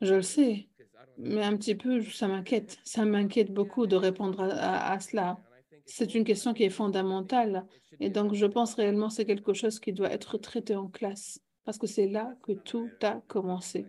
Je 0.01 0.15
le 0.15 0.23
sais, 0.23 0.69
mais 1.17 1.43
un 1.43 1.57
petit 1.57 1.75
peu, 1.75 2.03
ça 2.03 2.29
m'inquiète. 2.29 2.79
Ça 2.85 3.05
m'inquiète 3.05 3.53
beaucoup 3.53 3.87
de 3.87 3.97
répondre 3.97 4.43
à, 4.43 4.93
à 4.93 5.01
cela. 5.01 5.39
C'est 5.87 6.15
une 6.15 6.25
question 6.25 6.55
qui 6.55 6.65
est 6.65 6.71
fondamentale. 6.71 7.67
Et 7.99 8.11
donc, 8.11 8.35
je 8.35 8.47
pense 8.47 8.75
réellement 8.75 9.09
que 9.09 9.15
c'est 9.15 9.25
quelque 9.25 9.55
chose 9.55 9.81
qui 9.81 9.93
doit 9.93 10.13
être 10.13 10.39
traité 10.39 10.77
en 10.77 10.89
classe 10.89 11.41
parce 11.65 11.79
que 11.79 11.87
c'est 11.87 12.07
là 12.07 12.35
que 12.43 12.53
tout 12.53 12.89
a 13.03 13.21
commencé. 13.29 13.87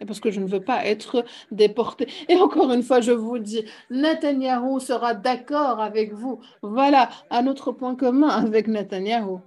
Et 0.00 0.04
parce 0.04 0.20
que 0.20 0.30
je 0.30 0.40
ne 0.40 0.46
veux 0.46 0.62
pas 0.62 0.84
être 0.84 1.24
déporté. 1.50 2.08
Et 2.28 2.36
encore 2.36 2.70
une 2.72 2.82
fois, 2.82 3.00
je 3.00 3.12
vous 3.12 3.38
dis, 3.38 3.64
Netanyahou 3.90 4.78
sera 4.78 5.14
d'accord 5.14 5.80
avec 5.80 6.12
vous. 6.12 6.40
Voilà 6.62 7.08
un 7.30 7.46
autre 7.46 7.72
point 7.72 7.96
commun 7.96 8.28
avec 8.28 8.68
Netanyahou. 8.68 9.40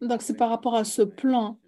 Donc, 0.00 0.22
c'est 0.22 0.36
par 0.36 0.50
rapport 0.50 0.74
à 0.74 0.84
ce 0.84 1.02
plan 1.02 1.58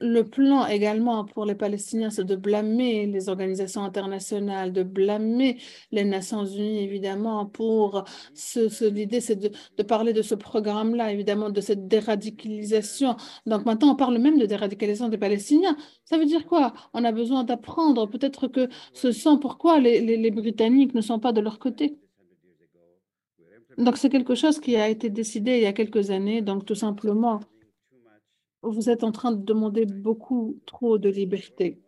le 0.00 0.22
plan 0.22 0.66
également 0.66 1.24
pour 1.24 1.44
les 1.46 1.54
Palestiniens, 1.54 2.10
c'est 2.10 2.24
de 2.24 2.36
blâmer 2.36 3.06
les 3.06 3.28
organisations 3.28 3.82
internationales, 3.82 4.72
de 4.72 4.82
blâmer 4.82 5.58
les 5.92 6.04
Nations 6.04 6.44
Unies, 6.44 6.80
évidemment, 6.82 7.46
pour 7.46 8.04
ce, 8.34 8.68
ce 8.68 8.84
l'idée, 8.84 9.20
c'est 9.20 9.36
de, 9.36 9.82
parler 9.82 10.12
de 10.12 10.22
ce 10.22 10.34
programme-là, 10.34 11.12
évidemment, 11.12 11.50
de 11.50 11.60
cette 11.60 11.88
déradicalisation. 11.88 13.16
Donc 13.46 13.64
maintenant, 13.64 13.92
on 13.92 13.96
parle 13.96 14.18
même 14.18 14.38
de 14.38 14.46
déradicalisation 14.46 15.08
des 15.08 15.18
Palestiniens. 15.18 15.76
Ça 16.04 16.18
veut 16.18 16.26
dire 16.26 16.46
quoi? 16.46 16.72
On 16.92 17.04
a 17.04 17.12
besoin 17.12 17.44
d'apprendre. 17.44 18.06
Peut-être 18.06 18.48
que 18.48 18.68
ce 18.92 19.12
sont 19.12 19.38
pourquoi 19.38 19.80
les 19.80 20.30
Britanniques 20.30 20.94
ne 20.94 21.00
sont 21.00 21.18
pas 21.18 21.32
de 21.32 21.40
leur 21.40 21.58
côté. 21.58 21.98
Donc 23.78 23.98
c'est 23.98 24.08
quelque 24.08 24.34
chose 24.34 24.58
qui 24.58 24.76
a 24.76 24.88
été 24.88 25.10
décidé 25.10 25.56
il 25.56 25.62
y 25.62 25.66
a 25.66 25.72
quelques 25.72 26.10
années. 26.10 26.40
Donc 26.42 26.64
tout 26.64 26.74
simplement, 26.74 27.40
vous 28.68 28.90
êtes 28.90 29.04
en 29.04 29.12
train 29.12 29.32
de 29.32 29.42
demander 29.42 29.86
beaucoup 29.86 30.60
trop 30.66 30.98
de 30.98 31.08
liberté. 31.08 31.78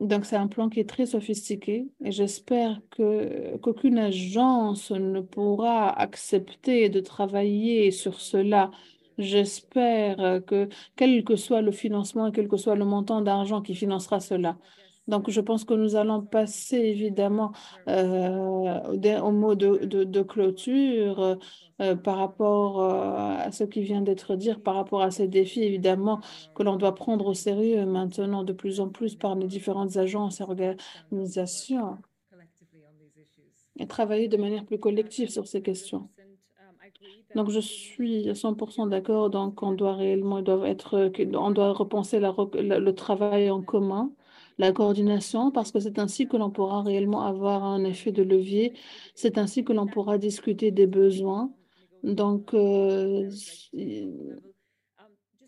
Donc, 0.00 0.26
c'est 0.26 0.36
un 0.36 0.48
plan 0.48 0.68
qui 0.68 0.80
est 0.80 0.88
très 0.88 1.06
sophistiqué 1.06 1.86
et 2.04 2.12
j'espère 2.12 2.80
que, 2.90 3.56
qu'aucune 3.58 3.98
agence 3.98 4.90
ne 4.90 5.20
pourra 5.20 5.88
accepter 5.88 6.88
de 6.88 7.00
travailler 7.00 7.90
sur 7.90 8.20
cela. 8.20 8.70
J'espère 9.18 10.42
que, 10.46 10.68
quel 10.96 11.24
que 11.24 11.36
soit 11.36 11.62
le 11.62 11.70
financement, 11.70 12.32
quel 12.32 12.48
que 12.48 12.56
soit 12.56 12.74
le 12.74 12.84
montant 12.84 13.22
d'argent 13.22 13.62
qui 13.62 13.74
financera 13.74 14.20
cela, 14.20 14.58
donc, 15.06 15.28
je 15.28 15.40
pense 15.40 15.64
que 15.64 15.74
nous 15.74 15.96
allons 15.96 16.22
passer 16.22 16.76
évidemment 16.76 17.52
euh, 17.88 19.20
au 19.20 19.30
mot 19.32 19.54
de, 19.54 19.84
de, 19.84 20.22
clôture 20.22 21.38
euh, 21.80 21.94
par 21.94 22.16
rapport 22.16 22.80
euh, 22.80 23.36
à 23.38 23.52
ce 23.52 23.64
qui 23.64 23.82
vient 23.82 24.00
d'être 24.00 24.34
dit, 24.34 24.54
par 24.54 24.74
rapport 24.76 25.02
à 25.02 25.10
ces 25.10 25.28
défis, 25.28 25.62
évidemment, 25.62 26.20
que 26.54 26.62
l'on 26.62 26.76
doit 26.76 26.94
prendre 26.94 27.26
au 27.26 27.34
sérieux 27.34 27.84
maintenant 27.84 28.44
de 28.44 28.54
plus 28.54 28.80
en 28.80 28.88
plus 28.88 29.14
par 29.14 29.34
les 29.34 29.46
différentes 29.46 29.96
agences 29.98 30.40
et 30.40 30.44
organisations 30.44 31.98
et 33.78 33.86
travailler 33.86 34.28
de 34.28 34.36
manière 34.38 34.64
plus 34.64 34.78
collective 34.78 35.28
sur 35.28 35.46
ces 35.46 35.60
questions. 35.60 36.08
Donc, 37.34 37.50
je 37.50 37.58
suis 37.58 38.30
à 38.30 38.34
100% 38.34 38.88
d'accord. 38.88 39.28
Donc, 39.28 39.62
on 39.62 39.72
doit 39.72 39.96
réellement, 39.96 40.40
doit 40.40 40.66
être, 40.66 41.10
on 41.34 41.50
doit 41.50 41.72
repenser 41.72 42.20
le 42.20 42.90
travail 42.92 43.50
en 43.50 43.60
commun 43.60 44.12
la 44.58 44.72
coordination 44.72 45.50
parce 45.50 45.72
que 45.72 45.80
c'est 45.80 45.98
ainsi 45.98 46.28
que 46.28 46.36
l'on 46.36 46.50
pourra 46.50 46.82
réellement 46.82 47.22
avoir 47.22 47.64
un 47.64 47.84
effet 47.84 48.12
de 48.12 48.22
levier. 48.22 48.74
C'est 49.14 49.38
ainsi 49.38 49.64
que 49.64 49.72
l'on 49.72 49.86
pourra 49.86 50.18
discuter 50.18 50.70
des 50.70 50.86
besoins. 50.86 51.52
Donc, 52.02 52.52
euh, 52.54 53.30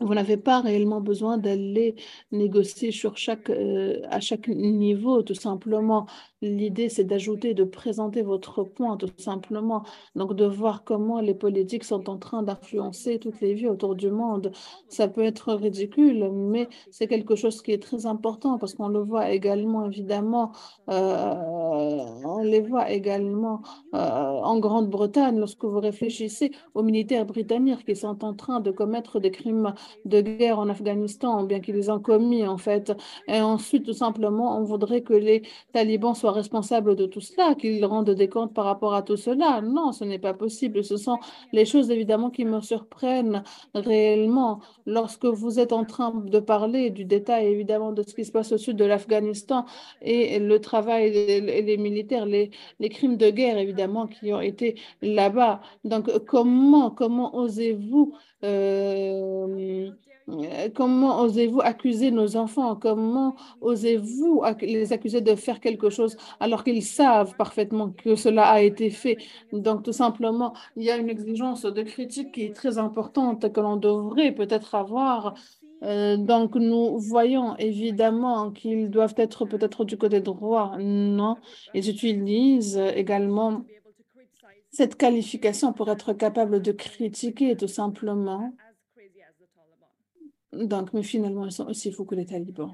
vous 0.01 0.15
n'avez 0.15 0.37
pas 0.37 0.61
réellement 0.61 1.01
besoin 1.01 1.39
d'aller 1.39 1.95
négocier 2.31 2.93
sur 2.93 3.17
chaque, 3.17 3.51
euh, 3.51 4.01
à 4.11 4.21
chaque 4.21 4.49
niveau, 4.49 5.23
tout 5.23 5.35
simplement. 5.35 6.07
L'idée, 6.47 6.89
c'est 6.89 7.05
d'ajouter, 7.05 7.55
de 7.55 7.65
présenter 7.65 8.23
votre 8.23 8.63
point, 8.63 8.97
tout 8.97 9.11
simplement. 9.19 9.83
Donc, 10.15 10.35
de 10.35 10.45
voir 10.45 10.85
comment 10.85 11.21
les 11.21 11.35
politiques 11.35 11.85
sont 11.85 12.09
en 12.09 12.19
train 12.19 12.43
d'influencer 12.43 13.19
toutes 13.19 13.41
les 13.41 13.55
vies 13.55 13.69
autour 13.69 13.97
du 13.97 14.11
monde. 14.11 14.53
Ça 14.89 15.09
peut 15.09 15.25
être 15.25 15.53
ridicule, 15.55 16.31
mais 16.33 16.69
c'est 16.91 17.09
quelque 17.09 17.35
chose 17.35 17.63
qui 17.63 17.73
est 17.73 17.83
très 17.83 18.07
important 18.07 18.59
parce 18.59 18.75
qu'on 18.75 18.89
le 18.89 19.01
voit 19.01 19.31
également, 19.31 19.87
évidemment, 19.87 20.53
euh, 20.91 21.35
on 22.25 22.43
les 22.43 22.61
voit 22.61 22.91
également 22.91 23.63
euh, 23.95 23.99
en 23.99 24.59
Grande-Bretagne 24.59 25.39
lorsque 25.39 25.65
vous 25.65 25.81
réfléchissez 25.81 26.53
aux 26.75 26.83
militaires 26.83 27.27
britanniques 27.27 27.85
qui 27.85 27.97
sont 27.97 28.25
en 28.25 28.35
train 28.35 28.61
de 28.61 28.71
commettre 28.71 29.21
des 29.21 29.31
crimes 29.31 29.75
de 30.05 30.21
guerre 30.21 30.59
en 30.59 30.69
Afghanistan, 30.69 31.43
bien 31.45 31.61
qu'ils 31.61 31.75
les 31.75 31.91
ont 31.91 32.01
commis, 32.01 32.47
en 32.47 32.59
fait. 32.59 32.93
Et 33.27 33.41
ensuite, 33.41 33.85
tout 33.85 33.93
simplement, 33.93 34.59
on 34.59 34.63
voudrait 34.63 35.03
que 35.03 35.15
les 35.15 35.43
talibans 35.73 36.15
soient 36.15 36.33
responsables 36.37 36.95
de 36.95 37.07
tout 37.07 37.21
cela, 37.21 37.55
qu'ils 37.55 37.85
rendent 37.85 38.11
des 38.11 38.29
comptes 38.29 38.55
par 38.55 38.65
rapport 38.65 38.95
à 38.95 39.03
tout 39.03 39.17
cela. 39.17 39.61
Non, 39.61 39.93
ce 39.93 40.05
n'est 40.05 40.19
pas 40.19 40.35
possible. 40.35 40.85
Ce 40.85 40.97
sont 40.97 41.19
les 41.53 41.65
choses 41.65 41.91
évidemment 41.91 42.31
qui 42.31 42.45
me 42.45 42.61
surprennent 42.61 43.43
réellement 43.75 44.61
lorsque 44.87 45.27
vous 45.27 45.59
êtes 45.59 45.73
en 45.73 45.85
train 45.85 46.13
de 46.15 46.39
parler 46.39 46.91
du 46.91 47.05
détail 47.05 47.47
évidemment 47.47 47.93
de 47.93 48.03
ce 48.07 48.15
qui 48.15 48.25
se 48.25 48.33
passe 48.33 48.53
au 48.53 48.59
sud 48.59 48.77
de 48.77 48.85
l'Afghanistan 48.85 49.65
et 50.03 50.39
le 50.39 50.61
travail 50.61 51.17
et 51.17 51.63
les 51.63 51.77
militaires, 51.77 52.27
les, 52.27 52.51
crimes 52.91 53.17
de 53.17 53.31
guerre 53.31 53.59
évidemment 53.59 54.07
qui 54.07 54.33
ont 54.33 54.41
été 54.41 54.77
là-bas. 55.03 55.61
Donc 55.85 56.11
comment, 56.27 56.91
comment 56.91 57.35
osez-vous 57.37 58.15
euh, 58.45 59.91
comment 60.75 61.21
osez-vous 61.21 61.61
accuser 61.61 62.11
nos 62.11 62.37
enfants? 62.37 62.75
Comment 62.77 63.37
osez-vous 63.61 64.43
les 64.61 64.93
accuser 64.93 65.21
de 65.21 65.35
faire 65.37 65.61
quelque 65.61 65.91
chose 65.91 66.17
alors 66.41 66.65
qu'ils 66.65 66.83
savent 66.85 67.35
parfaitement 67.37 67.91
que 67.91 68.17
cela 68.17 68.49
a 68.49 68.61
été 68.61 68.91
fait? 68.91 69.19
Donc, 69.53 69.85
tout 69.85 69.93
simplement, 69.93 70.53
il 70.77 70.85
y 70.85 70.91
a 70.91 70.97
une 70.97 71.09
exigence 71.09 71.63
de 71.63 71.83
critique 71.83 72.33
qui 72.33 72.45
est 72.45 72.57
très 72.57 72.79
importante 72.79 73.53
que 73.53 73.61
l'on 73.61 73.77
devrait 73.77 74.33
peut-être 74.33 74.75
avoir. 74.75 75.35
Euh, 75.83 76.17
donc, 76.17 76.57
nous 76.57 76.99
voyons 76.99 77.57
évidemment 77.59 78.51
qu'ils 78.51 78.91
doivent 78.91 79.15
être 79.19 79.45
peut-être 79.45 79.85
du 79.85 79.97
côté 79.97 80.21
droit. 80.21 80.77
Non, 80.79 81.37
ils 81.75 81.89
utilisent 81.89 82.83
également 82.97 83.63
cette 84.73 84.97
qualification 84.97 85.73
pour 85.73 85.89
être 85.91 86.13
capable 86.13 86.61
de 86.61 86.73
critiquer 86.73 87.57
tout 87.57 87.69
simplement 87.69 88.53
donc, 90.53 90.93
mais 90.93 91.03
finalement, 91.03 91.45
ils 91.45 91.53
sont 91.53 91.67
aussi 91.67 91.93
fous 91.93 92.05
que 92.05 92.15
les 92.15 92.27
talibans. 92.27 92.73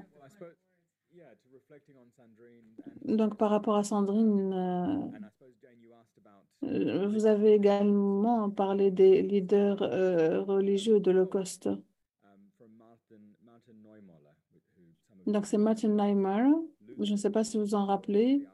Donc, 3.05 3.37
par 3.37 3.49
rapport 3.49 3.75
à 3.75 3.83
Sandrine, 3.83 4.53
euh, 4.53 4.97
euh, 6.63 7.07
vous 7.07 7.25
avez 7.25 7.53
également 7.53 8.49
parlé 8.49 8.91
des 8.91 9.21
leaders 9.21 9.81
euh, 9.81 10.41
religieux 10.41 10.99
de 10.99 11.11
l'Holocauste. 11.11 11.69
Donc, 15.25 15.45
c'est 15.45 15.57
Martin 15.57 15.89
Neymar. 15.89 16.51
Je 16.99 17.11
ne 17.11 17.17
sais 17.17 17.29
pas 17.29 17.43
si 17.43 17.57
vous 17.57 17.75
en 17.75 17.85
rappelez. 17.85 18.45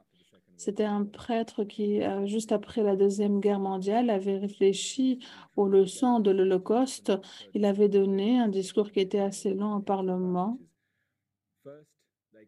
C'était 0.60 0.84
un 0.84 1.06
prêtre 1.06 1.64
qui, 1.64 2.02
euh, 2.02 2.26
juste 2.26 2.52
après 2.52 2.82
la 2.82 2.94
Deuxième 2.94 3.40
Guerre 3.40 3.60
mondiale, 3.60 4.10
avait 4.10 4.36
réfléchi 4.36 5.18
aux 5.56 5.66
leçons 5.66 6.20
de 6.20 6.30
l'Holocauste. 6.30 7.12
Il 7.54 7.64
avait 7.64 7.88
donné 7.88 8.38
un 8.38 8.48
discours 8.48 8.92
qui 8.92 9.00
était 9.00 9.20
assez 9.20 9.54
long 9.54 9.76
au 9.76 9.80
Parlement. 9.80 10.58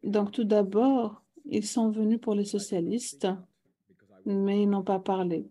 Donc, 0.03 0.31
tout 0.31 0.45
d'abord, 0.45 1.23
ils 1.47 1.65
sont 1.67 1.89
venus 1.89 2.21
pour 2.21 2.35
les 2.35 2.45
socialistes, 2.45 3.29
mais 4.27 4.65
ils 4.65 4.69
n'ont 4.69 4.83
pas 4.83 4.99
parlé. 4.99 5.49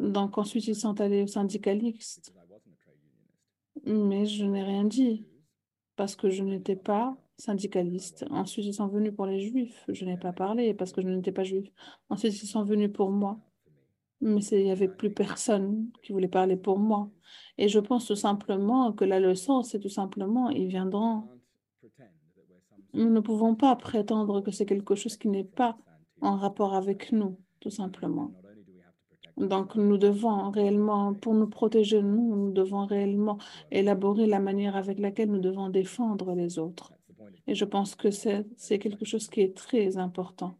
Donc, 0.00 0.36
ensuite, 0.36 0.66
ils 0.66 0.74
sont 0.74 1.00
allés 1.00 1.22
aux 1.22 1.28
syndicalistes, 1.28 2.34
mais 3.86 4.26
je 4.26 4.44
n'ai 4.46 4.64
rien 4.64 4.82
dit 4.82 5.28
parce 5.94 6.16
que 6.16 6.28
je 6.28 6.42
n'étais 6.42 6.74
pas 6.74 7.16
syndicalistes. 7.38 8.24
Ensuite, 8.30 8.66
ils 8.66 8.74
sont 8.74 8.88
venus 8.88 9.14
pour 9.14 9.26
les 9.26 9.40
juifs. 9.40 9.84
Je 9.88 10.04
n'ai 10.04 10.16
pas 10.16 10.32
parlé 10.32 10.74
parce 10.74 10.92
que 10.92 11.02
je 11.02 11.08
n'étais 11.08 11.32
pas 11.32 11.44
juif. 11.44 11.68
Ensuite, 12.08 12.40
ils 12.42 12.46
sont 12.46 12.64
venus 12.64 12.92
pour 12.92 13.10
moi. 13.10 13.38
Mais 14.20 14.40
il 14.52 14.64
n'y 14.64 14.70
avait 14.70 14.88
plus 14.88 15.12
personne 15.12 15.90
qui 16.02 16.12
voulait 16.12 16.28
parler 16.28 16.56
pour 16.56 16.78
moi. 16.78 17.10
Et 17.58 17.68
je 17.68 17.78
pense 17.78 18.06
tout 18.06 18.16
simplement 18.16 18.92
que 18.92 19.04
la 19.04 19.20
leçon, 19.20 19.62
c'est 19.62 19.80
tout 19.80 19.88
simplement, 19.88 20.48
ils 20.50 20.68
viendront. 20.68 21.28
Nous 22.94 23.10
ne 23.10 23.20
pouvons 23.20 23.54
pas 23.56 23.74
prétendre 23.76 24.40
que 24.40 24.52
c'est 24.52 24.66
quelque 24.66 24.94
chose 24.94 25.16
qui 25.16 25.28
n'est 25.28 25.44
pas 25.44 25.76
en 26.20 26.36
rapport 26.36 26.74
avec 26.74 27.12
nous, 27.12 27.38
tout 27.60 27.70
simplement. 27.70 28.32
Donc, 29.36 29.74
nous 29.74 29.98
devons 29.98 30.50
réellement, 30.50 31.12
pour 31.12 31.34
nous 31.34 31.48
protéger, 31.48 32.00
nous, 32.02 32.36
nous 32.36 32.52
devons 32.52 32.86
réellement 32.86 33.38
élaborer 33.72 34.26
la 34.26 34.38
manière 34.38 34.76
avec 34.76 35.00
laquelle 35.00 35.30
nous 35.30 35.40
devons 35.40 35.70
défendre 35.70 36.34
les 36.34 36.58
autres. 36.60 36.92
Et 37.46 37.54
je 37.54 37.64
pense 37.64 37.94
que 37.94 38.10
c'est 38.10 38.78
quelque 38.78 39.04
chose 39.04 39.28
qui 39.28 39.40
est 39.40 39.56
très 39.56 39.96
important. 39.96 40.56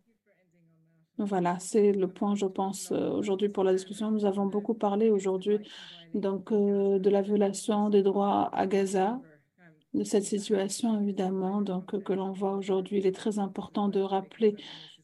Voilà, 1.18 1.58
c'est 1.60 1.92
le 1.92 2.08
point, 2.08 2.34
je 2.34 2.46
pense, 2.46 2.90
euh, 2.90 3.10
aujourd'hui 3.10 3.48
pour 3.48 3.62
la 3.62 3.72
discussion. 3.72 4.10
Nous 4.10 4.24
avons 4.24 4.46
beaucoup 4.46 4.74
parlé 4.74 5.10
aujourd'hui 5.10 5.58
euh, 6.16 6.98
de 6.98 7.10
la 7.10 7.22
violation 7.22 7.88
des 7.88 8.02
droits 8.02 8.50
à 8.52 8.66
Gaza, 8.66 9.20
de 9.94 10.02
cette 10.02 10.24
situation 10.24 11.00
évidemment 11.00 11.62
donc 11.62 12.02
que 12.02 12.12
l'on 12.12 12.32
voit 12.32 12.54
aujourd'hui. 12.56 12.98
Il 12.98 13.06
est 13.06 13.14
très 13.14 13.38
important 13.38 13.88
de 13.88 14.00
rappeler 14.00 14.56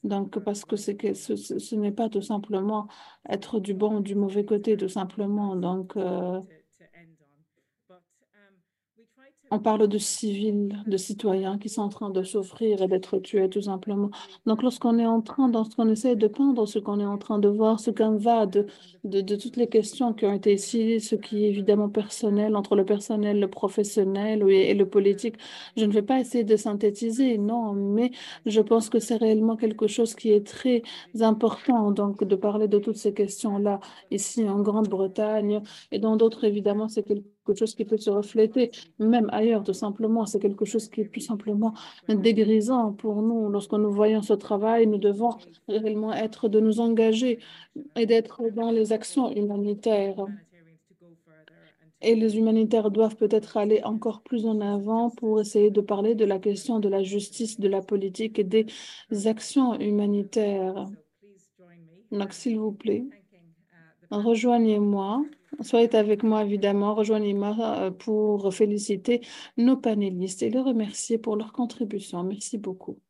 donc 0.03 0.39
parce 0.41 0.65
que, 0.65 0.75
que 0.93 1.15
ce, 1.15 1.37
ce 1.37 1.75
n'est 1.77 1.93
pas 1.93 2.09
tout 2.09 2.23
simplement 2.23 2.89
être 3.29 3.61
du 3.61 3.75
bon 3.75 3.99
ou 3.99 4.01
du 4.01 4.17
mauvais 4.17 4.45
côté, 4.45 4.77
tout 4.77 4.89
simplement. 4.89 5.55
Donc 5.55 5.97
euh, 5.97 6.41
on 9.51 9.59
parle 9.59 9.89
de 9.89 9.99
civils, 9.99 10.83
de 10.87 10.97
citoyens 10.97 11.59
qui 11.59 11.69
sont 11.69 11.83
en 11.83 11.89
train 11.89 12.11
de 12.11 12.23
souffrir 12.23 12.83
et 12.83 12.89
d'être 12.89 13.19
tués 13.19 13.49
tout 13.49 13.63
simplement. 13.63 14.11
Donc 14.47 14.63
lorsqu'on 14.63 14.99
est 14.99 15.07
en 15.07 15.21
train, 15.23 15.51
lorsqu'on 15.51 15.89
essaie 15.89 16.17
de 16.17 16.29
peindre 16.29 16.67
ce 16.67 16.79
qu'on 16.79 17.01
est 17.01 17.05
en 17.05 17.19
train 17.19 17.39
de 17.39 17.49
voir, 17.49 17.81
ce 17.81 17.91
qu'en 17.91 18.17
va 18.17 18.47
de, 18.47 18.67
de, 19.05 19.37
toutes 19.37 19.57
les 19.57 19.69
questions 19.69 20.13
qui 20.13 20.27
ont 20.27 20.33
été 20.33 20.53
ici, 20.55 21.01
ce 21.01 21.17
qui 21.17 21.45
est 21.45 21.49
évidemment 21.49 21.89
personnel, 21.89 22.55
entre 22.57 22.77
le 22.77 22.85
personnel, 22.85 23.41
le 23.41 23.49
professionnel 23.49 24.49
et, 24.51 24.75
le 24.75 24.89
politique, 24.89 25.37
je 25.77 25.85
ne 25.85 25.93
vais 25.93 26.03
pas 26.03 26.21
essayer 26.21 26.45
de 26.45 26.57
synthétiser, 26.57 27.39
non, 27.39 27.73
mais 27.73 28.13
je 28.47 28.61
pense 28.61 28.89
que 28.89 28.99
c'est 28.99 29.17
réellement 29.17 29.57
quelque 29.57 29.87
chose 29.89 30.15
qui 30.15 30.31
est 30.31 30.47
très 30.47 30.83
important, 31.21 31.91
donc 31.91 32.25
de 32.25 32.37
parler 32.37 32.69
de 32.69 32.79
toutes 32.79 32.97
ces 32.97 33.15
questions-là 33.15 33.81
ici 34.11 34.49
en 34.49 34.61
Grande-Bretagne 34.61 35.63
et 35.91 35.99
dans 35.99 36.17
d'autres, 36.17 36.45
évidemment, 36.45 36.89
c'est 36.89 37.03
quelque 37.03 37.25
chose 37.59 37.75
qui 37.75 37.85
peut 37.85 37.97
se 37.97 38.11
refléter 38.11 38.71
même 38.99 39.29
ailleurs, 39.33 39.65
tout 39.65 39.73
simplement. 39.73 40.27
C'est 40.27 40.41
quelque 40.41 40.65
chose 40.65 40.89
qui 40.89 41.03
est 41.03 41.13
tout 41.13 41.21
simplement 41.21 41.75
dégrisant 42.09 42.93
pour 42.93 43.23
nous. 43.23 43.49
Lorsque 43.49 43.73
nous 43.73 43.91
voyons 43.91 44.23
ce 44.23 44.33
travail, 44.35 44.87
nous 44.87 44.99
devons 44.99 45.37
réellement 45.69 46.13
être 46.13 46.49
de 46.49 46.61
nous 46.61 46.81
engager 46.81 47.39
et 47.97 48.07
d'être 48.07 48.43
dans 48.51 48.71
les 48.71 48.93
actions 48.93 49.31
humanitaires. 49.35 50.25
Et 52.03 52.15
les 52.15 52.39
humanitaires 52.39 52.91
doivent 52.91 53.17
peut-être 53.17 53.59
aller 53.59 53.83
encore 53.85 54.23
plus 54.23 54.47
en 54.47 54.61
avant 54.61 55.11
pour 55.11 55.41
essayer 55.41 55.71
de 55.71 55.83
parler 55.83 56.15
de 56.15 56.25
la 56.25 56.39
question 56.39 56.81
de 56.81 56.89
la 56.89 57.03
justice, 57.03 57.61
de 57.61 57.69
la 57.69 57.83
politique 57.83 58.39
et 58.39 58.45
des 58.45 58.67
actions 59.27 59.79
humanitaires. 59.79 60.87
Donc, 62.11 62.33
s'il 62.33 62.59
vous 62.59 62.73
plaît, 62.73 63.05
rejoignez-moi 64.11 65.25
Soyez 65.63 65.95
avec 65.97 66.23
moi, 66.23 66.43
évidemment. 66.45 66.95
Rejoignez-moi 66.95 67.57
euh, 67.87 67.91
pour 67.91 68.53
féliciter 68.55 69.21
nos 69.57 69.77
panélistes 69.77 70.43
et 70.43 70.51
les 70.51 70.61
remercier 70.61 71.19
pour 71.19 71.37
leur 71.37 71.53
contribution. 71.53 72.23
Merci 72.25 72.59
beaucoup. 72.59 73.01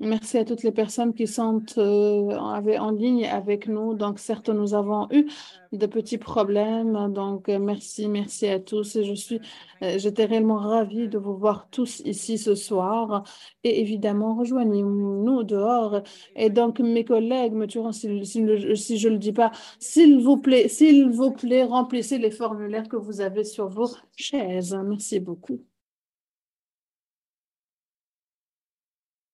Merci 0.00 0.38
à 0.38 0.44
toutes 0.44 0.62
les 0.62 0.70
personnes 0.70 1.12
qui 1.12 1.26
sont 1.26 1.60
euh, 1.76 2.36
en 2.36 2.90
ligne 2.92 3.26
avec 3.26 3.66
nous. 3.66 3.94
Donc, 3.94 4.20
certes, 4.20 4.48
nous 4.48 4.74
avons 4.74 5.08
eu 5.10 5.26
de 5.72 5.86
petits 5.86 6.18
problèmes. 6.18 7.12
Donc, 7.12 7.48
euh, 7.48 7.58
merci, 7.58 8.06
merci 8.06 8.46
à 8.46 8.60
tous. 8.60 8.94
Et 8.94 9.02
je 9.02 9.14
suis, 9.14 9.40
euh, 9.82 9.98
j'étais 9.98 10.24
réellement 10.24 10.58
ravie 10.58 11.08
de 11.08 11.18
vous 11.18 11.36
voir 11.36 11.68
tous 11.70 12.00
ici 12.04 12.38
ce 12.38 12.54
soir. 12.54 13.24
Et 13.64 13.80
évidemment, 13.80 14.36
rejoignez-nous 14.36 15.42
dehors. 15.42 16.00
Et 16.36 16.48
donc, 16.48 16.78
mes 16.78 17.04
collègues 17.04 17.54
me 17.54 17.66
tueront 17.66 17.90
si, 17.90 18.06
je 18.06 19.08
ne 19.08 19.12
le 19.14 19.18
dis 19.18 19.32
pas. 19.32 19.50
S'il 19.80 20.20
vous 20.20 20.36
plaît, 20.36 20.68
s'il 20.68 21.10
vous 21.10 21.32
plaît, 21.32 21.64
remplissez 21.64 22.18
les 22.18 22.30
formulaires 22.30 22.88
que 22.88 22.96
vous 22.96 23.20
avez 23.20 23.42
sur 23.42 23.68
vos 23.68 23.88
chaises. 24.16 24.78
Merci 24.86 25.18
beaucoup. 25.18 25.67